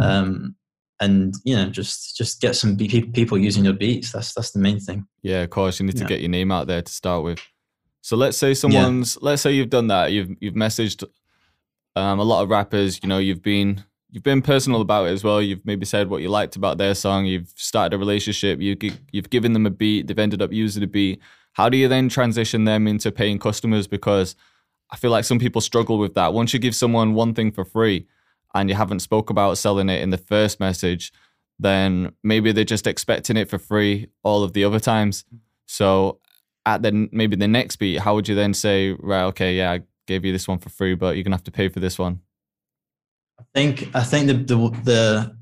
Um, 0.00 0.54
and 1.00 1.34
you 1.44 1.54
know 1.54 1.68
just 1.68 2.16
just 2.16 2.40
get 2.40 2.56
some 2.56 2.76
people 2.76 3.38
using 3.38 3.64
your 3.64 3.72
beats 3.72 4.10
that's 4.10 4.34
that's 4.34 4.50
the 4.50 4.58
main 4.58 4.80
thing 4.80 5.06
yeah 5.22 5.42
of 5.42 5.50
course 5.50 5.78
you 5.78 5.86
need 5.86 5.96
to 5.96 6.02
yeah. 6.02 6.08
get 6.08 6.20
your 6.20 6.28
name 6.28 6.50
out 6.50 6.66
there 6.66 6.82
to 6.82 6.90
start 6.90 7.22
with 7.22 7.38
so 8.08 8.16
let's 8.16 8.38
say 8.38 8.54
someone's 8.54 9.16
yeah. 9.20 9.28
let's 9.28 9.42
say 9.42 9.52
you've 9.52 9.70
done 9.70 9.88
that. 9.88 10.12
You've 10.12 10.30
you've 10.40 10.54
messaged 10.54 11.04
um, 11.96 12.18
a 12.18 12.22
lot 12.22 12.42
of 12.42 12.48
rappers. 12.48 13.00
You 13.02 13.08
know, 13.08 13.18
you've 13.18 13.42
been 13.42 13.84
you've 14.10 14.22
been 14.22 14.42
personal 14.42 14.80
about 14.80 15.08
it 15.08 15.12
as 15.12 15.24
well. 15.24 15.40
You've 15.42 15.64
maybe 15.64 15.84
said 15.84 16.08
what 16.08 16.22
you 16.22 16.28
liked 16.28 16.56
about 16.56 16.78
their 16.78 16.94
song. 16.94 17.26
You've 17.26 17.52
started 17.56 17.94
a 17.94 17.98
relationship. 17.98 18.60
You 18.60 18.76
you've 19.12 19.30
given 19.30 19.52
them 19.52 19.66
a 19.66 19.70
beat. 19.70 20.06
They've 20.06 20.18
ended 20.18 20.42
up 20.42 20.52
using 20.52 20.80
the 20.80 20.86
beat. 20.86 21.20
How 21.52 21.68
do 21.68 21.76
you 21.76 21.88
then 21.88 22.08
transition 22.08 22.64
them 22.64 22.86
into 22.86 23.10
paying 23.10 23.38
customers? 23.38 23.86
Because 23.86 24.36
I 24.90 24.96
feel 24.96 25.10
like 25.10 25.24
some 25.24 25.38
people 25.38 25.60
struggle 25.60 25.98
with 25.98 26.14
that. 26.14 26.32
Once 26.32 26.52
you 26.52 26.58
give 26.58 26.74
someone 26.74 27.14
one 27.14 27.34
thing 27.34 27.50
for 27.52 27.64
free 27.64 28.06
and 28.54 28.68
you 28.68 28.74
haven't 28.74 29.00
spoke 29.00 29.28
about 29.28 29.58
selling 29.58 29.88
it 29.88 30.00
in 30.00 30.10
the 30.10 30.18
first 30.18 30.60
message, 30.60 31.12
then 31.58 32.12
maybe 32.22 32.52
they're 32.52 32.64
just 32.64 32.86
expecting 32.86 33.36
it 33.36 33.50
for 33.50 33.58
free 33.58 34.08
all 34.22 34.42
of 34.42 34.52
the 34.52 34.64
other 34.64 34.80
times. 34.80 35.24
So 35.66 36.20
at 36.64 36.82
then 36.82 37.08
maybe 37.12 37.36
the 37.36 37.48
next 37.48 37.76
beat, 37.76 37.98
how 37.98 38.14
would 38.14 38.28
you 38.28 38.34
then 38.34 38.54
say, 38.54 38.92
right, 38.92 39.24
okay, 39.24 39.56
yeah, 39.56 39.72
I 39.72 39.82
gave 40.06 40.24
you 40.24 40.32
this 40.32 40.48
one 40.48 40.58
for 40.58 40.70
free, 40.70 40.94
but 40.94 41.16
you're 41.16 41.24
gonna 41.24 41.36
have 41.36 41.44
to 41.44 41.50
pay 41.50 41.68
for 41.68 41.80
this 41.80 41.98
one? 41.98 42.20
I 43.40 43.44
think 43.54 43.88
I 43.94 44.02
think 44.02 44.26
the 44.26 44.34
the 44.34 44.70
the, 44.84 45.36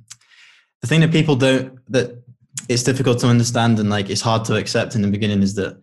the 0.80 0.86
thing 0.86 1.00
that 1.00 1.12
people 1.12 1.36
don't 1.36 1.78
that 1.92 2.22
it's 2.68 2.82
difficult 2.82 3.18
to 3.20 3.28
understand 3.28 3.78
and 3.78 3.90
like 3.90 4.10
it's 4.10 4.20
hard 4.20 4.44
to 4.46 4.56
accept 4.56 4.94
in 4.94 5.02
the 5.02 5.08
beginning 5.08 5.42
is 5.42 5.54
that 5.54 5.80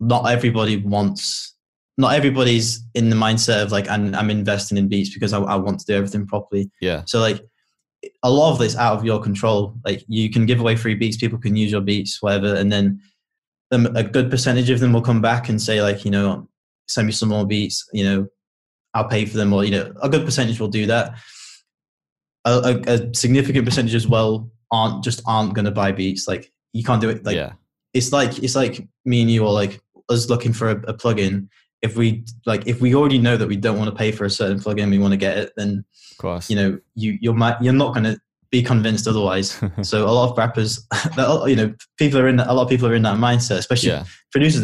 not 0.00 0.30
everybody 0.30 0.76
wants 0.76 1.54
not 1.98 2.14
everybody's 2.14 2.84
in 2.94 3.10
the 3.10 3.16
mindset 3.16 3.62
of 3.62 3.72
like 3.72 3.88
I'm, 3.88 4.14
I'm 4.14 4.30
investing 4.30 4.78
in 4.78 4.88
beats 4.88 5.12
because 5.12 5.32
I, 5.32 5.40
I 5.40 5.56
want 5.56 5.80
to 5.80 5.86
do 5.86 5.94
everything 5.94 6.26
properly. 6.26 6.70
Yeah. 6.80 7.02
So 7.06 7.20
like 7.20 7.42
a 8.22 8.30
lot 8.30 8.52
of 8.52 8.58
this 8.58 8.76
out 8.76 8.96
of 8.96 9.04
your 9.04 9.20
control. 9.20 9.76
Like 9.84 10.02
you 10.08 10.30
can 10.30 10.46
give 10.46 10.60
away 10.60 10.74
free 10.74 10.94
beats, 10.94 11.18
people 11.18 11.38
can 11.38 11.54
use 11.54 11.70
your 11.70 11.82
beats, 11.82 12.22
whatever, 12.22 12.54
and 12.54 12.72
then 12.72 13.00
a 13.72 14.02
good 14.02 14.30
percentage 14.30 14.70
of 14.70 14.80
them 14.80 14.92
will 14.92 15.02
come 15.02 15.22
back 15.22 15.48
and 15.48 15.60
say 15.60 15.80
like 15.82 16.04
you 16.04 16.10
know 16.10 16.46
send 16.88 17.06
me 17.06 17.12
some 17.12 17.30
more 17.30 17.46
beats 17.46 17.88
you 17.92 18.04
know 18.04 18.26
i'll 18.94 19.08
pay 19.08 19.24
for 19.24 19.36
them 19.36 19.52
or 19.52 19.64
you 19.64 19.70
know 19.70 19.92
a 20.02 20.08
good 20.08 20.24
percentage 20.24 20.60
will 20.60 20.68
do 20.68 20.86
that 20.86 21.14
a, 22.44 22.82
a, 22.86 22.92
a 22.92 23.14
significant 23.14 23.64
percentage 23.64 23.94
as 23.94 24.06
well 24.06 24.50
aren't 24.70 25.04
just 25.04 25.22
aren't 25.26 25.54
going 25.54 25.64
to 25.64 25.70
buy 25.70 25.92
beats 25.92 26.26
like 26.26 26.52
you 26.72 26.82
can't 26.82 27.00
do 27.00 27.08
it 27.08 27.24
like 27.24 27.36
yeah. 27.36 27.52
it's 27.94 28.12
like 28.12 28.38
it's 28.42 28.54
like 28.54 28.86
me 29.04 29.20
and 29.20 29.30
you 29.30 29.44
or 29.44 29.52
like 29.52 29.80
us 30.08 30.28
looking 30.28 30.52
for 30.52 30.70
a, 30.70 30.76
a 30.88 30.94
plugin 30.94 31.48
if 31.82 31.96
we 31.96 32.24
like 32.46 32.66
if 32.66 32.80
we 32.80 32.94
already 32.94 33.18
know 33.18 33.36
that 33.36 33.48
we 33.48 33.56
don't 33.56 33.78
want 33.78 33.90
to 33.90 33.96
pay 33.96 34.10
for 34.10 34.24
a 34.24 34.30
certain 34.30 34.58
plugin 34.58 34.90
we 34.90 34.98
want 34.98 35.12
to 35.12 35.18
get 35.18 35.36
it 35.36 35.52
then 35.56 35.84
of 36.12 36.16
course 36.18 36.48
you 36.48 36.56
know 36.56 36.78
you 36.94 37.18
you're 37.20 37.36
you're 37.60 37.72
not 37.72 37.92
going 37.92 38.04
to 38.04 38.18
be 38.52 38.62
convinced 38.62 39.08
otherwise. 39.08 39.58
so 39.82 40.06
a 40.06 40.12
lot 40.12 40.30
of 40.30 40.38
rappers, 40.38 40.86
you 41.46 41.56
know, 41.56 41.74
people 41.98 42.20
are 42.20 42.28
in 42.28 42.38
a 42.38 42.52
lot 42.52 42.62
of 42.62 42.68
people 42.68 42.86
are 42.86 42.94
in 42.94 43.02
that 43.02 43.16
mindset, 43.16 43.58
especially 43.58 43.88
yeah. 43.88 44.04
producers. 44.30 44.62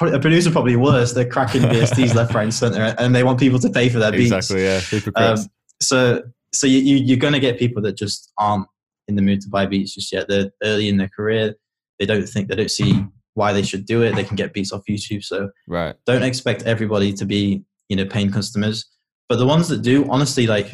A 0.00 0.18
producer 0.18 0.50
probably 0.50 0.76
worse. 0.76 1.12
They're 1.12 1.28
cracking 1.28 1.62
VSTs 1.62 2.14
left, 2.14 2.34
right, 2.34 2.44
and 2.44 2.54
center, 2.54 2.94
and 2.98 3.14
they 3.14 3.24
want 3.24 3.40
people 3.40 3.58
to 3.58 3.70
pay 3.70 3.88
for 3.88 3.98
their 3.98 4.12
beats. 4.12 4.32
Exactly. 4.32 4.64
Yeah. 4.64 5.30
Um, 5.30 5.38
so 5.80 6.22
so 6.58 6.66
you, 6.66 6.78
you 6.78 6.96
you're 6.96 7.16
going 7.16 7.32
to 7.32 7.40
get 7.40 7.58
people 7.58 7.82
that 7.82 7.96
just 7.96 8.32
aren't 8.38 8.66
in 9.08 9.16
the 9.16 9.22
mood 9.22 9.40
to 9.42 9.48
buy 9.48 9.66
beats 9.66 9.94
just 9.94 10.12
yet. 10.12 10.28
They're 10.28 10.50
early 10.62 10.88
in 10.88 10.96
their 10.96 11.08
career. 11.08 11.54
They 11.98 12.06
don't 12.06 12.28
think 12.28 12.48
they 12.48 12.56
don't 12.56 12.70
see 12.70 13.04
why 13.34 13.52
they 13.52 13.62
should 13.62 13.86
do 13.86 14.02
it. 14.02 14.14
They 14.14 14.24
can 14.24 14.36
get 14.36 14.52
beats 14.52 14.72
off 14.72 14.82
YouTube. 14.88 15.22
So 15.24 15.50
right. 15.68 15.94
don't 16.06 16.22
expect 16.22 16.62
everybody 16.62 17.12
to 17.14 17.24
be 17.24 17.62
you 17.88 17.96
know 17.96 18.06
paying 18.06 18.30
customers. 18.30 18.86
But 19.28 19.38
the 19.38 19.46
ones 19.46 19.68
that 19.68 19.82
do, 19.82 20.08
honestly, 20.10 20.46
like 20.46 20.72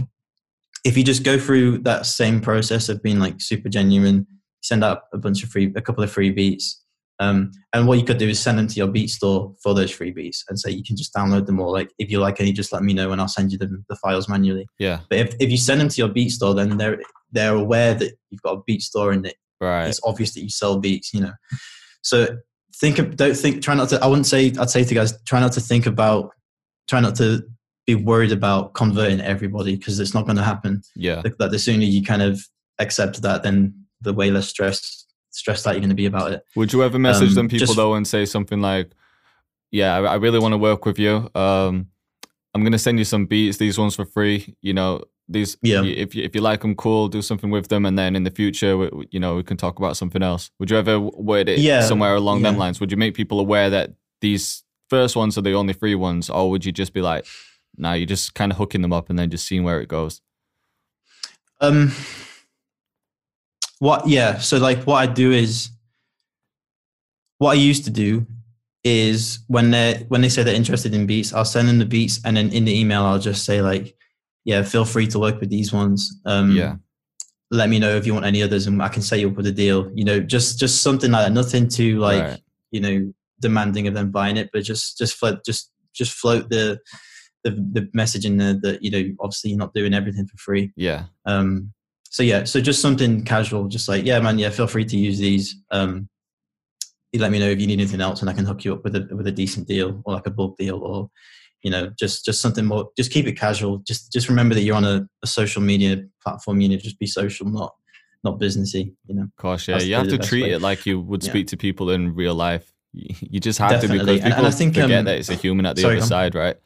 if 0.85 0.97
you 0.97 1.05
just 1.05 1.25
go 1.25 1.39
through 1.39 1.79
that 1.79 2.07
same 2.07 2.41
process 2.41 2.89
of 2.89 3.03
being 3.03 3.19
like 3.19 3.41
super 3.41 3.69
genuine, 3.69 4.27
send 4.63 4.85
out 4.85 5.03
a 5.13 5.19
bunch 5.19 5.43
of 5.43 5.51
free, 5.51 5.73
a 5.77 5.81
couple 5.81 6.03
of 6.05 6.11
free 6.11 6.31
beats. 6.31 6.82
Um, 7.19 7.53
and 7.73 7.87
what 7.87 7.99
you 7.99 8.05
could 8.05 8.19
do 8.19 8.29
is 8.29 8.41
send 8.41 8.59
them 8.59 8.67
to 8.67 8.75
your 8.75 8.89
beat 8.89 9.09
store 9.09 9.55
for 9.63 9.75
those 9.75 9.91
free 9.91 10.11
beats 10.11 10.45
and 10.49 10.59
say 10.59 10.71
you 10.71 10.83
can 10.83 10.97
just 10.97 11.15
download 11.15 11.47
them 11.47 11.61
all. 11.61 11.73
Like 11.73 11.91
if 11.99 12.11
you 12.11 12.19
like 12.19 12.41
any, 12.41 12.53
just 12.53 12.73
let 12.73 12.83
me 12.83 12.95
know 12.95 13.13
and 13.13 13.21
I'll 13.21 13.29
send 13.29 13.53
you 13.53 13.59
the, 13.59 13.83
the 13.89 13.97
files 13.97 14.29
manually. 14.29 14.67
Yeah. 14.79 15.01
But 15.09 15.19
if, 15.19 15.35
if 15.39 15.51
you 15.51 15.57
send 15.57 15.81
them 15.81 15.89
to 15.89 15.97
your 15.97 16.09
beat 16.09 16.31
store, 16.31 16.55
then 16.55 16.77
they're 16.77 17.01
they're 17.31 17.55
aware 17.55 17.95
that 17.95 18.13
you've 18.31 18.43
got 18.43 18.59
a 18.59 18.63
beat 18.67 18.83
store 18.83 19.13
and 19.13 19.27
it, 19.27 19.37
right. 19.61 19.87
it's 19.87 20.01
obvious 20.05 20.35
that 20.35 20.43
you 20.43 20.51
sell 20.51 20.79
beats. 20.79 21.15
You 21.15 21.23
know, 21.23 21.33
so 22.03 22.39
think 22.77 22.99
of 22.99 23.17
don't 23.17 23.37
think 23.37 23.63
try 23.63 23.75
not 23.75 23.89
to. 23.91 24.03
I 24.03 24.07
wouldn't 24.07 24.27
say 24.27 24.53
I'd 24.59 24.71
say 24.71 24.85
to 24.85 24.95
guys 24.95 25.17
try 25.25 25.41
not 25.41 25.53
to 25.53 25.61
think 25.61 25.87
about 25.87 26.31
try 26.89 27.01
not 27.01 27.15
to 27.17 27.43
be 27.87 27.95
worried 27.95 28.33
about 28.33 28.75
converting 28.75 29.21
everybody 29.21 29.77
because 29.77 29.99
it's 30.01 30.15
not 30.15 30.25
going 30.25 30.37
to 30.37 30.43
happen. 30.43 30.83
Yeah. 30.95 31.23
That 31.39 31.51
the 31.51 31.59
sooner 31.59 31.85
you 31.85 32.03
kind 32.03 32.23
of 32.23 32.43
accept 32.79 33.23
that, 33.23 33.43
then 33.43 33.75
the 34.01 34.13
way 34.13 34.31
less 34.31 34.49
stress 34.49 35.02
stressed 35.33 35.67
out 35.67 35.73
you're 35.73 35.81
going 35.81 35.91
to 35.91 35.95
be 35.95 36.07
about 36.07 36.33
it. 36.33 36.45
Would 36.57 36.73
you 36.73 36.83
ever 36.83 36.99
message 36.99 37.31
um, 37.31 37.35
them 37.35 37.49
people 37.49 37.67
just, 37.67 37.77
though 37.77 37.95
and 37.95 38.07
say 38.07 38.25
something 38.25 38.61
like, 38.61 38.93
"Yeah, 39.71 39.97
I, 39.97 40.03
I 40.03 40.15
really 40.15 40.39
want 40.39 40.53
to 40.53 40.59
work 40.59 40.87
with 40.87 40.99
you. 40.99 41.29
Um, 41.35 41.89
I'm 42.55 42.63
going 42.63 42.73
to 42.73 42.79
send 42.79 42.99
you 42.99 43.05
some 43.05 43.27
beats. 43.27 43.57
These 43.57 43.79
ones 43.79 43.97
for 43.97 44.05
free. 44.05 44.57
You 44.61 44.75
know, 44.75 45.03
these 45.29 45.57
yeah 45.63 45.83
if 45.83 46.15
you, 46.15 46.23
if 46.23 46.35
you 46.35 46.41
like 46.41 46.61
them 46.61 46.75
cool 46.75 47.09
do 47.09 47.23
something 47.23 47.51
with 47.51 47.69
them 47.69 47.87
and 47.87 47.99
then 47.99 48.17
in 48.17 48.25
the 48.25 48.31
future 48.31 48.77
we, 48.77 49.09
you 49.11 49.21
know 49.21 49.37
we 49.37 49.43
can 49.43 49.57
talk 49.57 49.79
about 49.79 49.97
something 49.97 50.23
else 50.23 50.51
would 50.59 50.71
you 50.71 50.77
ever 50.77 50.99
word 50.99 51.49
it 51.49 51.59
yeah, 51.59 51.81
somewhere 51.81 52.15
along 52.15 52.41
yeah. 52.41 52.51
them 52.51 52.59
lines 52.59 52.81
would 52.81 52.91
you 52.91 52.97
make 52.97 53.15
people 53.15 53.41
aware 53.41 53.71
that 53.71 53.93
these 54.21 54.65
first 54.91 55.17
ones 55.17 55.39
are 55.39 55.43
the 55.43 55.55
only 55.55 55.73
free 55.73 55.95
ones 55.95 56.29
or 56.29 56.51
would 56.51 56.65
you 56.65 56.73
just 56.73 56.93
be 56.93 57.01
like 57.01 57.25
now 57.77 57.91
nah, 57.91 57.95
you're 57.95 58.07
just 58.07 58.35
kind 58.35 58.53
of 58.53 58.59
hooking 58.59 58.83
them 58.83 58.93
up 58.93 59.09
and 59.11 59.19
then 59.19 59.31
just 59.31 59.47
seeing 59.47 59.65
where 59.65 59.81
it 59.81 59.89
goes 59.89 60.21
um 61.61 61.93
what 63.83 64.07
yeah 64.07 64.39
so 64.39 64.59
like 64.59 64.83
what 64.85 64.97
i 64.97 65.07
do 65.07 65.33
is 65.33 65.71
what 67.39 67.51
i 67.51 67.55
used 67.55 67.85
to 67.85 67.91
do 67.91 68.25
is 68.85 69.41
when 69.49 69.71
they 69.71 70.05
when 70.09 70.21
they 70.21 70.29
say 70.29 70.43
they're 70.43 70.55
interested 70.55 70.95
in 70.95 71.07
beats 71.07 71.33
i'll 71.33 71.45
send 71.45 71.69
them 71.69 71.79
the 71.79 71.85
beats 71.85 72.21
and 72.25 72.37
then 72.37 72.51
in 72.53 72.65
the 72.65 72.81
email 72.81 73.03
i'll 73.03 73.19
just 73.19 73.45
say 73.45 73.61
like 73.61 73.97
yeah, 74.45 74.63
feel 74.63 74.85
free 74.85 75.07
to 75.09 75.19
work 75.19 75.41
with 75.41 75.51
these 75.51 75.73
ones. 75.73 76.21
Um, 76.25 76.53
yeah. 76.53 76.77
Let 77.51 77.69
me 77.69 77.79
know 77.79 77.95
if 77.97 78.07
you 78.07 78.15
want 78.15 78.25
any 78.25 78.43
others, 78.43 78.67
and 78.67 78.83
I 78.83 78.89
can 78.89 79.03
set 79.03 79.21
you 79.21 79.29
up 79.29 79.37
with 79.37 79.47
a 79.47 79.53
deal. 79.53 79.91
You 79.95 80.05
know, 80.05 80.21
just 80.21 80.59
just 80.59 80.83
something 80.83 81.11
like 81.11 81.27
that. 81.27 81.33
Nothing 81.33 81.69
too 81.69 81.99
like 81.99 82.23
right. 82.23 82.41
you 82.71 82.81
know 82.81 83.13
demanding 83.41 83.87
of 83.87 83.95
them 83.95 84.11
buying 84.11 84.39
it, 84.39 84.49
but 84.53 84.63
just 84.63 84.97
just 84.97 85.17
float 85.17 85.45
just 85.45 85.71
just 85.95 86.13
float 86.13 86.49
the 86.49 86.81
the, 87.45 87.51
the 87.51 87.91
message 87.93 88.25
in 88.25 88.39
there 88.39 88.55
that 88.63 88.83
you 88.83 88.91
know 88.91 89.15
obviously 89.21 89.51
you're 89.51 89.59
not 89.59 89.75
doing 89.75 89.93
everything 89.93 90.27
for 90.27 90.39
free. 90.39 90.73
Yeah. 90.77 91.05
Um. 91.27 91.75
So 92.13 92.23
yeah, 92.23 92.45
so 92.45 92.61
just 92.61 92.83
something 92.83 93.25
casual, 93.25 93.69
just 93.69 93.89
like 93.89 94.05
yeah, 94.05 94.21
man, 94.21 94.39
yeah, 94.39 94.51
feel 94.51 94.67
free 94.67 94.85
to 94.85 94.97
use 94.97 95.19
these. 95.19 95.57
Um. 95.71 96.09
You 97.13 97.21
let 97.21 97.31
me 97.31 97.39
know 97.39 97.51
if 97.51 97.61
you 97.61 97.67
need 97.67 97.79
anything 97.79 98.01
else, 98.01 98.23
and 98.23 98.31
I 98.31 98.33
can 98.33 98.47
hook 98.47 98.65
you 98.65 98.73
up 98.73 98.85
with 98.85 98.97
a 98.97 99.07
with 99.15 99.27
a 99.27 99.33
decent 99.33 99.69
deal 99.69 100.01
or 100.05 100.15
like 100.15 100.27
a 100.27 100.31
bulk 100.31 100.57
deal 100.57 100.79
or 100.79 101.11
you 101.63 101.71
know 101.71 101.91
just 101.99 102.25
just 102.25 102.41
something 102.41 102.65
more 102.65 102.91
just 102.97 103.11
keep 103.13 103.27
it 103.27 103.39
casual 103.39 103.79
just 103.79 104.13
just 104.13 104.29
remember 104.29 104.55
that 104.55 104.63
you're 104.63 104.77
on 104.77 104.85
a, 104.85 105.07
a 105.23 105.27
social 105.27 105.63
media 105.63 106.03
platform 106.23 106.61
you 106.61 106.69
know 106.69 106.77
just 106.77 106.99
be 106.99 107.07
social 107.07 107.47
not 107.47 107.75
not 108.25 108.41
businessy 108.41 108.95
you 109.07 109.15
know 109.15 109.23
of 109.23 109.37
course 109.37 109.69
yeah 109.69 109.79
you 109.79 109.95
have 109.95 110.09
to 110.09 110.19
treat 110.19 110.43
way. 110.43 110.51
it 110.53 110.61
like 110.61 110.87
you 110.87 111.01
would 111.01 111.23
speak 111.23 111.47
yeah. 111.47 111.51
to 111.51 111.57
people 111.57 111.91
in 111.91 112.15
real 112.15 112.35
life 112.35 112.73
you 112.93 113.41
just 113.41 113.59
have 113.59 113.71
Definitely. 113.71 113.99
to 113.99 114.05
because 114.05 114.19
people 114.19 114.33
and, 114.33 114.39
and 114.39 114.47
I 114.47 114.51
think, 114.51 114.75
forget 114.75 114.99
um, 114.99 115.05
that 115.05 115.19
it's 115.19 115.29
a 115.29 115.35
human 115.35 115.67
at 115.67 115.77
the 115.77 115.83
sorry, 115.83 115.97
other 115.99 116.07
side 116.07 116.35
right 116.35 116.57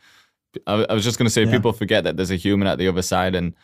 I, 0.66 0.86
I, 0.88 0.94
was 0.94 1.04
just 1.04 1.18
going 1.18 1.26
to 1.26 1.30
say 1.30 1.44
yeah. 1.44 1.50
people 1.50 1.72
forget 1.72 2.04
that 2.04 2.16
there's 2.16 2.30
a 2.30 2.36
human 2.36 2.66
at 2.66 2.78
the 2.78 2.88
other 2.88 3.02
side 3.02 3.34
and 3.34 3.54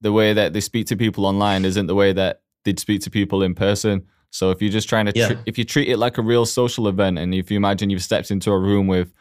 the 0.00 0.12
way 0.12 0.32
that 0.32 0.52
they 0.52 0.60
speak 0.60 0.86
to 0.86 0.96
people 0.96 1.26
online 1.26 1.64
isn't 1.64 1.86
the 1.86 1.94
way 1.94 2.12
that 2.12 2.42
they'd 2.64 2.78
speak 2.78 3.00
to 3.02 3.10
people 3.10 3.42
in 3.42 3.54
person 3.54 4.04
so 4.30 4.50
if 4.50 4.60
you're 4.60 4.70
just 4.70 4.88
trying 4.88 5.06
to 5.06 5.12
yeah. 5.14 5.28
tr- 5.28 5.40
if 5.46 5.56
you 5.56 5.64
treat 5.64 5.88
it 5.88 5.96
like 5.96 6.18
a 6.18 6.22
real 6.22 6.44
social 6.44 6.88
event 6.88 7.18
and 7.18 7.34
if 7.34 7.50
you 7.50 7.56
imagine 7.56 7.90
you've 7.90 8.02
stepped 8.02 8.30
into 8.30 8.50
a 8.50 8.58
room 8.58 8.86
with 8.86 9.12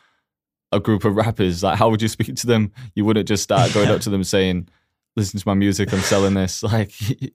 a 0.71 0.79
group 0.79 1.05
of 1.05 1.15
rappers, 1.15 1.63
like 1.63 1.77
how 1.77 1.89
would 1.89 2.01
you 2.01 2.07
speak 2.17 2.35
to 2.35 2.47
them? 2.47 2.71
You 2.93 3.05
wouldn't 3.05 3.27
just 3.27 3.43
start 3.43 3.73
going 3.73 3.89
up 3.89 4.01
to 4.01 4.09
them 4.09 4.23
saying, 4.23 4.67
"Listen 5.15 5.39
to 5.39 5.47
my 5.47 5.53
music, 5.53 5.91
I'm 5.93 5.99
selling 5.99 6.33
this." 6.33 6.63
Like 6.75 6.91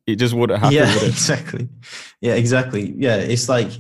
it 0.07 0.17
just 0.17 0.35
wouldn't 0.35 0.61
happen. 0.61 0.77
Yeah, 0.77 0.95
would 0.95 1.05
exactly. 1.05 1.69
Yeah, 2.21 2.35
exactly. 2.35 2.95
Yeah, 2.97 3.17
it's 3.17 3.49
like 3.49 3.71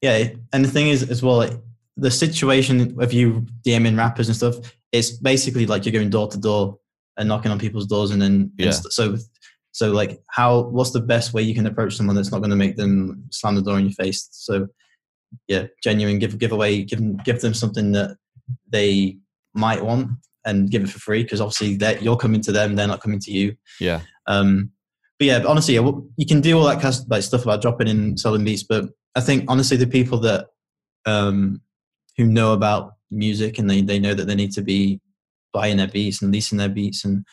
yeah, 0.00 0.28
and 0.52 0.64
the 0.64 0.70
thing 0.70 0.88
is 0.88 1.10
as 1.10 1.22
well, 1.22 1.38
like, 1.38 1.52
the 1.96 2.10
situation 2.10 3.00
of 3.00 3.12
you 3.12 3.44
DMing 3.66 3.98
rappers 3.98 4.28
and 4.28 4.36
stuff, 4.36 4.54
it's 4.92 5.10
basically 5.10 5.66
like 5.66 5.84
you're 5.84 5.92
going 5.92 6.10
door 6.10 6.28
to 6.28 6.38
door 6.38 6.78
and 7.18 7.28
knocking 7.28 7.50
on 7.50 7.58
people's 7.58 7.86
doors, 7.86 8.10
and 8.10 8.22
then 8.22 8.50
yeah. 8.56 8.66
And 8.66 8.74
so 8.74 9.16
so 9.72 9.92
like 9.92 10.18
how 10.30 10.62
what's 10.62 10.92
the 10.92 11.00
best 11.00 11.34
way 11.34 11.42
you 11.42 11.54
can 11.54 11.66
approach 11.66 11.96
someone 11.96 12.16
that's 12.16 12.32
not 12.32 12.38
going 12.38 12.50
to 12.50 12.56
make 12.56 12.76
them 12.76 13.24
slam 13.30 13.54
the 13.54 13.62
door 13.62 13.78
in 13.78 13.84
your 13.84 13.92
face? 13.92 14.28
So 14.32 14.68
yeah, 15.46 15.66
genuine 15.82 16.18
give 16.18 16.38
give 16.38 16.52
away 16.52 16.82
give 16.82 16.98
them 16.98 17.16
give 17.18 17.40
them 17.40 17.54
something 17.54 17.92
that 17.92 18.16
they 18.70 19.18
might 19.54 19.84
want 19.84 20.10
and 20.44 20.70
give 20.70 20.82
it 20.82 20.88
for 20.88 20.98
free 20.98 21.22
because 21.22 21.40
obviously 21.40 21.76
that 21.76 22.02
you're 22.02 22.16
coming 22.16 22.40
to 22.40 22.52
them, 22.52 22.74
they're 22.74 22.88
not 22.88 23.02
coming 23.02 23.20
to 23.20 23.30
you. 23.30 23.54
Yeah. 23.80 24.00
Um, 24.26 24.70
but 25.18 25.26
yeah, 25.26 25.42
honestly, 25.46 25.74
you 25.74 26.26
can 26.26 26.40
do 26.40 26.56
all 26.56 26.64
that 26.64 26.80
kind 26.80 26.94
of 26.94 27.08
like 27.08 27.22
stuff 27.22 27.42
about 27.42 27.60
dropping 27.60 27.88
in 27.88 28.16
selling 28.16 28.44
beats, 28.44 28.62
but 28.62 28.86
I 29.14 29.20
think 29.20 29.44
honestly, 29.48 29.76
the 29.76 29.86
people 29.86 30.18
that 30.20 30.46
um, 31.06 31.60
who 32.16 32.24
know 32.24 32.52
about 32.52 32.92
music 33.10 33.58
and 33.58 33.68
they, 33.68 33.80
they 33.80 33.98
know 33.98 34.14
that 34.14 34.26
they 34.26 34.34
need 34.34 34.52
to 34.52 34.62
be 34.62 35.00
buying 35.52 35.76
their 35.76 35.88
beats 35.88 36.22
and 36.22 36.32
leasing 36.32 36.58
their 36.58 36.68
beats 36.68 37.04
and 37.04 37.24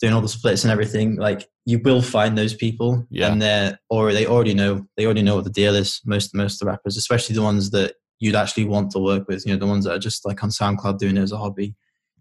doing 0.00 0.14
all 0.14 0.22
the 0.22 0.28
splits 0.28 0.64
and 0.64 0.72
everything, 0.72 1.16
like 1.16 1.48
you 1.66 1.78
will 1.78 2.02
find 2.02 2.36
those 2.36 2.54
people, 2.54 3.06
yeah. 3.10 3.30
and 3.30 3.40
they're 3.40 3.78
or 3.90 4.12
they 4.12 4.26
already 4.26 4.54
know 4.54 4.86
they 4.96 5.04
already 5.04 5.22
know 5.22 5.36
what 5.36 5.44
the 5.44 5.50
deal 5.50 5.74
is. 5.74 6.00
Most 6.04 6.34
most 6.34 6.54
of 6.54 6.58
the 6.60 6.66
rappers, 6.66 6.96
especially 6.96 7.36
the 7.36 7.42
ones 7.42 7.70
that 7.70 7.94
you'd 8.18 8.34
actually 8.34 8.64
want 8.64 8.90
to 8.92 8.98
work 8.98 9.28
with. 9.28 9.46
You 9.46 9.52
know, 9.52 9.58
the 9.58 9.66
ones 9.66 9.84
that 9.84 9.94
are 9.94 9.98
just 9.98 10.26
like 10.26 10.42
on 10.42 10.50
SoundCloud 10.50 10.98
doing 10.98 11.16
it 11.16 11.22
as 11.22 11.32
a 11.32 11.38
hobby, 11.38 11.74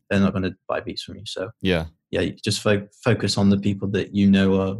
they're 0.09 0.19
not 0.19 0.33
going 0.33 0.43
to 0.43 0.55
buy 0.67 0.81
beats 0.81 1.03
from 1.03 1.17
you. 1.17 1.25
So 1.25 1.51
yeah, 1.61 1.85
yeah, 2.11 2.25
just 2.43 2.61
fo- 2.61 2.87
focus 3.03 3.37
on 3.37 3.49
the 3.49 3.57
people 3.57 3.87
that 3.91 4.13
you 4.13 4.29
know 4.29 4.61
are, 4.61 4.75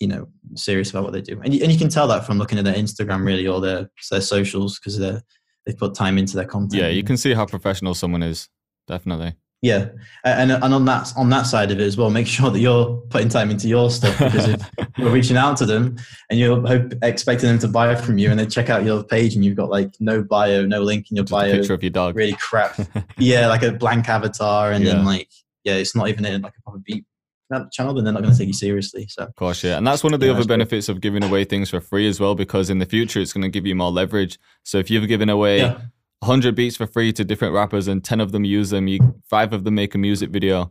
you 0.00 0.08
know, 0.08 0.28
serious 0.54 0.90
about 0.90 1.04
what 1.04 1.12
they 1.12 1.22
do, 1.22 1.40
and 1.42 1.52
you, 1.52 1.62
and 1.62 1.72
you 1.72 1.78
can 1.78 1.88
tell 1.88 2.08
that 2.08 2.26
from 2.26 2.38
looking 2.38 2.58
at 2.58 2.64
their 2.64 2.74
Instagram 2.74 3.24
really 3.24 3.46
or 3.46 3.60
their 3.60 3.90
their 4.10 4.20
socials 4.20 4.78
because 4.78 4.98
they 4.98 5.18
they 5.66 5.72
put 5.72 5.94
time 5.94 6.16
into 6.16 6.36
their 6.36 6.46
content. 6.46 6.80
Yeah, 6.80 6.88
you 6.88 7.02
can 7.02 7.16
see 7.16 7.34
how 7.34 7.44
professional 7.44 7.94
someone 7.94 8.22
is. 8.22 8.48
Definitely. 8.86 9.34
Yeah, 9.66 9.88
and 10.22 10.52
and 10.52 10.72
on 10.72 10.84
that 10.84 11.12
on 11.16 11.28
that 11.30 11.42
side 11.42 11.72
of 11.72 11.80
it 11.80 11.82
as 11.82 11.96
well, 11.96 12.08
make 12.08 12.26
sure 12.36 12.50
that 12.50 12.60
you're 12.60 12.98
putting 13.10 13.28
time 13.28 13.50
into 13.50 13.66
your 13.66 13.90
stuff 13.90 14.16
because 14.16 14.48
if 14.48 14.70
you're 14.96 15.10
reaching 15.10 15.36
out 15.36 15.56
to 15.56 15.66
them 15.66 15.96
and 16.30 16.38
you're 16.38 16.64
hope, 16.64 16.92
expecting 17.02 17.48
them 17.48 17.58
to 17.58 17.68
buy 17.68 17.92
from 17.96 18.16
you, 18.16 18.30
and 18.30 18.38
they 18.38 18.46
check 18.46 18.70
out 18.70 18.84
your 18.84 19.02
page 19.02 19.34
and 19.34 19.44
you've 19.44 19.56
got 19.56 19.68
like 19.68 19.90
no 19.98 20.22
bio, 20.22 20.64
no 20.64 20.82
link 20.82 21.10
in 21.10 21.16
your 21.16 21.24
Just 21.24 21.32
bio, 21.32 21.52
picture 21.52 21.74
of 21.74 21.82
your 21.82 21.90
dog, 21.90 22.14
really 22.14 22.36
crap, 22.40 22.78
yeah, 23.18 23.48
like 23.48 23.64
a 23.64 23.72
blank 23.72 24.08
avatar, 24.08 24.70
and 24.70 24.84
yeah. 24.84 24.92
then 24.92 25.04
like 25.04 25.28
yeah, 25.64 25.74
it's 25.74 25.96
not 25.96 26.08
even 26.08 26.24
in 26.24 26.42
like 26.42 26.54
a 26.56 26.62
proper 26.62 26.78
beat 26.78 27.04
uh, 27.52 27.64
channel, 27.72 27.92
then 27.92 28.04
they're 28.04 28.12
not 28.12 28.22
going 28.22 28.32
to 28.32 28.38
take 28.38 28.46
you 28.46 28.54
seriously. 28.54 29.06
So, 29.08 29.24
of 29.24 29.34
course, 29.34 29.64
yeah, 29.64 29.78
and 29.78 29.86
that's 29.86 30.04
one 30.04 30.14
of 30.14 30.20
the 30.20 30.26
yeah, 30.26 30.32
other 30.32 30.44
benefits 30.44 30.86
great. 30.86 30.94
of 30.94 31.00
giving 31.00 31.24
away 31.24 31.44
things 31.44 31.70
for 31.70 31.80
free 31.80 32.06
as 32.06 32.20
well, 32.20 32.36
because 32.36 32.70
in 32.70 32.78
the 32.78 32.86
future 32.86 33.18
it's 33.18 33.32
going 33.32 33.42
to 33.42 33.48
give 33.48 33.66
you 33.66 33.74
more 33.74 33.90
leverage. 33.90 34.38
So 34.62 34.78
if 34.78 34.90
you've 34.90 35.08
given 35.08 35.28
away. 35.28 35.58
Yeah 35.58 35.80
100 36.20 36.54
beats 36.54 36.76
for 36.76 36.86
free 36.86 37.12
to 37.12 37.24
different 37.24 37.54
rappers 37.54 37.88
and 37.88 38.02
10 38.02 38.20
of 38.20 38.32
them 38.32 38.44
use 38.44 38.70
them 38.70 38.88
you 38.88 39.20
five 39.28 39.52
of 39.52 39.64
them 39.64 39.74
make 39.74 39.94
a 39.94 39.98
music 39.98 40.30
video 40.30 40.70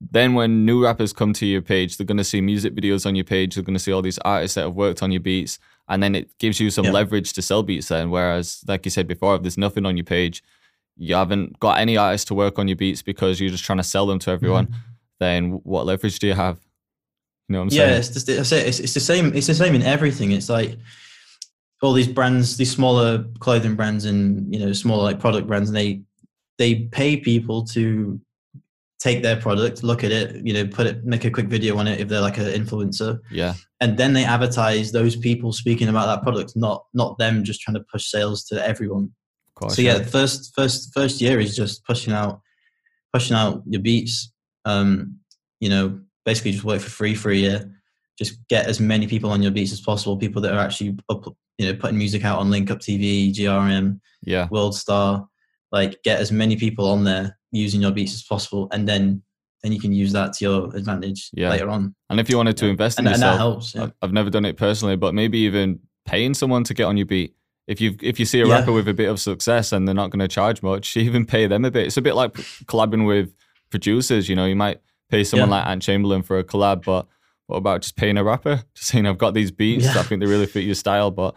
then 0.00 0.34
when 0.34 0.64
new 0.64 0.82
rappers 0.82 1.12
come 1.12 1.32
to 1.32 1.44
your 1.44 1.60
page 1.60 1.96
they're 1.96 2.06
going 2.06 2.16
to 2.16 2.24
see 2.24 2.40
music 2.40 2.74
videos 2.74 3.04
on 3.04 3.14
your 3.14 3.24
page 3.24 3.54
they're 3.54 3.64
going 3.64 3.76
to 3.76 3.80
see 3.80 3.92
all 3.92 4.02
these 4.02 4.18
artists 4.20 4.54
that 4.54 4.62
have 4.62 4.74
worked 4.74 5.02
on 5.02 5.12
your 5.12 5.20
beats 5.20 5.58
and 5.88 6.02
then 6.02 6.14
it 6.14 6.36
gives 6.38 6.58
you 6.58 6.70
some 6.70 6.86
yeah. 6.86 6.92
leverage 6.92 7.32
to 7.32 7.42
sell 7.42 7.62
beats 7.62 7.88
then 7.88 8.10
whereas 8.10 8.64
like 8.66 8.84
you 8.86 8.90
said 8.90 9.06
before 9.06 9.34
if 9.36 9.42
there's 9.42 9.58
nothing 9.58 9.84
on 9.84 9.96
your 9.96 10.04
page 10.04 10.42
you 10.96 11.14
haven't 11.14 11.58
got 11.60 11.78
any 11.78 11.96
artists 11.96 12.24
to 12.24 12.34
work 12.34 12.58
on 12.58 12.66
your 12.66 12.76
beats 12.76 13.02
because 13.02 13.40
you're 13.40 13.50
just 13.50 13.64
trying 13.64 13.78
to 13.78 13.84
sell 13.84 14.06
them 14.06 14.18
to 14.18 14.30
everyone 14.30 14.66
mm-hmm. 14.66 14.78
then 15.20 15.50
what 15.64 15.84
leverage 15.84 16.18
do 16.18 16.26
you 16.26 16.34
have 16.34 16.58
you 17.48 17.52
know 17.52 17.60
what 17.60 17.72
i'm 17.72 17.76
yeah, 17.76 17.78
saying 17.78 17.90
yeah 17.90 17.98
it's, 17.98 18.52
it's, 18.52 18.80
it's 18.80 18.94
the 18.94 19.00
same 19.00 19.34
it's 19.34 19.46
the 19.46 19.54
same 19.54 19.74
in 19.74 19.82
everything 19.82 20.32
it's 20.32 20.48
like 20.48 20.76
all 21.82 21.92
these 21.92 22.08
brands, 22.08 22.56
these 22.56 22.70
smaller 22.70 23.24
clothing 23.38 23.76
brands 23.76 24.04
and 24.04 24.52
you 24.52 24.60
know 24.60 24.72
smaller 24.72 25.02
like 25.02 25.20
product 25.20 25.46
brands, 25.46 25.70
and 25.70 25.76
they 25.76 26.02
they 26.58 26.86
pay 26.86 27.16
people 27.16 27.64
to 27.64 28.20
take 28.98 29.22
their 29.22 29.36
product, 29.36 29.82
look 29.84 30.02
at 30.02 30.10
it, 30.10 30.44
you 30.44 30.52
know, 30.52 30.66
put 30.66 30.86
it, 30.86 31.04
make 31.04 31.24
a 31.24 31.30
quick 31.30 31.46
video 31.46 31.76
on 31.76 31.86
it 31.86 32.00
if 32.00 32.08
they're 32.08 32.20
like 32.20 32.36
an 32.36 32.46
influencer. 32.46 33.20
Yeah. 33.30 33.54
And 33.80 33.96
then 33.96 34.12
they 34.12 34.24
advertise 34.24 34.90
those 34.90 35.14
people 35.14 35.52
speaking 35.52 35.88
about 35.88 36.06
that 36.06 36.22
product, 36.22 36.54
not 36.56 36.84
not 36.94 37.16
them 37.18 37.44
just 37.44 37.60
trying 37.60 37.76
to 37.76 37.84
push 37.92 38.06
sales 38.10 38.44
to 38.46 38.66
everyone. 38.66 39.12
Course, 39.54 39.76
so 39.76 39.82
yeah, 39.82 39.98
yeah, 39.98 40.04
first 40.04 40.52
first 40.54 40.92
first 40.92 41.20
year 41.20 41.40
is 41.40 41.56
just 41.56 41.84
pushing 41.84 42.12
out 42.12 42.40
pushing 43.12 43.36
out 43.36 43.62
your 43.66 43.82
beats. 43.82 44.32
Um, 44.64 45.18
you 45.60 45.68
know, 45.68 46.00
basically 46.24 46.52
just 46.52 46.64
work 46.64 46.80
for 46.80 46.90
free 46.90 47.14
for 47.14 47.30
a 47.30 47.36
year. 47.36 47.72
Just 48.18 48.46
get 48.48 48.66
as 48.66 48.80
many 48.80 49.06
people 49.06 49.30
on 49.30 49.42
your 49.42 49.52
beats 49.52 49.72
as 49.72 49.80
possible, 49.80 50.16
people 50.16 50.42
that 50.42 50.52
are 50.52 50.58
actually 50.58 50.98
up, 51.08 51.36
you 51.58 51.66
know 51.66 51.78
putting 51.78 51.98
music 51.98 52.24
out 52.24 52.38
on 52.38 52.50
Link 52.50 52.70
Up 52.70 52.78
TV, 52.78 53.32
GRM, 53.32 54.00
yeah, 54.22 54.48
World 54.50 54.74
Star. 54.74 55.28
Like 55.70 56.02
get 56.02 56.18
as 56.18 56.32
many 56.32 56.56
people 56.56 56.88
on 56.88 57.04
there 57.04 57.36
using 57.52 57.82
your 57.82 57.90
beats 57.90 58.14
as 58.14 58.22
possible, 58.22 58.68
and 58.72 58.88
then 58.88 59.22
then 59.62 59.72
you 59.72 59.80
can 59.80 59.92
use 59.92 60.12
that 60.12 60.32
to 60.34 60.44
your 60.44 60.76
advantage 60.76 61.30
yeah. 61.32 61.50
later 61.50 61.68
on. 61.68 61.94
And 62.10 62.20
if 62.20 62.30
you 62.30 62.36
wanted 62.36 62.56
to 62.58 62.66
yeah. 62.66 62.70
invest 62.70 62.98
in 62.98 63.06
and, 63.06 63.16
yourself, 63.16 63.32
and 63.32 63.38
that 63.38 63.42
helps. 63.42 63.74
Yeah. 63.74 63.88
I've 64.02 64.12
never 64.12 64.30
done 64.30 64.44
it 64.44 64.56
personally, 64.56 64.96
but 64.96 65.14
maybe 65.14 65.38
even 65.40 65.80
paying 66.06 66.34
someone 66.34 66.64
to 66.64 66.74
get 66.74 66.84
on 66.84 66.96
your 66.96 67.06
beat. 67.06 67.34
If 67.66 67.80
you 67.80 67.96
if 68.00 68.18
you 68.18 68.24
see 68.24 68.40
a 68.40 68.46
rapper 68.46 68.72
with 68.72 68.88
a 68.88 68.94
bit 68.94 69.10
of 69.10 69.20
success 69.20 69.72
and 69.72 69.86
they're 69.86 69.94
not 69.94 70.10
going 70.10 70.20
to 70.20 70.28
charge 70.28 70.62
much, 70.62 70.96
even 70.96 71.26
pay 71.26 71.46
them 71.46 71.64
a 71.64 71.70
bit. 71.70 71.86
It's 71.86 71.96
a 71.96 72.02
bit 72.02 72.14
like 72.14 72.32
collabing 72.64 73.06
with 73.06 73.34
producers. 73.70 74.28
You 74.28 74.36
know, 74.36 74.46
you 74.46 74.56
might 74.56 74.80
pay 75.10 75.24
someone 75.24 75.50
like 75.50 75.66
Ant 75.66 75.82
Chamberlain 75.82 76.22
for 76.22 76.38
a 76.38 76.44
collab, 76.44 76.84
but 76.84 77.06
what 77.48 77.56
about 77.56 77.80
just 77.80 77.96
paying 77.96 78.16
a 78.18 78.24
rapper? 78.24 78.62
Just 78.74 78.88
saying, 78.88 79.06
I've 79.06 79.18
got 79.18 79.34
these 79.34 79.50
beats. 79.50 79.88
I 79.88 80.02
think 80.02 80.20
they 80.20 80.26
really 80.26 80.46
fit 80.46 80.64
your 80.64 80.74
style, 80.74 81.10
but 81.10 81.34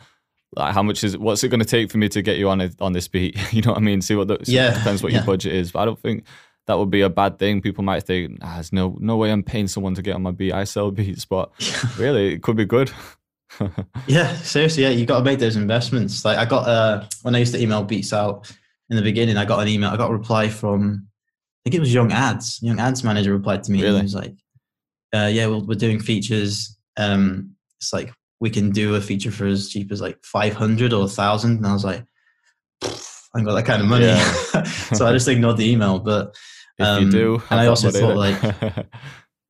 like 0.57 0.73
how 0.73 0.83
much 0.83 1.05
is 1.05 1.17
what's 1.17 1.41
it 1.45 1.47
going 1.47 1.61
to 1.61 1.65
take 1.65 1.89
for 1.89 1.97
me 1.97 2.09
to 2.09 2.21
get 2.21 2.37
you 2.37 2.49
on 2.49 2.59
a, 2.59 2.69
on 2.81 2.91
this 2.91 3.07
beat? 3.07 3.37
you 3.53 3.61
know 3.61 3.71
what 3.71 3.77
I 3.77 3.81
mean? 3.81 4.01
See 4.01 4.15
what 4.15 4.27
the, 4.27 4.37
yeah 4.45 4.73
depends 4.73 5.01
what 5.01 5.13
yeah. 5.13 5.19
your 5.19 5.25
budget 5.25 5.53
is. 5.53 5.71
But 5.71 5.79
I 5.79 5.85
don't 5.85 5.99
think 5.99 6.25
that 6.67 6.77
would 6.77 6.89
be 6.89 7.01
a 7.01 7.09
bad 7.09 7.39
thing. 7.39 7.61
People 7.61 7.85
might 7.85 8.03
think, 8.03 8.39
ah, 8.41 8.55
there's 8.55 8.73
no 8.73 8.97
no 8.99 9.15
way 9.15 9.31
I'm 9.31 9.41
paying 9.41 9.69
someone 9.69 9.95
to 9.95 10.01
get 10.01 10.15
on 10.15 10.21
my 10.21 10.31
beat. 10.31 10.51
I 10.51 10.65
sell 10.65 10.91
beats, 10.91 11.23
but 11.23 11.51
really 11.97 12.33
it 12.33 12.43
could 12.43 12.57
be 12.57 12.65
good. 12.65 12.91
yeah, 14.07 14.35
seriously, 14.35 14.83
yeah, 14.83 14.89
you 14.89 15.05
got 15.05 15.19
to 15.19 15.23
make 15.23 15.39
those 15.39 15.55
investments. 15.55 16.25
Like 16.25 16.37
I 16.37 16.43
got 16.43 16.67
uh 16.67 17.05
when 17.21 17.35
I 17.35 17.39
used 17.39 17.53
to 17.53 17.61
email 17.61 17.83
beats 17.83 18.11
out 18.11 18.51
in 18.89 18.97
the 18.97 19.01
beginning, 19.01 19.37
I 19.37 19.45
got 19.45 19.61
an 19.61 19.69
email, 19.69 19.89
I 19.89 19.95
got 19.95 20.09
a 20.09 20.13
reply 20.13 20.49
from 20.49 21.07
I 21.61 21.69
think 21.69 21.75
it 21.75 21.79
was 21.79 21.93
Young 21.93 22.09
Adz. 22.09 22.61
Young 22.61 22.77
Adz 22.77 23.01
manager 23.05 23.31
replied 23.31 23.63
to 23.63 23.71
me 23.71 23.81
really? 23.81 23.89
and 23.91 23.97
he 23.99 24.03
was 24.03 24.15
like, 24.15 24.35
uh, 25.13 25.29
yeah, 25.31 25.47
we're, 25.47 25.59
we're 25.59 25.75
doing 25.75 25.99
features. 25.99 26.77
Um, 26.97 27.55
it's 27.77 27.91
like 27.91 28.13
we 28.41 28.49
can 28.49 28.71
do 28.71 28.95
a 28.95 29.01
feature 29.01 29.31
for 29.31 29.45
as 29.45 29.69
cheap 29.69 29.91
as 29.91 30.01
like 30.01 30.17
500 30.23 30.91
or 30.91 31.01
1000 31.01 31.57
and 31.57 31.65
i 31.65 31.71
was 31.71 31.85
like 31.85 32.03
i 32.83 33.37
ain't 33.37 33.47
got 33.47 33.55
that 33.55 33.65
kind 33.65 33.81
of 33.81 33.87
money 33.87 34.05
yeah. 34.05 34.63
so 34.63 35.07
i 35.07 35.13
just 35.13 35.27
ignored 35.27 35.57
the 35.57 35.71
email 35.71 35.99
but 35.99 36.35
um, 36.79 37.05
you 37.05 37.11
do 37.11 37.43
and 37.49 37.59
i 37.59 37.67
also 37.67 37.91
thought 37.91 38.17
like 38.17 38.37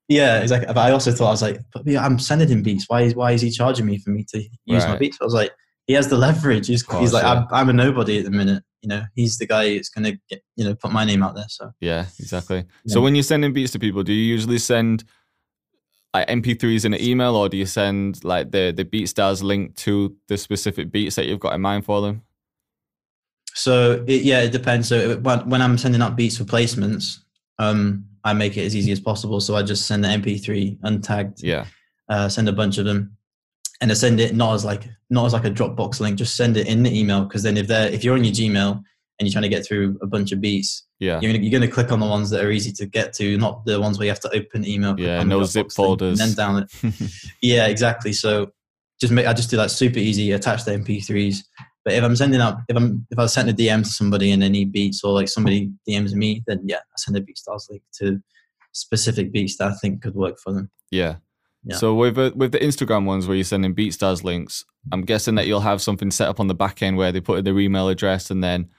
yeah 0.08 0.42
exactly 0.42 0.68
but 0.68 0.78
i 0.78 0.92
also 0.92 1.12
thought 1.12 1.28
i 1.28 1.32
was 1.32 1.42
like 1.42 1.60
but 1.74 1.88
yeah, 1.88 2.04
i'm 2.06 2.20
sending 2.20 2.50
him 2.50 2.62
beats 2.62 2.86
why 2.88 3.02
is 3.02 3.16
why 3.16 3.32
is 3.32 3.42
he 3.42 3.50
charging 3.50 3.86
me 3.86 3.98
for 3.98 4.12
me 4.12 4.26
to 4.30 4.40
use 4.66 4.84
right. 4.84 4.90
my 4.90 4.98
beats 4.98 5.18
i 5.22 5.24
was 5.24 5.34
like 5.34 5.52
he 5.88 5.94
has 5.94 6.10
the 6.10 6.18
leverage 6.18 6.68
he's, 6.68 6.84
course, 6.84 7.02
he's 7.02 7.14
like 7.14 7.24
yeah. 7.24 7.32
I'm, 7.32 7.48
I'm, 7.52 7.70
a 7.70 7.74
nobody 7.74 8.20
at 8.20 8.26
the 8.26 8.32
minute 8.32 8.64
you 8.82 8.90
know 8.90 9.04
he's 9.16 9.38
the 9.38 9.48
guy 9.48 9.76
that's 9.76 9.90
going 9.90 10.20
to 10.30 10.40
you 10.56 10.66
know 10.66 10.76
put 10.76 10.92
my 10.92 11.06
name 11.06 11.24
out 11.24 11.36
there 11.36 11.48
so 11.48 11.72
yeah 11.80 12.06
exactly 12.20 12.58
yeah. 12.58 12.94
so 12.94 13.02
when 13.02 13.16
you're 13.16 13.24
sending 13.24 13.54
beats 13.54 13.72
to 13.72 13.80
people 13.80 14.04
do 14.04 14.14
you 14.14 14.26
usually 14.26 14.58
send 14.58 15.06
like 16.14 16.28
MP3s 16.28 16.86
in 16.86 16.94
an 16.94 17.02
email, 17.02 17.36
or 17.36 17.50
do 17.50 17.58
you 17.58 17.66
send 17.66 18.24
like 18.24 18.52
the 18.52 18.74
the 18.76 18.86
BeatStars 18.86 19.44
link 19.44 19.76
to 19.78 20.16
the 20.28 20.38
specific 20.38 20.92
beats 20.92 21.16
that 21.16 21.26
you've 21.26 21.40
got 21.40 21.54
in 21.54 21.62
mind 21.62 21.86
for 21.86 22.02
them? 22.02 22.24
So 23.54 24.04
it, 24.08 24.24
yeah, 24.24 24.42
it 24.42 24.52
depends. 24.52 24.88
So 24.88 25.18
when, 25.18 25.50
when 25.50 25.62
I'm 25.62 25.78
sending 25.78 26.02
out 26.02 26.16
beats 26.16 26.38
for 26.38 26.44
placements, 26.44 27.20
um, 27.60 28.06
I 28.24 28.34
make 28.34 28.58
it 28.58 28.66
as 28.66 28.76
easy 28.76 28.92
as 28.92 29.00
possible. 29.00 29.40
So 29.40 29.56
I 29.56 29.64
just 29.64 29.88
send 29.88 30.04
the 30.04 30.10
MP3 30.10 30.80
untagged. 30.82 31.42
Yeah. 31.42 31.66
Uh, 32.10 32.28
send 32.28 32.50
a 32.50 32.54
bunch 32.54 32.78
of 32.78 32.86
them, 32.86 33.16
and 33.80 33.90
I 33.90 33.94
send 33.94 34.20
it 34.20 34.36
not 34.36 34.54
as 34.54 34.66
like 34.66 34.84
not 35.10 35.26
as 35.26 35.34
like 35.34 35.46
a 35.46 35.52
Dropbox 35.52 36.02
link. 36.02 36.18
Just 36.18 36.36
send 36.36 36.58
it 36.58 36.68
in 36.68 36.84
the 36.84 36.98
email 36.98 37.24
because 37.24 37.44
then 37.44 37.56
if 37.56 37.68
they're 37.68 37.90
if 37.90 38.04
you're 38.04 38.16
on 38.16 38.24
your 38.26 38.34
Gmail 38.34 38.84
and 39.22 39.28
you're 39.28 39.34
trying 39.34 39.44
to 39.44 39.56
get 39.56 39.64
through 39.64 40.00
a 40.02 40.08
bunch 40.08 40.32
of 40.32 40.42
beats, 40.42 40.88
yeah, 41.00 41.20
you're 41.22 41.32
gonna, 41.32 41.44
you're 41.44 41.52
gonna 41.60 41.72
click 41.72 41.92
on 41.92 42.00
the 42.00 42.08
ones 42.08 42.32
that 42.32 42.44
are 42.44 42.50
easy 42.50 42.72
to 42.72 42.88
get 42.88 43.14
to, 43.14 43.38
not 43.38 43.64
the 43.66 43.80
ones 43.80 44.00
where 44.00 44.06
you 44.06 44.12
have 44.12 44.20
to 44.22 44.36
open 44.36 44.68
email. 44.68 45.00
Yeah, 45.00 45.22
no 45.22 45.44
zip 45.44 45.72
folders. 45.72 46.20
And 46.20 46.32
then 46.32 46.36
down 46.36 46.64
it. 46.64 47.12
yeah, 47.44 47.68
exactly. 47.68 48.14
So 48.14 48.52
just 49.00 49.14
make 49.14 49.28
I 49.28 49.34
just 49.34 49.52
do 49.52 49.58
that 49.58 49.70
super 49.70 50.00
easy. 50.00 50.32
Attach 50.32 50.66
the 50.66 50.72
MP3s. 50.72 51.44
But 51.86 51.94
if 51.94 52.04
I'm 52.04 52.16
sending 52.16 52.42
out, 52.42 52.58
if 52.68 52.76
I'm 52.76 53.06
if 53.12 53.20
I 53.20 53.28
send 53.28 53.50
a 53.50 53.54
DM 53.54 53.84
to 53.84 53.90
somebody 53.90 54.32
and 54.32 54.42
they 54.42 54.50
need 54.50 54.72
beats, 54.72 55.04
or 55.04 55.14
like 55.14 55.30
somebody 55.30 55.72
DMs 55.88 56.14
me, 56.14 56.42
then 56.48 56.62
yeah, 56.66 56.78
I 56.78 56.96
send 56.98 57.16
a 57.18 57.22
BeatStars 57.22 57.70
link 57.70 57.84
to 58.00 58.20
specific 58.72 59.32
beats 59.32 59.58
that 59.58 59.68
I 59.68 59.74
think 59.76 60.02
could 60.02 60.16
work 60.16 60.40
for 60.40 60.52
them. 60.52 60.72
Yeah. 60.90 61.18
Yeah. 61.64 61.76
So 61.76 61.94
with 61.94 62.18
uh, 62.18 62.32
with 62.36 62.52
the 62.54 62.60
Instagram 62.60 63.06
ones 63.06 63.28
where 63.28 63.36
you're 63.36 63.44
sending 63.44 63.76
BeatStars 63.76 64.24
links, 64.24 64.66
I'm 64.92 65.02
guessing 65.02 65.36
that 65.36 65.48
you'll 65.48 65.62
have 65.62 65.82
something 65.82 66.10
set 66.10 66.28
up 66.28 66.40
on 66.40 66.48
the 66.48 66.56
back 66.56 66.82
end 66.82 66.98
where 66.98 67.12
they 67.12 67.22
put 67.22 67.40
in 67.40 67.46
their 67.46 67.60
email 67.60 67.88
address 67.88 68.32
and 68.32 68.44
then 68.44 68.70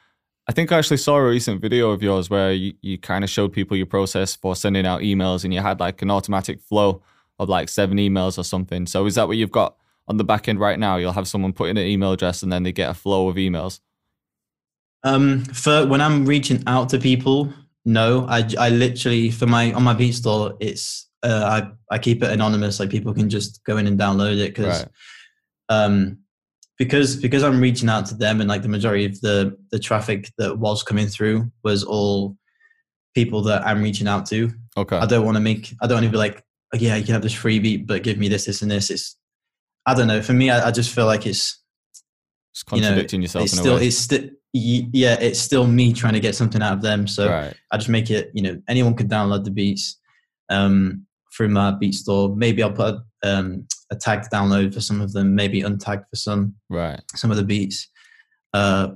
I 0.52 0.54
think 0.54 0.70
I 0.70 0.76
actually 0.76 0.98
saw 0.98 1.16
a 1.16 1.24
recent 1.24 1.62
video 1.62 1.92
of 1.92 2.02
yours 2.02 2.28
where 2.28 2.52
you, 2.52 2.74
you 2.82 2.98
kind 2.98 3.24
of 3.24 3.30
showed 3.30 3.54
people 3.54 3.74
your 3.74 3.86
process 3.86 4.36
for 4.36 4.54
sending 4.54 4.84
out 4.84 5.00
emails 5.00 5.44
and 5.44 5.54
you 5.54 5.62
had 5.62 5.80
like 5.80 6.02
an 6.02 6.10
automatic 6.10 6.60
flow 6.60 7.00
of 7.38 7.48
like 7.48 7.70
seven 7.70 7.96
emails 7.96 8.36
or 8.36 8.44
something. 8.44 8.84
So 8.84 9.06
is 9.06 9.14
that 9.14 9.28
what 9.28 9.38
you've 9.38 9.50
got 9.50 9.76
on 10.08 10.18
the 10.18 10.24
back 10.24 10.48
end 10.48 10.60
right 10.60 10.78
now? 10.78 10.96
You'll 10.96 11.14
have 11.14 11.26
someone 11.26 11.54
put 11.54 11.70
in 11.70 11.78
an 11.78 11.86
email 11.86 12.12
address 12.12 12.42
and 12.42 12.52
then 12.52 12.64
they 12.64 12.72
get 12.72 12.90
a 12.90 12.92
flow 12.92 13.28
of 13.28 13.36
emails. 13.36 13.80
Um, 15.04 15.42
for 15.46 15.86
when 15.86 16.02
I'm 16.02 16.26
reaching 16.26 16.62
out 16.66 16.90
to 16.90 16.98
people, 16.98 17.50
no, 17.86 18.26
I, 18.28 18.46
I 18.58 18.68
literally 18.68 19.30
for 19.30 19.46
my 19.46 19.72
on 19.72 19.82
my 19.82 19.94
beat 19.94 20.12
store, 20.12 20.54
it's 20.60 21.08
uh, 21.22 21.62
I 21.90 21.94
I 21.94 21.98
keep 21.98 22.22
it 22.22 22.30
anonymous, 22.30 22.78
like 22.78 22.90
people 22.90 23.14
can 23.14 23.30
just 23.30 23.64
go 23.64 23.78
in 23.78 23.86
and 23.86 23.98
download 23.98 24.38
it 24.38 24.54
because 24.54 24.82
right. 24.82 24.88
um 25.70 26.18
because 26.84 27.14
because 27.14 27.44
I'm 27.44 27.60
reaching 27.60 27.88
out 27.88 28.06
to 28.06 28.14
them 28.16 28.40
and 28.40 28.48
like 28.48 28.62
the 28.62 28.68
majority 28.68 29.04
of 29.04 29.20
the 29.20 29.56
the 29.70 29.78
traffic 29.78 30.30
that 30.38 30.58
was 30.58 30.82
coming 30.82 31.06
through 31.06 31.50
was 31.62 31.84
all 31.84 32.36
people 33.14 33.42
that 33.42 33.64
I'm 33.64 33.82
reaching 33.82 34.08
out 34.08 34.26
to. 34.26 34.50
Okay. 34.76 34.96
I 34.96 35.06
don't 35.06 35.24
want 35.24 35.36
to 35.36 35.40
make 35.40 35.72
I 35.80 35.86
don't 35.86 35.96
want 35.96 36.06
to 36.06 36.10
be 36.10 36.16
like, 36.16 36.44
oh, 36.74 36.78
yeah, 36.78 36.96
you 36.96 37.04
can 37.04 37.14
have 37.14 37.22
this 37.22 37.34
freebie, 37.34 37.86
but 37.86 38.02
give 38.02 38.18
me 38.18 38.26
this, 38.28 38.46
this, 38.46 38.62
and 38.62 38.70
this. 38.70 38.90
It's 38.90 39.16
I 39.86 39.94
don't 39.94 40.08
know. 40.08 40.22
For 40.22 40.32
me, 40.32 40.50
I, 40.50 40.68
I 40.68 40.70
just 40.72 40.92
feel 40.92 41.06
like 41.06 41.24
it's 41.24 41.62
it's 42.52 42.64
contradicting 42.64 43.20
you 43.22 43.28
know, 43.28 43.40
yourself. 43.40 43.44
It's 43.44 43.56
still 43.56 43.76
it's 43.76 43.98
still 43.98 44.30
yeah, 44.52 45.16
it's 45.20 45.38
still 45.38 45.66
me 45.66 45.92
trying 45.92 46.14
to 46.14 46.20
get 46.20 46.34
something 46.34 46.62
out 46.62 46.72
of 46.74 46.82
them. 46.82 47.06
So 47.06 47.28
right. 47.28 47.54
I 47.70 47.76
just 47.76 47.88
make 47.88 48.10
it. 48.10 48.32
You 48.34 48.42
know, 48.42 48.62
anyone 48.68 48.94
can 48.94 49.08
download 49.08 49.44
the 49.44 49.50
beats 49.50 49.98
um, 50.50 51.06
through 51.32 51.50
my 51.50 51.70
beat 51.70 51.94
store. 51.94 52.34
Maybe 52.34 52.62
I'll 52.62 52.72
put 52.72 52.96
um, 53.22 53.66
a 53.92 53.96
tagged 53.96 54.32
download 54.32 54.72
for 54.72 54.80
some 54.80 55.00
of 55.00 55.12
them, 55.12 55.34
maybe 55.34 55.60
untagged 55.62 56.08
for 56.08 56.16
some. 56.16 56.54
Right. 56.70 57.00
Some 57.14 57.30
of 57.30 57.36
the 57.36 57.44
beats, 57.44 57.88
uh, 58.54 58.88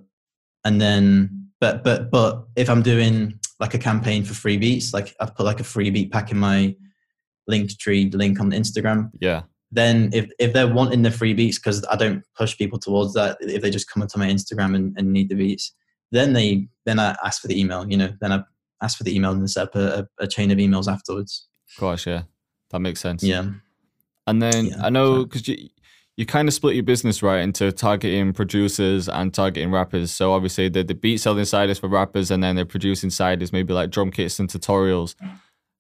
and 0.64 0.80
then 0.80 1.50
but 1.60 1.84
but 1.84 2.10
but 2.10 2.46
if 2.56 2.68
I'm 2.68 2.82
doing 2.82 3.38
like 3.60 3.74
a 3.74 3.78
campaign 3.78 4.24
for 4.24 4.34
free 4.34 4.56
beats, 4.56 4.92
like 4.92 5.14
I've 5.20 5.34
put 5.34 5.46
like 5.46 5.60
a 5.60 5.64
free 5.64 5.90
beat 5.90 6.10
pack 6.10 6.30
in 6.30 6.38
my 6.38 6.74
link 7.46 7.78
tree 7.78 8.10
link 8.10 8.40
on 8.40 8.50
Instagram. 8.50 9.10
Yeah. 9.20 9.42
Then 9.70 10.10
if 10.12 10.30
if 10.38 10.52
they're 10.52 10.72
wanting 10.72 11.02
the 11.02 11.10
free 11.10 11.34
beats 11.34 11.58
because 11.58 11.84
I 11.90 11.96
don't 11.96 12.22
push 12.36 12.56
people 12.56 12.78
towards 12.78 13.12
that, 13.14 13.36
if 13.40 13.62
they 13.62 13.70
just 13.70 13.90
come 13.90 14.02
onto 14.02 14.18
my 14.18 14.28
Instagram 14.28 14.74
and, 14.74 14.94
and 14.96 15.12
need 15.12 15.28
the 15.28 15.34
beats, 15.34 15.74
then 16.10 16.32
they 16.32 16.68
then 16.86 16.98
I 16.98 17.16
ask 17.22 17.42
for 17.42 17.48
the 17.48 17.60
email. 17.60 17.88
You 17.88 17.98
know, 17.98 18.12
then 18.20 18.32
I 18.32 18.42
ask 18.82 18.96
for 18.96 19.04
the 19.04 19.14
email 19.14 19.32
and 19.32 19.50
set 19.50 19.68
up 19.68 19.74
a, 19.74 20.08
a 20.18 20.26
chain 20.26 20.50
of 20.50 20.58
emails 20.58 20.90
afterwards. 20.90 21.46
Of 21.70 21.80
course, 21.80 22.06
yeah, 22.06 22.22
that 22.70 22.80
makes 22.80 23.00
sense. 23.00 23.22
Yeah. 23.22 23.50
And 24.26 24.42
then 24.42 24.66
yeah, 24.66 24.76
I 24.82 24.90
know 24.90 25.24
because 25.24 25.46
you 25.48 25.68
you 26.16 26.24
kind 26.24 26.48
of 26.48 26.54
split 26.54 26.74
your 26.74 26.82
business 26.82 27.22
right 27.22 27.40
into 27.40 27.70
targeting 27.70 28.32
producers 28.32 29.08
and 29.08 29.34
targeting 29.34 29.70
rappers. 29.70 30.10
So 30.10 30.32
obviously 30.32 30.68
the 30.68 30.82
the 30.82 30.94
beat 30.94 31.18
selling 31.18 31.44
side 31.44 31.70
is 31.70 31.78
for 31.78 31.88
rappers, 31.88 32.30
and 32.30 32.42
then 32.42 32.56
the 32.56 32.66
producing 32.66 33.10
side 33.10 33.42
is 33.42 33.52
maybe 33.52 33.72
like 33.72 33.90
drum 33.90 34.10
kits 34.10 34.38
and 34.38 34.48
tutorials. 34.48 35.14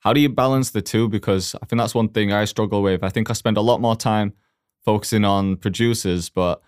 How 0.00 0.12
do 0.12 0.20
you 0.20 0.28
balance 0.28 0.70
the 0.70 0.82
two? 0.82 1.08
Because 1.08 1.54
I 1.60 1.66
think 1.66 1.80
that's 1.80 1.94
one 1.94 2.10
thing 2.10 2.32
I 2.32 2.44
struggle 2.44 2.82
with. 2.82 3.02
I 3.02 3.08
think 3.08 3.30
I 3.30 3.32
spend 3.32 3.56
a 3.56 3.62
lot 3.62 3.80
more 3.80 3.96
time 3.96 4.34
focusing 4.84 5.24
on 5.24 5.56
producers, 5.56 6.28
but 6.28 6.62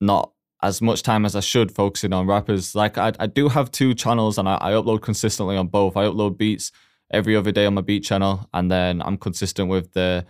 not 0.00 0.32
as 0.62 0.80
much 0.80 1.02
time 1.02 1.24
as 1.26 1.34
I 1.34 1.40
should 1.40 1.72
focusing 1.72 2.12
on 2.12 2.26
rappers. 2.26 2.74
Like 2.74 2.96
I, 2.96 3.12
I 3.18 3.26
do 3.26 3.48
have 3.48 3.70
two 3.72 3.94
channels 3.94 4.38
and 4.38 4.48
I, 4.48 4.58
I 4.60 4.70
upload 4.72 5.02
consistently 5.02 5.56
on 5.56 5.66
both. 5.66 5.96
I 5.96 6.04
upload 6.04 6.38
beats 6.38 6.72
every 7.10 7.36
other 7.36 7.52
day 7.52 7.66
on 7.66 7.74
my 7.74 7.82
beat 7.82 8.04
channel, 8.04 8.48
and 8.54 8.70
then 8.70 9.02
I'm 9.02 9.18
consistent 9.18 9.68
with 9.68 9.92
the 9.92 10.24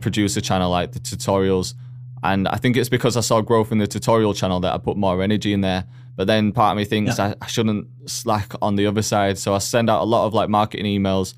producer 0.00 0.40
channel, 0.40 0.70
like 0.70 0.92
the 0.92 1.00
tutorials. 1.00 1.74
And 2.22 2.48
I 2.48 2.56
think 2.56 2.76
it's 2.76 2.88
because 2.88 3.16
I 3.16 3.20
saw 3.20 3.40
growth 3.40 3.70
in 3.70 3.78
the 3.78 3.86
tutorial 3.86 4.34
channel 4.34 4.60
that 4.60 4.74
I 4.74 4.78
put 4.78 4.96
more 4.96 5.22
energy 5.22 5.52
in 5.52 5.60
there. 5.60 5.84
But 6.16 6.26
then 6.26 6.50
part 6.50 6.72
of 6.72 6.78
me 6.78 6.84
thinks 6.84 7.18
yeah. 7.18 7.34
I, 7.40 7.44
I, 7.44 7.46
shouldn't 7.46 7.86
slack 8.06 8.52
on 8.60 8.74
the 8.74 8.86
other 8.86 9.02
side. 9.02 9.38
So 9.38 9.54
I 9.54 9.58
send 9.58 9.88
out 9.88 10.02
a 10.02 10.04
lot 10.04 10.26
of 10.26 10.34
like 10.34 10.48
marketing 10.48 10.86
emails, 10.86 11.34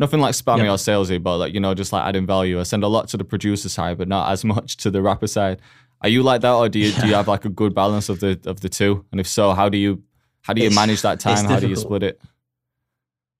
nothing 0.00 0.18
like 0.18 0.34
spammy 0.34 0.64
yeah. 0.64 0.72
or 0.72 0.76
salesy, 0.76 1.22
but 1.22 1.36
like, 1.36 1.54
you 1.54 1.60
know, 1.60 1.72
just 1.72 1.92
like 1.92 2.04
adding 2.04 2.26
value. 2.26 2.58
I 2.58 2.64
send 2.64 2.82
a 2.82 2.88
lot 2.88 3.08
to 3.10 3.16
the 3.16 3.22
producer 3.24 3.68
side, 3.68 3.96
but 3.96 4.08
not 4.08 4.32
as 4.32 4.44
much 4.54 4.76
to 4.78 4.90
the 4.90 5.02
rapper 5.02 5.28
side. 5.28 5.60
Are 6.00 6.08
you 6.08 6.22
like 6.24 6.40
that 6.40 6.52
or 6.52 6.68
do 6.68 6.78
you 6.78 6.88
yeah. 6.90 7.00
do 7.00 7.08
you 7.08 7.14
have 7.14 7.28
like 7.28 7.44
a 7.44 7.48
good 7.48 7.74
balance 7.74 8.08
of 8.08 8.18
the 8.20 8.40
of 8.44 8.60
the 8.60 8.68
two? 8.68 9.04
And 9.12 9.20
if 9.20 9.26
so, 9.26 9.52
how 9.52 9.68
do 9.68 9.78
you 9.78 10.02
how 10.42 10.52
do 10.52 10.62
you 10.62 10.68
it's, 10.68 10.76
manage 10.76 11.02
that 11.02 11.20
time? 11.20 11.44
How 11.44 11.60
do 11.60 11.68
you 11.68 11.76
split 11.76 12.02
it? 12.02 12.20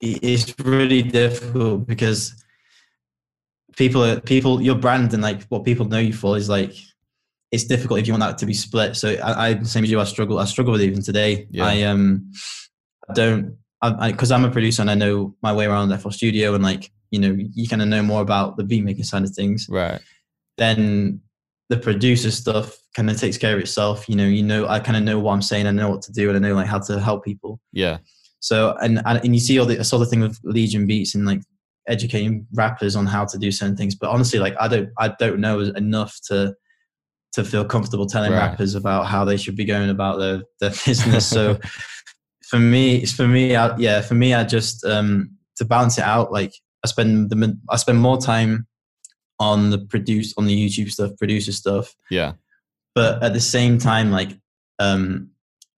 It's 0.01 0.55
really 0.61 1.03
difficult 1.03 1.87
because 1.87 2.35
people 3.77 4.21
people 4.21 4.61
your 4.61 4.75
brand 4.75 5.13
and 5.15 5.23
like 5.23 5.43
what 5.45 5.65
people 5.65 5.87
know 5.87 5.99
you 5.99 6.13
for 6.13 6.37
is 6.37 6.49
like 6.49 6.75
it's 7.51 7.65
difficult 7.65 8.01
if 8.01 8.07
you 8.07 8.13
want 8.13 8.21
that 8.21 8.39
to 8.39 8.47
be 8.47 8.55
split. 8.55 8.97
So 8.97 9.11
I, 9.23 9.49
I 9.49 9.63
same 9.63 9.85
as 9.85 9.91
you, 9.91 10.01
I 10.01 10.05
struggle. 10.05 10.39
I 10.39 10.45
struggle 10.45 10.73
with 10.73 10.83
it 10.83 10.87
even 10.87 11.03
today. 11.03 11.47
Yeah. 11.51 11.67
I 11.67 11.83
um 11.83 12.31
I 13.09 13.15
don't 13.15 13.57
because 13.83 14.31
I'm 14.31 14.45
a 14.45 14.51
producer 14.51 14.83
and 14.83 14.91
I 14.91 14.95
know 14.95 15.35
my 15.43 15.53
way 15.53 15.67
around 15.67 15.97
FL 15.97 16.11
Studio 16.11 16.55
and 16.55 16.63
like 16.63 16.91
you 17.11 17.21
know 17.21 17.35
you 17.39 17.69
kind 17.69 17.81
of 17.81 17.89
know 17.89 18.03
more 18.03 18.21
about 18.21 18.57
the 18.57 18.65
beat 18.65 18.85
making 18.85 19.05
side 19.05 19.23
of 19.23 19.31
things. 19.31 19.67
Right. 19.69 20.01
Then 20.59 21.21
the 21.69 21.77
producer 21.77 22.31
stuff 22.31 22.77
kind 22.95 23.11
of 23.11 23.19
takes 23.19 23.39
care 23.39 23.55
of 23.55 23.61
itself. 23.61 24.09
You 24.09 24.17
know, 24.17 24.27
you 24.27 24.43
know, 24.43 24.67
I 24.67 24.81
kind 24.81 24.97
of 24.97 25.03
know 25.05 25.19
what 25.19 25.33
I'm 25.33 25.43
saying. 25.43 25.67
I 25.67 25.71
know 25.71 25.91
what 25.91 26.03
to 26.03 26.13
do, 26.13 26.29
and 26.29 26.37
I 26.37 26.49
know 26.49 26.55
like 26.55 26.67
how 26.67 26.81
to 26.81 27.01
help 27.01 27.25
people. 27.25 27.61
Yeah. 27.73 27.99
So 28.41 28.77
and 28.83 29.01
and 29.07 29.35
you 29.35 29.41
see 29.41 29.59
all 29.59 29.67
the 29.67 29.79
I 29.79 29.83
saw 29.83 29.99
the 29.99 30.07
thing 30.07 30.21
with 30.21 30.39
Legion 30.43 30.87
Beats 30.87 31.15
and 31.15 31.25
like 31.25 31.43
educating 31.89 32.47
rappers 32.53 32.97
on 32.97 33.07
how 33.07 33.25
to 33.25 33.39
do 33.39 33.51
certain 33.51 33.77
things. 33.77 33.95
But 33.95 34.11
honestly, 34.11 34.39
like 34.39 34.55
I 34.61 34.69
don't 34.69 34.91
I 34.99 35.09
don't 35.19 35.41
know 35.41 35.61
enough 35.61 36.19
to 36.29 36.55
to 37.33 37.45
feel 37.45 37.65
comfortable 37.65 38.07
telling 38.07 38.33
right. 38.33 38.51
rappers 38.51 38.75
about 38.75 39.07
how 39.07 39.25
they 39.25 39.37
should 39.37 39.57
be 39.57 39.65
going 39.65 39.91
about 39.91 40.19
their 40.19 40.43
their 40.61 40.71
business. 40.87 41.27
so 41.27 41.59
for 42.49 42.59
me, 42.59 42.97
it's 42.97 43.13
for 43.13 43.29
me, 43.29 43.55
I, 43.55 43.77
yeah, 43.77 44.01
for 44.01 44.15
me, 44.15 44.35
I 44.35 44.45
just 44.45 44.85
um 44.85 45.31
to 45.57 45.65
balance 45.65 45.99
it 45.99 46.05
out. 46.05 46.33
Like 46.33 46.53
I 46.85 46.89
spend 46.89 47.31
the 47.31 47.59
I 47.69 47.77
spend 47.77 48.01
more 48.01 48.19
time 48.19 48.67
on 49.41 49.71
the 49.71 49.79
produce 49.79 50.35
on 50.37 50.47
the 50.47 50.69
YouTube 50.69 50.91
stuff, 50.91 51.13
producer 51.19 51.53
stuff. 51.53 51.95
Yeah. 52.11 52.33
But 52.95 53.23
at 53.23 53.33
the 53.33 53.41
same 53.41 53.79
time, 53.79 54.11
like 54.11 54.31
um, 54.79 55.31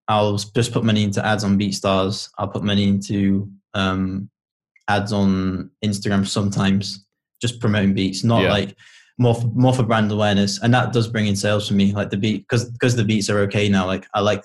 I'll 0.09 0.37
just 0.37 0.73
put 0.73 0.85
money 0.85 1.05
into 1.05 1.25
ads 1.25 1.45
on 1.45 1.59
BeatStars. 1.59 2.31
I'll 2.39 2.49
put 2.49 2.65
money 2.65 2.89
into 2.89 3.51
um, 3.75 4.31
ads 4.91 5.13
on 5.13 5.71
Instagram 5.85 6.27
sometimes, 6.27 7.07
just 7.41 7.61
promoting 7.61 7.95
beats, 7.95 8.25
not 8.25 8.43
yeah. 8.43 8.53
like 8.53 8.77
more 9.19 9.35
for, 9.35 9.47
more 9.49 9.75
for 9.75 9.83
brand 9.83 10.11
awareness, 10.11 10.61
and 10.63 10.75
that 10.75 10.93
does 10.93 11.09
bring 11.09 11.27
in 11.27 11.37
sales 11.37 11.69
for 11.69 11.75
me. 11.75 11.93
Like 11.93 12.11
the 12.11 12.17
beat, 12.17 12.39
because 12.49 12.71
because 12.71 12.97
the 12.97 13.05
beats 13.05 13.31
are 13.31 13.39
okay 13.41 13.69
now. 13.69 13.87
Like 13.87 14.07
I 14.15 14.21
like 14.21 14.45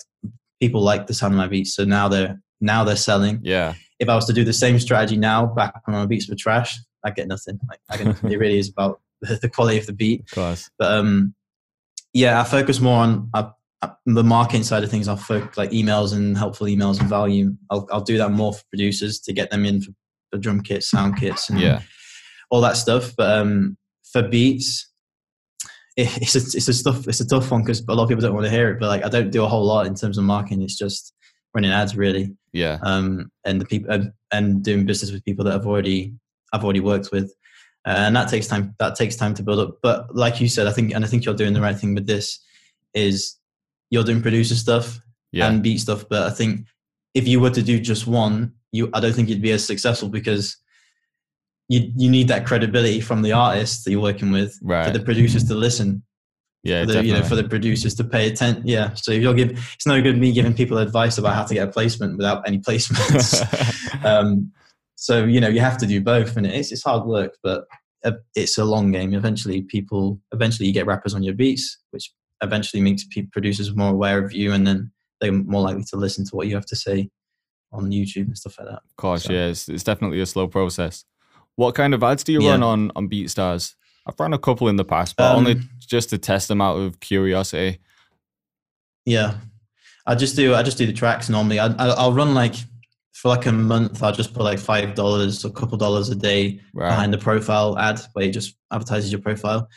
people 0.62 0.82
like 0.82 1.08
the 1.08 1.14
sound 1.14 1.34
of 1.34 1.38
my 1.38 1.48
beats, 1.48 1.76
so 1.76 1.84
now 1.84 2.08
they're 2.08 2.40
now 2.62 2.84
they're 2.84 2.96
selling. 2.96 3.40
Yeah. 3.44 3.74
If 4.00 4.10
I 4.10 4.16
was 4.16 4.26
to 4.26 4.34
do 4.34 4.44
the 4.44 4.54
same 4.54 4.80
strategy 4.80 5.18
now, 5.18 5.46
back 5.46 5.74
when 5.86 5.96
my 5.96 6.06
beats 6.06 6.30
were 6.30 6.36
trash, 6.36 6.78
I 7.04 7.12
get 7.12 7.28
nothing. 7.28 7.60
Like 7.70 7.80
I 7.90 7.98
get 7.98 8.08
nothing. 8.08 8.32
it 8.32 8.40
really 8.40 8.60
is 8.60 8.70
about 8.70 9.02
the, 9.22 9.50
quality 9.50 9.78
of 9.78 9.86
the 9.86 9.94
beat. 9.94 10.22
Of 10.22 10.32
course. 10.32 10.70
But 10.78 10.92
um, 10.92 11.34
yeah, 12.14 12.42
I 12.42 12.44
focus 12.44 12.80
more 12.82 12.98
on 12.98 13.30
uh, 13.34 13.50
the 14.06 14.24
marketing 14.24 14.64
side 14.64 14.84
of 14.84 14.92
things. 14.92 15.08
I'll 15.08 15.18
focus 15.18 15.58
like 15.58 15.72
emails 15.72 16.14
and 16.14 16.38
helpful 16.38 16.68
emails 16.68 17.00
and 17.00 17.10
value. 17.10 17.56
I'll 17.70 17.88
I'll 17.92 18.02
do 18.02 18.18
that 18.18 18.32
more 18.32 18.54
for 18.54 18.64
producers 18.70 19.20
to 19.22 19.34
get 19.34 19.50
them 19.52 19.66
in 19.66 19.82
for, 19.82 19.92
for 20.36 20.42
drum 20.42 20.62
kits, 20.62 20.90
sound 20.90 21.18
kits, 21.20 21.50
and 21.50 21.60
yeah, 21.60 21.82
all 22.50 22.62
that 22.62 22.78
stuff. 22.78 23.14
But 23.18 23.40
um, 23.40 23.78
for 24.12 24.22
beats, 24.22 24.92
it, 25.98 26.16
it's 26.22 26.36
a, 26.36 26.58
it's 26.58 26.68
a 26.68 26.74
stuff 26.74 27.08
it's 27.08 27.22
a 27.22 27.28
tough 27.28 27.50
one 27.52 27.62
because 27.62 27.84
a 27.88 27.94
lot 27.94 28.04
of 28.04 28.10
people 28.10 28.22
don't 28.22 28.34
want 28.34 28.46
to 28.46 28.52
hear 28.52 28.72
it. 28.72 28.80
But 28.80 28.88
like 28.88 29.06
I 29.06 29.10
don't 29.10 29.32
do 29.32 29.44
a 29.44 29.48
whole 29.48 29.66
lot 29.66 29.88
in 29.88 29.96
terms 29.96 30.18
of 30.18 30.24
marketing. 30.24 30.62
It's 30.62 30.78
just 30.78 31.14
running 31.54 31.72
ads 31.72 31.96
really. 31.96 32.36
Yeah. 32.52 32.80
Um, 32.84 33.32
and 33.46 33.62
the 33.62 33.66
people 33.66 33.92
and, 33.92 34.12
and 34.32 34.64
doing 34.64 34.86
business 34.86 35.12
with 35.12 35.24
people 35.24 35.46
that 35.46 35.54
I've 35.56 35.68
already 35.68 36.14
I've 36.54 36.64
already 36.64 36.82
worked 36.82 37.12
with, 37.12 37.34
uh, 37.86 37.96
and 37.98 38.16
that 38.16 38.30
takes 38.30 38.48
time. 38.48 38.76
That 38.80 38.96
takes 38.96 39.16
time 39.16 39.34
to 39.36 39.44
build 39.44 39.60
up. 39.60 39.78
But 39.82 40.16
like 40.16 40.40
you 40.40 40.48
said, 40.48 40.68
I 40.68 40.72
think 40.72 40.94
and 40.94 41.04
I 41.04 41.08
think 41.08 41.26
you're 41.26 41.34
doing 41.34 41.54
the 41.54 41.62
right 41.62 41.78
thing 41.78 41.96
with 41.96 42.08
this. 42.08 42.40
Is 42.94 43.38
you're 43.90 44.06
doing 44.06 44.22
producer 44.22 44.56
stuff 44.56 45.00
yeah. 45.32 45.48
and 45.48 45.62
beat 45.62 45.80
stuff, 45.80 46.06
but 46.10 46.24
I 46.24 46.30
think 46.30 46.66
if 47.16 47.28
you 47.28 47.40
were 47.40 47.50
to 47.50 47.64
do 47.64 47.80
just 47.80 48.06
one, 48.06 48.54
you 48.72 48.90
I 48.94 49.00
don't 49.00 49.14
think 49.14 49.30
you'd 49.30 49.42
be 49.42 49.52
as 49.52 49.66
successful 49.66 50.10
because 50.10 50.58
you 51.70 51.92
you 51.96 52.12
need 52.12 52.28
that 52.28 52.46
credibility 52.46 53.00
from 53.02 53.24
the 53.24 53.32
artists 53.32 53.84
that 53.84 53.92
you're 53.92 54.02
working 54.02 54.32
with 54.32 54.60
right. 54.62 54.86
for 54.86 54.96
the 54.96 55.04
producers 55.04 55.46
to 55.46 55.56
listen. 55.56 56.04
Yeah, 56.64 56.84
for 56.84 56.94
the, 56.94 57.06
you 57.06 57.14
know, 57.14 57.22
for 57.22 57.36
the 57.36 57.48
producers 57.48 57.94
to 57.96 58.04
pay 58.04 58.28
attention. 58.28 58.64
Yeah, 58.66 58.96
so 58.96 59.12
if 59.12 59.22
you're 59.22 59.36
give, 59.36 59.52
it's 59.52 59.86
no 59.86 60.02
good 60.02 60.18
me 60.18 60.32
giving 60.32 60.56
people 60.56 60.80
advice 60.80 61.20
about 61.20 61.36
how 61.36 61.44
to 61.44 61.54
get 61.54 61.68
a 61.68 61.72
placement 61.72 62.18
without 62.18 62.48
any 62.48 62.58
placements. 62.58 64.04
um, 64.04 64.52
so 64.96 65.26
you 65.26 65.40
know, 65.40 65.48
you 65.48 65.60
have 65.60 65.78
to 65.78 65.86
do 65.86 66.02
both, 66.02 66.36
and 66.38 66.48
it's 66.48 66.72
it's 66.72 66.84
hard 66.84 67.06
work, 67.06 67.38
but 67.44 67.66
it's 68.34 68.58
a 68.58 68.66
long 68.66 68.92
game. 68.92 69.14
Eventually, 69.14 69.62
people 69.62 70.20
eventually 70.34 70.68
you 70.68 70.74
get 70.74 70.88
rappers 70.88 71.14
on 71.14 71.22
your 71.22 71.36
beats, 71.36 71.78
which 71.92 72.12
eventually 72.42 72.82
makes 72.82 73.06
producers 73.32 73.76
more 73.76 73.92
aware 73.92 74.18
of 74.24 74.34
you, 74.34 74.52
and 74.52 74.66
then 74.66 74.92
they're 75.22 75.32
more 75.32 75.62
likely 75.62 75.84
to 75.84 75.98
listen 75.98 76.26
to 76.26 76.36
what 76.36 76.48
you 76.48 76.56
have 76.56 76.66
to 76.68 76.76
say 76.76 77.10
on 77.72 77.92
YouTube 77.92 78.28
and 78.28 78.38
stuff 78.38 78.58
like 78.60 78.68
that. 78.68 78.82
Of 78.90 78.96
course, 78.98 79.24
so. 79.24 79.34
yeah, 79.34 79.48
it's, 79.48 79.70
it's 79.70 79.84
definitely 79.84 80.22
a 80.22 80.26
slow 80.26 80.48
process. 80.48 81.06
What 81.56 81.76
kind 81.76 81.94
of 81.94 82.04
ads 82.04 82.24
do 82.24 82.34
you 82.34 82.42
yeah. 82.42 82.52
run 82.52 82.64
on 82.64 82.92
on 82.96 83.10
BeatStars? 83.10 83.76
I've 84.08 84.20
run 84.20 84.34
a 84.34 84.38
couple 84.40 84.68
in 84.68 84.76
the 84.76 84.86
past, 84.86 85.16
but 85.16 85.32
um, 85.32 85.38
only 85.38 85.62
just 85.80 86.10
to 86.12 86.18
test 86.18 86.48
them 86.48 86.62
out 86.62 86.76
of 86.78 87.00
curiosity. 87.00 87.80
Yeah, 89.06 89.38
I 90.06 90.16
just 90.16 90.36
do 90.36 90.54
I 90.54 90.64
just 90.64 90.78
do 90.78 90.86
the 90.86 90.94
tracks 90.94 91.30
normally. 91.30 91.60
I, 91.60 91.68
I 91.68 92.06
will 92.06 92.14
run 92.14 92.34
like 92.34 92.56
for 93.14 93.30
like 93.30 93.46
a 93.46 93.52
month. 93.52 94.04
I'll 94.04 94.12
just 94.12 94.34
put 94.34 94.44
like 94.44 94.60
five 94.60 94.94
dollars, 94.96 95.46
a 95.46 95.50
couple 95.50 95.78
dollars 95.78 96.10
a 96.10 96.16
day 96.16 96.60
behind 96.76 97.14
the 97.14 97.18
profile 97.18 97.78
ad 97.80 98.02
where 98.14 98.26
it 98.26 98.32
just 98.32 98.56
advertises 98.72 99.12
your 99.12 99.22
profile. 99.22 99.68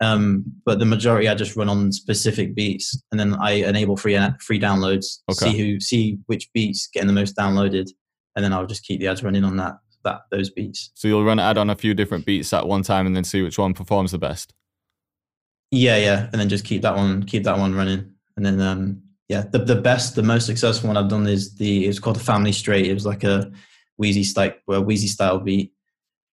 Um, 0.00 0.44
but 0.64 0.78
the 0.78 0.84
majority 0.84 1.28
I 1.28 1.34
just 1.34 1.56
run 1.56 1.68
on 1.68 1.90
specific 1.90 2.54
beats, 2.54 3.02
and 3.10 3.18
then 3.18 3.34
I 3.34 3.52
enable 3.52 3.96
free 3.96 4.18
free 4.40 4.60
downloads. 4.60 5.20
Okay. 5.30 5.50
See 5.50 5.58
who 5.58 5.80
see 5.80 6.18
which 6.26 6.52
beats 6.52 6.88
getting 6.92 7.06
the 7.06 7.14
most 7.14 7.36
downloaded, 7.36 7.88
and 8.34 8.44
then 8.44 8.52
I'll 8.52 8.66
just 8.66 8.84
keep 8.84 9.00
the 9.00 9.08
ads 9.08 9.22
running 9.22 9.44
on 9.44 9.56
that 9.56 9.78
that 10.04 10.22
those 10.30 10.50
beats. 10.50 10.90
So 10.94 11.08
you'll 11.08 11.24
run 11.24 11.38
an 11.38 11.46
ad 11.46 11.58
on 11.58 11.70
a 11.70 11.76
few 11.76 11.94
different 11.94 12.26
beats 12.26 12.52
at 12.52 12.66
one 12.66 12.82
time, 12.82 13.06
and 13.06 13.16
then 13.16 13.24
see 13.24 13.42
which 13.42 13.58
one 13.58 13.72
performs 13.72 14.12
the 14.12 14.18
best. 14.18 14.52
Yeah, 15.70 15.96
yeah, 15.96 16.28
and 16.30 16.40
then 16.40 16.48
just 16.48 16.64
keep 16.64 16.82
that 16.82 16.94
one 16.94 17.22
keep 17.24 17.44
that 17.44 17.58
one 17.58 17.74
running, 17.74 18.12
and 18.36 18.44
then 18.44 18.60
um, 18.60 19.02
yeah, 19.28 19.44
the 19.50 19.58
the 19.58 19.80
best, 19.80 20.14
the 20.14 20.22
most 20.22 20.46
successful 20.46 20.88
one 20.88 20.96
I've 20.96 21.08
done 21.08 21.26
is 21.26 21.56
the 21.56 21.86
it's 21.86 21.98
called 21.98 22.16
the 22.16 22.20
Family 22.20 22.52
Straight. 22.52 22.86
It 22.86 22.94
was 22.94 23.06
like 23.06 23.24
a 23.24 23.50
Wheezy 23.98 24.24
style, 24.24 24.52
well, 24.66 24.84
Wheezy 24.84 25.08
style 25.08 25.40
beat, 25.40 25.72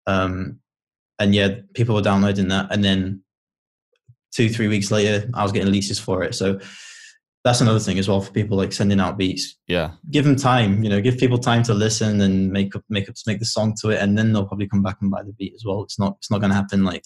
um, 0.06 0.60
and 1.18 1.34
yeah, 1.34 1.60
people 1.74 1.96
were 1.96 2.02
downloading 2.02 2.50
that, 2.50 2.68
and 2.72 2.84
then 2.84 3.24
two 4.34 4.50
three 4.50 4.68
weeks 4.68 4.92
later, 4.92 5.30
I 5.34 5.44
was 5.44 5.52
getting 5.52 5.72
leases 5.72 6.00
for 6.00 6.24
it. 6.24 6.36
So 6.36 6.60
that's 7.44 7.60
another 7.60 7.80
thing 7.80 8.00
as 8.00 8.08
well 8.08 8.22
for 8.22 8.32
people 8.32 8.56
like 8.56 8.72
sending 8.72 9.00
out 9.00 9.18
beats. 9.18 9.58
Yeah, 9.68 9.92
give 10.12 10.26
them 10.26 10.36
time. 10.36 10.84
You 10.84 10.90
know, 10.90 11.02
give 11.02 11.18
people 11.18 11.38
time 11.38 11.64
to 11.64 11.74
listen 11.74 12.22
and 12.22 12.52
make 12.52 12.76
up, 12.76 12.84
make 12.90 13.10
up, 13.10 13.16
make 13.28 13.40
the 13.40 13.46
song 13.46 13.76
to 13.82 13.90
it, 13.90 14.02
and 14.02 14.18
then 14.18 14.34
they'll 14.34 14.48
probably 14.48 14.68
come 14.68 14.82
back 14.82 14.98
and 15.02 15.12
buy 15.12 15.24
the 15.24 15.34
beat 15.34 15.54
as 15.54 15.64
well. 15.66 15.84
It's 15.84 16.00
not, 16.00 16.16
it's 16.20 16.32
not 16.32 16.40
going 16.40 16.52
to 16.52 16.56
happen 16.56 16.84
like 16.84 17.04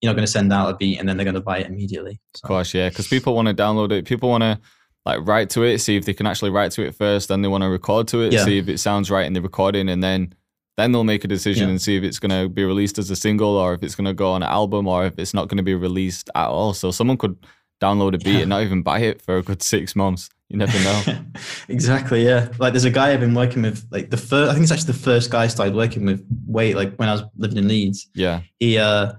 you're 0.00 0.10
not 0.10 0.16
going 0.16 0.26
to 0.26 0.32
send 0.32 0.52
out 0.52 0.70
a 0.70 0.76
beat 0.76 0.98
and 0.98 1.08
then 1.08 1.16
they're 1.16 1.24
going 1.24 1.34
to 1.34 1.40
buy 1.40 1.58
it 1.58 1.66
immediately. 1.66 2.20
So. 2.34 2.44
Of 2.44 2.48
course, 2.48 2.74
yeah, 2.74 2.88
because 2.88 3.06
people 3.06 3.34
want 3.34 3.48
to 3.48 3.54
download 3.54 3.92
it. 3.92 4.06
People 4.06 4.30
want 4.30 4.42
to 4.42 4.58
like 5.04 5.26
write 5.26 5.50
to 5.50 5.62
it, 5.62 5.78
see 5.78 5.96
if 5.96 6.04
they 6.04 6.14
can 6.14 6.26
actually 6.26 6.50
write 6.50 6.72
to 6.72 6.82
it 6.86 6.94
first. 6.94 7.28
Then 7.28 7.42
they 7.42 7.48
want 7.48 7.62
to 7.62 7.68
record 7.68 8.08
to 8.08 8.22
it, 8.22 8.32
yeah. 8.32 8.44
see 8.44 8.58
if 8.58 8.68
it 8.68 8.78
sounds 8.78 9.10
right 9.10 9.26
in 9.26 9.32
the 9.32 9.42
recording, 9.42 9.88
and 9.88 10.02
then 10.02 10.34
then 10.76 10.92
they'll 10.92 11.04
make 11.04 11.24
a 11.24 11.28
decision 11.28 11.64
yeah. 11.64 11.70
and 11.70 11.82
see 11.82 11.96
if 11.96 12.02
it's 12.02 12.18
going 12.18 12.30
to 12.30 12.48
be 12.48 12.64
released 12.64 12.98
as 12.98 13.10
a 13.10 13.16
single 13.16 13.56
or 13.56 13.74
if 13.74 13.82
it's 13.82 13.94
going 13.94 14.06
to 14.06 14.14
go 14.14 14.32
on 14.32 14.42
an 14.42 14.48
album 14.48 14.86
or 14.86 15.04
if 15.06 15.18
it's 15.18 15.34
not 15.34 15.48
going 15.48 15.58
to 15.58 15.62
be 15.62 15.74
released 15.74 16.30
at 16.34 16.48
all. 16.48 16.72
So 16.72 16.90
someone 16.90 17.16
could 17.16 17.36
download 17.80 18.14
a 18.14 18.18
beat 18.18 18.34
yeah. 18.34 18.40
and 18.40 18.50
not 18.50 18.62
even 18.62 18.82
buy 18.82 19.00
it 19.00 19.20
for 19.20 19.38
a 19.38 19.42
good 19.42 19.62
six 19.62 19.94
months. 19.94 20.30
You 20.48 20.56
never 20.56 20.78
know. 20.80 21.02
exactly. 21.68 22.24
Yeah. 22.24 22.48
Like 22.58 22.72
there's 22.72 22.84
a 22.84 22.90
guy 22.90 23.12
I've 23.12 23.20
been 23.20 23.34
working 23.34 23.62
with, 23.62 23.86
like 23.90 24.10
the 24.10 24.16
first, 24.16 24.50
I 24.50 24.54
think 24.54 24.64
it's 24.64 24.72
actually 24.72 24.92
the 24.92 24.98
first 24.98 25.30
guy 25.30 25.44
I 25.44 25.46
started 25.48 25.74
working 25.74 26.04
with 26.04 26.26
way, 26.46 26.74
like 26.74 26.96
when 26.96 27.08
I 27.08 27.12
was 27.12 27.22
living 27.36 27.58
in 27.58 27.68
Leeds. 27.68 28.08
Yeah. 28.14 28.40
He, 28.58 28.78
uh, 28.78 29.12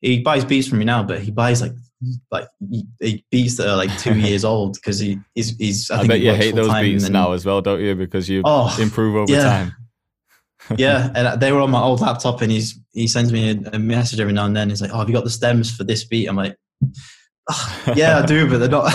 he 0.00 0.20
buys 0.20 0.44
beats 0.44 0.66
from 0.66 0.78
me 0.78 0.84
now, 0.84 1.02
but 1.02 1.20
he 1.20 1.30
buys 1.30 1.62
like 1.62 1.72
like 2.30 2.48
beats 3.30 3.56
that 3.56 3.68
are 3.68 3.76
like 3.76 3.96
two 3.98 4.14
years 4.18 4.44
old 4.44 4.74
because 4.74 4.98
he 4.98 5.18
he's, 5.34 5.56
he's 5.56 5.90
I, 5.90 6.00
I 6.00 6.06
bet 6.06 6.20
you 6.20 6.34
hate 6.34 6.54
those 6.54 6.72
beats 6.80 7.08
now 7.08 7.32
as 7.32 7.46
well, 7.46 7.60
don't 7.60 7.80
you? 7.80 7.94
Because 7.94 8.28
you 8.28 8.42
oh, 8.44 8.76
improve 8.80 9.14
over 9.14 9.32
yeah. 9.32 9.42
time. 9.42 9.76
Yeah, 10.78 11.10
and 11.14 11.40
they 11.40 11.52
were 11.52 11.60
on 11.60 11.70
my 11.70 11.80
old 11.80 12.00
laptop, 12.00 12.40
and 12.40 12.50
he's 12.50 12.78
he 12.92 13.06
sends 13.06 13.32
me 13.32 13.50
a, 13.50 13.70
a, 13.74 13.78
message 13.78 14.20
every 14.20 14.32
now 14.32 14.46
and 14.46 14.56
then. 14.56 14.70
He's 14.70 14.80
like, 14.80 14.90
"Oh, 14.92 14.98
have 14.98 15.08
you 15.08 15.14
got 15.14 15.24
the 15.24 15.30
stems 15.30 15.74
for 15.74 15.84
this 15.84 16.04
beat?" 16.04 16.28
I'm 16.28 16.36
like, 16.36 16.56
yeah, 17.94 18.20
I 18.22 18.26
do, 18.26 18.48
but 18.48 18.58
they're 18.58 18.68
not. 18.68 18.84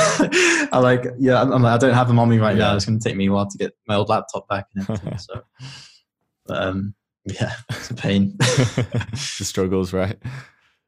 I 0.72 0.80
like, 0.80 1.06
yeah, 1.20 1.42
I'm 1.42 1.62
like, 1.62 1.74
I 1.74 1.78
don't 1.78 1.94
have 1.94 2.08
them 2.08 2.20
on 2.20 2.30
me 2.30 2.38
right 2.38 2.56
yeah. 2.56 2.70
now. 2.70 2.76
It's 2.76 2.86
going 2.86 3.00
to 3.00 3.04
take 3.04 3.18
me 3.18 3.28
a 3.28 3.32
while 3.32 3.50
to 3.50 3.58
get 3.58 3.74
my 3.88 3.96
old 3.96 4.10
laptop 4.10 4.48
back 4.48 4.66
and 4.74 4.84
everything. 4.84 5.18
So, 5.18 5.42
but, 6.46 6.64
um, 6.64 6.96
yeah, 7.26 7.54
it's 7.70 7.92
a 7.92 7.94
pain. 7.94 8.36
the 8.40 9.44
struggles, 9.44 9.92
right? 9.92 10.18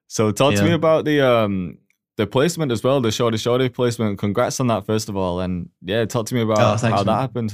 So, 0.07 0.31
talk 0.31 0.53
yeah. 0.53 0.59
to 0.59 0.65
me 0.65 0.71
about 0.71 1.05
the 1.05 1.21
um 1.21 1.79
the 2.15 2.25
placement 2.25 2.71
as 2.71 2.83
well, 2.83 3.01
the 3.01 3.09
Shordie 3.09 3.37
Shordie 3.37 3.69
placement. 3.73 4.19
Congrats 4.19 4.59
on 4.59 4.67
that, 4.67 4.85
first 4.85 5.09
of 5.09 5.17
all, 5.17 5.41
and 5.41 5.69
yeah, 5.81 6.05
talk 6.05 6.27
to 6.27 6.35
me 6.35 6.41
about 6.41 6.59
oh, 6.59 6.87
how 6.87 6.95
man. 6.95 7.05
that 7.05 7.19
happened. 7.19 7.53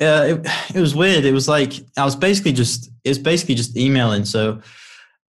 Yeah, 0.00 0.24
it, 0.24 0.46
it 0.74 0.80
was 0.80 0.94
weird. 0.94 1.24
It 1.24 1.32
was 1.32 1.48
like 1.48 1.74
I 1.96 2.04
was 2.04 2.16
basically 2.16 2.52
just 2.52 2.90
it 3.04 3.08
was 3.08 3.18
basically 3.18 3.54
just 3.54 3.76
emailing. 3.76 4.24
So 4.24 4.60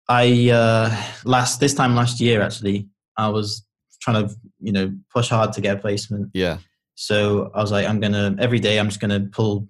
I 0.10 0.50
uh 0.50 0.96
last 1.26 1.60
this 1.60 1.74
time 1.74 1.96
last 1.96 2.20
year 2.20 2.42
actually 2.42 2.88
I 3.18 3.30
was 3.30 3.66
trying 4.02 4.28
to, 4.28 4.36
you 4.60 4.72
know, 4.72 4.94
push 5.12 5.30
hard 5.30 5.54
to 5.54 5.62
get 5.62 5.78
a 5.78 5.80
placement. 5.80 6.30
Yeah. 6.34 6.58
So 6.96 7.52
I 7.56 7.62
was 7.62 7.72
like, 7.72 7.88
I'm 7.88 8.00
gonna 8.00 8.36
every 8.40 8.60
day 8.60 8.80
I'm 8.80 8.88
just 8.88 9.00
gonna 9.00 9.22
pull 9.32 9.68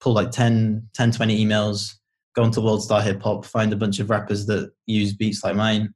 pull 0.00 0.12
like 0.12 0.30
10, 0.30 0.88
10 0.94 1.12
20 1.12 1.44
emails, 1.44 1.94
go 2.34 2.42
onto 2.42 2.60
World 2.60 2.82
Star 2.82 3.00
Hip 3.00 3.22
Hop, 3.22 3.44
find 3.44 3.72
a 3.72 3.76
bunch 3.76 3.98
of 3.98 4.10
rappers 4.10 4.46
that 4.46 4.70
use 4.86 5.14
beats 5.14 5.42
like 5.42 5.56
mine, 5.56 5.94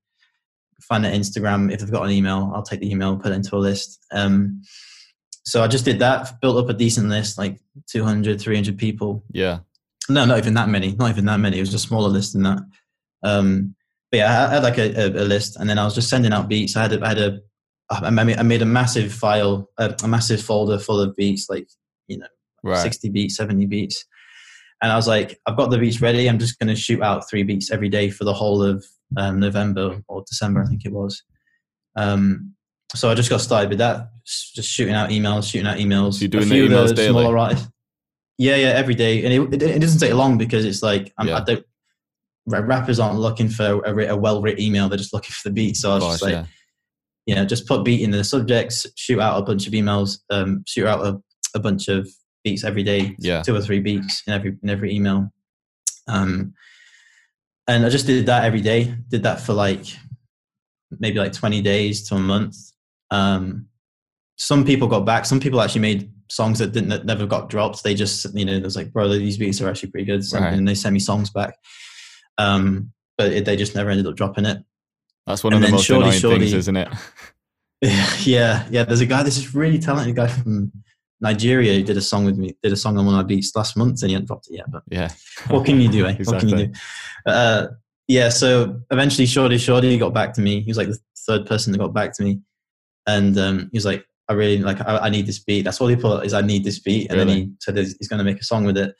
find 0.80 1.04
their 1.04 1.12
Instagram. 1.12 1.72
If 1.72 1.80
they've 1.80 1.90
got 1.90 2.04
an 2.04 2.10
email, 2.10 2.50
I'll 2.54 2.62
take 2.62 2.80
the 2.80 2.90
email, 2.90 3.16
put 3.16 3.32
it 3.32 3.36
into 3.36 3.56
a 3.56 3.58
list. 3.58 4.04
Um, 4.12 4.62
so 5.44 5.62
I 5.62 5.68
just 5.68 5.84
did 5.84 5.98
that, 6.00 6.40
built 6.40 6.62
up 6.62 6.68
a 6.68 6.74
decent 6.74 7.08
list, 7.08 7.38
like 7.38 7.60
200, 7.90 8.40
300 8.40 8.78
people. 8.78 9.24
Yeah. 9.32 9.60
No, 10.08 10.24
not 10.24 10.38
even 10.38 10.54
that 10.54 10.68
many. 10.68 10.92
Not 10.92 11.10
even 11.10 11.24
that 11.26 11.40
many. 11.40 11.58
It 11.58 11.62
was 11.62 11.74
a 11.74 11.78
smaller 11.78 12.08
list 12.08 12.32
than 12.32 12.42
that. 12.42 12.58
Um, 13.22 13.74
but 14.10 14.18
yeah, 14.18 14.46
I 14.48 14.54
had 14.54 14.62
like 14.62 14.78
a, 14.78 15.06
a, 15.06 15.24
list, 15.24 15.56
and 15.56 15.70
then 15.70 15.78
I 15.78 15.84
was 15.84 15.94
just 15.94 16.08
sending 16.08 16.32
out 16.32 16.48
beats. 16.48 16.76
I 16.76 16.82
had 16.82 16.92
a, 16.92 17.04
I 17.04 17.08
had 17.08 17.18
a 17.18 17.40
I 17.90 18.10
made 18.10 18.62
a 18.62 18.66
massive 18.66 19.12
file, 19.12 19.68
a, 19.78 19.94
a 20.02 20.08
massive 20.08 20.40
folder 20.40 20.78
full 20.78 21.00
of 21.00 21.14
beats, 21.14 21.48
like 21.48 21.68
you 22.08 22.18
know, 22.18 22.26
right. 22.64 22.78
sixty 22.78 23.08
beats, 23.08 23.36
seventy 23.36 23.66
beats, 23.66 24.04
and 24.82 24.90
I 24.90 24.96
was 24.96 25.06
like, 25.06 25.38
I've 25.46 25.56
got 25.56 25.70
the 25.70 25.78
beats 25.78 26.00
ready. 26.00 26.28
I'm 26.28 26.38
just 26.38 26.58
going 26.58 26.68
to 26.68 26.76
shoot 26.76 27.02
out 27.02 27.28
three 27.28 27.42
beats 27.42 27.70
every 27.70 27.88
day 27.88 28.10
for 28.10 28.24
the 28.24 28.32
whole 28.32 28.62
of 28.62 28.84
um, 29.16 29.38
November 29.38 30.02
or 30.08 30.24
December, 30.26 30.62
I 30.62 30.66
think 30.66 30.84
it 30.84 30.92
was. 30.92 31.22
Um, 31.96 32.54
so 32.94 33.10
I 33.10 33.14
just 33.14 33.30
got 33.30 33.40
started 33.40 33.70
with 33.70 33.78
that, 33.78 34.10
just 34.24 34.68
shooting 34.68 34.94
out 34.94 35.10
emails, 35.10 35.50
shooting 35.50 35.66
out 35.66 35.78
emails. 35.78 36.14
So 36.14 36.20
you're 36.20 36.28
doing 36.28 36.48
the 36.48 36.68
emails 36.68 36.88
the 36.88 36.94
daily. 36.94 37.22
Smaller 37.22 37.38
artists. 37.38 37.68
Yeah, 38.38 38.56
yeah, 38.56 38.68
every 38.68 38.94
day, 38.94 39.24
and 39.24 39.32
it, 39.34 39.62
it, 39.62 39.62
it 39.62 39.78
doesn't 39.80 40.00
take 40.00 40.14
long 40.14 40.38
because 40.38 40.64
it's 40.64 40.82
like 40.82 41.12
yeah. 41.22 41.36
I 41.36 41.44
don't 41.44 41.64
rappers 42.46 42.98
aren't 42.98 43.18
looking 43.18 43.48
for 43.48 43.80
a, 43.84 44.08
a 44.08 44.16
well 44.16 44.42
written 44.42 44.62
email; 44.62 44.88
they're 44.88 44.98
just 44.98 45.12
looking 45.12 45.32
for 45.32 45.48
the 45.48 45.52
beat. 45.52 45.76
So 45.76 45.90
I 45.90 45.94
was 45.94 46.04
course, 46.04 46.14
just 46.14 46.22
like, 46.22 46.32
yeah. 46.32 46.44
you 47.26 47.34
know, 47.34 47.44
just 47.44 47.66
put 47.66 47.84
beat 47.84 48.02
in 48.02 48.10
the 48.10 48.24
subjects, 48.24 48.86
shoot 48.96 49.20
out 49.20 49.38
a 49.38 49.42
bunch 49.44 49.66
of 49.66 49.72
emails, 49.72 50.18
um, 50.30 50.64
shoot 50.66 50.86
out 50.86 51.04
a, 51.04 51.20
a 51.54 51.58
bunch 51.58 51.88
of 51.88 52.08
beats 52.44 52.64
every 52.64 52.82
day, 52.82 53.14
yeah. 53.18 53.42
two 53.42 53.54
or 53.54 53.60
three 53.60 53.80
beats 53.80 54.22
in 54.26 54.32
every 54.32 54.56
in 54.62 54.70
every 54.70 54.94
email. 54.94 55.32
Um, 56.08 56.54
and 57.66 57.84
I 57.86 57.88
just 57.88 58.06
did 58.06 58.26
that 58.26 58.44
every 58.44 58.60
day. 58.60 58.94
Did 59.08 59.22
that 59.24 59.40
for 59.40 59.52
like 59.52 59.84
maybe 60.98 61.18
like 61.18 61.32
twenty 61.32 61.62
days 61.62 62.08
to 62.08 62.16
a 62.16 62.18
month. 62.18 62.56
Um, 63.10 63.66
some 64.36 64.64
people 64.64 64.88
got 64.88 65.04
back. 65.04 65.26
Some 65.26 65.40
people 65.40 65.60
actually 65.60 65.82
made 65.82 66.10
songs 66.30 66.58
that 66.60 66.72
didn't 66.72 66.88
that 66.88 67.04
never 67.04 67.26
got 67.26 67.50
dropped. 67.50 67.82
They 67.82 67.94
just 67.94 68.34
you 68.34 68.44
know, 68.44 68.52
it 68.52 68.62
was 68.62 68.76
like, 68.76 68.92
bro, 68.92 69.08
these 69.08 69.36
beats 69.36 69.60
are 69.60 69.68
actually 69.68 69.90
pretty 69.90 70.06
good, 70.06 70.24
so, 70.24 70.40
right. 70.40 70.52
and 70.52 70.66
they 70.66 70.74
sent 70.74 70.94
me 70.94 71.00
songs 71.00 71.30
back. 71.30 71.56
Um, 72.38 72.92
but 73.18 73.32
it, 73.32 73.44
they 73.44 73.56
just 73.56 73.74
never 73.74 73.90
ended 73.90 74.06
up 74.06 74.16
dropping 74.16 74.46
it. 74.46 74.64
That's 75.26 75.44
one 75.44 75.52
and 75.52 75.62
of 75.62 75.70
the 75.70 75.76
most 75.76 75.84
Shorty, 75.84 76.16
annoying 76.16 76.40
things, 76.40 76.54
isn't 76.54 76.76
it? 76.76 76.88
yeah, 78.26 78.66
yeah. 78.70 78.84
There's 78.84 79.00
a 79.00 79.06
guy. 79.06 79.22
This 79.22 79.36
is 79.36 79.54
really 79.54 79.78
talented 79.78 80.16
guy 80.16 80.28
from 80.28 80.72
Nigeria 81.20 81.74
who 81.74 81.82
did 81.82 81.96
a 81.96 82.00
song 82.00 82.24
with 82.24 82.38
me. 82.38 82.56
Did 82.62 82.72
a 82.72 82.76
song 82.76 82.96
on 82.96 83.06
one 83.06 83.14
of 83.14 83.18
my 83.18 83.26
beats 83.26 83.54
last 83.54 83.76
month, 83.76 84.02
and 84.02 84.10
he 84.10 84.14
hadn't 84.14 84.26
dropped 84.26 84.48
it 84.48 84.54
yet. 84.54 84.70
But 84.70 84.82
yeah, 84.90 85.10
what 85.48 85.66
can 85.66 85.80
you 85.80 85.90
do? 85.90 86.06
Eh? 86.06 86.16
exactly. 86.18 86.24
What 86.32 86.40
can 86.40 86.48
you 86.48 86.66
do? 86.66 86.72
Uh, 87.26 87.66
yeah. 88.08 88.28
So 88.30 88.80
eventually, 88.90 89.26
Shordie 89.26 89.58
Shordie 89.58 89.98
got 89.98 90.14
back 90.14 90.32
to 90.34 90.40
me. 90.40 90.60
He 90.60 90.70
was 90.70 90.78
like 90.78 90.88
the 90.88 90.98
third 91.26 91.46
person 91.46 91.72
that 91.72 91.78
got 91.78 91.92
back 91.92 92.14
to 92.14 92.22
me, 92.22 92.40
and 93.16 93.38
um, 93.38 93.68
he 93.72 93.76
was 93.76 93.86
like, 93.86 94.04
"I 94.28 94.34
really 94.34 94.58
like. 94.58 94.80
I, 94.80 94.98
I, 94.98 95.10
need 95.10 95.26
this 95.26 95.38
beat." 95.38 95.62
That's 95.62 95.80
all 95.80 95.88
he 95.88 95.96
put 95.96 96.24
is, 96.24 96.34
"I 96.34 96.42
need 96.42 96.64
this 96.64 96.78
beat," 96.78 97.10
and 97.10 97.18
really? 97.18 97.34
then 97.34 97.38
he 97.38 97.52
said 97.60 97.76
he's 97.76 98.08
going 98.08 98.18
to 98.18 98.24
make 98.24 98.40
a 98.40 98.44
song 98.44 98.64
with 98.64 98.76
it. 98.76 98.94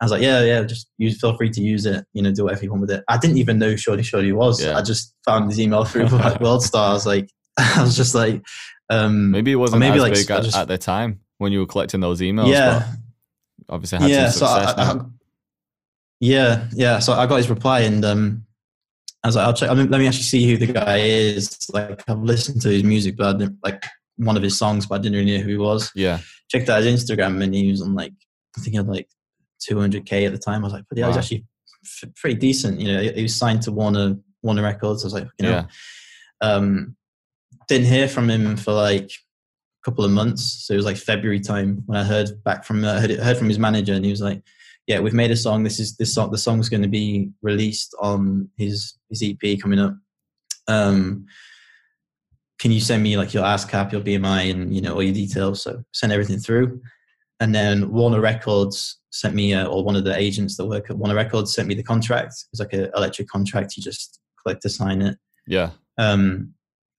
I 0.00 0.04
was 0.04 0.12
like, 0.12 0.22
yeah, 0.22 0.42
yeah, 0.44 0.62
just 0.62 0.90
use, 0.96 1.20
feel 1.20 1.36
free 1.36 1.50
to 1.50 1.60
use 1.60 1.84
it. 1.84 2.04
You 2.12 2.22
know, 2.22 2.32
do 2.32 2.44
whatever 2.44 2.62
you 2.62 2.70
want 2.70 2.82
with 2.82 2.92
it. 2.92 3.02
I 3.08 3.18
didn't 3.18 3.38
even 3.38 3.58
know 3.58 3.74
Shordie 3.74 4.04
Shordie 4.04 4.32
was. 4.32 4.62
Yeah. 4.62 4.78
I 4.78 4.82
just 4.82 5.14
found 5.24 5.50
his 5.50 5.58
email 5.58 5.84
through 5.84 6.06
like 6.06 6.40
World 6.40 6.62
Star. 6.62 6.90
I 6.90 6.92
was 6.92 7.06
like, 7.06 7.28
I 7.58 7.82
was 7.82 7.96
just 7.96 8.14
like, 8.14 8.42
um, 8.90 9.32
maybe 9.32 9.50
it 9.50 9.56
wasn't 9.56 9.80
maybe 9.80 9.98
like, 9.98 10.14
big 10.14 10.30
at, 10.30 10.44
just, 10.44 10.56
at, 10.56 10.68
the 10.68 10.78
time 10.78 11.20
when 11.38 11.50
you 11.50 11.60
were 11.60 11.66
collecting 11.66 12.00
those 12.00 12.20
emails. 12.20 12.52
Yeah, 12.52 12.92
obviously 13.68 13.98
had 13.98 14.10
yeah, 14.10 14.28
some 14.30 14.48
success 14.48 14.74
so 14.76 14.82
I, 14.82 14.92
I, 14.92 15.04
yeah, 16.20 16.68
yeah. 16.72 16.98
So 17.00 17.14
I 17.14 17.26
got 17.26 17.36
his 17.36 17.50
reply, 17.50 17.80
and 17.80 18.04
um, 18.04 18.44
I 19.24 19.28
was 19.28 19.36
like, 19.36 19.46
I'll 19.46 19.54
check. 19.54 19.70
I 19.70 19.74
mean, 19.74 19.90
let 19.90 19.98
me 19.98 20.06
actually 20.06 20.22
see 20.22 20.48
who 20.48 20.56
the 20.56 20.72
guy 20.72 20.98
is. 20.98 21.68
Like, 21.72 22.08
I've 22.08 22.22
listened 22.22 22.62
to 22.62 22.68
his 22.68 22.84
music, 22.84 23.16
but 23.16 23.34
I 23.34 23.38
didn't 23.38 23.58
like 23.64 23.84
one 24.16 24.36
of 24.36 24.42
his 24.42 24.58
songs, 24.58 24.86
but 24.86 24.96
I 24.96 24.98
didn't 24.98 25.18
really 25.18 25.38
know 25.38 25.44
who 25.44 25.50
he 25.50 25.56
was. 25.56 25.90
Yeah, 25.94 26.20
checked 26.50 26.68
out 26.68 26.82
his 26.82 27.04
Instagram, 27.04 27.42
and 27.42 27.54
he 27.54 27.70
was 27.70 27.82
on 27.82 27.94
like 27.94 28.12
I 28.56 28.60
think 28.60 28.72
he 28.72 28.76
had 28.76 28.88
like 28.88 29.08
200k 29.68 30.26
at 30.26 30.32
the 30.32 30.38
time. 30.38 30.62
I 30.62 30.66
was 30.66 30.72
like, 30.72 30.84
but 30.88 30.98
yeah, 30.98 31.04
wow. 31.04 31.08
was 31.08 31.16
actually 31.18 31.44
f- 31.84 32.14
pretty 32.16 32.38
decent. 32.38 32.80
You 32.80 32.92
know, 32.92 33.02
he 33.02 33.22
was 33.22 33.36
signed 33.36 33.62
to 33.62 33.72
Warner 33.72 34.16
Warner 34.42 34.62
Records. 34.62 35.04
I 35.04 35.06
was 35.06 35.14
like, 35.14 35.28
you 35.38 35.46
know, 35.46 35.50
yeah. 35.50 35.66
um, 36.40 36.96
didn't 37.68 37.86
hear 37.86 38.08
from 38.08 38.30
him 38.30 38.56
for 38.56 38.72
like 38.72 39.10
a 39.10 39.84
couple 39.84 40.04
of 40.04 40.10
months. 40.10 40.64
So 40.66 40.74
it 40.74 40.76
was 40.76 40.86
like 40.86 40.96
February 40.96 41.40
time 41.40 41.82
when 41.86 41.98
I 41.98 42.04
heard 42.04 42.42
back 42.44 42.64
from 42.64 42.84
uh, 42.84 43.00
heard, 43.00 43.10
heard 43.10 43.36
from 43.36 43.48
his 43.48 43.58
manager, 43.58 43.94
and 43.94 44.04
he 44.04 44.10
was 44.10 44.20
like, 44.20 44.42
"Yeah, 44.88 44.98
we've 44.98 45.14
made 45.14 45.30
a 45.30 45.36
song. 45.36 45.62
This 45.62 45.78
is 45.78 45.96
this 45.96 46.12
song. 46.12 46.32
The 46.32 46.38
song's 46.38 46.68
going 46.68 46.82
to 46.82 46.88
be 46.88 47.30
released 47.42 47.94
on 48.00 48.48
his 48.56 48.94
his 49.08 49.22
EP 49.22 49.60
coming 49.60 49.78
up. 49.78 49.94
Um, 50.66 51.26
can 52.58 52.72
you 52.72 52.80
send 52.80 53.04
me 53.04 53.16
like 53.16 53.32
your 53.32 53.44
ASCAP, 53.44 53.92
your 53.92 54.00
BMI, 54.00 54.50
and 54.50 54.74
you 54.74 54.80
know 54.80 54.94
all 54.94 55.02
your 55.02 55.14
details? 55.14 55.62
So 55.62 55.84
send 55.92 56.12
everything 56.12 56.38
through." 56.38 56.80
And 57.40 57.54
then 57.54 57.92
Warner 57.92 58.20
Records 58.20 58.98
sent 59.10 59.34
me, 59.36 59.54
uh, 59.54 59.66
or 59.66 59.84
one 59.84 59.94
of 59.94 60.02
the 60.02 60.16
agents 60.16 60.56
that 60.56 60.66
work 60.66 60.90
at 60.90 60.98
Warner 60.98 61.14
Records 61.14 61.54
sent 61.54 61.68
me 61.68 61.76
the 61.76 61.84
contract. 61.84 62.32
It 62.32 62.48
was 62.50 62.60
like 62.60 62.72
an 62.72 62.90
electric 62.96 63.28
contract. 63.28 63.76
You 63.76 63.82
just 63.82 64.18
click 64.42 64.58
to 64.60 64.68
sign 64.68 65.02
it. 65.02 65.16
Yeah. 65.46 65.70
Um, 65.98 66.54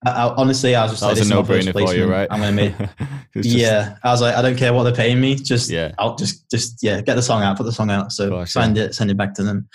I, 0.06 0.12
I, 0.12 0.36
honestly, 0.36 0.76
I 0.76 0.84
was 0.84 0.92
just 0.92 1.02
that 1.02 1.08
like, 1.08 1.18
was 1.18 1.30
a 1.30 1.34
no-brainer 1.34 1.74
for 1.74 1.94
you, 1.94 2.10
right? 2.10 2.28
I'm 2.32 2.40
gonna 2.40 2.52
make. 2.54 2.76
just, 3.34 3.50
yeah, 3.50 3.98
I 4.04 4.12
was 4.12 4.22
like, 4.22 4.36
I 4.36 4.42
don't 4.42 4.58
care 4.58 4.74
what 4.74 4.84
they're 4.84 4.94
paying 4.94 5.20
me. 5.20 5.36
Just 5.36 5.70
yeah, 5.70 5.94
I'll 5.98 6.16
just 6.16 6.50
just 6.50 6.82
yeah, 6.82 7.02
get 7.02 7.16
the 7.16 7.22
song 7.22 7.44
out, 7.44 7.58
put 7.58 7.66
the 7.66 7.72
song 7.72 7.90
out. 7.90 8.12
So 8.12 8.30
Gosh, 8.30 8.52
signed 8.52 8.78
yeah. 8.78 8.86
it, 8.86 8.96
send 8.96 9.12
it 9.12 9.18
back 9.18 9.34
to 9.36 9.44
them. 9.44 9.68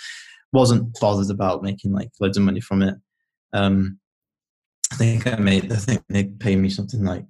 Wasn't 0.51 0.97
bothered 0.99 1.29
about 1.29 1.63
making 1.63 1.91
like 1.91 2.09
loads 2.19 2.37
of 2.37 2.43
money 2.43 2.59
from 2.59 2.81
it. 2.81 2.95
Um, 3.53 3.99
I 4.91 4.95
think 4.95 5.27
I 5.27 5.35
made. 5.35 5.71
I 5.71 5.75
think 5.75 6.03
they 6.09 6.23
paid 6.23 6.57
me 6.57 6.69
something 6.69 7.03
like 7.03 7.25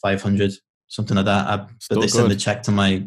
five 0.00 0.22
hundred, 0.22 0.52
something 0.88 1.16
like 1.16 1.26
that. 1.26 1.46
I, 1.46 1.56
but 1.56 1.96
they 1.96 2.00
good. 2.02 2.10
sent 2.10 2.28
the 2.28 2.36
check 2.36 2.62
to 2.64 2.70
my 2.70 3.06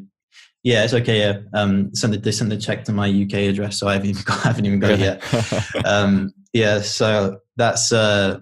yeah, 0.66 0.84
it's 0.84 0.96
okay. 0.96 1.20
Yeah, 1.20 1.42
um, 1.54 1.94
send 1.94 2.12
the, 2.12 2.18
they 2.18 2.32
sent 2.32 2.50
the 2.50 2.58
check 2.58 2.84
to 2.86 2.92
my 2.92 3.08
UK 3.08 3.34
address, 3.52 3.80
so 3.80 3.88
I 3.88 3.94
haven't 3.94 4.10
even 4.10 4.24
got, 4.26 4.44
I 4.44 4.48
haven't 4.50 4.66
even 4.66 4.80
got 4.80 4.92
it 4.92 5.00
yet. 5.00 5.86
um, 5.86 6.34
yeah, 6.54 6.82
so 6.82 7.40
that's 7.56 7.94
uh, 7.94 8.40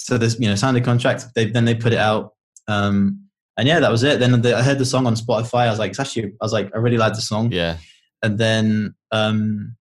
so 0.00 0.16
there's 0.16 0.40
you 0.40 0.48
know 0.48 0.54
signed 0.54 0.76
a 0.76 0.80
contract. 0.80 1.26
They 1.34 1.46
then 1.46 1.66
they 1.66 1.74
put 1.74 1.92
it 1.92 1.98
out, 1.98 2.32
um, 2.68 3.26
and 3.56 3.68
yeah, 3.68 3.80
that 3.80 3.90
was 3.90 4.02
it. 4.02 4.18
Then 4.18 4.40
the, 4.40 4.56
I 4.56 4.62
heard 4.62 4.78
the 4.78 4.86
song 4.86 5.06
on 5.06 5.14
Spotify. 5.14 5.66
I 5.66 5.70
was 5.70 5.78
like, 5.78 5.90
it's 5.90 6.00
actually, 6.00 6.24
I 6.24 6.44
was 6.44 6.52
like, 6.52 6.70
I 6.74 6.78
really 6.78 6.96
like 6.96 7.12
the 7.12 7.20
song. 7.20 7.52
Yeah, 7.52 7.76
and 8.22 8.38
then 8.38 8.94
um, 9.12 9.76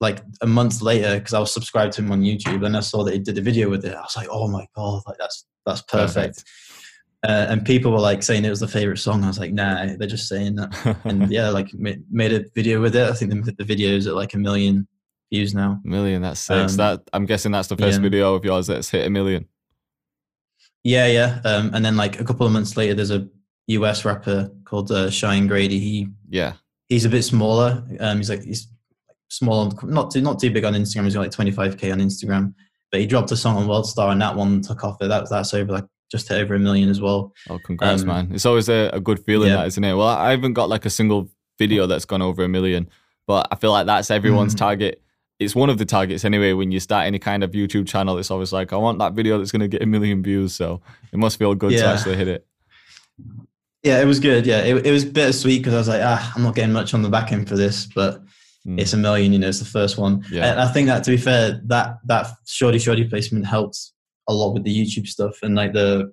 like 0.00 0.22
a 0.42 0.46
month 0.46 0.82
later, 0.82 1.18
because 1.18 1.32
I 1.32 1.38
was 1.40 1.52
subscribed 1.52 1.94
to 1.94 2.02
him 2.02 2.12
on 2.12 2.20
YouTube, 2.20 2.66
and 2.66 2.76
I 2.76 2.80
saw 2.80 3.02
that 3.04 3.14
he 3.14 3.18
did 3.18 3.38
a 3.38 3.40
video 3.40 3.70
with 3.70 3.84
it. 3.86 3.94
I 3.94 4.02
was 4.02 4.14
like, 4.14 4.28
oh 4.30 4.46
my 4.46 4.66
god, 4.76 5.02
like 5.06 5.16
that's 5.18 5.46
that's 5.64 5.82
perfect. 5.82 6.14
perfect. 6.14 6.44
Uh, 7.26 7.46
and 7.48 7.64
people 7.64 7.90
were 7.90 7.98
like 7.98 8.22
saying 8.22 8.44
it 8.44 8.50
was 8.50 8.60
the 8.60 8.68
favorite 8.68 8.98
song. 8.98 9.24
I 9.24 9.28
was 9.28 9.38
like, 9.38 9.52
nah, 9.52 9.86
they're 9.96 10.06
just 10.06 10.28
saying 10.28 10.56
that. 10.56 10.98
and 11.04 11.30
yeah, 11.30 11.48
like 11.48 11.72
made 11.72 12.32
a 12.32 12.44
video 12.54 12.80
with 12.82 12.94
it. 12.94 13.08
I 13.08 13.14
think 13.14 13.32
the, 13.32 13.52
the 13.52 13.64
video 13.64 13.96
is 13.96 14.06
at 14.06 14.14
like 14.14 14.34
a 14.34 14.38
million 14.38 14.86
views 15.32 15.54
now. 15.54 15.80
A 15.84 15.88
million, 15.88 16.22
that's 16.22 16.40
six. 16.40 16.72
Um, 16.72 16.76
that 16.78 17.02
I'm 17.12 17.26
guessing 17.26 17.52
that's 17.52 17.68
the 17.68 17.76
first 17.76 17.98
yeah. 17.98 18.02
video 18.02 18.34
of 18.34 18.44
yours 18.44 18.66
that's 18.66 18.90
hit 18.90 19.06
a 19.06 19.10
million. 19.10 19.46
Yeah, 20.84 21.06
yeah. 21.06 21.40
Um, 21.44 21.70
and 21.74 21.84
then 21.84 21.96
like 21.96 22.20
a 22.20 22.24
couple 22.24 22.46
of 22.46 22.52
months 22.52 22.76
later, 22.76 22.94
there's 22.94 23.10
a 23.10 23.28
US 23.68 24.04
rapper 24.04 24.50
called 24.64 24.90
uh, 24.92 25.10
Shine 25.10 25.46
Grady. 25.46 25.78
He 25.78 26.08
yeah, 26.28 26.54
he's 26.88 27.04
a 27.04 27.08
bit 27.08 27.22
smaller. 27.22 27.84
Um, 28.00 28.18
he's 28.18 28.30
like 28.30 28.44
he's 28.44 28.68
small, 29.28 29.72
not 29.82 30.10
too 30.10 30.20
not 30.20 30.38
too 30.38 30.50
big 30.50 30.64
on 30.64 30.74
Instagram. 30.74 31.04
He's 31.04 31.14
got 31.14 31.20
like 31.20 31.30
25k 31.30 31.92
on 31.92 32.00
Instagram. 32.00 32.54
But 32.92 33.00
he 33.00 33.06
dropped 33.06 33.32
a 33.32 33.36
song 33.36 33.56
on 33.56 33.66
Worldstar, 33.66 34.12
and 34.12 34.22
that 34.22 34.36
one 34.36 34.62
took 34.62 34.84
off. 34.84 34.98
That 35.00 35.28
that's 35.28 35.54
over 35.54 35.72
like 35.72 35.84
just 36.10 36.28
hit 36.28 36.40
over 36.40 36.54
a 36.54 36.58
million 36.58 36.88
as 36.88 37.00
well. 37.00 37.32
Oh, 37.50 37.58
congrats, 37.58 38.02
um, 38.02 38.08
man! 38.08 38.30
It's 38.32 38.46
always 38.46 38.68
a, 38.68 38.90
a 38.92 39.00
good 39.00 39.24
feeling, 39.24 39.48
yeah. 39.48 39.56
that 39.56 39.66
isn't 39.66 39.82
it? 39.82 39.94
Well, 39.94 40.06
I 40.06 40.30
haven't 40.30 40.52
got 40.52 40.68
like 40.68 40.84
a 40.84 40.90
single 40.90 41.28
video 41.58 41.86
that's 41.86 42.04
gone 42.04 42.22
over 42.22 42.44
a 42.44 42.48
million, 42.48 42.88
but 43.26 43.48
I 43.50 43.56
feel 43.56 43.72
like 43.72 43.86
that's 43.86 44.10
everyone's 44.10 44.54
mm. 44.54 44.58
target. 44.58 45.02
It's 45.38 45.54
one 45.54 45.68
of 45.68 45.78
the 45.78 45.84
targets 45.84 46.24
anyway. 46.24 46.52
When 46.52 46.72
you 46.72 46.80
start 46.80 47.06
any 47.06 47.18
kind 47.18 47.44
of 47.44 47.50
YouTube 47.50 47.86
channel, 47.86 48.18
it's 48.18 48.30
always 48.30 48.52
like, 48.52 48.72
I 48.72 48.76
want 48.76 48.98
that 49.00 49.12
video 49.12 49.38
that's 49.38 49.52
going 49.52 49.60
to 49.60 49.68
get 49.68 49.82
a 49.82 49.86
million 49.86 50.22
views. 50.22 50.54
So 50.54 50.80
it 51.12 51.18
must 51.18 51.38
feel 51.38 51.54
good 51.54 51.72
yeah. 51.72 51.82
to 51.82 51.86
actually 51.88 52.16
hit 52.16 52.28
it. 52.28 52.46
Yeah, 53.82 54.00
it 54.00 54.06
was 54.06 54.18
good. 54.18 54.46
Yeah, 54.46 54.62
it, 54.62 54.86
it 54.86 54.90
was 54.90 55.04
bittersweet 55.04 55.60
because 55.60 55.74
I 55.74 55.78
was 55.78 55.88
like, 55.88 56.00
ah, 56.02 56.32
I'm 56.34 56.42
not 56.42 56.54
getting 56.54 56.72
much 56.72 56.94
on 56.94 57.02
the 57.02 57.10
back 57.10 57.32
end 57.32 57.48
for 57.48 57.56
this, 57.56 57.86
but 57.86 58.20
mm. 58.66 58.80
it's 58.80 58.94
a 58.94 58.96
million. 58.96 59.32
You 59.32 59.38
know, 59.38 59.48
it's 59.48 59.60
the 59.60 59.64
first 59.64 59.98
one. 59.98 60.24
Yeah. 60.30 60.50
And 60.50 60.60
I 60.60 60.68
think 60.72 60.86
that 60.88 61.04
to 61.04 61.10
be 61.12 61.16
fair, 61.16 61.60
that 61.66 61.98
that 62.06 62.26
Shordie 62.46 62.78
Shordie 62.78 63.08
placement 63.08 63.46
helped 63.46 63.78
a 64.28 64.34
lot 64.34 64.54
with 64.54 64.64
the 64.64 64.74
YouTube 64.74 65.06
stuff 65.06 65.38
and 65.42 65.54
like 65.54 65.72
the 65.72 66.12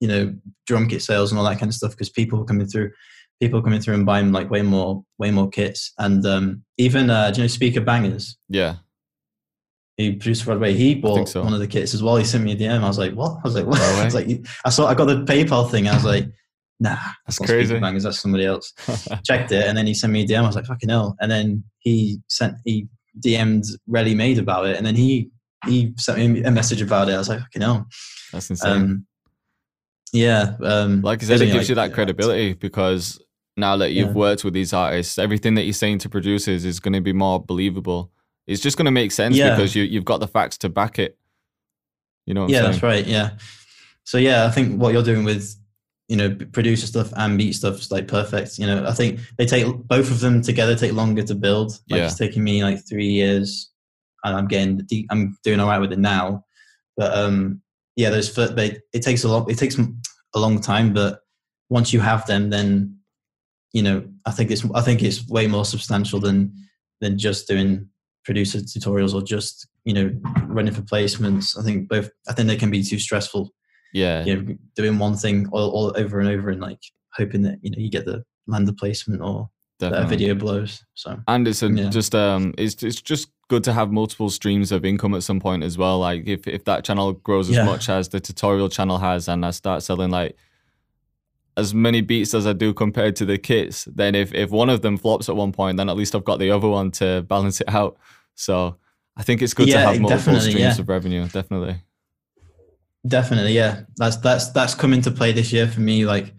you 0.00 0.08
know 0.08 0.34
drum 0.66 0.88
kit 0.88 1.00
sales 1.00 1.30
and 1.30 1.38
all 1.38 1.44
that 1.44 1.60
kind 1.60 1.70
of 1.70 1.74
stuff 1.74 1.92
because 1.92 2.10
people 2.10 2.38
were 2.38 2.44
coming 2.44 2.66
through 2.66 2.90
people 3.42 3.60
coming 3.60 3.80
through 3.80 3.94
and 3.94 4.06
buying 4.06 4.30
like 4.30 4.48
way 4.50 4.62
more 4.62 5.02
way 5.18 5.32
more 5.32 5.48
kits 5.48 5.92
and 5.98 6.24
um 6.24 6.62
even 6.78 7.10
uh 7.10 7.28
do 7.30 7.40
you 7.40 7.44
know 7.44 7.48
speaker 7.48 7.80
bangers 7.80 8.38
yeah 8.48 8.76
he 9.98 10.12
produced 10.12 10.46
Broadway. 10.46 10.72
He 10.72 10.94
bought 10.94 11.28
so. 11.28 11.42
one 11.42 11.52
of 11.52 11.60
the 11.60 11.66
kits 11.66 11.92
as 11.92 12.02
well. 12.02 12.16
He 12.16 12.24
sent 12.24 12.42
me 12.42 12.52
a 12.52 12.56
DM. 12.56 12.82
I 12.82 12.88
was 12.88 12.96
like, 12.96 13.12
"What?" 13.12 13.36
I 13.36 13.40
was 13.44 13.54
like, 13.54 13.66
"What?" 13.72 13.78
I 13.78 14.04
was 14.06 14.14
like, 14.14 14.26
"I 14.64 14.70
saw." 14.70 14.86
I 14.86 14.94
got 14.94 15.04
the 15.04 15.22
PayPal 15.24 15.70
thing. 15.70 15.86
I 15.86 15.94
was 15.94 16.04
like, 16.04 16.26
"Nah, 16.80 16.96
that's 17.26 17.38
crazy." 17.38 17.78
Bangers, 17.78 18.04
that's 18.04 18.18
somebody 18.18 18.46
else. 18.46 18.72
Checked 19.26 19.52
it, 19.52 19.66
and 19.66 19.76
then 19.76 19.86
he 19.86 19.92
sent 19.92 20.10
me 20.10 20.22
a 20.22 20.26
DM. 20.26 20.44
I 20.44 20.46
was 20.46 20.56
like, 20.56 20.64
"Fucking 20.64 20.88
hell!" 20.88 21.14
And 21.20 21.30
then 21.30 21.62
he 21.80 22.20
sent 22.28 22.54
he 22.64 22.88
DM'd 23.20 23.66
Ready 23.86 24.14
Made 24.14 24.38
about 24.38 24.64
it, 24.64 24.78
and 24.78 24.86
then 24.86 24.96
he 24.96 25.30
he 25.66 25.92
sent 25.98 26.18
me 26.18 26.42
a 26.42 26.50
message 26.50 26.80
about 26.80 27.10
it. 27.10 27.12
I 27.12 27.18
was 27.18 27.28
like, 27.28 27.40
fucking 27.40 27.62
hell. 27.62 27.86
That's 28.32 28.50
insane. 28.50 28.72
Um, 28.72 29.06
yeah. 30.12 30.54
Um, 30.62 31.02
like 31.02 31.22
I 31.22 31.26
said, 31.26 31.40
it 31.40 31.46
gives 31.46 31.58
like, 31.58 31.68
you 31.68 31.74
that 31.76 31.92
credibility 31.92 32.54
because 32.54 33.20
now 33.56 33.76
that 33.76 33.92
you've 33.92 34.08
yeah. 34.08 34.14
worked 34.14 34.44
with 34.44 34.54
these 34.54 34.72
artists, 34.72 35.18
everything 35.18 35.54
that 35.54 35.62
you're 35.64 35.72
saying 35.72 35.98
to 35.98 36.08
producers 36.08 36.64
is 36.64 36.80
going 36.80 36.94
to 36.94 37.00
be 37.00 37.12
more 37.12 37.42
believable. 37.42 38.10
It's 38.46 38.60
just 38.60 38.76
going 38.76 38.86
to 38.86 38.92
make 38.92 39.12
sense 39.12 39.36
yeah. 39.36 39.50
because 39.50 39.74
you, 39.74 39.84
you've 39.84 40.04
got 40.04 40.20
the 40.20 40.26
facts 40.28 40.58
to 40.58 40.68
back 40.68 40.98
it. 40.98 41.18
You 42.26 42.34
know 42.34 42.48
yeah, 42.48 42.62
that's 42.62 42.82
right. 42.82 43.04
Yeah. 43.04 43.30
So 44.04 44.18
yeah, 44.18 44.46
I 44.46 44.50
think 44.50 44.80
what 44.80 44.92
you're 44.92 45.02
doing 45.02 45.24
with 45.24 45.56
you 46.08 46.16
know 46.16 46.34
producer 46.52 46.86
stuff 46.86 47.12
and 47.16 47.36
beat 47.36 47.54
stuff 47.54 47.80
is 47.80 47.90
like 47.90 48.06
perfect. 48.06 48.58
You 48.58 48.66
know, 48.66 48.86
I 48.86 48.92
think 48.92 49.20
they 49.38 49.46
take 49.46 49.66
both 49.66 50.10
of 50.10 50.20
them 50.20 50.40
together 50.40 50.76
take 50.76 50.92
longer 50.92 51.22
to 51.24 51.34
build. 51.34 51.72
Like 51.90 51.98
yeah. 51.98 52.04
it's 52.06 52.16
taking 52.16 52.44
me 52.44 52.62
like 52.62 52.86
three 52.86 53.08
years 53.08 53.72
and 54.24 54.36
I'm 54.36 54.46
getting 54.46 54.82
the 54.88 55.06
I'm 55.10 55.36
doing 55.42 55.60
all 55.60 55.68
right 55.68 55.80
with 55.80 55.92
it 55.92 55.98
now. 55.98 56.44
But 56.96 57.16
um, 57.16 57.62
yeah, 57.96 58.10
those 58.10 58.34
they, 58.34 58.78
it 58.92 59.02
takes 59.02 59.24
a 59.24 59.28
lot. 59.28 59.50
It 59.50 59.58
takes 59.58 59.76
a 59.78 60.38
long 60.38 60.60
time, 60.60 60.92
but 60.92 61.20
once 61.68 61.92
you 61.92 62.00
have 62.00 62.26
them, 62.26 62.50
then 62.50 62.98
you 63.72 63.82
know 63.82 64.04
I 64.26 64.30
think 64.30 64.50
it's 64.50 64.64
I 64.74 64.80
think 64.80 65.02
it's 65.02 65.26
way 65.28 65.46
more 65.46 65.64
substantial 65.64 66.20
than 66.20 66.54
than 67.00 67.18
just 67.18 67.48
doing 67.48 67.88
producer 68.24 68.58
tutorials 68.58 69.14
or 69.14 69.22
just 69.22 69.66
you 69.84 69.94
know 69.94 70.12
running 70.46 70.74
for 70.74 70.82
placements. 70.82 71.58
I 71.58 71.62
think 71.62 71.88
both. 71.88 72.10
I 72.28 72.32
think 72.32 72.48
they 72.48 72.56
can 72.56 72.70
be 72.70 72.82
too 72.82 72.98
stressful. 72.98 73.52
Yeah, 73.92 74.24
you 74.24 74.36
know, 74.36 74.54
doing 74.76 74.98
one 74.98 75.16
thing 75.16 75.48
all, 75.52 75.70
all 75.70 75.92
over 75.96 76.20
and 76.20 76.28
over 76.28 76.50
and 76.50 76.60
like 76.60 76.80
hoping 77.14 77.42
that 77.42 77.58
you 77.62 77.70
know 77.70 77.78
you 77.78 77.90
get 77.90 78.06
the 78.06 78.24
land 78.46 78.66
the 78.66 78.72
placement 78.72 79.22
or 79.22 79.50
Definitely. 79.78 80.04
that 80.04 80.10
video 80.10 80.34
blows. 80.34 80.84
So 80.94 81.18
and 81.26 81.48
it's 81.48 81.62
a, 81.62 81.68
yeah. 81.68 81.88
just 81.90 82.14
um 82.14 82.54
it's 82.56 82.82
it's 82.82 83.02
just 83.02 83.28
good 83.48 83.64
to 83.64 83.72
have 83.72 83.90
multiple 83.90 84.30
streams 84.30 84.72
of 84.72 84.84
income 84.84 85.14
at 85.14 85.22
some 85.22 85.40
point 85.40 85.62
as 85.64 85.76
well. 85.76 85.98
Like 85.98 86.26
if 86.26 86.46
if 86.46 86.64
that 86.64 86.84
channel 86.84 87.12
grows 87.12 87.50
as 87.50 87.56
yeah. 87.56 87.64
much 87.64 87.88
as 87.88 88.08
the 88.08 88.20
tutorial 88.20 88.68
channel 88.68 88.98
has, 88.98 89.28
and 89.28 89.44
I 89.44 89.50
start 89.50 89.82
selling 89.82 90.10
like 90.10 90.36
as 91.56 91.74
many 91.74 92.00
beats 92.00 92.34
as 92.34 92.46
I 92.46 92.52
do 92.52 92.72
compared 92.72 93.16
to 93.16 93.24
the 93.24 93.38
kits, 93.38 93.84
then 93.84 94.14
if 94.14 94.32
if 94.34 94.50
one 94.50 94.70
of 94.70 94.82
them 94.82 94.96
flops 94.96 95.28
at 95.28 95.36
one 95.36 95.52
point, 95.52 95.76
then 95.76 95.88
at 95.88 95.96
least 95.96 96.14
I've 96.14 96.24
got 96.24 96.38
the 96.38 96.50
other 96.50 96.68
one 96.68 96.90
to 96.92 97.22
balance 97.22 97.60
it 97.60 97.68
out. 97.68 97.98
So 98.34 98.76
I 99.16 99.22
think 99.22 99.42
it's 99.42 99.54
good 99.54 99.68
yeah, 99.68 99.82
to 99.82 99.88
have 99.88 100.00
multiple 100.00 100.40
streams 100.40 100.58
yeah. 100.60 100.78
of 100.78 100.88
revenue. 100.88 101.28
Definitely. 101.28 101.76
Definitely, 103.06 103.52
yeah. 103.52 103.82
That's 103.96 104.16
that's 104.16 104.50
that's 104.50 104.74
come 104.74 104.92
into 104.92 105.10
play 105.10 105.32
this 105.32 105.52
year 105.52 105.66
for 105.66 105.80
me. 105.80 106.06
Like 106.06 106.32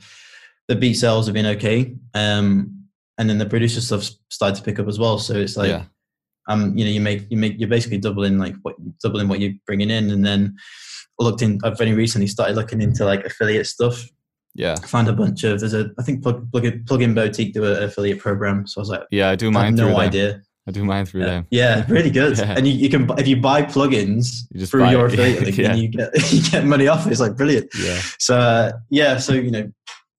the 0.68 0.76
beat 0.76 0.95
sales 0.95 1.27
have 1.27 1.34
been 1.34 1.45
okay, 1.57 1.95
um, 2.14 2.85
and 3.18 3.30
then 3.30 3.38
the 3.38 3.45
producer 3.45 3.81
stuff 3.81 4.10
started 4.30 4.56
to 4.56 4.64
pick 4.64 4.80
up 4.80 4.88
as 4.88 4.98
well. 4.98 5.19
So 5.19 5.35
it's 5.35 5.57
like, 5.57 5.69
yeah. 5.69 5.84
um, 6.48 6.76
you 6.77 6.85
know, 6.85 6.91
you 6.91 7.02
make 7.02 7.30
you 7.30 7.38
make 7.38 7.60
you're 7.60 7.69
basically 7.69 7.98
doubling 7.98 8.40
like 8.40 8.56
what 8.64 8.76
doubling 8.99 9.27
what 9.27 9.40
you're 9.40 9.53
bringing 9.68 9.90
in, 9.90 10.10
and 10.10 10.26
then 10.26 10.56
I 11.19 11.23
looked 11.23 11.41
in. 11.41 11.60
I've 11.64 11.77
very 11.77 11.94
recently 11.94 12.27
started 12.27 12.56
looking 12.56 12.81
into 12.81 13.06
like 13.06 13.26
affiliate 13.26 13.68
stuff. 13.68 14.03
Yeah, 14.56 14.76
I 14.82 14.86
found 14.86 15.08
a 15.08 15.14
bunch 15.14 15.44
of 15.44 15.60
there's 15.60 15.74
a 15.74 15.90
I 15.98 16.04
think 16.04 16.22
plug 16.22 16.52
plug 16.52 16.64
plugin 16.86 17.16
boutique 17.16 17.54
do 17.54 17.66
an 17.66 17.84
affiliate 17.84 18.20
program. 18.20 18.68
So 18.68 18.80
I 18.80 18.82
was 18.82 18.90
like, 18.90 19.02
yeah, 19.12 19.30
I 19.30 19.36
do 19.36 19.50
mine. 19.52 19.80
I 19.80 19.84
no 19.84 19.98
idea. 19.98 20.42
I 20.66 20.72
do 20.72 20.86
mine 20.86 21.06
through 21.06 21.22
yeah. 21.22 21.28
them. 21.28 21.48
Yeah, 21.50 21.86
really 21.90 22.10
good. 22.10 22.38
Yeah. 22.44 22.56
And 22.58 22.68
you, 22.68 22.74
you, 22.74 22.90
can 22.90 23.10
if 23.18 23.28
you 23.28 23.38
buy 23.38 23.64
plugins 23.64 24.44
you 24.52 24.66
through 24.66 24.90
your 24.90 25.06
affiliate 25.08 25.44
link, 25.44 25.58
yeah. 25.58 25.76
you 25.76 25.88
get 25.88 26.12
you 26.32 26.42
get 26.50 26.66
money 26.66 26.88
off. 26.88 27.08
It's 27.08 27.20
like 27.20 27.36
brilliant. 27.36 27.70
Yeah. 27.78 28.02
So 28.20 28.38
uh, 28.38 28.72
yeah, 28.90 29.18
so 29.18 29.34
you 29.34 29.52
know, 29.52 29.72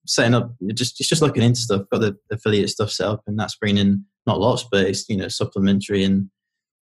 setting 0.07 0.35
up 0.35 0.53
just 0.75 1.01
it's 1.01 1.09
just 1.09 1.23
looking 1.23 1.43
into 1.43 1.61
stuff. 1.61 1.83
Got 1.91 2.01
the 2.01 2.17
affiliate 2.31 2.71
stuff 2.71 2.91
set 2.91 3.07
up, 3.07 3.23
and 3.27 3.39
that's 3.39 3.57
bringing 3.57 3.79
in 3.79 4.05
not 4.27 4.41
lots, 4.41 4.67
but 4.71 4.87
it's 4.87 5.09
you 5.09 5.17
know 5.17 5.29
supplementary 5.29 6.05
and 6.05 6.29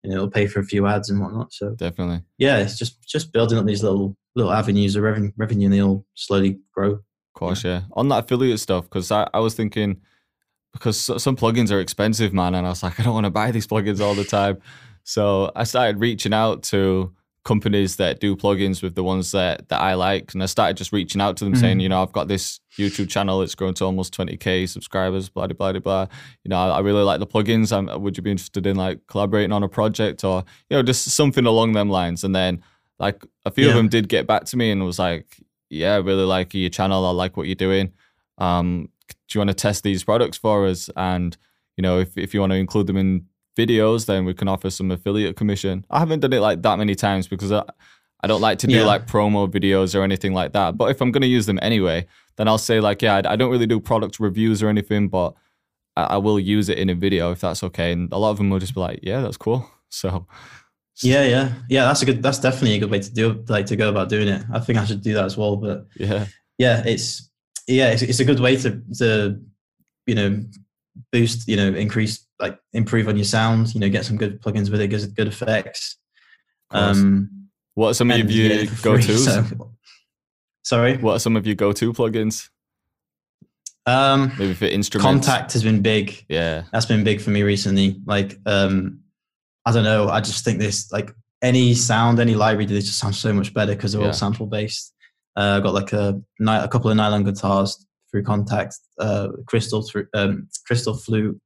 you 0.02 0.10
know 0.10 0.16
it'll 0.16 0.30
pay 0.30 0.46
for 0.46 0.60
a 0.60 0.64
few 0.64 0.86
ads 0.86 1.10
and 1.10 1.20
whatnot. 1.20 1.52
So 1.52 1.74
definitely, 1.74 2.22
yeah, 2.38 2.58
it's 2.58 2.78
just 2.78 3.02
just 3.06 3.32
building 3.32 3.58
up 3.58 3.66
these 3.66 3.82
little 3.82 4.16
little 4.34 4.52
avenues 4.52 4.96
of 4.96 5.02
revenue, 5.02 5.32
revenue 5.36 5.66
and 5.66 5.74
they'll 5.74 6.06
slowly 6.14 6.60
grow. 6.74 7.00
Of 7.34 7.38
course, 7.38 7.64
yeah. 7.64 7.70
yeah. 7.70 7.82
On 7.92 8.08
that 8.08 8.24
affiliate 8.24 8.60
stuff, 8.60 8.84
because 8.84 9.10
I, 9.10 9.28
I 9.32 9.40
was 9.40 9.54
thinking 9.54 10.00
because 10.72 10.98
some 11.22 11.36
plugins 11.36 11.70
are 11.70 11.80
expensive, 11.80 12.32
man, 12.32 12.54
and 12.54 12.66
I 12.66 12.70
was 12.70 12.82
like, 12.82 12.98
I 13.00 13.02
don't 13.02 13.14
want 13.14 13.24
to 13.24 13.30
buy 13.30 13.50
these 13.50 13.66
plugins 13.66 14.00
all 14.00 14.14
the 14.14 14.24
time. 14.24 14.58
So 15.04 15.50
I 15.56 15.64
started 15.64 16.00
reaching 16.00 16.32
out 16.32 16.62
to 16.64 17.12
companies 17.44 17.96
that 17.96 18.20
do 18.20 18.36
plugins 18.36 18.82
with 18.82 18.94
the 18.94 19.02
ones 19.02 19.32
that 19.32 19.68
that 19.68 19.80
I 19.80 19.94
like, 19.94 20.34
and 20.34 20.42
I 20.42 20.46
started 20.46 20.76
just 20.76 20.92
reaching 20.92 21.20
out 21.20 21.36
to 21.38 21.44
them, 21.44 21.54
mm-hmm. 21.54 21.60
saying, 21.60 21.80
you 21.80 21.88
know, 21.88 22.02
I've 22.02 22.12
got 22.12 22.28
this 22.28 22.60
YouTube 22.78 23.08
channel, 23.08 23.42
it's 23.42 23.54
grown 23.54 23.74
to 23.74 23.84
almost 23.84 24.16
20k 24.16 24.68
subscribers, 24.68 25.28
blah 25.28 25.46
blah 25.46 25.72
blah 25.72 25.80
blah. 25.80 26.06
You 26.44 26.50
know, 26.50 26.56
I, 26.56 26.68
I 26.76 26.80
really 26.80 27.02
like 27.02 27.20
the 27.20 27.26
plugins. 27.26 27.76
I'm, 27.76 28.02
would 28.02 28.16
you 28.16 28.22
be 28.22 28.30
interested 28.30 28.66
in 28.66 28.76
like 28.76 29.00
collaborating 29.06 29.52
on 29.52 29.62
a 29.62 29.68
project 29.68 30.24
or 30.24 30.44
you 30.68 30.76
know 30.76 30.82
just 30.82 31.04
something 31.06 31.46
along 31.46 31.72
them 31.72 31.88
lines? 31.88 32.24
And 32.24 32.34
then 32.34 32.62
like 32.98 33.24
a 33.46 33.50
few 33.50 33.64
yeah. 33.64 33.70
of 33.70 33.76
them 33.76 33.88
did 33.88 34.08
get 34.08 34.26
back 34.26 34.44
to 34.44 34.56
me 34.56 34.70
and 34.70 34.84
was 34.84 34.98
like, 34.98 35.40
yeah, 35.70 35.94
I 35.94 35.98
really 35.98 36.24
like 36.24 36.52
your 36.52 36.68
channel. 36.70 37.06
I 37.06 37.10
like 37.10 37.36
what 37.36 37.46
you're 37.46 37.54
doing. 37.54 37.92
Um, 38.38 38.88
do 39.08 39.38
you 39.38 39.40
want 39.40 39.48
to 39.48 39.54
test 39.54 39.82
these 39.82 40.04
products 40.04 40.36
for 40.36 40.66
us? 40.66 40.90
And 40.96 41.36
you 41.76 41.82
know, 41.82 42.00
if 42.00 42.18
if 42.18 42.34
you 42.34 42.40
want 42.40 42.52
to 42.52 42.56
include 42.56 42.86
them 42.86 42.96
in 42.96 43.26
videos, 43.56 44.06
then 44.06 44.24
we 44.24 44.34
can 44.34 44.48
offer 44.48 44.70
some 44.70 44.90
affiliate 44.90 45.36
commission. 45.36 45.84
I 45.90 46.00
haven't 46.00 46.20
done 46.20 46.32
it 46.32 46.40
like 46.40 46.62
that 46.62 46.78
many 46.78 46.94
times 46.94 47.28
because 47.28 47.52
I, 47.52 47.64
I 48.22 48.26
don't 48.26 48.40
like 48.40 48.58
to 48.60 48.66
do 48.66 48.76
yeah. 48.76 48.84
like 48.84 49.06
promo 49.06 49.48
videos 49.48 49.94
or 49.94 50.02
anything 50.02 50.34
like 50.34 50.52
that. 50.52 50.76
But 50.76 50.90
if 50.90 51.00
I'm 51.00 51.10
going 51.10 51.22
to 51.22 51.28
use 51.28 51.46
them 51.46 51.58
anyway, 51.62 52.06
then 52.36 52.48
I'll 52.48 52.58
say 52.58 52.80
like, 52.80 53.02
yeah, 53.02 53.16
I, 53.24 53.32
I 53.32 53.36
don't 53.36 53.50
really 53.50 53.66
do 53.66 53.80
product 53.80 54.20
reviews 54.20 54.62
or 54.62 54.68
anything, 54.68 55.08
but 55.08 55.34
I, 55.96 56.02
I, 56.02 56.16
will 56.18 56.38
use 56.38 56.68
it 56.68 56.78
in 56.78 56.90
a 56.90 56.94
video 56.94 57.32
if 57.32 57.40
that's 57.40 57.62
okay. 57.64 57.92
And 57.92 58.12
a 58.12 58.18
lot 58.18 58.30
of 58.30 58.36
them 58.36 58.50
will 58.50 58.58
just 58.58 58.74
be 58.74 58.80
like, 58.80 59.00
yeah, 59.02 59.20
that's 59.20 59.36
cool. 59.36 59.68
So. 59.92 60.28
Yeah, 61.02 61.24
yeah, 61.24 61.52
yeah. 61.68 61.84
That's 61.84 62.02
a 62.02 62.06
good. 62.06 62.22
That's 62.22 62.38
definitely 62.38 62.76
a 62.76 62.80
good 62.80 62.90
way 62.90 63.00
to 63.00 63.12
do 63.12 63.44
like 63.48 63.66
to 63.66 63.76
go 63.76 63.88
about 63.88 64.08
doing 64.08 64.28
it. 64.28 64.42
I 64.52 64.60
think 64.60 64.78
I 64.78 64.84
should 64.84 65.02
do 65.02 65.14
that 65.14 65.24
as 65.24 65.36
well. 65.36 65.56
But 65.56 65.86
yeah, 65.96 66.26
yeah, 66.58 66.82
it's 66.84 67.30
yeah, 67.66 67.90
it's, 67.90 68.02
it's 68.02 68.20
a 68.20 68.24
good 68.24 68.40
way 68.40 68.56
to 68.56 68.82
to 68.98 69.40
you 70.06 70.14
know 70.14 70.44
boost, 71.12 71.48
you 71.48 71.56
know, 71.56 71.68
increase 71.68 72.26
like 72.38 72.58
improve 72.72 73.08
on 73.08 73.16
your 73.16 73.24
sound. 73.24 73.74
You 73.74 73.80
know, 73.80 73.88
get 73.88 74.04
some 74.04 74.16
good 74.16 74.42
plugins 74.42 74.70
with 74.70 74.80
it, 74.80 74.88
gives 74.88 75.04
it 75.04 75.14
good 75.14 75.28
effects. 75.28 75.96
Um, 76.70 77.48
what 77.74 77.88
are 77.88 77.94
some 77.94 78.10
of 78.10 78.30
your 78.30 78.66
go 78.82 78.96
tos? 78.96 79.24
So, 79.24 79.72
sorry, 80.62 80.96
what 80.98 81.16
are 81.16 81.18
some 81.18 81.36
of 81.36 81.46
your 81.46 81.54
go 81.54 81.72
to 81.72 81.92
plugins? 81.92 82.48
Um, 83.86 84.32
maybe 84.38 84.54
for 84.54 84.66
instruments. 84.66 85.26
Kontakt 85.26 85.52
has 85.52 85.62
been 85.62 85.82
big. 85.82 86.24
Yeah, 86.28 86.64
that's 86.72 86.86
been 86.86 87.04
big 87.04 87.20
for 87.20 87.30
me 87.30 87.42
recently. 87.42 88.00
Like, 88.04 88.38
um, 88.46 89.00
I 89.66 89.72
don't 89.72 89.84
know. 89.84 90.08
I 90.08 90.20
just 90.20 90.44
think 90.44 90.58
this 90.58 90.90
like 90.92 91.12
any 91.42 91.74
sound, 91.74 92.18
any 92.18 92.34
library, 92.34 92.66
they 92.66 92.80
just 92.80 92.98
sound 92.98 93.14
so 93.14 93.32
much 93.32 93.52
better 93.54 93.74
because 93.74 93.92
they're 93.92 94.00
yeah. 94.00 94.08
all 94.08 94.12
sample 94.12 94.46
based. 94.46 94.94
Uh, 95.36 95.60
got 95.60 95.74
like 95.74 95.92
a 95.92 96.20
a 96.46 96.68
couple 96.68 96.90
of 96.90 96.96
nylon 96.96 97.24
guitars 97.24 97.86
through 98.10 98.24
Kontakt, 98.24 98.74
uh, 98.98 99.28
crystal 99.46 99.82
through 99.82 100.06
um, 100.14 100.48
crystal 100.66 100.94
flute, 100.94 101.40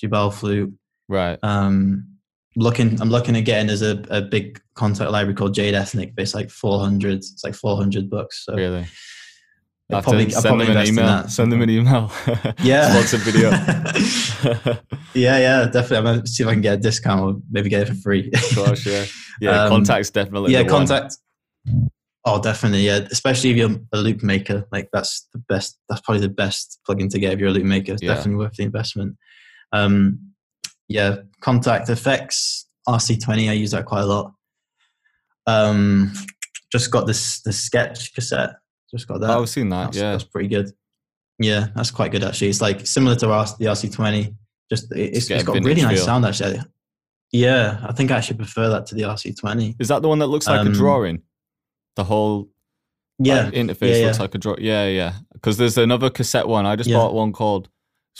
Jubal 0.00 0.30
flute. 0.30 0.72
Right. 1.08 1.38
Um, 1.42 2.16
looking, 2.56 3.00
I'm 3.00 3.10
looking 3.10 3.34
getting 3.44 3.66
there's 3.66 3.82
a, 3.82 4.02
a 4.10 4.22
big 4.22 4.60
Kontakt 4.76 5.10
library 5.10 5.34
called 5.34 5.54
Jade 5.54 5.74
Ethnic, 5.74 6.14
but 6.14 6.22
it's 6.22 6.34
like 6.34 6.50
400. 6.50 7.14
It's 7.16 7.42
like 7.44 7.54
400 7.54 8.08
bucks. 8.08 8.44
So 8.44 8.54
really. 8.54 8.86
I'll 9.92 10.02
probably, 10.02 10.30
send 10.30 10.46
I'll 10.46 10.58
them 10.58 10.76
an 10.76 10.86
email. 10.86 11.28
Send 11.28 11.52
them 11.52 11.62
an 11.62 11.70
email. 11.70 12.12
Yeah. 12.62 12.90
Sponsor 12.90 13.18
video. 13.18 13.50
yeah, 15.14 15.38
yeah, 15.38 15.64
definitely. 15.66 15.96
I'm 15.98 16.04
gonna 16.04 16.26
see 16.26 16.42
if 16.42 16.48
I 16.48 16.52
can 16.52 16.60
get 16.60 16.74
a 16.74 16.76
discount 16.78 17.20
or 17.20 17.40
maybe 17.50 17.68
get 17.68 17.82
it 17.82 17.86
for 17.86 17.94
free. 17.94 18.30
of 18.32 18.56
course, 18.56 18.86
yeah. 18.86 19.04
Yeah, 19.38 19.64
um, 19.64 19.84
Kontakt's 19.84 20.10
definitely. 20.10 20.52
Yeah, 20.52 20.62
Kontakt. 20.62 21.18
One. 21.64 21.90
Oh, 22.24 22.40
definitely, 22.40 22.86
yeah. 22.86 23.06
Especially 23.10 23.50
if 23.50 23.56
you're 23.56 23.78
a 23.92 23.98
loop 23.98 24.22
maker, 24.22 24.66
like 24.72 24.88
that's 24.92 25.28
the 25.34 25.38
best. 25.38 25.78
That's 25.88 26.00
probably 26.00 26.22
the 26.22 26.32
best 26.32 26.80
plugin 26.88 27.10
to 27.10 27.18
get 27.18 27.34
if 27.34 27.38
you're 27.38 27.50
a 27.50 27.52
loop 27.52 27.64
maker. 27.64 27.92
It's 27.92 28.02
yeah. 28.02 28.14
definitely 28.14 28.36
worth 28.36 28.54
the 28.54 28.64
investment. 28.64 29.16
Um, 29.72 30.32
yeah, 30.88 31.16
Kontakt 31.42 31.90
effects 31.90 32.66
RC20. 32.88 33.50
I 33.50 33.52
use 33.52 33.72
that 33.72 33.84
quite 33.84 34.02
a 34.02 34.06
lot. 34.06 34.32
Um, 35.46 36.12
just 36.72 36.90
got 36.90 37.06
this 37.06 37.42
the 37.42 37.50
SketchCassette. 37.50 38.54
Just 38.90 39.08
got 39.08 39.20
that. 39.20 39.30
Oh, 39.30 39.42
I've 39.42 39.48
seen 39.48 39.68
that. 39.70 39.86
That's, 39.86 39.96
yeah, 39.96 40.12
that's 40.12 40.24
pretty 40.24 40.48
good. 40.48 40.70
Yeah, 41.38 41.68
that's 41.74 41.90
quite 41.90 42.12
good 42.12 42.24
actually. 42.24 42.48
It's 42.48 42.60
like 42.60 42.86
similar 42.86 43.14
to 43.16 43.26
the 43.26 43.66
RC20. 43.66 44.34
Just 44.70 44.92
it's, 44.92 45.30
it's 45.30 45.44
got 45.44 45.62
really 45.62 45.82
nice 45.82 45.98
feel. 45.98 46.06
sound 46.06 46.24
actually. 46.24 46.60
Yeah, 47.32 47.80
I 47.82 47.92
think 47.92 48.10
I 48.10 48.16
actually 48.16 48.38
prefer 48.38 48.68
that 48.70 48.86
to 48.86 48.94
the 48.94 49.02
RC20. 49.02 49.76
Is 49.78 49.88
that 49.88 50.02
the 50.02 50.08
one 50.08 50.20
that 50.20 50.28
looks 50.28 50.46
like 50.46 50.60
um, 50.60 50.68
a 50.68 50.72
drawing? 50.72 51.22
the 51.96 52.04
whole 52.04 52.48
yeah 53.18 53.44
like, 53.44 53.54
interface 53.54 53.98
yeah, 53.98 54.06
looks 54.06 54.18
yeah. 54.18 54.22
like 54.22 54.34
a 54.34 54.38
draw. 54.38 54.54
Yeah, 54.58 54.86
yeah. 54.86 55.14
Because 55.32 55.56
there's 55.56 55.76
another 55.76 56.10
cassette 56.10 56.46
one. 56.46 56.64
I 56.64 56.76
just 56.76 56.88
yeah. 56.88 56.96
bought 56.96 57.14
one 57.14 57.32
called 57.32 57.68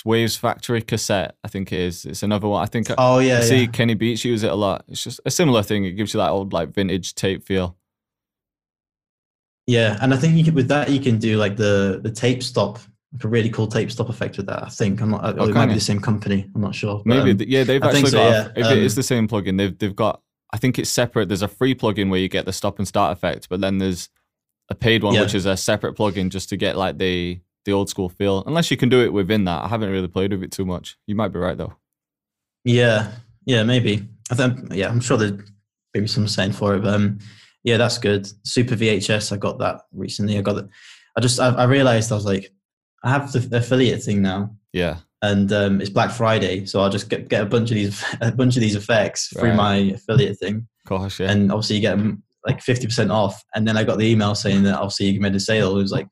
Waves 0.04 0.36
Factory 0.36 0.82
cassette. 0.82 1.36
I 1.44 1.48
think 1.48 1.72
it 1.72 1.80
is. 1.80 2.04
It's 2.04 2.22
another 2.22 2.48
one. 2.48 2.62
I 2.62 2.66
think. 2.66 2.88
Oh 2.98 3.20
yeah. 3.20 3.38
I 3.38 3.40
see 3.42 3.68
Kenny 3.68 3.94
Beats 3.94 4.24
use 4.24 4.42
it 4.42 4.50
a 4.50 4.54
lot. 4.54 4.84
It's 4.88 5.04
just 5.04 5.20
a 5.24 5.30
similar 5.30 5.62
thing. 5.62 5.84
It 5.84 5.92
gives 5.92 6.12
you 6.12 6.18
that 6.18 6.30
old 6.30 6.52
like 6.52 6.70
vintage 6.70 7.14
tape 7.14 7.44
feel. 7.44 7.76
Yeah, 9.66 9.98
and 10.00 10.14
I 10.14 10.16
think 10.16 10.36
you 10.36 10.52
with 10.52 10.68
that 10.68 10.90
you 10.90 11.00
can 11.00 11.18
do 11.18 11.36
like 11.38 11.56
the 11.56 12.00
the 12.02 12.10
tape 12.10 12.42
stop, 12.42 12.78
like 13.12 13.24
a 13.24 13.28
really 13.28 13.50
cool 13.50 13.66
tape 13.66 13.90
stop 13.90 14.08
effect 14.08 14.36
with 14.36 14.46
that. 14.46 14.62
I 14.62 14.68
think 14.68 15.00
I'm 15.00 15.10
not. 15.10 15.38
Oh, 15.38 15.48
it 15.48 15.54
might 15.54 15.66
be 15.66 15.74
the 15.74 15.80
same 15.80 16.00
company. 16.00 16.48
I'm 16.54 16.60
not 16.60 16.74
sure. 16.74 17.02
Maybe 17.04 17.32
um, 17.32 17.38
yeah, 17.48 17.64
they've 17.64 17.82
actually 17.82 18.10
so, 18.10 18.18
got. 18.18 18.30
Yeah. 18.30 18.48
if 18.56 18.66
um, 18.66 18.72
it 18.72 18.84
is 18.84 18.94
the 18.94 19.02
same 19.02 19.26
plugin, 19.26 19.58
they've 19.58 19.76
they've 19.76 19.96
got 19.96 20.22
I 20.52 20.58
think 20.58 20.78
it's 20.78 20.90
separate. 20.90 21.28
There's 21.28 21.42
a 21.42 21.48
free 21.48 21.74
plugin 21.74 22.10
where 22.10 22.20
you 22.20 22.28
get 22.28 22.46
the 22.46 22.52
stop 22.52 22.78
and 22.78 22.86
start 22.86 23.16
effect, 23.16 23.48
but 23.48 23.60
then 23.60 23.78
there's 23.78 24.08
a 24.68 24.74
paid 24.74 25.02
one 25.02 25.14
yeah. 25.14 25.22
which 25.22 25.34
is 25.34 25.46
a 25.46 25.56
separate 25.56 25.96
plugin 25.96 26.28
just 26.30 26.48
to 26.50 26.56
get 26.56 26.76
like 26.76 26.98
the 26.98 27.40
the 27.64 27.72
old 27.72 27.88
school 27.88 28.08
feel. 28.08 28.44
Unless 28.46 28.70
you 28.70 28.76
can 28.76 28.88
do 28.88 29.02
it 29.02 29.12
within 29.12 29.44
that. 29.44 29.64
I 29.64 29.68
haven't 29.68 29.90
really 29.90 30.08
played 30.08 30.32
with 30.32 30.42
it 30.42 30.52
too 30.52 30.64
much. 30.64 30.96
You 31.06 31.16
might 31.16 31.28
be 31.28 31.38
right 31.38 31.58
though. 31.58 31.74
Yeah, 32.64 33.12
yeah, 33.44 33.64
maybe. 33.64 34.08
I 34.30 34.34
think 34.34 34.72
yeah, 34.72 34.88
I'm 34.88 35.00
sure 35.00 35.16
there's 35.16 35.40
maybe 35.94 36.06
some 36.06 36.28
saying 36.28 36.52
for 36.52 36.74
it, 36.74 36.82
but 36.82 36.94
um, 36.94 37.18
yeah, 37.66 37.76
that's 37.76 37.98
good. 37.98 38.26
Super 38.44 38.76
VHS, 38.76 39.30
I 39.32 39.36
got 39.36 39.58
that 39.58 39.82
recently. 39.92 40.38
I 40.38 40.40
got 40.40 40.56
it. 40.56 40.66
I 41.18 41.20
just 41.20 41.38
I, 41.38 41.48
I 41.48 41.64
realized 41.64 42.10
I 42.10 42.14
was 42.14 42.24
like, 42.24 42.50
I 43.04 43.10
have 43.10 43.30
the 43.30 43.58
affiliate 43.58 44.02
thing 44.02 44.22
now. 44.22 44.56
Yeah 44.72 45.00
and 45.22 45.52
um, 45.52 45.80
it's 45.80 45.90
Black 45.90 46.10
Friday, 46.10 46.66
so 46.66 46.80
I'll 46.80 46.90
just 46.90 47.08
get, 47.08 47.28
get 47.28 47.42
a 47.42 47.46
bunch 47.46 47.70
of 47.70 47.74
these 47.74 48.04
a 48.20 48.32
bunch 48.32 48.56
of 48.56 48.60
these 48.60 48.76
effects 48.76 49.28
through 49.28 49.54
my 49.54 49.76
affiliate 49.76 50.38
thing. 50.38 50.68
Gosh, 50.86 51.20
yeah. 51.20 51.30
And 51.30 51.50
obviously 51.50 51.76
you 51.76 51.82
get 51.82 51.96
them 51.96 52.22
like 52.46 52.60
fifty 52.62 52.86
percent 52.86 53.10
off, 53.10 53.42
and 53.54 53.66
then 53.66 53.76
I 53.76 53.84
got 53.84 53.98
the 53.98 54.06
email 54.06 54.34
saying 54.34 54.62
that 54.64 54.76
obviously 54.76 55.06
you 55.06 55.20
made 55.20 55.34
a 55.34 55.40
sale. 55.40 55.76
It 55.76 55.82
was 55.82 55.92
like 55.92 56.08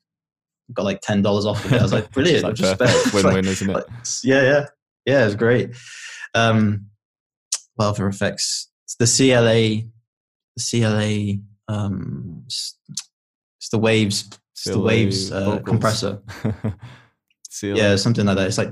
got 0.73 0.85
like 0.85 1.01
ten 1.01 1.21
dollars 1.21 1.45
off 1.45 1.63
of 1.65 1.73
it. 1.73 1.79
I 1.79 1.83
was 1.83 1.93
like, 1.93 2.11
brilliant, 2.13 2.43
like 2.43 2.55
just 2.55 2.79
win-win, 3.13 3.45
isn't 3.45 3.69
it? 3.69 3.73
Like, 3.73 3.85
yeah, 4.23 4.41
yeah, 4.41 4.65
yeah. 5.05 5.25
It's 5.25 5.35
great. 5.35 5.75
Um, 6.33 6.87
well, 7.77 7.93
for 7.93 8.07
effects, 8.07 8.69
the 8.99 9.05
CLA, 9.05 9.89
CLA, 10.59 11.35
um, 11.67 12.43
it's, 12.45 12.77
the 13.71 13.77
waves, 13.77 14.29
it's 14.53 14.63
CLA 14.63 14.73
the 14.73 14.79
waves 14.79 15.31
uh, 15.31 15.59
compressor. 15.59 16.21
yeah, 17.61 17.95
something 17.95 18.25
like 18.25 18.37
that. 18.37 18.47
It's 18.47 18.57
like 18.57 18.69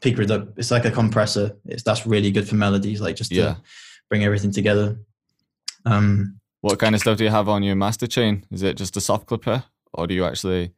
peak 0.00 0.18
reduct. 0.18 0.58
It's 0.58 0.70
like 0.70 0.84
a 0.84 0.90
compressor. 0.90 1.56
It's 1.64 1.82
that's 1.82 2.06
really 2.06 2.30
good 2.30 2.48
for 2.48 2.54
melodies, 2.54 3.00
like 3.00 3.16
just 3.16 3.32
yeah. 3.32 3.44
to 3.44 3.60
bring 4.08 4.24
everything 4.24 4.50
together. 4.50 4.98
Um, 5.84 6.40
what 6.60 6.78
kind 6.78 6.94
of 6.94 7.00
stuff 7.00 7.18
do 7.18 7.24
you 7.24 7.30
have 7.30 7.48
on 7.48 7.62
your 7.62 7.76
master 7.76 8.06
chain? 8.06 8.44
Is 8.50 8.62
it 8.62 8.76
just 8.76 8.96
a 8.96 9.00
soft 9.00 9.26
clipper, 9.26 9.64
or 9.92 10.06
do 10.06 10.14
you 10.14 10.24
actually? 10.24 10.68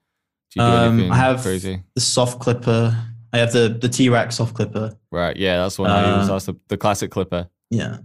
Do 0.51 0.61
you 0.61 0.63
um, 0.63 1.13
I 1.13 1.17
have 1.17 1.43
crazy? 1.43 1.83
the 1.95 2.01
soft 2.01 2.41
clipper. 2.41 2.97
I 3.33 3.39
have 3.39 3.53
the 3.53 3.69
the 3.69 3.89
T 3.89 4.09
Rack 4.09 4.33
soft 4.33 4.55
clipper. 4.55 4.97
Right. 5.11 5.37
Yeah, 5.37 5.59
that's 5.59 5.79
one 5.79 5.91
uh, 5.91 5.95
I 5.95 6.19
use. 6.19 6.29
Uh, 6.29 6.33
that's 6.33 6.47
the, 6.47 6.57
the 6.69 6.77
classic 6.77 7.11
clipper. 7.11 7.49
Yeah. 7.71 7.99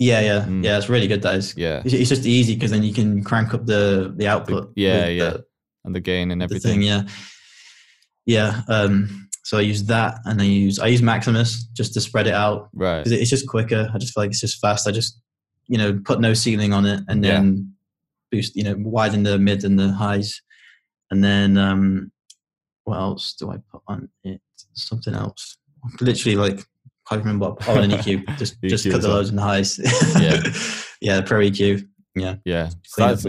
Yeah, 0.00 0.20
yeah, 0.20 0.46
mm. 0.46 0.64
yeah. 0.64 0.78
It's 0.78 0.88
really 0.88 1.06
good. 1.06 1.20
That 1.20 1.34
is. 1.34 1.54
Yeah. 1.58 1.82
It's, 1.84 1.92
it's 1.92 2.08
just 2.08 2.24
easy 2.24 2.54
because 2.54 2.70
then 2.70 2.82
you 2.82 2.94
can 2.94 3.22
crank 3.22 3.52
up 3.52 3.66
the 3.66 4.12
the 4.16 4.26
output. 4.26 4.74
The, 4.74 4.80
yeah, 4.80 5.06
yeah, 5.08 5.30
the, 5.30 5.44
and 5.84 5.94
the 5.94 6.00
gain 6.00 6.30
and 6.30 6.42
everything. 6.42 6.80
Thing, 6.80 6.82
yeah, 6.82 7.02
yeah. 8.24 8.62
Um, 8.66 9.28
so 9.44 9.58
I 9.58 9.60
use 9.60 9.84
that, 9.84 10.18
and 10.24 10.40
I 10.40 10.44
use 10.44 10.78
I 10.78 10.86
use 10.86 11.02
Maximus 11.02 11.64
just 11.74 11.92
to 11.94 12.00
spread 12.00 12.26
it 12.26 12.32
out. 12.32 12.70
Right. 12.72 13.04
because 13.04 13.12
It's 13.12 13.28
just 13.28 13.46
quicker. 13.46 13.90
I 13.92 13.98
just 13.98 14.14
feel 14.14 14.22
like 14.22 14.30
it's 14.30 14.40
just 14.40 14.58
fast. 14.58 14.88
I 14.88 14.90
just 14.90 15.20
you 15.68 15.76
know 15.76 16.00
put 16.02 16.18
no 16.18 16.32
ceiling 16.32 16.72
on 16.72 16.86
it, 16.86 17.02
and 17.08 17.22
then 17.22 17.56
yeah. 18.32 18.38
boost. 18.38 18.56
You 18.56 18.64
know, 18.64 18.76
widen 18.78 19.22
the 19.22 19.38
mid 19.38 19.64
and 19.64 19.78
the 19.78 19.92
highs, 19.92 20.40
and 21.10 21.22
then 21.22 21.58
um, 21.58 22.10
what 22.84 22.96
else 22.96 23.34
do 23.34 23.50
I 23.50 23.58
put 23.70 23.82
on 23.86 24.08
it? 24.24 24.40
Something 24.72 25.14
else. 25.14 25.58
Literally 26.00 26.36
like 26.36 26.64
can't 27.10 27.24
remember. 27.24 27.54
Oh, 27.66 27.80
an 27.80 27.90
EQ. 27.90 28.24
Just 28.38 28.62
just 28.62 28.88
cut 28.88 29.02
the 29.02 29.08
lows 29.08 29.30
and 29.30 29.38
the 29.38 29.42
highs. 29.42 29.78
yeah, 30.20 30.42
yeah. 31.00 31.20
Pro 31.20 31.40
EQ. 31.40 31.86
Yeah, 32.14 32.36
yeah. 32.44 32.70
That's, 32.96 33.24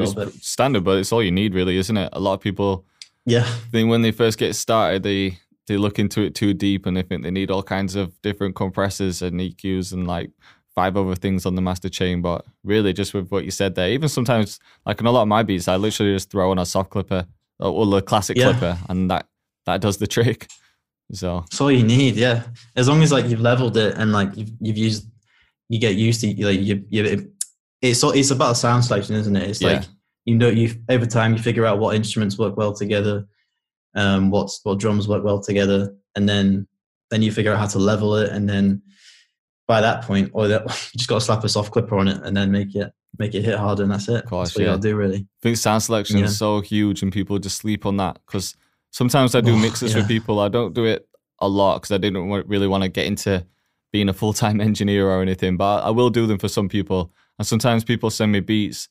standard, 0.45 0.83
but 0.83 0.99
it's 0.99 1.11
all 1.11 1.23
you 1.23 1.31
need, 1.31 1.53
really, 1.53 1.77
isn't 1.77 1.97
it? 1.97 2.09
A 2.13 2.19
lot 2.19 2.33
of 2.33 2.41
people. 2.41 2.85
Yeah. 3.25 3.43
Think 3.71 3.89
when 3.89 4.01
they 4.01 4.11
first 4.11 4.37
get 4.37 4.55
started, 4.55 5.03
they 5.03 5.39
they 5.67 5.77
look 5.77 5.99
into 5.99 6.21
it 6.21 6.35
too 6.35 6.53
deep, 6.53 6.85
and 6.85 6.95
they 6.95 7.01
think 7.01 7.23
they 7.23 7.31
need 7.31 7.49
all 7.49 7.63
kinds 7.63 7.95
of 7.95 8.19
different 8.21 8.55
compressors 8.55 9.21
and 9.21 9.39
EQs 9.39 9.93
and 9.93 10.07
like 10.07 10.31
five 10.75 10.95
other 10.95 11.15
things 11.15 11.45
on 11.45 11.55
the 11.55 11.61
master 11.61 11.89
chain. 11.89 12.21
But 12.21 12.45
really, 12.63 12.93
just 12.93 13.13
with 13.13 13.29
what 13.31 13.45
you 13.45 13.51
said 13.51 13.75
there, 13.75 13.89
even 13.89 14.09
sometimes, 14.09 14.59
like 14.85 14.99
in 14.99 15.07
a 15.07 15.11
lot 15.11 15.23
of 15.23 15.27
my 15.27 15.41
beats, 15.43 15.67
I 15.67 15.77
literally 15.77 16.13
just 16.13 16.29
throw 16.29 16.51
on 16.51 16.59
a 16.59 16.65
soft 16.65 16.91
clipper 16.91 17.25
uh, 17.59 17.71
or 17.71 17.85
the 17.87 18.01
classic 18.01 18.37
yeah. 18.37 18.51
clipper, 18.51 18.77
and 18.89 19.09
that 19.09 19.27
that 19.65 19.81
does 19.81 19.97
the 19.97 20.07
trick. 20.15 20.47
So 21.13 21.41
that's 21.41 21.59
all 21.59 21.71
you 21.71 21.83
need, 21.83 22.15
yeah. 22.15 22.43
As 22.75 22.87
long 22.87 23.03
as 23.03 23.11
like 23.11 23.25
you've 23.27 23.41
leveled 23.41 23.77
it 23.77 23.95
and 23.97 24.11
like 24.11 24.35
you've 24.35 24.51
you've 24.59 24.77
used, 24.77 25.07
you 25.69 25.79
get 25.79 25.95
used 25.95 26.21
to 26.21 26.27
like 26.45 26.59
you 26.59 26.85
you. 26.89 27.31
It's 27.81 28.03
it's 28.03 28.31
about 28.31 28.51
a 28.51 28.55
sound 28.55 28.85
selection, 28.85 29.15
isn't 29.15 29.35
it? 29.35 29.49
It's 29.49 29.61
yeah. 29.61 29.73
like 29.73 29.83
you 30.25 30.35
know 30.35 30.49
you 30.49 30.73
over 30.89 31.05
time 31.05 31.33
you 31.33 31.39
figure 31.39 31.65
out 31.65 31.79
what 31.79 31.95
instruments 31.95 32.37
work 32.37 32.55
well 32.55 32.73
together, 32.73 33.25
um, 33.95 34.29
what's 34.29 34.59
what 34.63 34.79
drums 34.79 35.07
work 35.07 35.23
well 35.23 35.39
together, 35.39 35.95
and 36.15 36.29
then 36.29 36.67
then 37.09 37.21
you 37.21 37.31
figure 37.31 37.51
out 37.51 37.59
how 37.59 37.67
to 37.67 37.79
level 37.79 38.15
it, 38.15 38.31
and 38.31 38.47
then 38.47 38.81
by 39.67 39.81
that 39.81 40.03
point, 40.03 40.29
or 40.33 40.47
that 40.47 40.63
you 40.93 40.97
just 40.97 41.09
got 41.09 41.15
to 41.15 41.21
slap 41.21 41.43
a 41.43 41.49
soft 41.49 41.71
clipper 41.71 41.97
on 41.97 42.07
it 42.07 42.21
and 42.23 42.35
then 42.35 42.51
make 42.51 42.75
it 42.75 42.91
make 43.17 43.35
it 43.35 43.43
hit 43.43 43.57
harder, 43.57 43.83
and 43.83 43.91
that's 43.91 44.07
it. 44.07 44.23
Of 44.23 44.29
course, 44.29 44.49
that's 44.49 44.57
what 44.57 44.61
yeah. 44.63 44.69
you 44.69 44.75
got 44.75 44.81
to 44.81 44.87
do, 44.89 44.95
really. 44.95 45.17
I 45.17 45.41
think 45.41 45.57
sound 45.57 45.83
selection 45.83 46.17
yeah. 46.17 46.25
is 46.25 46.37
so 46.37 46.61
huge, 46.61 47.01
and 47.01 47.11
people 47.11 47.39
just 47.39 47.57
sleep 47.57 47.85
on 47.85 47.97
that 47.97 48.19
because 48.25 48.55
Sometimes 48.91 49.35
I 49.35 49.41
do 49.41 49.53
oh, 49.53 49.57
mixes 49.57 49.93
yeah. 49.93 50.01
for 50.01 50.07
people. 50.07 50.39
I 50.39 50.49
don't 50.49 50.73
do 50.73 50.85
it 50.85 51.07
a 51.39 51.47
lot 51.47 51.81
because 51.81 51.91
I 51.91 51.97
didn't 51.97 52.29
really 52.47 52.67
want 52.67 52.83
to 52.83 52.89
get 52.89 53.07
into 53.07 53.45
being 53.91 54.09
a 54.09 54.13
full 54.13 54.33
time 54.33 54.61
engineer 54.69 55.09
or 55.09 55.21
anything, 55.21 55.57
but 55.57 55.81
I 55.81 55.89
will 55.89 56.09
do 56.09 56.27
them 56.27 56.37
for 56.37 56.47
some 56.47 56.69
people. 56.69 57.11
And 57.39 57.47
sometimes 57.47 57.83
people 57.83 58.09
send 58.09 58.31
me 58.31 58.39
beats 58.39 58.89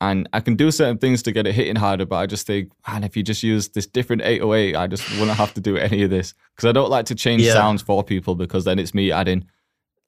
and 0.00 0.28
I 0.32 0.40
can 0.40 0.56
do 0.56 0.70
certain 0.70 0.98
things 0.98 1.22
to 1.22 1.32
get 1.32 1.46
it 1.46 1.54
hitting 1.54 1.76
harder, 1.76 2.04
but 2.04 2.16
I 2.16 2.26
just 2.26 2.46
think, 2.46 2.70
man, 2.86 3.02
if 3.02 3.16
you 3.16 3.22
just 3.22 3.42
use 3.42 3.68
this 3.70 3.86
different 3.86 4.22
808, 4.22 4.76
I 4.76 4.86
just 4.86 5.08
wouldn't 5.12 5.38
have 5.38 5.54
to 5.54 5.60
do 5.60 5.76
any 5.78 6.02
of 6.02 6.10
this. 6.10 6.34
Because 6.54 6.68
I 6.68 6.72
don't 6.72 6.90
like 6.90 7.06
to 7.06 7.14
change 7.14 7.42
yeah. 7.42 7.54
sounds 7.54 7.80
for 7.80 8.04
people 8.04 8.34
because 8.34 8.64
then 8.64 8.78
it's 8.78 8.92
me 8.92 9.10
adding 9.10 9.46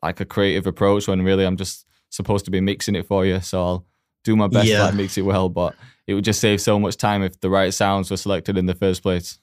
like 0.02 0.20
a 0.20 0.27
creative 0.27 0.66
approach 0.66 1.09
when 1.09 1.23
really 1.23 1.44
I'm 1.44 1.56
just 1.56 1.86
supposed 2.10 2.44
to 2.44 2.51
be 2.51 2.60
mixing 2.60 2.97
it 2.97 3.06
for 3.06 3.24
you. 3.24 3.40
So 3.40 3.65
I'll 3.65 3.86
do 4.24 4.36
my 4.36 4.48
best 4.48 4.69
yeah. 4.69 4.78
to 4.78 4.85
like 4.85 4.94
mix 4.94 5.16
it 5.16 5.23
well, 5.23 5.48
but 5.48 5.74
it 6.09 6.15
would 6.15 6.25
just 6.25 6.41
save 6.41 6.61
so 6.61 6.81
much 6.81 6.97
time 6.97 7.23
if 7.23 7.39
the 7.41 7.51
right 7.51 7.73
sounds 7.73 8.11
were 8.11 8.17
selected 8.17 8.57
in 8.57 8.67
the 8.67 8.75
first 8.75 9.03
place. 9.03 9.39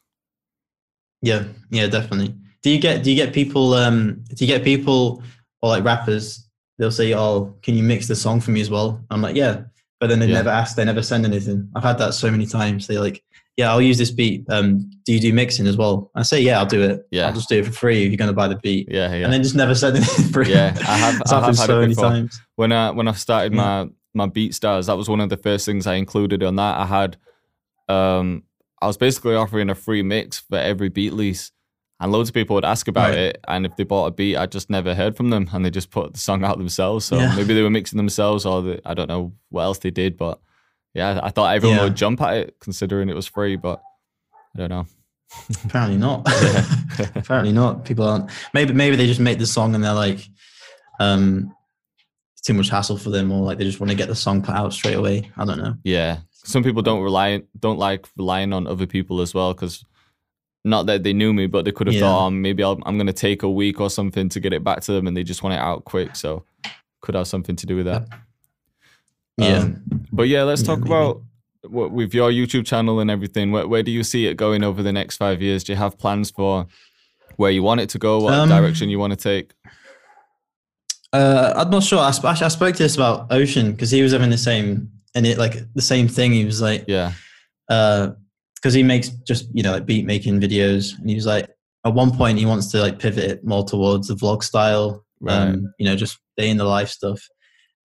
Yeah, 1.22 1.44
yeah, 1.70 1.88
definitely. 1.88 2.36
Do 2.64 2.72
you 2.72 2.80
get 2.80 3.04
do 3.04 3.12
you 3.12 3.16
get 3.16 3.34
people 3.34 3.76
um 3.76 4.24
do 4.34 4.44
you 4.44 4.52
get 4.52 4.64
people 4.64 5.24
or 5.62 5.70
like 5.70 5.84
rappers 5.84 6.50
they'll 6.78 6.92
say, 6.92 7.14
"Oh, 7.14 7.56
can 7.62 7.76
you 7.76 7.84
mix 7.84 8.08
the 8.08 8.16
song 8.16 8.42
for 8.42 8.52
me 8.52 8.62
as 8.62 8.70
well?" 8.72 9.00
I'm 9.12 9.22
like, 9.22 9.36
"Yeah," 9.36 9.62
but 10.00 10.08
then 10.08 10.20
they 10.20 10.26
yeah. 10.26 10.34
never 10.34 10.50
ask, 10.50 10.76
they 10.76 10.84
never 10.84 11.04
send 11.04 11.24
anything. 11.24 11.70
I've 11.76 11.84
had 11.84 12.00
that 12.00 12.16
so 12.16 12.30
many 12.32 12.48
times. 12.48 12.88
They're 12.88 13.00
like, 13.00 13.24
"Yeah, 13.58 13.72
I'll 13.72 13.82
use 13.82 14.00
this 14.00 14.12
beat. 14.12 14.44
Um, 14.50 14.90
do 15.06 15.14
you 15.14 15.20
do 15.20 15.34
mixing 15.34 15.68
as 15.68 15.78
well?" 15.78 16.10
I 16.16 16.24
say, 16.24 16.42
"Yeah, 16.42 16.58
I'll 16.58 16.66
do 16.66 16.82
it. 16.82 17.08
Yeah, 17.12 17.28
I'll 17.28 17.34
just 17.34 17.48
do 17.48 17.60
it 17.60 17.66
for 17.66 17.72
free 17.72 18.04
if 18.04 18.10
you're 18.10 18.18
going 18.18 18.30
to 18.30 18.34
buy 18.34 18.48
the 18.48 18.58
beat." 18.58 18.88
Yeah, 18.90 19.14
yeah. 19.14 19.26
And 19.26 19.32
then 19.32 19.44
just 19.44 19.56
never 19.56 19.76
send 19.76 19.98
anything 19.98 20.26
for 20.30 20.34
free. 20.34 20.52
Yeah, 20.52 20.76
I 20.80 20.98
have. 20.98 21.22
I 21.28 21.30
have 21.36 21.44
had 21.44 21.56
so 21.56 21.82
many 21.82 21.94
times. 21.94 22.42
When 22.56 22.72
I 22.72 22.90
when 22.90 23.08
I 23.08 23.14
started 23.14 23.54
yeah. 23.54 23.86
My 24.16 24.28
beat 24.28 24.56
stars, 24.56 24.88
that 24.88 24.98
was 24.98 25.10
one 25.10 25.22
of 25.22 25.30
the 25.30 25.38
first 25.38 25.66
things 25.66 25.88
I 25.88 25.96
included 25.96 26.44
on 26.44 26.56
that. 26.56 26.78
I 26.78 26.86
had, 26.86 27.18
um, 27.88 28.44
I 28.82 28.88
was 28.88 28.98
basically 28.98 29.36
offering 29.36 29.70
a 29.70 29.76
free 29.76 30.02
mix 30.02 30.40
for 30.40 30.58
every 30.58 30.90
beat 30.90 31.14
lease, 31.14 31.52
and 32.00 32.12
loads 32.12 32.30
of 32.30 32.34
people 32.34 32.56
would 32.56 32.66
ask 32.66 32.88
about 32.88 33.10
right. 33.10 33.18
it. 33.18 33.40
And 33.48 33.66
if 33.66 33.76
they 33.76 33.84
bought 33.84 34.08
a 34.08 34.12
beat, 34.12 34.38
I 34.38 34.46
just 34.46 34.70
never 34.70 34.96
heard 34.96 35.16
from 35.16 35.30
them, 35.30 35.50
and 35.54 35.66
they 35.66 35.70
just 35.70 35.92
put 35.92 36.14
the 36.14 36.20
song 36.20 36.44
out 36.44 36.58
themselves. 36.58 37.06
So 37.06 37.18
yeah. 37.18 37.36
maybe 37.36 37.54
they 37.54 37.62
were 37.62 37.70
mixing 37.70 37.98
themselves, 37.98 38.46
or 38.46 38.62
they, 38.62 38.82
I 38.86 38.94
don't 38.94 39.08
know 39.08 39.34
what 39.50 39.64
else 39.64 39.80
they 39.80 39.92
did. 39.92 40.18
But 40.18 40.40
yeah, 40.94 41.20
I 41.22 41.30
thought 41.30 41.56
everyone 41.56 41.78
yeah. 41.78 41.84
would 41.84 41.96
jump 41.96 42.22
at 42.22 42.38
it 42.38 42.56
considering 42.60 43.10
it 43.10 43.16
was 43.16 43.28
free, 43.28 43.56
but 43.56 43.82
I 44.56 44.60
don't 44.60 44.70
know. 44.70 44.88
Apparently 45.66 45.98
not. 45.98 46.26
Apparently 47.16 47.52
not. 47.52 47.86
People 47.86 48.08
aren't. 48.08 48.32
Maybe 48.54 48.74
maybe 48.74 48.96
they 48.96 49.08
just 49.08 49.20
make 49.20 49.38
the 49.38 49.46
song 49.46 49.76
and 49.76 49.84
they're 49.84 49.94
like, 49.94 50.28
um, 51.00 51.56
too 52.46 52.54
much 52.54 52.70
hassle 52.70 52.98
for 52.98 53.10
them, 53.10 53.32
or 53.32 53.44
like 53.44 53.58
they 53.58 53.64
just 53.64 53.80
want 53.80 53.90
to 53.90 53.98
get 53.98 54.08
the 54.08 54.16
song 54.16 54.42
put 54.42 54.56
out 54.56 54.72
straight 54.72 54.96
away. 54.96 55.32
I 55.36 55.46
don't 55.46 55.58
know. 55.58 55.76
Yeah, 55.84 56.20
some 56.32 56.64
people 56.64 56.82
don't 56.82 57.02
rely 57.02 57.42
don't 57.60 57.80
like 57.80 58.08
relying 58.18 58.54
on 58.54 58.68
other 58.68 58.86
people 58.86 59.22
as 59.22 59.34
well 59.34 59.54
because 59.54 59.84
not 60.64 60.86
that 60.88 61.04
they 61.04 61.14
knew 61.14 61.34
me, 61.34 61.48
but 61.48 61.66
they 61.66 61.72
could 61.72 61.88
have 61.88 61.94
yeah. 61.94 62.02
thought, 62.02 62.28
oh, 62.28 62.30
maybe 62.32 62.64
i 62.64 62.72
am 62.72 62.98
going 62.98 63.06
to 63.06 63.14
take 63.14 63.44
a 63.44 63.50
week 63.50 63.80
or 63.80 63.90
something 63.90 64.30
to 64.30 64.40
get 64.40 64.54
it 64.54 64.64
back 64.64 64.82
to 64.82 64.92
them, 64.92 65.08
and 65.08 65.18
they 65.18 65.24
just 65.24 65.44
want 65.44 65.54
it 65.54 65.60
out 65.60 65.86
quick. 65.86 66.16
So 66.16 66.44
could 67.02 67.16
have 67.16 67.28
something 67.28 67.56
to 67.56 67.66
do 67.66 67.76
with 67.76 67.86
that. 67.86 68.08
Yeah. 69.38 69.58
Um, 69.58 69.84
but 70.12 70.28
yeah, 70.28 70.44
let's 70.44 70.64
talk 70.64 70.80
yeah, 70.80 70.86
about 70.86 71.22
what, 71.70 71.92
with 71.92 72.14
your 72.14 72.32
YouTube 72.32 72.66
channel 72.66 73.00
and 73.00 73.12
everything. 73.12 73.52
Where, 73.52 73.68
where 73.68 73.84
do 73.84 73.92
you 73.92 74.04
see 74.04 74.28
it 74.28 74.36
going 74.38 74.64
over 74.64 74.82
the 74.82 74.94
next 74.94 75.18
five 75.18 75.42
years? 75.42 75.64
Do 75.64 75.74
you 75.74 75.78
have 75.78 75.98
plans 75.98 76.32
for 76.32 76.68
where 77.38 77.52
you 77.52 77.64
want 77.64 77.82
it 77.82 77.90
to 77.90 78.00
go? 78.00 78.20
What 78.20 78.34
um, 78.34 78.50
direction 78.50 78.90
you 78.90 79.00
want 79.00 79.12
to 79.12 79.18
take? 79.18 79.54
Uh, 81.16 81.54
I'm 81.56 81.70
not 81.70 81.84
sure. 81.84 82.00
I, 82.00 82.12
sp- 82.12 82.26
I 82.26 82.48
spoke 82.50 82.76
to 82.76 82.84
this 82.84 82.96
about 82.96 83.32
Ocean 83.32 83.72
because 83.72 83.92
he 83.92 84.02
was 84.02 84.12
having 84.12 84.30
the 84.30 84.38
same 84.38 84.92
and 85.16 85.26
it 85.26 85.38
like 85.38 85.56
the 85.74 85.82
same 85.82 86.08
thing. 86.08 86.34
He 86.34 86.46
was 86.46 86.62
like, 86.62 86.86
yeah, 86.88 87.14
because 87.68 88.14
uh, 88.66 88.78
he 88.78 88.84
makes 88.84 89.10
just 89.10 89.48
you 89.54 89.64
know 89.64 89.72
like 89.72 89.86
beat 89.86 90.06
making 90.06 90.40
videos, 90.42 90.98
and 91.00 91.10
he 91.10 91.16
was 91.16 91.26
like, 91.26 91.50
at 91.86 91.94
one 91.94 92.12
point 92.12 92.38
he 92.38 92.46
wants 92.46 92.70
to 92.72 92.82
like 92.82 93.00
pivot 93.00 93.24
it 93.24 93.46
more 93.46 93.64
towards 93.64 94.10
the 94.10 94.16
vlog 94.16 94.44
style, 94.44 95.06
right. 95.22 95.50
um, 95.50 95.74
you 95.80 95.86
know, 95.86 95.96
just 95.96 96.20
day 96.38 96.50
in 96.50 96.58
the 96.58 96.66
life 96.66 96.90
stuff. 96.90 97.22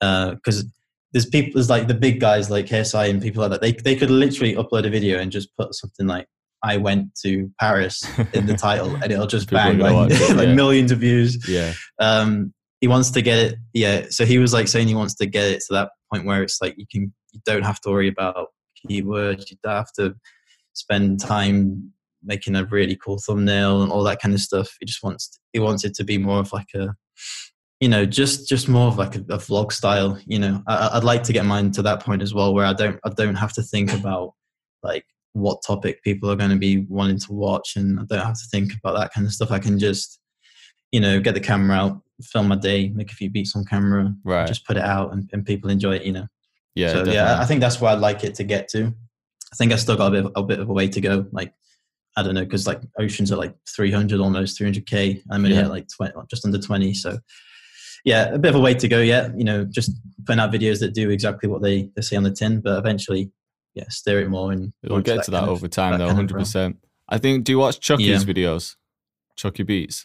Because 0.00 0.60
uh, 0.60 0.68
there's 1.12 1.26
people, 1.26 1.52
there's 1.54 1.70
like 1.70 1.86
the 1.86 1.94
big 1.94 2.20
guys 2.20 2.50
like 2.50 2.66
KSI 2.66 3.08
and 3.08 3.22
people 3.22 3.42
like 3.42 3.52
that. 3.52 3.60
They 3.60 3.72
they 3.72 3.94
could 3.94 4.10
literally 4.10 4.56
upload 4.56 4.86
a 4.86 4.90
video 4.90 5.20
and 5.20 5.30
just 5.30 5.56
put 5.56 5.74
something 5.74 6.06
like 6.06 6.26
I 6.62 6.76
went 6.78 7.14
to 7.22 7.50
Paris 7.60 8.04
in 8.34 8.46
the 8.46 8.54
title, 8.58 8.94
and 8.96 9.12
it'll 9.12 9.28
just 9.28 9.50
bang 9.50 9.78
like, 9.78 10.10
it, 10.10 10.20
like 10.36 10.48
yeah. 10.48 10.54
millions 10.54 10.90
of 10.90 10.98
views. 10.98 11.48
Yeah. 11.48 11.74
Um, 12.00 12.52
he 12.80 12.88
wants 12.88 13.10
to 13.10 13.22
get 13.22 13.38
it 13.38 13.54
yeah 13.74 14.06
so 14.10 14.24
he 14.24 14.38
was 14.38 14.52
like 14.52 14.68
saying 14.68 14.88
he 14.88 14.94
wants 14.94 15.14
to 15.14 15.26
get 15.26 15.50
it 15.50 15.60
to 15.60 15.72
that 15.72 15.90
point 16.12 16.26
where 16.26 16.42
it's 16.42 16.60
like 16.60 16.74
you 16.76 16.86
can 16.90 17.12
you 17.32 17.40
don't 17.44 17.64
have 17.64 17.80
to 17.80 17.90
worry 17.90 18.08
about 18.08 18.48
keywords 18.88 19.50
you 19.50 19.56
don't 19.62 19.76
have 19.76 19.92
to 19.92 20.14
spend 20.72 21.20
time 21.20 21.92
making 22.22 22.56
a 22.56 22.64
really 22.66 22.96
cool 22.96 23.18
thumbnail 23.18 23.82
and 23.82 23.90
all 23.90 24.02
that 24.04 24.20
kind 24.20 24.34
of 24.34 24.40
stuff. 24.40 24.76
He 24.80 24.86
just 24.86 25.02
wants 25.02 25.38
he 25.52 25.58
wants 25.58 25.84
it 25.84 25.94
to 25.94 26.04
be 26.04 26.18
more 26.18 26.40
of 26.40 26.52
like 26.52 26.68
a 26.74 26.94
you 27.80 27.88
know 27.88 28.04
just 28.04 28.48
just 28.48 28.68
more 28.68 28.88
of 28.88 28.98
like 28.98 29.16
a, 29.16 29.20
a 29.20 29.38
vlog 29.38 29.72
style 29.72 30.18
you 30.26 30.38
know. 30.38 30.62
I, 30.66 30.90
i'd 30.94 31.04
like 31.04 31.22
to 31.24 31.32
get 31.32 31.46
mine 31.46 31.70
to 31.72 31.82
that 31.82 32.04
point 32.04 32.20
as 32.20 32.34
well 32.34 32.52
where 32.52 32.66
i 32.66 32.74
don't 32.74 33.00
i 33.04 33.08
don't 33.08 33.36
have 33.36 33.54
to 33.54 33.62
think 33.62 33.92
about 33.94 34.34
like 34.82 35.04
what 35.32 35.62
topic 35.66 36.02
people 36.02 36.30
are 36.30 36.36
going 36.36 36.50
to 36.50 36.58
be 36.58 36.84
wanting 36.88 37.18
to 37.20 37.32
watch 37.32 37.76
and 37.76 37.98
i 37.98 38.02
don't 38.06 38.26
have 38.26 38.38
to 38.38 38.48
think 38.50 38.74
about 38.74 38.98
that 38.98 39.12
kind 39.14 39.26
of 39.26 39.32
stuff. 39.32 39.50
I 39.50 39.58
can 39.58 39.78
just 39.78 40.20
you 40.92 41.00
know 41.00 41.20
get 41.20 41.34
the 41.34 41.40
camera 41.40 41.76
out 41.76 42.02
film 42.22 42.48
my 42.48 42.56
day, 42.56 42.88
make 42.88 43.10
a 43.12 43.14
few 43.14 43.30
beats 43.30 43.54
on 43.56 43.64
camera, 43.64 44.14
right? 44.24 44.46
Just 44.46 44.66
put 44.66 44.76
it 44.76 44.84
out 44.84 45.12
and, 45.12 45.28
and 45.32 45.44
people 45.44 45.70
enjoy 45.70 45.96
it, 45.96 46.04
you 46.04 46.12
know. 46.12 46.26
Yeah. 46.74 46.88
So 46.88 46.94
definitely. 46.94 47.14
yeah, 47.14 47.40
I 47.40 47.46
think 47.46 47.60
that's 47.60 47.80
where 47.80 47.92
I'd 47.92 48.00
like 48.00 48.24
it 48.24 48.34
to 48.36 48.44
get 48.44 48.68
to. 48.68 48.86
I 49.52 49.56
think 49.56 49.72
I 49.72 49.76
still 49.76 49.96
got 49.96 50.08
a 50.08 50.10
bit 50.10 50.24
of, 50.26 50.32
a 50.36 50.42
bit 50.42 50.60
of 50.60 50.68
a 50.68 50.72
way 50.72 50.88
to 50.88 51.00
go. 51.00 51.26
Like 51.32 51.52
I 52.16 52.22
don't 52.22 52.34
know, 52.34 52.44
because 52.44 52.66
like 52.66 52.80
oceans 52.98 53.32
are 53.32 53.36
like 53.36 53.54
300, 53.68 54.20
almost 54.20 54.60
300k. 54.60 55.22
I'm 55.30 55.44
only 55.44 55.56
yeah. 55.56 55.62
at 55.62 55.70
like 55.70 55.86
20, 55.88 56.12
just 56.28 56.44
under 56.44 56.58
20. 56.58 56.94
So 56.94 57.18
yeah, 58.04 58.32
a 58.32 58.38
bit 58.38 58.50
of 58.50 58.56
a 58.56 58.60
way 58.60 58.74
to 58.74 58.88
go 58.88 59.00
yet. 59.00 59.36
You 59.36 59.44
know, 59.44 59.64
just 59.64 59.92
putting 60.24 60.40
out 60.40 60.52
videos 60.52 60.80
that 60.80 60.94
do 60.94 61.10
exactly 61.10 61.48
what 61.48 61.62
they, 61.62 61.90
they 61.94 62.02
say 62.02 62.16
on 62.16 62.22
the 62.22 62.30
tin, 62.30 62.60
but 62.60 62.78
eventually, 62.78 63.30
yeah, 63.74 63.84
steer 63.88 64.20
it 64.20 64.28
more 64.28 64.52
and 64.52 64.72
we'll 64.82 65.00
get 65.00 65.24
to 65.24 65.30
that, 65.30 65.44
over 65.44 65.68
time 65.68 65.98
though, 65.98 66.08
100%. 66.08 66.76
I 67.08 67.18
think, 67.18 67.44
do 67.44 67.52
you 67.52 67.58
watch 67.58 67.80
Chuki's 67.80 68.06
yeah. 68.06 68.18
videos? 68.18 68.76
Chuki 69.36 69.64
Beats? 69.64 70.04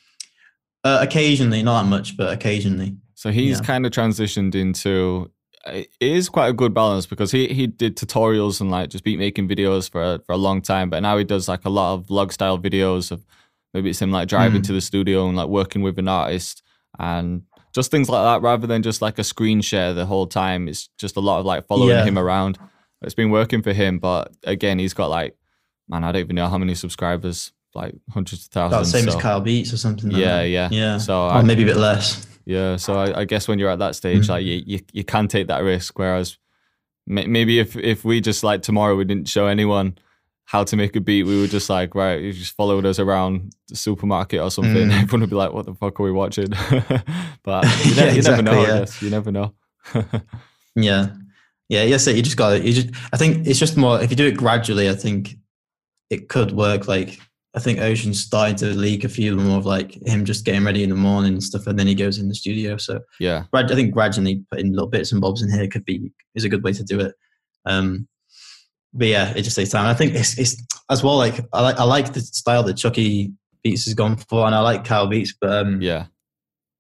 Uh, 0.86 0.99
occasionally, 1.02 1.64
not 1.64 1.82
that 1.82 1.90
much, 1.90 2.16
but 2.16 2.32
occasionally. 2.32 2.95
So 3.16 3.32
he's 3.32 3.60
yeah. 3.60 3.66
kind 3.66 3.86
of 3.86 3.91
transitioned 3.91 4.53
into. 4.53 5.32
It 5.66 5.90
is 5.99 6.30
quite 6.30 6.49
a 6.49 6.53
good 6.53 6.76
balance 6.76 7.07
because 7.07 7.32
he 7.32 7.48
he 7.48 7.66
did 7.66 7.98
tutorials 7.98 8.62
and 8.62 8.70
like 8.70 8.91
just 8.91 9.03
beat 9.03 9.18
making 9.18 9.49
videos 9.49 9.90
for 9.90 10.03
a, 10.03 10.20
for 10.20 10.34
a 10.34 10.38
long 10.38 10.62
time, 10.62 10.91
but 10.91 10.99
now 10.99 11.18
he 11.18 11.24
does 11.24 11.48
like 11.48 11.66
a 11.66 11.70
lot 11.70 11.95
of 11.95 12.06
vlog 12.06 12.32
style 12.32 12.60
videos 12.60 13.12
of 13.12 13.26
maybe 13.74 13.90
it's 13.90 13.99
him 13.99 14.12
like 14.12 14.28
driving 14.28 14.62
mm. 14.62 14.68
to 14.68 14.74
the 14.74 14.82
studio 14.82 15.28
and 15.28 15.36
like 15.36 15.48
working 15.48 15.82
with 15.82 15.98
an 15.98 16.07
artist 16.07 16.62
and 16.99 17.41
just 17.74 17.90
things 17.90 18.07
like 18.07 18.24
that 18.24 18.41
rather 18.41 18.68
than 18.68 18.84
just 18.84 19.02
like 19.02 19.18
a 19.18 19.24
screen 19.24 19.62
share 19.62 19.94
the 19.94 20.06
whole 20.06 20.28
time. 20.28 20.68
It's 20.68 20.88
just 20.99 21.18
a 21.18 21.20
lot 21.20 21.40
of 21.40 21.45
like 21.48 21.66
following 21.66 21.90
yeah. 21.90 22.06
him 22.06 22.20
around. 22.20 22.60
It's 23.02 23.16
been 23.16 23.32
working 23.32 23.64
for 23.64 23.74
him, 23.74 23.98
but 23.98 24.32
again, 24.44 24.78
he's 24.78 24.94
got 24.94 25.10
like, 25.10 25.36
man, 25.90 26.03
I 26.03 26.12
don't 26.12 26.22
even 26.22 26.36
know 26.36 26.48
how 26.48 26.60
many 26.60 26.76
subscribers, 26.76 27.52
like 27.76 27.96
hundreds 28.10 28.46
of 28.46 28.52
thousands. 28.52 28.74
About 28.74 28.86
the 28.86 28.90
same 28.92 29.10
so. 29.12 29.18
as 29.18 29.22
Kyle 29.22 29.42
Beats 29.42 29.74
or 29.74 29.78
something. 29.78 30.10
Like 30.10 30.22
yeah, 30.22 30.38
that. 30.38 30.50
yeah, 30.50 30.70
yeah. 30.72 30.98
So 30.98 31.28
I, 31.28 31.42
maybe 31.42 31.64
a 31.64 31.68
bit 31.68 31.78
less. 31.78 32.26
Yeah, 32.46 32.76
so 32.76 32.96
I, 32.96 33.22
I, 33.22 33.26
guess 33.26 33.48
when 33.48 33.58
you're 33.58 33.72
at 33.72 33.80
that 33.80 33.96
stage, 33.96 34.24
mm-hmm. 34.24 34.32
like 34.32 34.46
you, 34.46 34.62
you, 34.66 34.80
you 34.94 35.04
can 35.04 35.28
take 35.28 35.48
that 35.48 35.64
risk. 35.64 35.98
Whereas 35.98 36.38
maybe 37.08 37.60
if 37.60 37.76
if 37.76 38.06
we 38.06 38.22
just 38.22 38.44
like 38.44 38.62
tomorrow 38.62 38.96
we 38.96 39.04
didn't 39.04 39.28
show 39.28 39.48
anyone 39.48 39.98
how 40.46 40.64
to 40.64 40.78
make 40.78 40.96
a 40.96 41.02
beat, 41.02 41.24
we 41.24 41.42
were 41.42 41.48
just 41.48 41.70
like, 41.70 41.96
right, 41.96 42.22
you 42.22 42.32
just 42.32 42.56
followed 42.56 42.86
us 42.86 43.00
around 43.00 43.52
the 43.68 43.76
supermarket 43.76 44.40
or 44.40 44.52
something. 44.52 44.90
Mm. 44.90 44.92
Everyone 45.02 45.22
would 45.22 45.30
be 45.32 45.36
like, 45.36 45.52
what 45.52 45.66
the 45.66 45.74
fuck 45.74 46.00
are 46.00 46.04
we 46.04 46.12
watching? 46.12 46.50
but 47.44 47.66
you, 47.84 47.94
yeah, 47.96 48.12
you 48.12 48.18
exactly, 48.18 48.44
never 48.44 48.44
know, 48.44 48.62
yeah. 48.62 48.86
You 49.02 49.10
never 49.10 49.32
know. 49.32 49.54
yeah. 50.76 51.08
Yeah, 51.68 51.82
yes, 51.82 52.06
you 52.06 52.22
just 52.22 52.38
got 52.38 52.54
it. 52.54 52.64
You 52.64 52.74
just, 52.74 52.90
I 53.12 53.18
think 53.18 53.48
it's 53.48 53.58
just 53.58 53.76
more, 53.76 54.00
if 54.00 54.12
you 54.12 54.16
do 54.16 54.28
it 54.28 54.38
gradually, 54.38 54.88
I 54.88 54.94
think 54.94 55.36
it 56.12 56.30
could 56.30 56.52
work. 56.52 56.88
Like, 56.88 57.20
I 57.56 57.60
think 57.60 57.80
Ocean's 57.80 58.19
starting 58.19 58.57
to 58.57 58.68
leak 58.68 59.06
a 59.06 59.10
few 59.10 59.36
more 59.36 59.57
of 59.57 59.65
like 59.65 59.94
him 60.06 60.26
just 60.26 60.44
getting 60.44 60.65
ready 60.65 60.84
in 60.84 60.90
the 60.90 60.95
morning 60.95 61.34
and 61.34 61.44
stuff, 61.44 61.68
and 61.68 61.80
then 61.80 61.88
he 61.88 61.95
goes 61.95 62.18
in 62.18 62.27
the 62.27 62.36
studio. 62.36 62.76
So, 62.76 62.99
yeah, 63.19 63.45
I 63.53 63.65
think 63.68 63.94
gradually 63.94 64.44
putting 64.52 64.73
little 64.73 64.90
bits 64.90 65.14
and 65.14 65.22
bobs 65.22 65.41
in 65.41 65.52
here 65.52 65.68
could 65.68 65.86
be, 65.86 66.11
is 66.36 66.44
a 66.44 66.49
good 66.49 66.64
way 66.64 66.73
to 66.73 66.84
do 66.84 66.99
it. 66.99 67.15
Um, 67.65 68.07
but 68.94 69.07
yeah, 69.07 69.34
it 69.36 69.44
just 69.44 69.56
takes 69.56 69.69
time. 69.69 69.86
I 69.86 69.94
think 69.94 70.15
it's, 70.15 70.38
it's 70.38 70.61
as 70.90 71.02
well 71.02 71.18
like 71.18 71.40
I 71.53 71.61
like 71.61 71.80
I 71.80 71.84
like 71.84 72.14
the 72.14 72.22
style 72.22 72.64
that 72.64 72.76
Chuki 72.76 73.34
Beats 73.64 73.86
has 73.86 73.94
gone 73.94 74.18
for, 74.18 74.45
and 74.45 74.53
I 74.53 74.60
like 74.60 74.84
Kyle 74.84 75.07
Beats. 75.07 75.34
But 75.40 75.52
um, 75.52 75.82
yeah, 75.82 76.07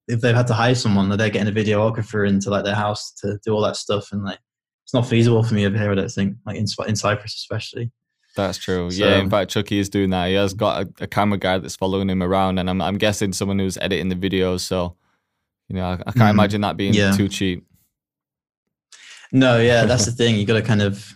if 0.09 0.19
they've 0.19 0.35
had 0.35 0.47
to 0.47 0.53
hire 0.53 0.75
someone, 0.75 1.07
that 1.09 1.17
they're 1.17 1.29
getting 1.29 1.51
a 1.51 1.57
videographer 1.57 2.27
into 2.27 2.49
like 2.49 2.65
their 2.65 2.75
house 2.75 3.13
to 3.21 3.39
do 3.45 3.53
all 3.53 3.61
that 3.61 3.77
stuff, 3.77 4.09
and 4.11 4.25
like 4.25 4.39
it's 4.83 4.93
not 4.93 5.07
feasible 5.07 5.41
for 5.41 5.53
me 5.53 5.65
over 5.65 5.77
here. 5.77 5.91
I 5.91 5.95
don't 5.95 6.11
think, 6.11 6.35
like 6.45 6.57
in 6.57 6.65
in 6.85 6.95
Cyprus 6.97 7.35
especially. 7.35 7.91
That's 8.35 8.57
true. 8.57 8.91
So, 8.91 9.05
yeah, 9.05 9.17
in 9.17 9.29
fact, 9.29 9.51
Chuki 9.51 9.79
is 9.79 9.89
doing 9.89 10.09
that. 10.09 10.27
He 10.27 10.33
has 10.33 10.53
got 10.53 10.83
a, 10.83 11.03
a, 11.03 11.07
camera 11.07 11.37
guy 11.37 11.57
that's 11.57 11.75
following 11.75 12.09
him 12.09 12.21
around, 12.21 12.59
and 12.59 12.69
I'm 12.69 12.81
I'm 12.81 12.97
guessing 12.97 13.33
someone 13.33 13.59
who's 13.59 13.77
editing 13.77 14.09
the 14.09 14.15
videos. 14.15 14.61
So, 14.61 14.95
you 15.69 15.75
know, 15.75 15.85
I, 15.85 15.93
I 15.93 16.11
can't 16.11 16.17
mm, 16.17 16.31
imagine 16.31 16.61
that 16.61 16.77
being 16.77 16.93
yeah. 16.93 17.11
too 17.11 17.29
cheap. 17.29 17.65
No, 19.31 19.59
yeah, 19.59 19.85
that's 19.85 20.05
the 20.07 20.11
thing. 20.11 20.35
You 20.35 20.45
got 20.45 20.55
to 20.55 20.61
kind 20.61 20.81
of 20.81 21.15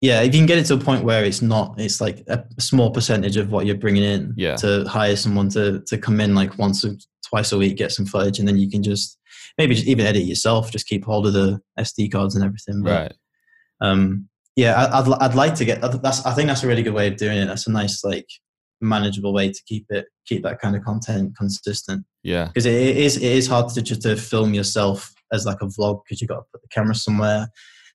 yeah, 0.00 0.22
if 0.22 0.34
you 0.34 0.40
can 0.40 0.46
get 0.46 0.58
it 0.58 0.64
to 0.66 0.74
a 0.74 0.78
point 0.78 1.04
where 1.04 1.24
it's 1.24 1.42
not, 1.42 1.78
it's 1.78 2.00
like 2.00 2.24
a 2.28 2.42
small 2.58 2.90
percentage 2.90 3.36
of 3.36 3.52
what 3.52 3.66
you're 3.66 3.76
bringing 3.76 4.02
in. 4.02 4.32
Yeah. 4.34 4.56
To 4.56 4.84
hire 4.84 5.16
someone 5.16 5.50
to 5.50 5.80
to 5.80 5.98
come 5.98 6.20
in 6.20 6.34
like 6.34 6.58
once 6.58 6.84
or 6.84 6.96
twice 7.26 7.52
a 7.52 7.58
week, 7.58 7.76
get 7.76 7.92
some 7.92 8.06
footage, 8.06 8.38
and 8.38 8.48
then 8.48 8.56
you 8.56 8.70
can 8.70 8.82
just 8.82 9.18
maybe 9.58 9.74
just 9.74 9.86
even 9.86 10.06
edit 10.06 10.22
yourself. 10.22 10.70
Just 10.70 10.86
keep 10.86 11.04
hold 11.04 11.26
of 11.26 11.34
the 11.34 11.60
SD 11.78 12.10
cards 12.10 12.34
and 12.34 12.44
everything. 12.44 12.82
But, 12.82 12.90
right. 12.90 13.12
Um. 13.82 14.29
Yeah, 14.60 14.74
I, 14.74 15.00
I'd 15.00 15.08
I'd 15.20 15.34
like 15.34 15.54
to 15.56 15.64
get 15.64 15.80
that's. 16.02 16.24
I 16.26 16.34
think 16.34 16.48
that's 16.48 16.62
a 16.62 16.66
really 16.66 16.82
good 16.82 16.94
way 16.94 17.08
of 17.08 17.16
doing 17.16 17.38
it. 17.38 17.46
That's 17.46 17.66
a 17.66 17.72
nice 17.72 18.04
like 18.04 18.26
manageable 18.80 19.32
way 19.32 19.50
to 19.50 19.60
keep 19.66 19.86
it 19.90 20.06
keep 20.26 20.42
that 20.42 20.60
kind 20.60 20.76
of 20.76 20.82
content 20.82 21.36
consistent. 21.36 22.04
Yeah. 22.22 22.46
Because 22.46 22.66
it 22.66 22.96
is 22.96 23.16
it 23.16 23.22
is 23.22 23.46
hard 23.46 23.72
to 23.74 23.82
just 23.82 24.02
to 24.02 24.16
film 24.16 24.54
yourself 24.54 25.12
as 25.32 25.46
like 25.46 25.58
a 25.62 25.66
vlog 25.66 26.00
because 26.04 26.20
you 26.20 26.26
got 26.26 26.36
to 26.36 26.44
put 26.52 26.62
the 26.62 26.68
camera 26.68 26.94
somewhere 26.94 27.48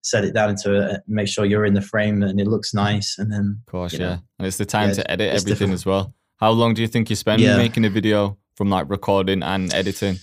set 0.06 0.24
it 0.24 0.36
down 0.36 0.52
into 0.52 0.74
it, 0.76 1.02
make 1.08 1.28
sure 1.28 1.46
you're 1.46 1.66
in 1.66 1.74
the 1.74 1.82
frame 1.82 2.22
and 2.22 2.40
it 2.40 2.48
looks 2.48 2.74
nice, 2.76 3.16
and 3.18 3.32
then 3.32 3.60
of 3.68 3.72
course, 3.72 3.94
yeah, 3.94 4.00
know, 4.00 4.20
and 4.38 4.48
it's 4.48 4.58
the 4.58 4.66
time 4.66 4.90
yeah, 4.90 4.96
to 4.96 5.12
edit 5.12 5.30
everything 5.30 5.50
different. 5.50 5.74
as 5.74 5.86
well. 5.86 6.14
How 6.38 6.52
long 6.52 6.76
do 6.76 6.82
you 6.84 6.88
think 6.88 7.10
you 7.10 7.16
spend 7.16 7.42
yeah. 7.42 7.58
making 7.58 7.86
a 7.86 7.90
video 7.90 8.38
from 8.56 8.70
like 8.70 8.88
recording 8.88 9.42
and 9.42 9.74
editing 9.74 10.18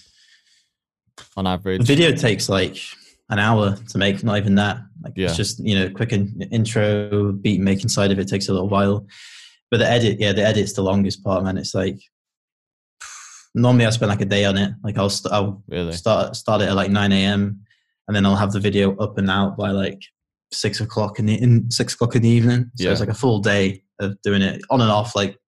on 1.37 1.49
average? 1.49 1.81
The 1.81 1.87
video 1.87 2.13
takes 2.13 2.49
like 2.49 2.77
an 3.33 3.39
hour 3.39 3.77
to 3.77 3.99
make, 3.99 4.23
not 4.23 4.39
even 4.39 4.55
that. 4.57 4.79
Like 5.03 5.15
yeah. 5.17 5.27
it's 5.27 5.37
just 5.37 5.59
you 5.59 5.79
know 5.79 5.91
quick 5.91 6.13
in, 6.13 6.49
intro, 6.53 7.33
beat 7.33 7.61
making 7.61 7.89
side 7.89 8.13
of 8.13 8.19
it 8.19 8.29
takes 8.29 8.49
a 8.49 8.53
little 8.53 8.69
while, 8.69 9.07
but 9.71 9.79
the 9.79 9.89
edit, 9.89 10.21
yeah, 10.21 10.33
the 10.33 10.47
edit's 10.47 10.75
the 10.75 10.83
longest 10.83 11.25
part, 11.25 11.43
man. 11.43 11.59
It's 11.59 11.75
like 11.75 11.99
normally 13.55 13.87
I 13.87 13.91
spend 13.91 14.11
like 14.11 14.21
a 14.21 14.27
day 14.27 14.45
on 14.45 14.57
it. 14.57 14.73
Like 14.85 14.97
I'll, 14.97 15.11
st- 15.11 15.33
I'll 15.33 15.63
really? 15.67 15.93
start 15.93 16.37
start 16.37 16.63
it 16.63 16.69
at 16.69 16.77
like 16.77 16.91
nine 16.91 17.13
a.m 17.13 17.63
and 18.09 18.17
then 18.17 18.27
I'll 18.27 18.37
have 18.37 18.53
the 18.53 18.61
video 18.61 18.97
up 18.97 19.19
and 19.19 19.31
out 19.31 19.57
by 19.57 19.71
like 19.71 20.03
six 20.53 20.81
o'clock 20.81 21.19
in 21.19 21.27
the 21.27 21.41
in 21.41 21.71
six 21.71 21.95
o'clock 21.95 22.17
in 22.17 22.23
the 22.23 22.29
evening. 22.29 22.71
So 22.77 22.85
yeah. 22.85 22.91
it's 22.91 23.01
like 23.01 23.09
a 23.09 23.15
full 23.15 23.39
day 23.39 23.83
of 24.01 24.21
doing 24.23 24.43
it 24.43 24.63
on 24.71 24.81
and 24.81 24.91
off, 24.91 25.15
like 25.15 25.39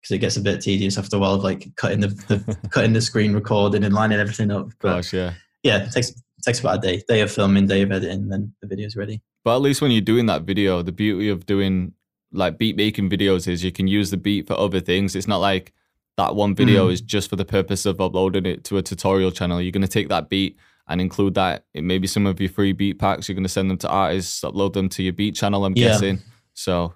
because 0.00 0.14
it 0.14 0.18
gets 0.18 0.36
a 0.36 0.40
bit 0.40 0.60
tedious 0.60 0.98
after 0.98 1.16
a 1.16 1.18
while 1.18 1.34
of 1.34 1.42
like 1.42 1.74
cutting 1.76 2.00
the, 2.00 2.08
the 2.08 2.68
cutting 2.70 2.92
the 2.92 3.00
screen 3.00 3.32
recording 3.32 3.84
and 3.84 3.94
lining 3.94 4.20
everything 4.20 4.50
up. 4.50 4.68
But 4.80 4.96
Gosh, 4.96 5.12
yeah, 5.12 5.34
yeah, 5.62 5.84
it 5.84 5.92
takes 5.92 6.12
takes 6.44 6.60
about 6.60 6.78
a 6.78 6.80
day, 6.80 7.02
day 7.08 7.20
of 7.20 7.32
filming, 7.32 7.66
day 7.66 7.82
of 7.82 7.92
editing, 7.92 8.28
then 8.28 8.54
the 8.60 8.68
video's 8.68 8.96
ready. 8.96 9.22
But 9.44 9.56
at 9.56 9.62
least 9.62 9.82
when 9.82 9.90
you're 9.90 10.00
doing 10.00 10.26
that 10.26 10.42
video, 10.42 10.82
the 10.82 10.92
beauty 10.92 11.28
of 11.28 11.46
doing 11.46 11.92
like 12.32 12.58
beat 12.58 12.76
making 12.76 13.10
videos 13.10 13.46
is 13.46 13.62
you 13.62 13.72
can 13.72 13.86
use 13.86 14.10
the 14.10 14.16
beat 14.16 14.46
for 14.46 14.58
other 14.58 14.80
things. 14.80 15.14
It's 15.14 15.28
not 15.28 15.38
like 15.38 15.72
that 16.16 16.34
one 16.34 16.54
video 16.54 16.88
mm. 16.88 16.92
is 16.92 17.00
just 17.00 17.30
for 17.30 17.36
the 17.36 17.44
purpose 17.44 17.86
of 17.86 18.00
uploading 18.00 18.46
it 18.46 18.64
to 18.64 18.78
a 18.78 18.82
tutorial 18.82 19.30
channel. 19.30 19.60
You're 19.60 19.72
going 19.72 19.82
to 19.82 19.88
take 19.88 20.08
that 20.08 20.28
beat 20.28 20.56
and 20.88 21.00
include 21.00 21.34
that 21.34 21.64
in 21.74 21.86
maybe 21.86 22.06
some 22.06 22.26
of 22.26 22.40
your 22.40 22.50
free 22.50 22.72
beat 22.72 22.98
packs. 22.98 23.28
You're 23.28 23.34
going 23.34 23.44
to 23.44 23.48
send 23.48 23.70
them 23.70 23.78
to 23.78 23.88
artists, 23.88 24.40
upload 24.42 24.74
them 24.74 24.88
to 24.90 25.02
your 25.02 25.12
beat 25.12 25.34
channel, 25.34 25.64
I'm 25.64 25.74
yeah. 25.76 25.88
guessing. 25.88 26.20
So 26.52 26.94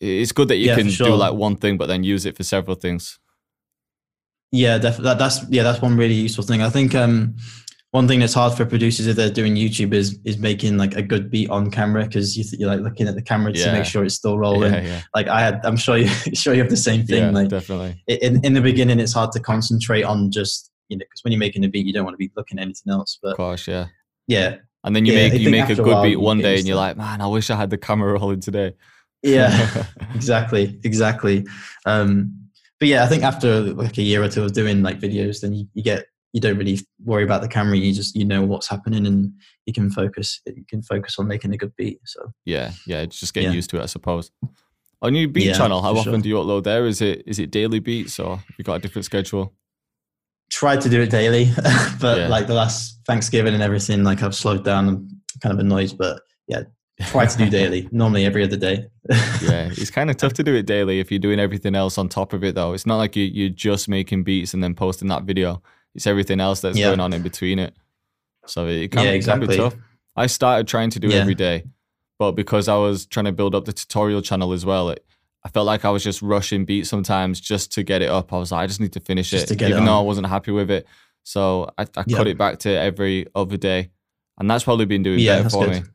it's 0.00 0.32
good 0.32 0.48
that 0.48 0.56
you 0.56 0.66
yeah, 0.66 0.76
can 0.76 0.90
sure. 0.90 1.08
do 1.08 1.14
like 1.14 1.34
one 1.34 1.56
thing, 1.56 1.76
but 1.76 1.86
then 1.86 2.04
use 2.04 2.26
it 2.26 2.36
for 2.36 2.42
several 2.42 2.76
things. 2.76 3.18
Yeah, 4.52 4.78
def- 4.78 4.98
that, 4.98 5.18
that's 5.18 5.44
yeah, 5.48 5.62
that's 5.62 5.82
one 5.82 5.96
really 5.96 6.14
useful 6.14 6.44
thing. 6.44 6.62
I 6.62 6.70
think 6.70 6.94
um, 6.94 7.36
one 7.96 8.06
thing 8.06 8.20
that's 8.20 8.34
hard 8.34 8.52
for 8.52 8.66
producers 8.66 9.06
if 9.06 9.16
they're 9.16 9.30
doing 9.30 9.54
YouTube 9.54 9.94
is 9.94 10.18
is 10.24 10.36
making 10.36 10.76
like 10.76 10.94
a 10.94 11.00
good 11.02 11.30
beat 11.30 11.48
on 11.48 11.70
camera 11.70 12.04
because 12.04 12.36
you 12.36 12.66
are 12.66 12.76
like 12.76 12.80
looking 12.80 13.08
at 13.08 13.14
the 13.14 13.22
camera 13.22 13.52
yeah. 13.54 13.64
to 13.64 13.72
make 13.72 13.86
sure 13.86 14.04
it's 14.04 14.14
still 14.14 14.38
rolling. 14.38 14.74
Yeah, 14.74 14.82
yeah. 14.82 15.02
Like 15.14 15.28
I 15.28 15.40
had, 15.40 15.64
I'm 15.64 15.78
sure 15.78 15.96
you 15.96 16.08
sure 16.34 16.52
you 16.52 16.60
have 16.60 16.68
the 16.68 16.76
same 16.76 17.06
thing. 17.06 17.32
like 17.32 17.48
definitely. 17.48 18.04
In 18.06 18.44
in 18.44 18.52
the 18.52 18.60
beginning, 18.60 19.00
it's 19.00 19.14
hard 19.14 19.32
to 19.32 19.40
concentrate 19.40 20.02
on 20.02 20.30
just 20.30 20.70
you 20.90 20.98
know, 20.98 21.04
because 21.06 21.24
when 21.24 21.32
you're 21.32 21.38
making 21.38 21.64
a 21.64 21.68
beat, 21.68 21.86
you 21.86 21.94
don't 21.94 22.04
want 22.04 22.12
to 22.12 22.18
be 22.18 22.30
looking 22.36 22.58
at 22.58 22.62
anything 22.62 22.92
else. 22.92 23.18
But 23.22 23.30
of 23.30 23.36
course, 23.38 23.66
yeah, 23.66 23.86
yeah. 24.28 24.56
And 24.84 24.94
then 24.94 25.06
you 25.06 25.14
make 25.14 25.32
you 25.32 25.48
make 25.48 25.70
a 25.70 25.74
good 25.74 25.88
a 25.88 25.90
while, 25.90 26.02
beat 26.02 26.20
one 26.20 26.38
day, 26.38 26.58
and 26.58 26.68
you're 26.68 26.76
like, 26.76 26.98
man, 26.98 27.22
I 27.22 27.26
wish 27.28 27.48
I 27.48 27.56
had 27.56 27.70
the 27.70 27.78
camera 27.78 28.12
rolling 28.12 28.40
today. 28.40 28.74
Yeah, 29.22 29.84
exactly, 30.14 30.78
exactly. 30.84 31.46
Um, 31.86 32.50
but 32.78 32.88
yeah, 32.88 33.04
I 33.04 33.06
think 33.06 33.22
after 33.22 33.60
like 33.60 33.96
a 33.96 34.02
year 34.02 34.22
or 34.22 34.28
two 34.28 34.44
of 34.44 34.52
doing 34.52 34.82
like 34.82 35.00
videos, 35.00 35.40
then 35.40 35.54
you, 35.54 35.66
you 35.72 35.82
get 35.82 36.04
you 36.36 36.40
don't 36.42 36.58
really 36.58 36.78
worry 37.02 37.24
about 37.24 37.40
the 37.40 37.48
camera. 37.48 37.78
You 37.78 37.94
just 37.94 38.14
you 38.14 38.26
know 38.26 38.42
what's 38.42 38.68
happening, 38.68 39.06
and 39.06 39.32
you 39.64 39.72
can 39.72 39.88
focus. 39.88 40.42
You 40.44 40.66
can 40.68 40.82
focus 40.82 41.18
on 41.18 41.26
making 41.26 41.54
a 41.54 41.56
good 41.56 41.74
beat. 41.76 41.98
So 42.04 42.30
yeah, 42.44 42.72
yeah, 42.86 43.00
it's 43.00 43.18
just 43.18 43.32
getting 43.32 43.50
yeah. 43.50 43.56
used 43.56 43.70
to 43.70 43.78
it, 43.78 43.84
I 43.84 43.86
suppose. 43.86 44.30
On 45.00 45.14
your 45.14 45.28
beat 45.28 45.46
yeah, 45.46 45.54
channel, 45.54 45.80
how 45.80 45.96
often 45.96 46.12
sure. 46.12 46.20
do 46.20 46.28
you 46.28 46.34
upload 46.34 46.64
there? 46.64 46.84
Is 46.84 47.00
it 47.00 47.22
is 47.26 47.38
it 47.38 47.50
daily 47.50 47.78
beats 47.78 48.20
or 48.20 48.42
you 48.58 48.64
got 48.64 48.74
a 48.74 48.78
different 48.80 49.06
schedule? 49.06 49.54
tried 50.50 50.80
to 50.82 50.88
do 50.88 51.00
it 51.00 51.10
daily, 51.10 51.50
but 52.00 52.18
yeah. 52.18 52.28
like 52.28 52.46
the 52.46 52.54
last 52.54 53.00
Thanksgiving 53.06 53.54
and 53.54 53.62
everything, 53.62 54.04
like 54.04 54.22
I've 54.22 54.34
slowed 54.34 54.64
down. 54.64 54.88
I'm 54.88 55.08
kind 55.42 55.52
of 55.52 55.58
annoyed, 55.58 55.94
but 55.98 56.20
yeah, 56.48 56.62
try 57.06 57.26
to 57.26 57.38
do 57.38 57.50
daily. 57.60 57.88
Normally 57.92 58.24
every 58.24 58.44
other 58.44 58.56
day. 58.56 58.86
yeah, 59.42 59.70
it's 59.72 59.90
kind 59.90 60.10
of 60.10 60.16
tough 60.16 60.32
to 60.34 60.42
do 60.42 60.54
it 60.54 60.66
daily 60.66 61.00
if 61.00 61.10
you're 61.10 61.18
doing 61.18 61.40
everything 61.40 61.74
else 61.74 61.98
on 61.98 62.08
top 62.08 62.32
of 62.32 62.44
it, 62.44 62.54
though. 62.54 62.72
It's 62.72 62.86
not 62.86 62.96
like 62.96 63.16
you 63.16 63.24
you're 63.24 63.50
just 63.50 63.88
making 63.88 64.24
beats 64.24 64.54
and 64.54 64.62
then 64.62 64.74
posting 64.74 65.08
that 65.08 65.24
video. 65.24 65.62
It's 65.96 66.06
everything 66.06 66.40
else 66.40 66.60
that's 66.60 66.78
yeah. 66.78 66.86
going 66.86 67.00
on 67.00 67.12
in 67.12 67.22
between 67.22 67.58
it. 67.58 67.74
So 68.46 68.68
it 68.68 68.92
can, 68.92 69.04
yeah, 69.04 69.10
exactly. 69.10 69.48
can 69.48 69.56
be 69.56 69.62
tough. 69.70 69.76
I 70.14 70.26
started 70.28 70.68
trying 70.68 70.90
to 70.90 71.00
do 71.00 71.08
yeah. 71.08 71.16
every 71.16 71.34
day, 71.34 71.64
but 72.18 72.32
because 72.32 72.68
I 72.68 72.76
was 72.76 73.06
trying 73.06 73.24
to 73.24 73.32
build 73.32 73.54
up 73.54 73.64
the 73.64 73.72
tutorial 73.72 74.22
channel 74.22 74.52
as 74.52 74.64
well, 74.64 74.90
it 74.90 75.04
I 75.42 75.48
felt 75.48 75.66
like 75.66 75.84
I 75.84 75.90
was 75.90 76.02
just 76.02 76.22
rushing 76.22 76.64
beats 76.64 76.88
sometimes 76.88 77.40
just 77.40 77.72
to 77.74 77.82
get 77.82 78.02
it 78.02 78.10
up. 78.10 78.32
I 78.32 78.38
was 78.38 78.50
like, 78.50 78.64
I 78.64 78.66
just 78.66 78.80
need 78.80 78.92
to 78.94 79.00
finish 79.00 79.30
just 79.30 79.50
it, 79.50 79.58
to 79.58 79.68
even 79.68 79.84
it 79.84 79.86
though 79.86 79.98
I 79.98 80.02
wasn't 80.02 80.26
happy 80.26 80.50
with 80.50 80.70
it. 80.70 80.86
So 81.22 81.70
I, 81.78 81.82
I 81.96 82.04
cut 82.04 82.26
it 82.26 82.36
back 82.36 82.58
to 82.60 82.70
every 82.70 83.26
other 83.34 83.56
day, 83.56 83.90
and 84.38 84.50
that's 84.50 84.64
probably 84.64 84.86
been 84.86 85.02
doing 85.02 85.20
yeah, 85.20 85.38
better 85.38 85.50
for 85.50 85.66
good. 85.66 85.82
me. 85.84 85.88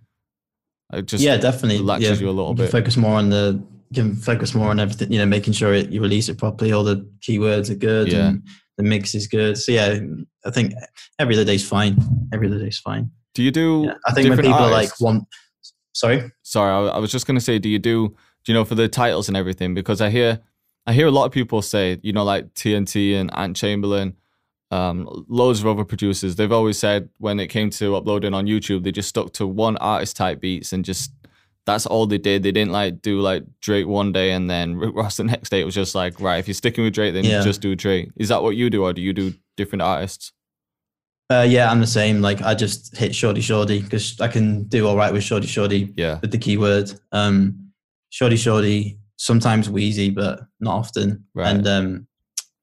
It 0.94 1.06
just 1.06 1.24
yeah, 1.24 1.38
definitely 1.38 1.80
relaxes 1.80 2.20
yeah. 2.20 2.26
you 2.26 2.30
a 2.30 2.36
little 2.36 2.52
you 2.52 2.58
bit. 2.58 2.72
Focus 2.72 2.98
more 2.98 3.16
on 3.16 3.30
the 3.30 3.62
you 3.92 4.04
can 4.04 4.16
focus 4.16 4.56
more 4.56 4.70
on 4.70 4.80
everything. 4.80 5.12
You 5.12 5.20
know, 5.20 5.26
making 5.26 5.54
sure 5.54 5.74
it, 5.74 5.90
you 5.90 6.02
release 6.02 6.30
it 6.30 6.38
properly. 6.38 6.72
All 6.72 6.84
the 6.84 7.06
keywords 7.20 7.70
are 7.70 7.76
good. 7.76 8.12
Yeah. 8.12 8.28
And 8.28 8.44
the 8.82 8.90
mix 8.90 9.16
is 9.16 9.28
good. 9.28 9.58
So 9.58 9.72
yeah, 9.72 10.00
I 10.46 10.52
think 10.52 10.74
every 11.20 11.36
other 11.36 11.46
day's 11.46 11.68
fine. 11.68 11.98
Every 12.34 12.48
other 12.48 12.60
day's 12.60 12.80
fine. 12.80 13.12
Do 13.34 13.44
you 13.44 13.52
do? 13.52 13.84
Yeah. 13.88 13.94
I 14.06 14.14
think 14.14 14.30
when 14.30 14.38
people 14.38 14.54
artists? 14.54 15.00
like 15.02 15.06
want. 15.06 15.28
Sorry. 15.94 16.32
Sorry, 16.44 16.90
I, 16.90 16.98
was 17.00 17.12
just 17.12 17.28
gonna 17.28 17.42
say, 17.42 17.60
do 17.60 17.70
you 17.70 17.80
do? 17.80 18.16
you 18.48 18.54
know, 18.54 18.66
for 18.66 18.76
the 18.76 18.88
titles 18.88 19.28
and 19.28 19.38
everything, 19.38 19.74
because 19.74 20.02
I 20.02 20.10
hear 20.10 20.40
I 20.88 20.94
hear 20.94 21.08
a 21.08 21.12
lot 21.12 21.26
of 21.26 21.32
people 21.32 21.62
say, 21.62 22.00
you 22.02 22.12
know, 22.12 22.24
like 22.24 22.54
TNT 22.56 23.16
and 23.16 23.30
Ant 23.36 23.56
Chamberlain, 23.56 24.16
um, 24.72 25.26
loads 25.28 25.60
of 25.60 25.68
other 25.68 25.86
producers, 25.86 26.36
they've 26.36 26.52
always 26.52 26.80
said 26.80 27.10
when 27.20 27.40
it 27.40 27.48
came 27.48 27.70
to 27.72 27.96
uploading 27.96 28.34
on 28.34 28.48
YouTube, 28.48 28.84
they 28.84 28.92
just 28.92 29.10
stuck 29.10 29.32
to 29.34 29.46
one 29.46 29.78
artist 29.78 30.18
type 30.18 30.42
beats 30.42 30.74
and 30.74 30.84
just 30.84 31.12
that's 31.66 31.86
all 31.86 32.08
they 32.08 32.18
did. 32.18 32.44
They 32.44 32.52
didn't 32.52 32.72
like 32.72 33.02
do 33.02 33.20
like 33.20 33.44
Drake 33.62 33.88
one 33.88 34.12
day 34.12 34.32
and 34.32 34.50
then 34.50 34.76
Rick 34.76 34.96
Ross 34.96 35.18
the 35.18 35.24
next 35.26 35.50
day. 35.50 35.62
It 35.62 35.66
was 35.66 35.76
just 35.76 35.96
like, 35.96 36.20
right, 36.20 36.38
if 36.38 36.48
you're 36.48 36.56
sticking 36.56 36.84
with 36.84 36.94
Drake, 36.94 37.14
then 37.14 37.24
yeah. 37.24 37.42
just 37.42 37.62
do 37.62 37.76
Drake. 37.76 38.10
Is 38.18 38.30
that 38.30 38.42
what 38.44 38.56
you 38.56 38.70
do, 38.70 38.84
or 38.84 38.94
do 38.94 39.02
you 39.02 39.14
do 39.14 39.34
different 39.58 39.82
artists? 39.82 40.32
Uh, 41.32 41.46
yeah, 41.48 41.72
I'm 41.72 41.80
the 41.80 41.88
same. 41.88 42.22
Like 42.22 42.42
I 42.42 42.54
just 42.56 42.98
hit 42.98 43.16
Shordie 43.16 43.42
Shordie 43.42 43.82
because 43.82 44.20
I 44.20 44.28
can 44.28 44.64
do 44.64 44.88
all 44.88 44.98
right 44.98 45.14
with 45.14 45.24
Shordie 45.24 45.48
Shordie. 45.48 45.94
Yeah. 45.96 46.20
With 46.20 46.32
the 46.32 46.38
keyword, 46.38 46.92
um, 47.12 47.72
Shordie 48.10 48.38
Shordie. 48.38 48.98
Sometimes 49.18 49.70
Wheezy, 49.70 50.10
but 50.10 50.40
not 50.60 50.78
often. 50.78 51.24
Right. 51.36 51.48
And 51.56 51.68
um, 51.68 52.08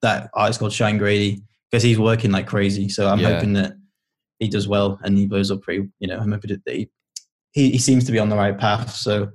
that 0.02 0.28
artist 0.34 0.58
called 0.58 0.72
Shine 0.72 0.98
Grady 0.98 1.40
because 1.70 1.84
he's 1.84 2.00
working 2.00 2.32
like 2.32 2.48
crazy. 2.48 2.88
So 2.88 3.08
I'm 3.08 3.20
Yeah. 3.20 3.34
hoping 3.34 3.52
that 3.52 3.74
he 4.40 4.48
does 4.48 4.66
well 4.66 4.98
and 5.04 5.16
he 5.16 5.26
blows 5.26 5.52
up 5.52 5.62
pretty. 5.62 5.88
You 6.00 6.08
know, 6.08 6.18
I'm 6.18 6.32
hoping 6.32 6.50
that 6.50 6.74
he, 6.74 6.90
he 7.52 7.70
he 7.70 7.78
seems 7.78 8.04
to 8.04 8.12
be 8.12 8.18
on 8.18 8.28
the 8.28 8.36
right 8.36 8.56
path. 8.56 8.94
So 8.94 9.30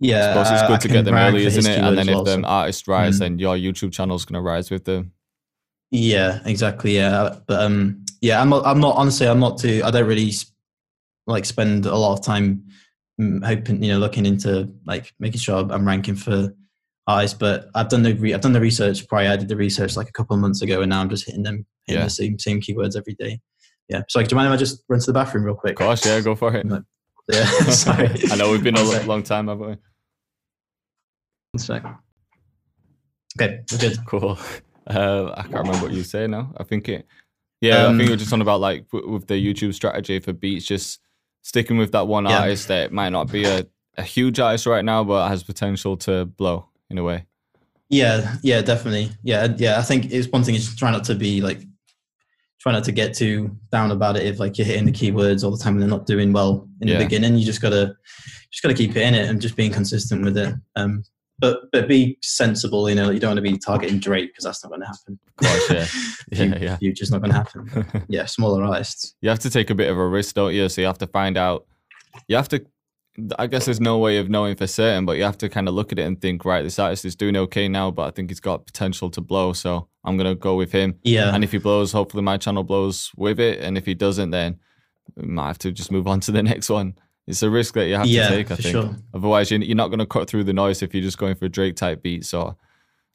yeah, 0.00 0.30
I 0.30 0.42
suppose 0.44 0.50
it's 0.52 0.62
good 0.62 0.72
I 0.74 0.78
to 0.78 0.88
get 0.88 1.04
them 1.04 1.14
early, 1.14 1.44
isn't 1.46 1.66
it? 1.66 1.78
And 1.78 1.98
then 1.98 2.08
if 2.08 2.14
well, 2.14 2.24
them 2.24 2.42
so- 2.42 2.48
artists 2.48 2.86
rise, 2.88 3.16
Mm. 3.16 3.18
then 3.20 3.38
your 3.38 3.56
YouTube 3.56 3.92
channel's 3.92 4.24
gonna 4.24 4.42
rise 4.42 4.70
with 4.70 4.84
them. 4.84 5.12
Yeah, 5.90 6.40
exactly. 6.44 6.94
Yeah, 6.96 7.36
but 7.46 7.60
um, 7.62 8.04
yeah, 8.20 8.40
I'm 8.40 8.50
not. 8.50 8.66
I'm 8.66 8.80
not 8.80 8.96
honestly. 8.96 9.26
I'm 9.26 9.40
not 9.40 9.58
too. 9.58 9.80
I 9.84 9.90
don't 9.90 10.06
really 10.06 10.32
like 11.26 11.44
spend 11.44 11.86
a 11.86 11.96
lot 11.96 12.12
of 12.18 12.24
time 12.24 12.64
mm, 13.20 13.44
hoping, 13.44 13.82
you 13.82 13.92
know, 13.92 13.98
looking 13.98 14.26
into 14.26 14.70
like 14.86 15.12
making 15.18 15.40
sure 15.40 15.66
I'm 15.70 15.86
ranking 15.86 16.14
for 16.14 16.52
eyes. 17.06 17.32
But 17.32 17.70
I've 17.74 17.88
done 17.88 18.02
the 18.02 18.12
re- 18.14 18.34
I've 18.34 18.42
done 18.42 18.52
the 18.52 18.60
research 18.60 19.08
prior. 19.08 19.30
I 19.30 19.36
did 19.36 19.48
the 19.48 19.56
research 19.56 19.96
like 19.96 20.08
a 20.10 20.12
couple 20.12 20.34
of 20.34 20.40
months 20.42 20.60
ago, 20.60 20.82
and 20.82 20.90
now 20.90 21.00
I'm 21.00 21.08
just 21.08 21.24
hitting 21.26 21.42
them 21.42 21.64
hitting 21.86 22.00
Yeah. 22.00 22.04
the 22.04 22.10
same 22.10 22.38
same 22.38 22.60
keywords 22.60 22.94
every 22.96 23.14
day. 23.14 23.40
Yeah. 23.88 24.02
So, 24.10 24.18
like, 24.18 24.28
do 24.28 24.34
you 24.34 24.36
mind 24.36 24.48
if 24.48 24.52
I 24.52 24.58
just 24.58 24.84
run 24.90 25.00
to 25.00 25.06
the 25.06 25.12
bathroom 25.14 25.44
real 25.44 25.54
quick? 25.54 25.80
Of 25.80 25.86
course, 25.86 26.04
yeah, 26.04 26.20
go 26.20 26.34
for 26.34 26.54
it. 26.54 26.66
Yeah. 27.32 27.44
Sorry. 27.70 28.10
I 28.30 28.36
know 28.36 28.50
we've 28.50 28.62
been 28.62 28.76
a 28.76 28.84
sec. 28.84 29.06
long 29.06 29.22
time, 29.22 29.48
haven't 29.48 29.66
we? 29.66 29.76
One 31.52 31.58
sec. 31.58 31.84
Okay, 33.40 33.60
we're 33.70 33.78
good. 33.78 33.98
Cool. 34.06 34.38
Uh, 34.86 35.32
I 35.36 35.42
can't 35.42 35.54
remember 35.66 35.82
what 35.86 35.92
you 35.92 36.02
say 36.02 36.26
now. 36.26 36.52
I 36.56 36.64
think 36.64 36.88
it. 36.88 37.06
Yeah, 37.60 37.84
I 37.86 37.88
think 37.88 38.02
Um, 38.02 38.08
we're 38.08 38.16
just 38.16 38.32
on 38.32 38.40
about 38.40 38.60
like 38.60 38.86
with 38.92 39.26
the 39.26 39.34
YouTube 39.34 39.74
strategy 39.74 40.18
for 40.20 40.32
beats, 40.32 40.64
just 40.64 41.00
sticking 41.42 41.76
with 41.78 41.92
that 41.92 42.06
one 42.06 42.24
Yeah. 42.24 42.40
artist 42.40 42.68
that 42.68 42.92
might 42.92 43.10
not 43.10 43.30
be 43.30 43.44
a, 43.44 43.66
a 43.96 44.02
huge 44.02 44.38
artist 44.40 44.66
right 44.66 44.84
now, 44.84 45.04
but 45.04 45.28
has 45.28 45.42
potential 45.42 45.96
to 45.98 46.24
blow 46.26 46.68
in 46.90 46.98
a 46.98 47.02
way. 47.02 47.26
Yeah, 47.90 48.36
yeah, 48.42 48.60
definitely. 48.62 49.10
Yeah, 49.22 49.54
yeah. 49.56 49.78
I 49.78 49.82
think 49.82 50.12
it's 50.12 50.28
one 50.28 50.44
thing 50.44 50.54
is 50.54 50.74
try 50.76 50.90
not 50.90 51.04
to 51.04 51.14
be 51.14 51.40
like, 51.40 51.60
try 52.60 52.72
not 52.72 52.84
to 52.84 52.92
get 52.92 53.14
too 53.14 53.56
down 53.70 53.90
about 53.90 54.16
it. 54.16 54.26
If 54.26 54.40
like 54.40 54.58
you're 54.58 54.66
hitting 54.66 54.84
the 54.86 54.92
keywords 54.92 55.44
all 55.44 55.50
the 55.50 55.62
time 55.62 55.74
and 55.74 55.82
they're 55.82 55.88
not 55.88 56.06
doing 56.06 56.32
well 56.32 56.68
in 56.80 56.88
Yeah. 56.88 56.98
the 56.98 57.04
beginning, 57.04 57.36
you 57.36 57.44
just 57.44 57.60
gotta, 57.62 57.94
just 58.50 58.62
gotta 58.62 58.74
keep 58.74 58.92
hitting 58.92 59.14
it 59.14 59.28
and 59.28 59.40
just 59.40 59.56
being 59.56 59.72
consistent 59.72 60.24
with 60.24 60.36
it. 60.36 60.54
Um, 60.76 61.04
but 61.40 61.70
but 61.70 61.86
be 61.86 62.18
sensible. 62.20 62.88
You 62.88 62.96
know, 62.96 63.10
you 63.10 63.20
don't 63.20 63.30
want 63.30 63.36
to 63.36 63.42
be 63.52 63.56
targeting 63.58 64.00
Drake 64.00 64.30
because 64.30 64.42
that's 64.42 64.64
not 64.64 64.70
going 64.70 64.80
to 64.80 64.86
happen. 64.88 65.18
Of 65.28 65.46
course, 65.46 65.70
yeah. 65.70 65.86
Yeah, 66.46 66.58
Fu- 66.58 66.64
yeah. 66.64 66.76
Future's 66.78 67.10
not 67.12 67.22
going 67.22 67.30
to 67.30 67.36
happen. 67.36 68.04
Yeah, 68.08 68.24
smaller 68.26 68.64
artists. 68.64 69.14
you 69.20 69.28
have 69.30 69.38
to 69.40 69.50
take 69.50 69.70
a 69.70 69.74
bit 69.76 69.88
of 69.88 69.96
a 69.96 70.06
risk, 70.08 70.34
don't 70.34 70.52
you? 70.52 70.68
So 70.68 70.80
you 70.80 70.88
have 70.88 70.98
to 70.98 71.06
find 71.06 71.36
out. 71.36 71.64
You 72.26 72.34
have 72.36 72.48
to. 72.48 72.64
I 73.38 73.46
guess 73.46 73.64
there's 73.64 73.80
no 73.80 73.98
way 73.98 74.18
of 74.18 74.28
knowing 74.28 74.54
for 74.56 74.66
certain, 74.66 75.04
but 75.04 75.16
you 75.16 75.24
have 75.24 75.38
to 75.38 75.48
kind 75.48 75.68
of 75.68 75.74
look 75.74 75.92
at 75.92 75.98
it 75.98 76.02
and 76.02 76.20
think, 76.20 76.44
right, 76.44 76.62
this 76.62 76.78
artist 76.78 77.04
is 77.04 77.16
doing 77.16 77.36
okay 77.36 77.66
now, 77.68 77.90
but 77.90 78.06
I 78.06 78.10
think 78.10 78.30
he's 78.30 78.40
got 78.40 78.64
potential 78.66 79.10
to 79.10 79.20
blow, 79.20 79.52
so 79.52 79.88
I'm 80.04 80.16
gonna 80.16 80.34
go 80.34 80.54
with 80.56 80.72
him. 80.72 80.98
Yeah, 81.02 81.34
And 81.34 81.42
if 81.42 81.52
he 81.52 81.58
blows, 81.58 81.92
hopefully 81.92 82.22
my 82.22 82.36
channel 82.36 82.62
blows 82.62 83.10
with 83.16 83.40
it. 83.40 83.60
And 83.60 83.76
if 83.76 83.86
he 83.86 83.94
doesn't, 83.94 84.30
then 84.30 84.58
we 85.16 85.26
might 85.26 85.48
have 85.48 85.58
to 85.58 85.72
just 85.72 85.90
move 85.90 86.06
on 86.06 86.20
to 86.20 86.32
the 86.32 86.42
next 86.52 86.68
one. 86.70 86.94
It's 87.26 87.42
a 87.42 87.50
risk 87.50 87.74
that 87.74 87.86
you 87.88 87.96
have 87.96 88.06
yeah, 88.06 88.28
to 88.28 88.36
take, 88.36 88.50
I 88.50 88.56
think. 88.56 88.72
sure. 88.72 88.96
Otherwise, 89.12 89.50
you're 89.50 89.60
you're 89.60 89.76
not 89.76 89.88
going 89.88 89.98
to 89.98 90.06
cut 90.06 90.30
through 90.30 90.44
the 90.44 90.54
noise 90.54 90.82
if 90.82 90.94
you're 90.94 91.02
just 91.02 91.18
going 91.18 91.34
for 91.34 91.46
Drake 91.48 91.76
type 91.76 92.02
beats 92.02 92.32
or 92.32 92.56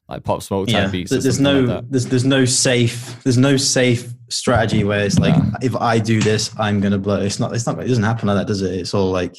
like 0.08 0.22
Pop 0.22 0.42
Smoke 0.42 0.68
type 0.68 0.74
Yeah, 0.74 0.86
beats. 0.90 1.10
there's 1.10 1.40
no 1.40 1.60
like 1.62 1.90
there's 1.90 2.06
there's 2.06 2.24
no 2.24 2.44
safe 2.44 3.20
there's 3.24 3.38
no 3.38 3.56
safe 3.56 4.12
strategy 4.28 4.84
where 4.84 5.00
it's 5.04 5.18
like 5.18 5.34
Nah. 5.36 5.58
if 5.62 5.74
I 5.76 5.98
do 5.98 6.20
this 6.20 6.50
I'm 6.58 6.78
gonna 6.80 6.98
blow. 6.98 7.20
It's 7.22 7.40
not 7.40 7.54
it's 7.54 7.66
not 7.66 7.78
it 7.82 7.88
doesn't 7.88 8.04
happen 8.04 8.28
like 8.28 8.36
that, 8.36 8.46
does 8.46 8.62
it? 8.62 8.72
It's 8.78 8.92
all 8.94 9.10
like 9.10 9.36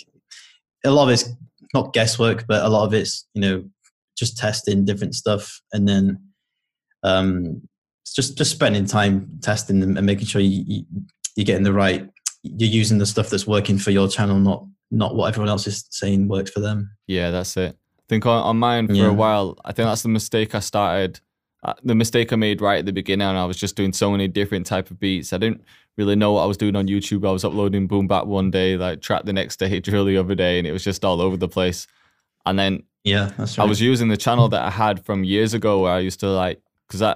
a 0.85 0.91
lot 0.91 1.03
of 1.03 1.09
it's 1.13 1.29
not 1.73 1.93
guesswork, 1.93 2.45
but 2.47 2.63
a 2.63 2.69
lot 2.69 2.85
of 2.85 2.93
it's 2.93 3.27
you 3.33 3.41
know 3.41 3.63
just 4.17 4.37
testing 4.37 4.85
different 4.85 5.13
stuff 5.13 5.59
and 5.73 5.87
then 5.87 6.17
um 7.03 7.61
just 8.15 8.37
just 8.37 8.51
spending 8.51 8.85
time 8.85 9.29
testing 9.41 9.79
them 9.81 9.97
and 9.97 10.05
making 10.05 10.25
sure 10.25 10.41
you, 10.41 10.63
you 10.65 10.83
you're 11.35 11.43
getting 11.45 11.63
the 11.63 11.73
right 11.73 12.09
you're 12.43 12.69
using 12.69 12.97
the 12.99 13.05
stuff 13.05 13.29
that's 13.29 13.47
working 13.47 13.77
for 13.77 13.91
your 13.91 14.07
channel, 14.07 14.37
not 14.39 14.65
not 14.91 15.15
what 15.15 15.27
everyone 15.27 15.49
else 15.49 15.65
is 15.67 15.85
saying 15.89 16.27
works 16.27 16.51
for 16.51 16.59
them. 16.59 16.89
Yeah, 17.07 17.31
that's 17.31 17.57
it. 17.57 17.75
I 17.75 18.03
think 18.07 18.25
on, 18.27 18.43
on 18.43 18.57
mine 18.57 18.87
for 18.87 18.93
Yeah. 18.93 19.07
a 19.07 19.13
while, 19.13 19.57
I 19.65 19.71
think 19.71 19.87
that's 19.87 20.03
the 20.03 20.09
mistake 20.09 20.53
I 20.53 20.59
started. 20.59 21.19
Uh, 21.63 21.73
the 21.83 21.95
mistake 21.95 22.31
I 22.31 22.35
made 22.35 22.61
right 22.61 22.77
at 22.79 22.85
the 22.85 22.93
beginning, 22.93 23.27
and 23.27 23.37
I 23.37 23.45
was 23.45 23.57
just 23.57 23.75
doing 23.75 23.91
so 23.93 24.11
many 24.11 24.27
different 24.27 24.67
type 24.67 24.91
of 24.91 24.99
beats. 24.99 25.33
I 25.33 25.39
didn't 25.39 25.63
really 25.97 26.15
know 26.15 26.33
what 26.33 26.43
I 26.43 26.45
was 26.45 26.57
doing 26.57 26.75
on 26.75 26.87
YouTube. 26.87 27.27
I 27.27 27.31
was 27.31 27.43
uploading 27.45 27.87
boom 27.87 28.07
bap 28.07 28.25
one 28.25 28.51
day, 28.51 28.77
like 28.77 29.01
track 29.01 29.23
the 29.25 29.33
next 29.33 29.57
day, 29.57 29.79
drill 29.81 30.05
the 30.05 30.17
other 30.17 30.35
day, 30.35 30.57
and 30.59 30.67
it 30.67 30.71
was 30.71 30.83
just 30.83 31.03
all 31.05 31.21
over 31.21 31.37
the 31.37 31.47
place. 31.47 31.87
And 32.45 32.59
then 32.59 32.83
Yeah, 33.03 33.31
that's 33.37 33.57
I 33.57 33.63
was 33.65 33.81
using 33.81 34.07
the 34.09 34.17
channel 34.17 34.49
that 34.49 34.61
I 34.61 34.69
had 34.69 35.05
from 35.05 35.23
years 35.23 35.53
ago 35.53 35.81
where 35.81 35.93
I 35.93 35.99
used 35.99 36.19
to 36.21 36.27
like 36.29 36.61
because 36.87 37.01
I 37.01 37.15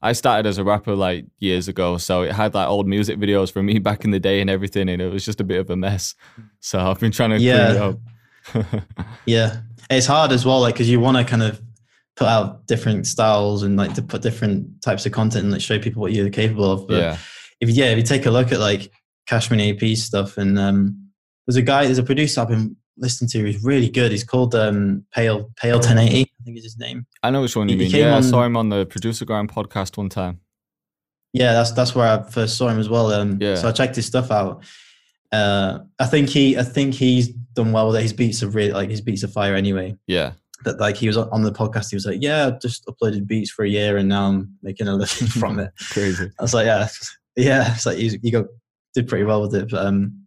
I 0.00 0.12
started 0.12 0.46
as 0.48 0.58
a 0.58 0.64
rapper 0.64 0.94
like 0.94 1.26
years 1.40 1.66
ago, 1.66 1.98
so 1.98 2.22
it 2.22 2.32
had 2.32 2.54
like 2.54 2.68
old 2.68 2.86
music 2.86 3.18
videos 3.18 3.50
from 3.52 3.66
me 3.66 3.78
back 3.88 4.04
in 4.04 4.12
the 4.12 4.20
day 4.20 4.40
and 4.40 4.48
everything, 4.50 4.88
and 4.88 5.02
it 5.02 5.10
was 5.12 5.24
just 5.24 5.40
a 5.40 5.44
bit 5.44 5.58
of 5.60 5.70
a 5.70 5.76
mess. 5.76 6.14
So 6.60 6.78
I've 6.78 7.00
been 7.00 7.10
trying 7.12 7.30
to 7.30 7.36
clean 7.38 7.70
it 7.70 7.74
Yeah. 7.74 7.84
up. 7.84 8.84
Yeah, 9.26 9.60
it's 9.90 10.06
hard 10.06 10.32
as 10.32 10.46
well, 10.46 10.60
like 10.60 10.74
because 10.74 10.88
you 10.88 11.00
want 11.00 11.16
to 11.18 11.24
kind 11.24 11.42
of 11.42 11.60
put 12.16 12.26
out 12.28 12.66
different 12.66 13.06
styles 13.06 13.62
and 13.62 13.76
like 13.76 13.94
to 13.94 14.02
put 14.02 14.22
different 14.22 14.82
types 14.82 15.06
of 15.06 15.12
content 15.12 15.44
and 15.44 15.52
like 15.52 15.60
show 15.60 15.78
people 15.78 16.00
what 16.00 16.12
you're 16.12 16.30
capable 16.30 16.70
of. 16.70 16.86
But 16.88 16.96
yeah, 16.98 17.16
if 17.60 17.68
yeah, 17.70 17.86
if 17.86 17.96
you 17.98 18.04
take 18.04 18.26
a 18.26 18.30
look 18.30 18.52
at 18.52 18.60
like 18.60 18.92
CashMoneyAP 19.28 19.96
stuff, 19.96 20.38
and 20.38 20.58
um, 20.58 21.10
there's 21.46 21.56
a 21.56 21.62
guy, 21.62 21.84
there's 21.84 21.98
a 21.98 22.02
producer 22.02 22.40
I've 22.40 22.48
been 22.48 22.76
listening 22.96 23.28
to. 23.30 23.44
He's 23.44 23.62
really 23.62 23.88
good. 23.88 24.10
He's 24.10 24.24
called 24.24 24.54
um, 24.54 25.04
Pale 25.12 25.50
Pale 25.56 25.76
1080. 25.76 26.20
I 26.22 26.44
think 26.44 26.58
is 26.58 26.64
his 26.64 26.78
name. 26.78 27.06
I 27.22 27.30
know 27.30 27.42
which 27.42 27.56
one 27.56 27.68
you 27.68 27.74
He 27.76 27.82
mean. 27.84 27.90
came 27.90 28.00
Yeah, 28.06 28.16
I 28.16 28.20
saw 28.20 28.42
him 28.44 28.56
on 28.56 28.68
the 28.68 28.86
Producer 28.86 29.24
Grind 29.24 29.50
podcast 29.52 29.96
one 29.96 30.08
time. 30.08 30.40
Yeah, 31.32 31.52
that's 31.52 31.72
that's 31.72 31.94
where 31.94 32.06
I 32.06 32.22
first 32.22 32.56
saw 32.56 32.68
him 32.68 32.78
as 32.78 32.88
well. 32.88 33.12
Um, 33.12 33.38
Yeah. 33.40 33.54
So 33.56 33.68
I 33.68 33.72
checked 33.72 33.96
his 33.96 34.06
stuff 34.06 34.30
out. 34.30 34.64
Uh, 35.30 35.80
I 35.98 36.06
think 36.06 36.30
he, 36.30 36.56
I 36.56 36.62
think 36.62 36.94
he's 36.94 37.28
done 37.28 37.72
well 37.72 37.88
with 37.88 37.96
it. 37.96 38.02
His 38.02 38.14
beats 38.14 38.42
are 38.42 38.48
really 38.48 38.72
like 38.72 38.88
his 38.88 39.02
beats 39.02 39.22
are 39.24 39.28
fire 39.28 39.54
anyway. 39.54 39.96
Yeah, 40.06 40.32
that 40.64 40.80
like 40.80 40.96
he 40.96 41.06
was 41.06 41.16
on 41.18 41.28
on 41.30 41.42
the 41.42 41.52
podcast. 41.52 41.90
He 41.90 41.96
was 41.96 42.06
like, 42.06 42.18
"Yeah, 42.22 42.46
I 42.46 42.50
just 42.52 42.86
uploaded 42.86 43.26
beats 43.26 43.50
for 43.50 43.64
a 43.64 43.68
year, 43.68 43.98
and 43.98 44.08
now 44.08 44.28
I'm 44.28 44.54
making 44.62 44.88
a 44.88 44.94
living 44.96 45.28
from 45.28 45.58
it." 45.58 45.70
crazy. 45.90 46.30
I 46.38 46.42
was 46.42 46.54
like, 46.54 46.64
"Yeah, 46.64 46.88
yeah." 47.38 47.74
It's 47.74 47.86
like 47.86 47.98
you, 47.98 48.18
you 48.22 48.32
got 48.32 48.46
did 48.94 49.08
pretty 49.08 49.24
well 49.24 49.42
with 49.42 49.54
it, 49.54 49.70
but 49.70 49.84
um, 49.86 50.24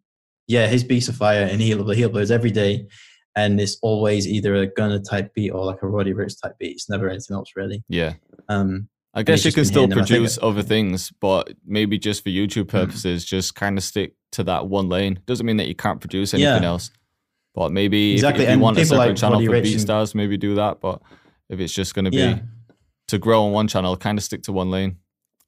yeah, 0.47 0.67
his 0.67 0.83
beats 0.83 1.09
are 1.09 1.13
fire, 1.13 1.43
and 1.43 1.61
he 1.61 1.67
he 1.69 1.73
uploads 1.75 2.31
every 2.31 2.51
day, 2.51 2.87
and 3.35 3.59
it's 3.61 3.77
always 3.81 4.27
either 4.27 4.55
a 4.55 4.67
Gunna 4.67 4.99
type 4.99 5.33
beat 5.33 5.51
or 5.51 5.63
like 5.65 5.81
a 5.83 5.87
Roddy 5.87 6.13
Ricch 6.13 6.41
type 6.41 6.57
beat. 6.59 6.71
It's 6.71 6.89
never 6.89 7.09
anything 7.09 7.35
else 7.35 7.51
really. 7.55 7.83
Yeah. 7.89 8.13
Um, 8.49 8.87
I 9.13 9.23
guess 9.23 9.43
you 9.43 9.51
can 9.51 9.65
still 9.65 9.81
hitting 9.83 9.97
them. 9.97 10.05
Produce 10.05 10.39
other 10.41 10.63
things, 10.63 11.11
but 11.19 11.51
maybe 11.65 11.97
just 11.99 12.23
for 12.23 12.29
YouTube 12.29 12.65
Mm. 12.65 12.69
purposes, 12.69 13.25
just 13.25 13.55
kind 13.55 13.77
of 13.77 13.83
stick 13.83 14.13
to 14.33 14.43
that 14.45 14.67
one 14.67 14.87
lane. 14.87 15.19
Doesn't 15.25 15.45
mean 15.45 15.57
that 15.57 15.67
you 15.67 15.75
can't 15.75 15.99
produce 15.99 16.33
anything 16.33 16.63
Yeah. 16.63 16.69
else. 16.69 16.91
But 17.53 17.73
maybe 17.73 18.11
if- 18.11 18.19
Exactly, 18.19 18.45
if, 18.45 18.51
you 18.55 18.59
want 18.59 18.77
a 18.77 18.85
separate 18.85 19.07
like 19.09 19.15
channel 19.17 19.35
Roddy 19.39 19.47
for 19.47 19.53
Ricch 19.53 19.63
beat 19.63 19.71
and- 19.73 19.81
stars, 19.81 20.15
maybe 20.15 20.37
do 20.37 20.55
that. 20.55 20.79
But 20.79 21.01
if 21.49 21.59
it's 21.59 21.73
just 21.73 21.93
going 21.93 22.05
to 22.05 22.11
be 22.11 22.17
Yeah. 22.17 22.39
to 23.09 23.17
grow 23.17 23.43
on 23.43 23.51
one 23.51 23.67
channel, 23.67 23.97
kind 23.97 24.17
of 24.17 24.23
stick 24.23 24.43
to 24.43 24.53
one 24.53 24.71
lane. 24.71 24.95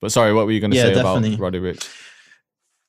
But 0.03 0.11
sorry, 0.11 0.34
what 0.34 0.45
were 0.45 0.51
you 0.51 0.59
going 0.59 0.71
to 0.71 0.75
Yeah, 0.75 0.84
say 0.84 0.95
definitely. 0.95 1.35
about 1.35 1.39
Roddy 1.39 1.59
Ricch? 1.59 1.89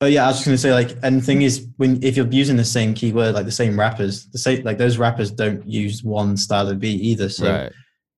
Oh 0.00 0.06
yeah, 0.06 0.24
I 0.24 0.26
was 0.26 0.38
just 0.38 0.46
gonna 0.46 0.58
say 0.58 0.72
like, 0.72 0.98
and 1.04 1.20
the 1.20 1.24
thing 1.24 1.42
is, 1.42 1.68
when 1.76 2.02
if 2.02 2.16
you're 2.16 2.26
using 2.26 2.56
the 2.56 2.64
same 2.64 2.92
keyword, 2.92 3.36
like 3.36 3.46
the 3.46 3.52
same 3.52 3.78
rappers, 3.78 4.26
the 4.26 4.38
same 4.38 4.64
like 4.64 4.78
those 4.78 4.98
rappers 4.98 5.30
don't 5.30 5.64
use 5.64 6.02
one 6.02 6.36
style 6.36 6.68
of 6.68 6.80
beat 6.80 7.00
either. 7.00 7.28
So 7.28 7.52
right. 7.52 7.72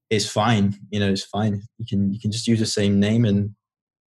it's 0.08 0.26
fine. 0.26 0.78
You 0.88 1.00
know, 1.00 1.10
it's 1.10 1.24
fine. 1.24 1.60
You 1.76 1.84
can 1.86 2.10
you 2.14 2.18
can 2.18 2.32
just 2.32 2.48
use 2.48 2.58
the 2.58 2.64
same 2.64 2.98
name 2.98 3.26
and 3.26 3.54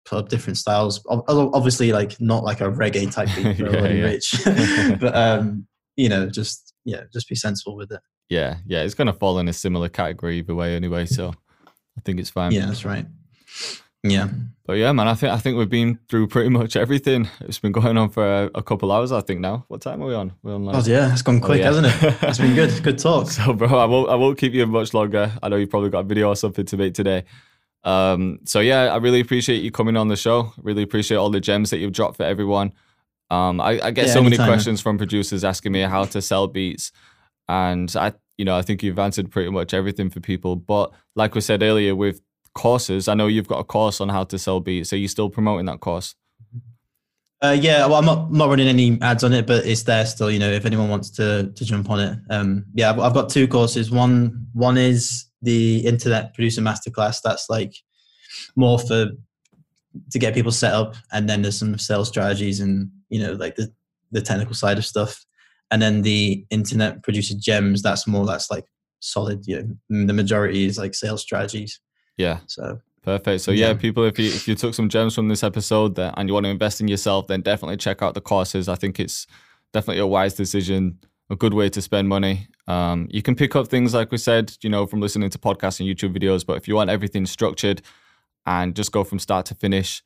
put 0.04 0.18
up 0.18 0.28
different 0.28 0.58
styles. 0.58 1.06
Ob- 1.08 1.22
ob- 1.30 1.54
Obviously, 1.54 1.92
like 1.92 2.20
not 2.20 2.42
like 2.42 2.60
a 2.60 2.68
reggae 2.68 3.10
type 3.12 3.28
beat 3.36 3.56
for 3.58 3.70
Yeah, 3.70 3.80
Roddy 3.80 3.94
yeah. 3.94 4.04
Rich, 4.04 4.34
but 5.00 5.14
um, 5.16 5.68
you 5.96 6.08
know, 6.08 6.28
just 6.28 6.74
yeah, 6.84 7.02
just 7.12 7.28
be 7.28 7.36
sensible 7.36 7.76
with 7.76 7.92
it. 7.92 8.00
Yeah, 8.28 8.56
yeah, 8.66 8.82
it's 8.82 8.94
going 8.94 9.06
to 9.06 9.12
fall 9.12 9.38
in 9.38 9.46
a 9.46 9.52
similar 9.52 9.88
category 9.88 10.38
either 10.38 10.56
way 10.56 10.74
anyway. 10.74 11.06
So 11.06 11.28
I 11.96 12.00
think 12.04 12.18
it's 12.18 12.30
fine. 12.30 12.50
Yeah, 12.50 12.66
that's 12.66 12.84
right. 12.84 13.06
Yeah, 14.02 14.28
But 14.66 14.74
yeah, 14.78 14.92
man, 14.92 15.08
I 15.08 15.14
think 15.14 15.32
I 15.32 15.38
think 15.38 15.58
we've 15.58 15.68
been 15.68 15.98
through 16.08 16.28
pretty 16.28 16.48
much 16.48 16.74
everything. 16.74 17.28
It's 17.40 17.58
been 17.58 17.72
going 17.72 17.98
on 17.98 18.08
for 18.08 18.24
a, 18.24 18.50
a 18.54 18.62
couple 18.62 18.90
hours, 18.92 19.12
I 19.12 19.20
think. 19.20 19.40
Now, 19.40 19.64
what 19.68 19.82
time 19.82 20.02
are 20.02 20.06
we 20.06 20.14
on? 20.14 20.32
We're 20.42 20.54
on 20.54 20.64
like 20.64 20.76
oh 20.76 20.90
yeah, 20.90 21.12
it's 21.12 21.22
gone 21.22 21.40
quick, 21.40 21.58
yeah. 21.60 21.66
hasn't 21.66 21.86
it? 21.88 22.16
It's 22.22 22.38
been 22.38 22.54
good. 22.54 22.82
Good 22.82 22.98
talk. 23.06 23.30
So, 23.30 23.52
bro, 23.52 23.68
I 23.68 23.84
won't 23.84 24.08
I 24.08 24.14
won't 24.14 24.38
keep 24.38 24.54
you 24.54 24.66
much 24.66 24.94
longer. 24.94 25.30
I 25.42 25.48
know 25.50 25.56
you 25.56 25.66
probably 25.66 25.90
got 25.90 26.00
a 26.00 26.04
video 26.04 26.28
or 26.28 26.36
something 26.36 26.64
to 26.64 26.76
make 26.78 26.94
today. 26.94 27.24
Um, 27.84 28.40
so 28.44 28.60
yeah, 28.60 28.84
I 28.92 28.96
really 28.96 29.20
appreciate 29.20 29.62
you 29.62 29.70
coming 29.70 29.96
on 29.96 30.08
the 30.08 30.16
show. 30.16 30.52
Really 30.62 30.82
appreciate 30.82 31.16
all 31.18 31.30
the 31.30 31.40
gems 31.40 31.70
that 31.70 31.78
you've 31.78 31.92
dropped 31.92 32.16
for 32.16 32.24
everyone. 32.24 32.72
Um, 33.30 33.60
I, 33.60 33.80
I 33.82 33.90
get 33.90 34.06
Yeah, 34.06 34.12
so 34.14 34.20
many 34.22 34.34
anytime, 34.34 34.46
man. 34.48 34.54
questions 34.56 34.80
from 34.80 34.98
producers 34.98 35.44
asking 35.44 35.72
me 35.72 35.80
how 35.80 36.04
to 36.04 36.20
sell 36.22 36.46
beats, 36.46 36.90
and 37.48 37.94
I, 37.96 38.12
you 38.38 38.44
know, 38.44 38.56
I 38.56 38.62
think 38.62 38.82
you've 38.82 38.98
answered 38.98 39.30
pretty 39.30 39.50
much 39.50 39.72
everything 39.74 40.10
for 40.10 40.20
people. 40.20 40.56
But 40.56 40.92
like 41.16 41.34
we 41.34 41.40
said 41.40 41.62
earlier, 41.62 41.94
with 41.94 42.20
courses, 42.54 43.08
I 43.08 43.14
know 43.14 43.26
you've 43.26 43.48
got 43.48 43.58
a 43.58 43.64
course 43.64 44.00
on 44.00 44.08
how 44.08 44.24
to 44.24 44.38
sell 44.38 44.60
beats. 44.60 44.92
Are 44.92 44.96
you're 44.96 45.08
still 45.08 45.30
promoting 45.30 45.66
that 45.66 45.80
course? 45.80 46.14
Uh, 47.42 47.56
yeah, 47.58 47.86
well, 47.86 47.96
I'm 47.96 48.04
not 48.04 48.30
not 48.30 48.50
running 48.50 48.68
any 48.68 49.00
ads 49.00 49.24
on 49.24 49.32
it, 49.32 49.46
but 49.46 49.64
it's 49.64 49.84
there 49.84 50.04
still. 50.04 50.30
You 50.30 50.38
know, 50.38 50.50
if 50.50 50.66
anyone 50.66 50.90
wants 50.90 51.08
to 51.12 51.50
to 51.54 51.64
jump 51.64 51.88
on 51.88 52.00
it, 52.00 52.18
um, 52.28 52.66
yeah, 52.74 52.90
I've, 52.90 52.98
I've 52.98 53.14
got 53.14 53.30
two 53.30 53.48
courses. 53.48 53.90
One 53.90 54.46
one 54.52 54.76
is 54.76 55.26
the 55.40 55.78
Internet 55.86 56.34
Producer 56.34 56.60
Masterclass. 56.60 57.22
That's 57.24 57.48
like 57.48 57.74
more 58.56 58.78
for 58.78 59.06
to 60.10 60.18
get 60.18 60.34
people 60.34 60.52
set 60.52 60.74
up, 60.74 60.96
and 61.12 61.30
then 61.30 61.40
there's 61.40 61.58
some 61.58 61.78
sales 61.78 62.08
strategies 62.08 62.60
and 62.60 62.90
you 63.08 63.22
know 63.22 63.32
like 63.32 63.56
the 63.56 63.72
the 64.12 64.20
technical 64.20 64.54
side 64.54 64.76
of 64.76 64.84
stuff, 64.84 65.24
and 65.70 65.80
then 65.80 66.02
the 66.02 66.44
Internet 66.50 67.02
Producer 67.02 67.34
Gems. 67.38 67.80
That's 67.80 68.06
more 68.06 68.26
that's 68.26 68.50
like 68.50 68.66
solid. 69.00 69.46
You 69.46 69.76
know, 69.88 70.06
the 70.06 70.12
majority 70.12 70.66
is 70.66 70.76
like 70.76 70.94
sales 70.94 71.22
strategies. 71.22 71.80
Yeah. 72.20 72.40
So 72.46 72.80
Perfect. 73.02 73.42
So 73.42 73.50
yeah, 73.50 73.68
yeah, 73.68 73.74
people, 73.74 74.04
if 74.04 74.18
you 74.18 74.26
if 74.26 74.46
you 74.46 74.54
took 74.54 74.74
some 74.74 74.90
gems 74.90 75.14
from 75.14 75.28
this 75.28 75.42
episode 75.42 75.94
that, 75.94 76.12
and 76.16 76.28
you 76.28 76.34
want 76.34 76.44
to 76.44 76.50
invest 76.50 76.82
in 76.82 76.88
yourself, 76.88 77.28
then 77.28 77.40
definitely 77.40 77.78
check 77.78 78.02
out 78.02 78.12
the 78.14 78.20
courses. 78.20 78.68
I 78.68 78.74
think 78.74 79.00
it's 79.00 79.26
definitely 79.72 80.00
a 80.00 80.06
wise 80.06 80.34
decision, 80.34 80.98
a 81.30 81.36
good 81.36 81.54
way 81.54 81.70
to 81.70 81.80
spend 81.80 82.08
money. 82.08 82.48
Um, 82.68 83.08
you 83.10 83.22
can 83.22 83.34
pick 83.34 83.56
up 83.56 83.68
things 83.68 83.94
like 83.94 84.12
we 84.12 84.18
said, 84.18 84.54
you 84.60 84.68
know, 84.68 84.86
from 84.86 85.00
listening 85.00 85.30
to 85.30 85.38
podcasts 85.38 85.80
and 85.80 85.88
YouTube 85.88 86.14
videos. 86.14 86.44
But 86.44 86.58
if 86.58 86.68
you 86.68 86.74
want 86.74 86.90
everything 86.90 87.24
structured 87.24 87.80
and 88.44 88.76
just 88.76 88.92
go 88.92 89.02
from 89.02 89.18
start 89.18 89.46
to 89.46 89.54
finish, 89.54 90.02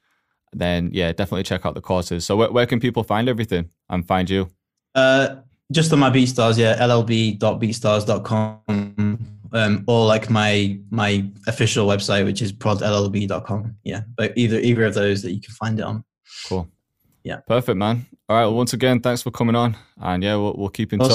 then 0.52 0.90
yeah, 0.92 1.10
definitely 1.12 1.42
check 1.42 1.66
out 1.66 1.74
the 1.74 1.80
courses. 1.80 2.24
So 2.24 2.36
where, 2.36 2.52
where 2.52 2.66
can 2.66 2.78
people 2.78 3.02
find 3.02 3.28
everything 3.28 3.70
and 3.90 4.06
find 4.06 4.30
you? 4.30 4.50
Uh, 4.94 5.38
just 5.72 5.92
on 5.92 5.98
my 5.98 6.10
BeatStars, 6.10 6.58
yeah, 6.58 6.78
llb.beatstars.com 6.78 9.33
um, 9.54 9.84
or 9.86 10.04
like 10.04 10.28
my 10.28 10.78
my 10.90 11.24
official 11.46 11.86
website, 11.86 12.24
which 12.24 12.42
is 12.42 12.52
prodllb.com. 12.52 13.76
Yeah, 13.84 14.02
but 14.16 14.32
either 14.36 14.58
either 14.58 14.84
of 14.84 14.94
those 14.94 15.22
that 15.22 15.32
you 15.32 15.40
can 15.40 15.54
find 15.54 15.78
it 15.78 15.84
on. 15.84 16.04
Cool. 16.46 16.68
Yeah. 17.22 17.36
Perfect, 17.46 17.78
man. 17.78 18.06
All 18.28 18.36
right. 18.36 18.44
Well, 18.44 18.54
once 18.54 18.74
again, 18.74 19.00
thanks 19.00 19.22
for 19.22 19.30
coming 19.30 19.56
on, 19.56 19.76
and 19.98 20.22
yeah, 20.22 20.36
we'll, 20.36 20.54
we'll 20.58 20.68
keep 20.68 20.92
in 20.92 21.00
awesome. 21.00 21.08
touch. 21.08 21.12